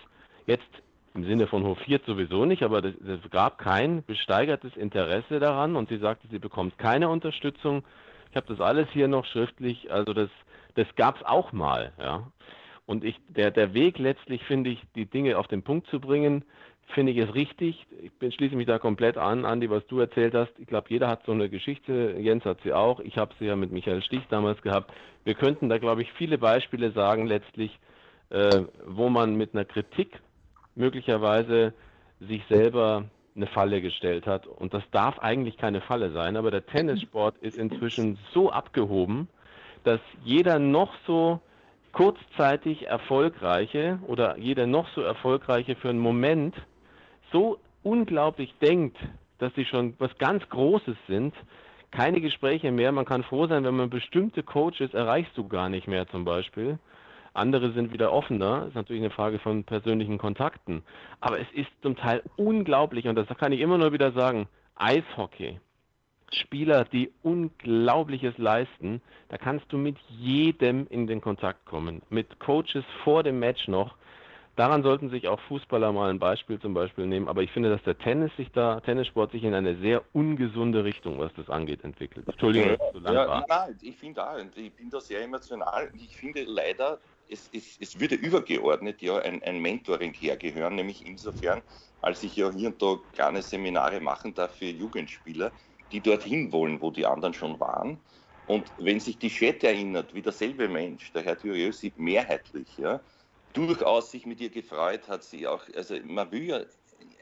jetzt 0.45 0.69
im 1.15 1.25
Sinne 1.25 1.47
von 1.47 1.65
hofiert 1.65 2.05
sowieso 2.05 2.45
nicht, 2.45 2.63
aber 2.63 2.81
es 2.81 3.29
gab 3.29 3.57
kein 3.57 4.05
besteigertes 4.05 4.77
Interesse 4.77 5.41
daran 5.41 5.75
und 5.75 5.89
sie 5.89 5.97
sagte, 5.97 6.29
sie 6.31 6.39
bekommt 6.39 6.77
keine 6.77 7.09
Unterstützung. 7.09 7.83
Ich 8.29 8.37
habe 8.37 8.47
das 8.47 8.61
alles 8.61 8.87
hier 8.93 9.09
noch 9.09 9.25
schriftlich, 9.25 9.91
also 9.91 10.13
das, 10.13 10.29
das 10.75 10.87
gab 10.95 11.17
es 11.17 11.25
auch 11.25 11.51
mal, 11.51 11.91
ja. 11.99 12.31
Und 12.85 13.03
ich, 13.03 13.17
der, 13.27 13.51
der 13.51 13.73
Weg 13.73 13.97
letztlich, 13.97 14.43
finde 14.43 14.69
ich, 14.69 14.81
die 14.95 15.05
Dinge 15.05 15.37
auf 15.37 15.47
den 15.47 15.61
Punkt 15.61 15.87
zu 15.87 15.99
bringen, 15.99 16.43
finde 16.93 17.11
ich 17.11 17.17
es 17.17 17.33
richtig. 17.33 17.85
Ich 18.01 18.11
bin, 18.13 18.31
schließe 18.31 18.55
mich 18.55 18.67
da 18.67 18.79
komplett 18.79 19.17
an, 19.17 19.45
Andi, 19.45 19.69
was 19.69 19.85
du 19.87 19.99
erzählt 19.99 20.33
hast. 20.33 20.51
Ich 20.57 20.67
glaube, 20.67 20.87
jeder 20.89 21.07
hat 21.07 21.25
so 21.25 21.31
eine 21.31 21.49
Geschichte. 21.49 22.15
Jens 22.19 22.45
hat 22.45 22.59
sie 22.63 22.73
auch. 22.73 22.99
Ich 22.99 23.17
habe 23.17 23.33
sie 23.39 23.45
ja 23.45 23.55
mit 23.55 23.71
Michael 23.71 24.01
Stich 24.01 24.23
damals 24.29 24.61
gehabt. 24.61 24.91
Wir 25.23 25.33
könnten 25.35 25.69
da, 25.69 25.77
glaube 25.77 26.01
ich, 26.01 26.11
viele 26.13 26.37
Beispiele 26.37 26.91
sagen, 26.91 27.27
letztlich, 27.27 27.77
äh, 28.29 28.63
wo 28.85 29.09
man 29.09 29.35
mit 29.35 29.53
einer 29.53 29.65
Kritik 29.65 30.19
möglicherweise 30.75 31.73
sich 32.19 32.43
selber 32.49 33.05
eine 33.35 33.47
Falle 33.47 33.81
gestellt 33.81 34.27
hat. 34.27 34.47
Und 34.47 34.73
das 34.73 34.83
darf 34.91 35.19
eigentlich 35.19 35.57
keine 35.57 35.81
Falle 35.81 36.11
sein, 36.11 36.37
aber 36.37 36.51
der 36.51 36.65
Tennissport 36.65 37.37
ist 37.39 37.57
inzwischen 37.57 38.17
so 38.33 38.51
abgehoben, 38.51 39.27
dass 39.83 39.99
jeder 40.23 40.59
noch 40.59 40.93
so 41.07 41.39
kurzzeitig 41.91 42.87
erfolgreiche 42.87 43.99
oder 44.07 44.37
jeder 44.37 44.67
noch 44.67 44.87
so 44.95 45.01
erfolgreiche 45.01 45.75
für 45.75 45.89
einen 45.89 45.99
Moment 45.99 46.55
so 47.33 47.59
unglaublich 47.83 48.53
denkt, 48.61 48.97
dass 49.39 49.53
sie 49.55 49.65
schon 49.65 49.95
was 49.99 50.17
ganz 50.17 50.47
Großes 50.47 50.95
sind. 51.07 51.33
Keine 51.91 52.21
Gespräche 52.21 52.71
mehr. 52.71 52.93
Man 52.93 53.05
kann 53.05 53.23
froh 53.23 53.47
sein, 53.47 53.65
wenn 53.65 53.75
man 53.75 53.89
bestimmte 53.89 54.41
Coaches 54.41 54.93
erreichst 54.93 55.37
du 55.37 55.47
gar 55.47 55.67
nicht 55.67 55.87
mehr 55.87 56.07
zum 56.07 56.23
Beispiel. 56.23 56.79
Andere 57.33 57.73
sind 57.73 57.91
wieder 57.91 58.13
offener. 58.13 58.67
Ist 58.67 58.75
natürlich 58.75 59.01
eine 59.01 59.11
Frage 59.11 59.39
von 59.39 59.65
persönlichen 59.65 60.17
Kontakten. 60.17 60.83
Aber 61.19 61.39
es 61.39 61.51
ist 61.53 61.69
zum 61.81 61.97
Teil 61.97 62.23
unglaublich, 62.37 63.07
und 63.07 63.15
das 63.15 63.27
kann 63.37 63.51
ich 63.51 63.59
immer 63.59 63.77
nur 63.77 63.91
wieder 63.91 64.11
sagen, 64.13 64.47
Eishockey. 64.75 65.59
Spieler, 66.31 66.85
die 66.85 67.11
Unglaubliches 67.21 68.37
leisten, 68.37 69.01
da 69.29 69.37
kannst 69.37 69.71
du 69.71 69.77
mit 69.77 69.97
jedem 70.09 70.87
in 70.89 71.05
den 71.05 71.21
Kontakt 71.21 71.65
kommen. 71.65 72.01
Mit 72.09 72.39
Coaches 72.39 72.83
vor 73.03 73.23
dem 73.23 73.39
Match 73.39 73.67
noch. 73.67 73.95
Daran 74.55 74.83
sollten 74.83 75.09
sich 75.09 75.27
auch 75.27 75.39
Fußballer 75.47 75.91
mal 75.91 76.11
ein 76.11 76.19
Beispiel 76.19 76.59
zum 76.59 76.75
Beispiel 76.75 77.07
nehmen. 77.07 77.27
Aber 77.27 77.41
ich 77.41 77.51
finde, 77.51 77.69
dass 77.69 77.81
der 77.83 77.97
Tennis 77.97 78.31
sich 78.37 78.51
da, 78.51 78.79
Tennissport 78.81 79.31
sich 79.31 79.43
in 79.43 79.55
eine 79.55 79.75
sehr 79.77 80.03
ungesunde 80.13 80.83
Richtung, 80.83 81.17
was 81.17 81.33
das 81.35 81.49
angeht, 81.49 81.83
entwickelt. 81.83 82.27
Entschuldigung, 82.27 82.71
ja, 82.71 82.91
so 82.93 82.99
lang 82.99 83.15
ja, 83.15 83.27
war. 83.27 83.45
Nein, 83.47 83.77
ich 83.81 83.97
finde 83.97 84.27
auch, 84.27 84.37
ich 84.55 84.73
bin 84.73 84.91
da 84.91 85.01
sehr 85.01 85.23
emotional. 85.23 85.89
Ich 85.95 86.15
finde 86.15 86.43
leider, 86.43 86.99
es, 87.27 87.49
es, 87.51 87.77
es 87.79 87.99
würde 87.99 88.13
übergeordnet 88.13 89.01
ja 89.01 89.17
ein, 89.17 89.41
ein 89.41 89.59
Mentoring 89.59 90.13
hergehören, 90.13 90.75
nämlich 90.75 91.03
insofern, 91.03 91.63
als 92.01 92.21
ich 92.21 92.35
ja 92.35 92.51
hier 92.51 92.67
und 92.67 92.81
da 92.81 92.97
kleine 93.11 93.41
Seminare 93.41 94.01
machen 94.01 94.35
darf 94.35 94.55
für 94.55 94.65
Jugendspieler, 94.65 95.51
die 95.91 96.01
dorthin 96.01 96.51
wollen, 96.51 96.79
wo 96.79 96.91
die 96.91 97.07
anderen 97.07 97.33
schon 97.33 97.59
waren. 97.59 97.99
Und 98.45 98.71
wenn 98.77 98.99
sich 98.99 99.17
die 99.17 99.29
Chat 99.29 99.63
erinnert, 99.63 100.13
wie 100.13 100.21
derselbe 100.21 100.67
Mensch, 100.67 101.11
der 101.13 101.23
Herr 101.23 101.39
Thurieux, 101.39 101.81
mehrheitlich, 101.95 102.77
ja, 102.77 103.01
durchaus 103.53 104.11
sich 104.11 104.25
mit 104.25 104.41
ihr 104.41 104.49
gefreut 104.49 105.07
hat, 105.07 105.23
sie 105.23 105.47
auch, 105.47 105.63
also 105.75 105.95
man 106.05 106.31
will 106.31 106.43
ja 106.43 106.61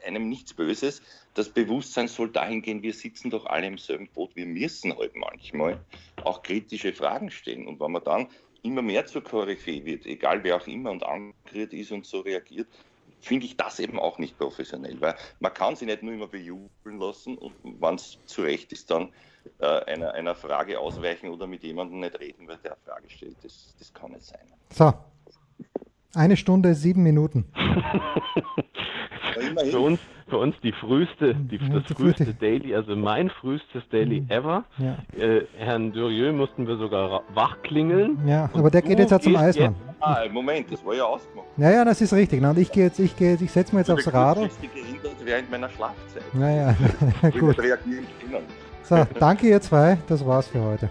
einem 0.04 0.28
nichts 0.28 0.54
Böses. 0.54 1.02
Das 1.34 1.48
Bewusstsein 1.48 2.08
soll 2.08 2.30
dahin 2.30 2.62
gehen, 2.62 2.82
wir 2.82 2.92
sitzen 2.92 3.30
doch 3.30 3.46
alle 3.46 3.66
im 3.66 3.78
selben 3.78 4.08
Boot, 4.08 4.34
wir 4.34 4.46
müssen 4.46 4.96
halt 4.96 5.14
manchmal 5.16 5.80
auch 6.24 6.42
kritische 6.42 6.92
Fragen 6.92 7.30
stellen. 7.30 7.66
Und 7.66 7.80
wenn 7.80 7.92
man 7.92 8.04
dann 8.04 8.28
immer 8.62 8.82
mehr 8.82 9.06
zur 9.06 9.22
Koryphäe 9.22 9.84
wird, 9.84 10.06
egal 10.06 10.44
wer 10.44 10.56
auch 10.56 10.66
immer 10.66 10.90
und 10.90 11.04
angeriert 11.04 11.72
ist 11.72 11.92
und 11.92 12.06
so 12.06 12.20
reagiert, 12.20 12.68
finde 13.20 13.46
ich 13.46 13.56
das 13.56 13.78
eben 13.78 13.98
auch 13.98 14.18
nicht 14.18 14.36
professionell, 14.36 15.00
weil 15.00 15.14
man 15.38 15.54
kann 15.54 15.76
sie 15.76 15.86
nicht 15.86 16.02
nur 16.02 16.12
immer 16.12 16.26
bejubeln 16.26 16.98
lassen 16.98 17.38
und 17.38 17.54
wenn 17.62 17.94
es 17.94 18.18
zu 18.26 18.42
Recht 18.42 18.72
ist, 18.72 18.90
dann 18.90 19.12
äh, 19.60 19.66
einer, 19.66 20.12
einer 20.12 20.34
Frage 20.34 20.78
ausweichen 20.78 21.28
oder 21.28 21.46
mit 21.46 21.62
jemandem 21.62 22.00
nicht 22.00 22.18
reden, 22.18 22.48
weil 22.48 22.58
der 22.58 22.76
Frage 22.84 23.08
stellt. 23.08 23.36
Das, 23.42 23.74
das 23.78 23.92
kann 23.94 24.12
nicht 24.12 24.24
sein. 24.24 24.40
So, 24.70 24.92
eine 26.14 26.36
Stunde, 26.36 26.74
sieben 26.74 27.02
Minuten. 27.02 27.44
für, 29.70 29.78
uns, 29.78 30.00
für 30.28 30.38
uns 30.38 30.54
die 30.62 30.72
früheste, 30.72 31.34
die, 31.34 31.56
ja, 31.56 31.68
das 31.68 31.84
früheste 31.84 32.24
frühste. 32.24 32.34
Daily, 32.34 32.74
also 32.74 32.96
mein 32.96 33.30
frühestes 33.30 33.82
Daily 33.90 34.20
mhm. 34.22 34.30
ever. 34.30 34.64
Ja. 34.78 34.98
Äh, 35.16 35.46
Herrn 35.56 35.92
Durieux 35.92 36.34
mussten 36.34 36.66
wir 36.66 36.76
sogar 36.76 37.22
wachklingeln. 37.34 38.18
Ja, 38.26 38.50
aber 38.52 38.70
der 38.70 38.82
geht 38.82 38.98
jetzt 38.98 39.10
ja 39.10 39.20
zum 39.20 39.36
Eismann. 39.36 39.74
Ah, 40.00 40.22
Moment, 40.30 40.72
das 40.72 40.84
war 40.84 40.94
ja 40.94 41.04
ausgemacht. 41.04 41.46
Ja, 41.56 41.70
ja, 41.70 41.84
das 41.84 42.00
ist 42.00 42.12
richtig. 42.12 42.42
Und 42.42 42.58
ich 42.58 42.72
gehe 42.72 42.84
jetzt, 42.84 42.98
ich 42.98 43.16
gehe 43.16 43.32
jetzt, 43.32 43.42
ich 43.42 43.52
setze 43.52 43.74
mir 43.74 43.82
jetzt 43.82 43.90
aufs 43.90 44.12
Radl. 44.12 44.48
während 45.24 45.50
meiner 45.50 45.68
Schlafzeit. 45.70 46.22
Naja, 46.34 46.74
gut. 47.38 47.56
So, 48.82 49.06
danke 49.18 49.48
ihr 49.48 49.60
zwei. 49.60 49.98
Das 50.08 50.26
war's 50.26 50.48
für 50.48 50.60
heute. 50.60 50.90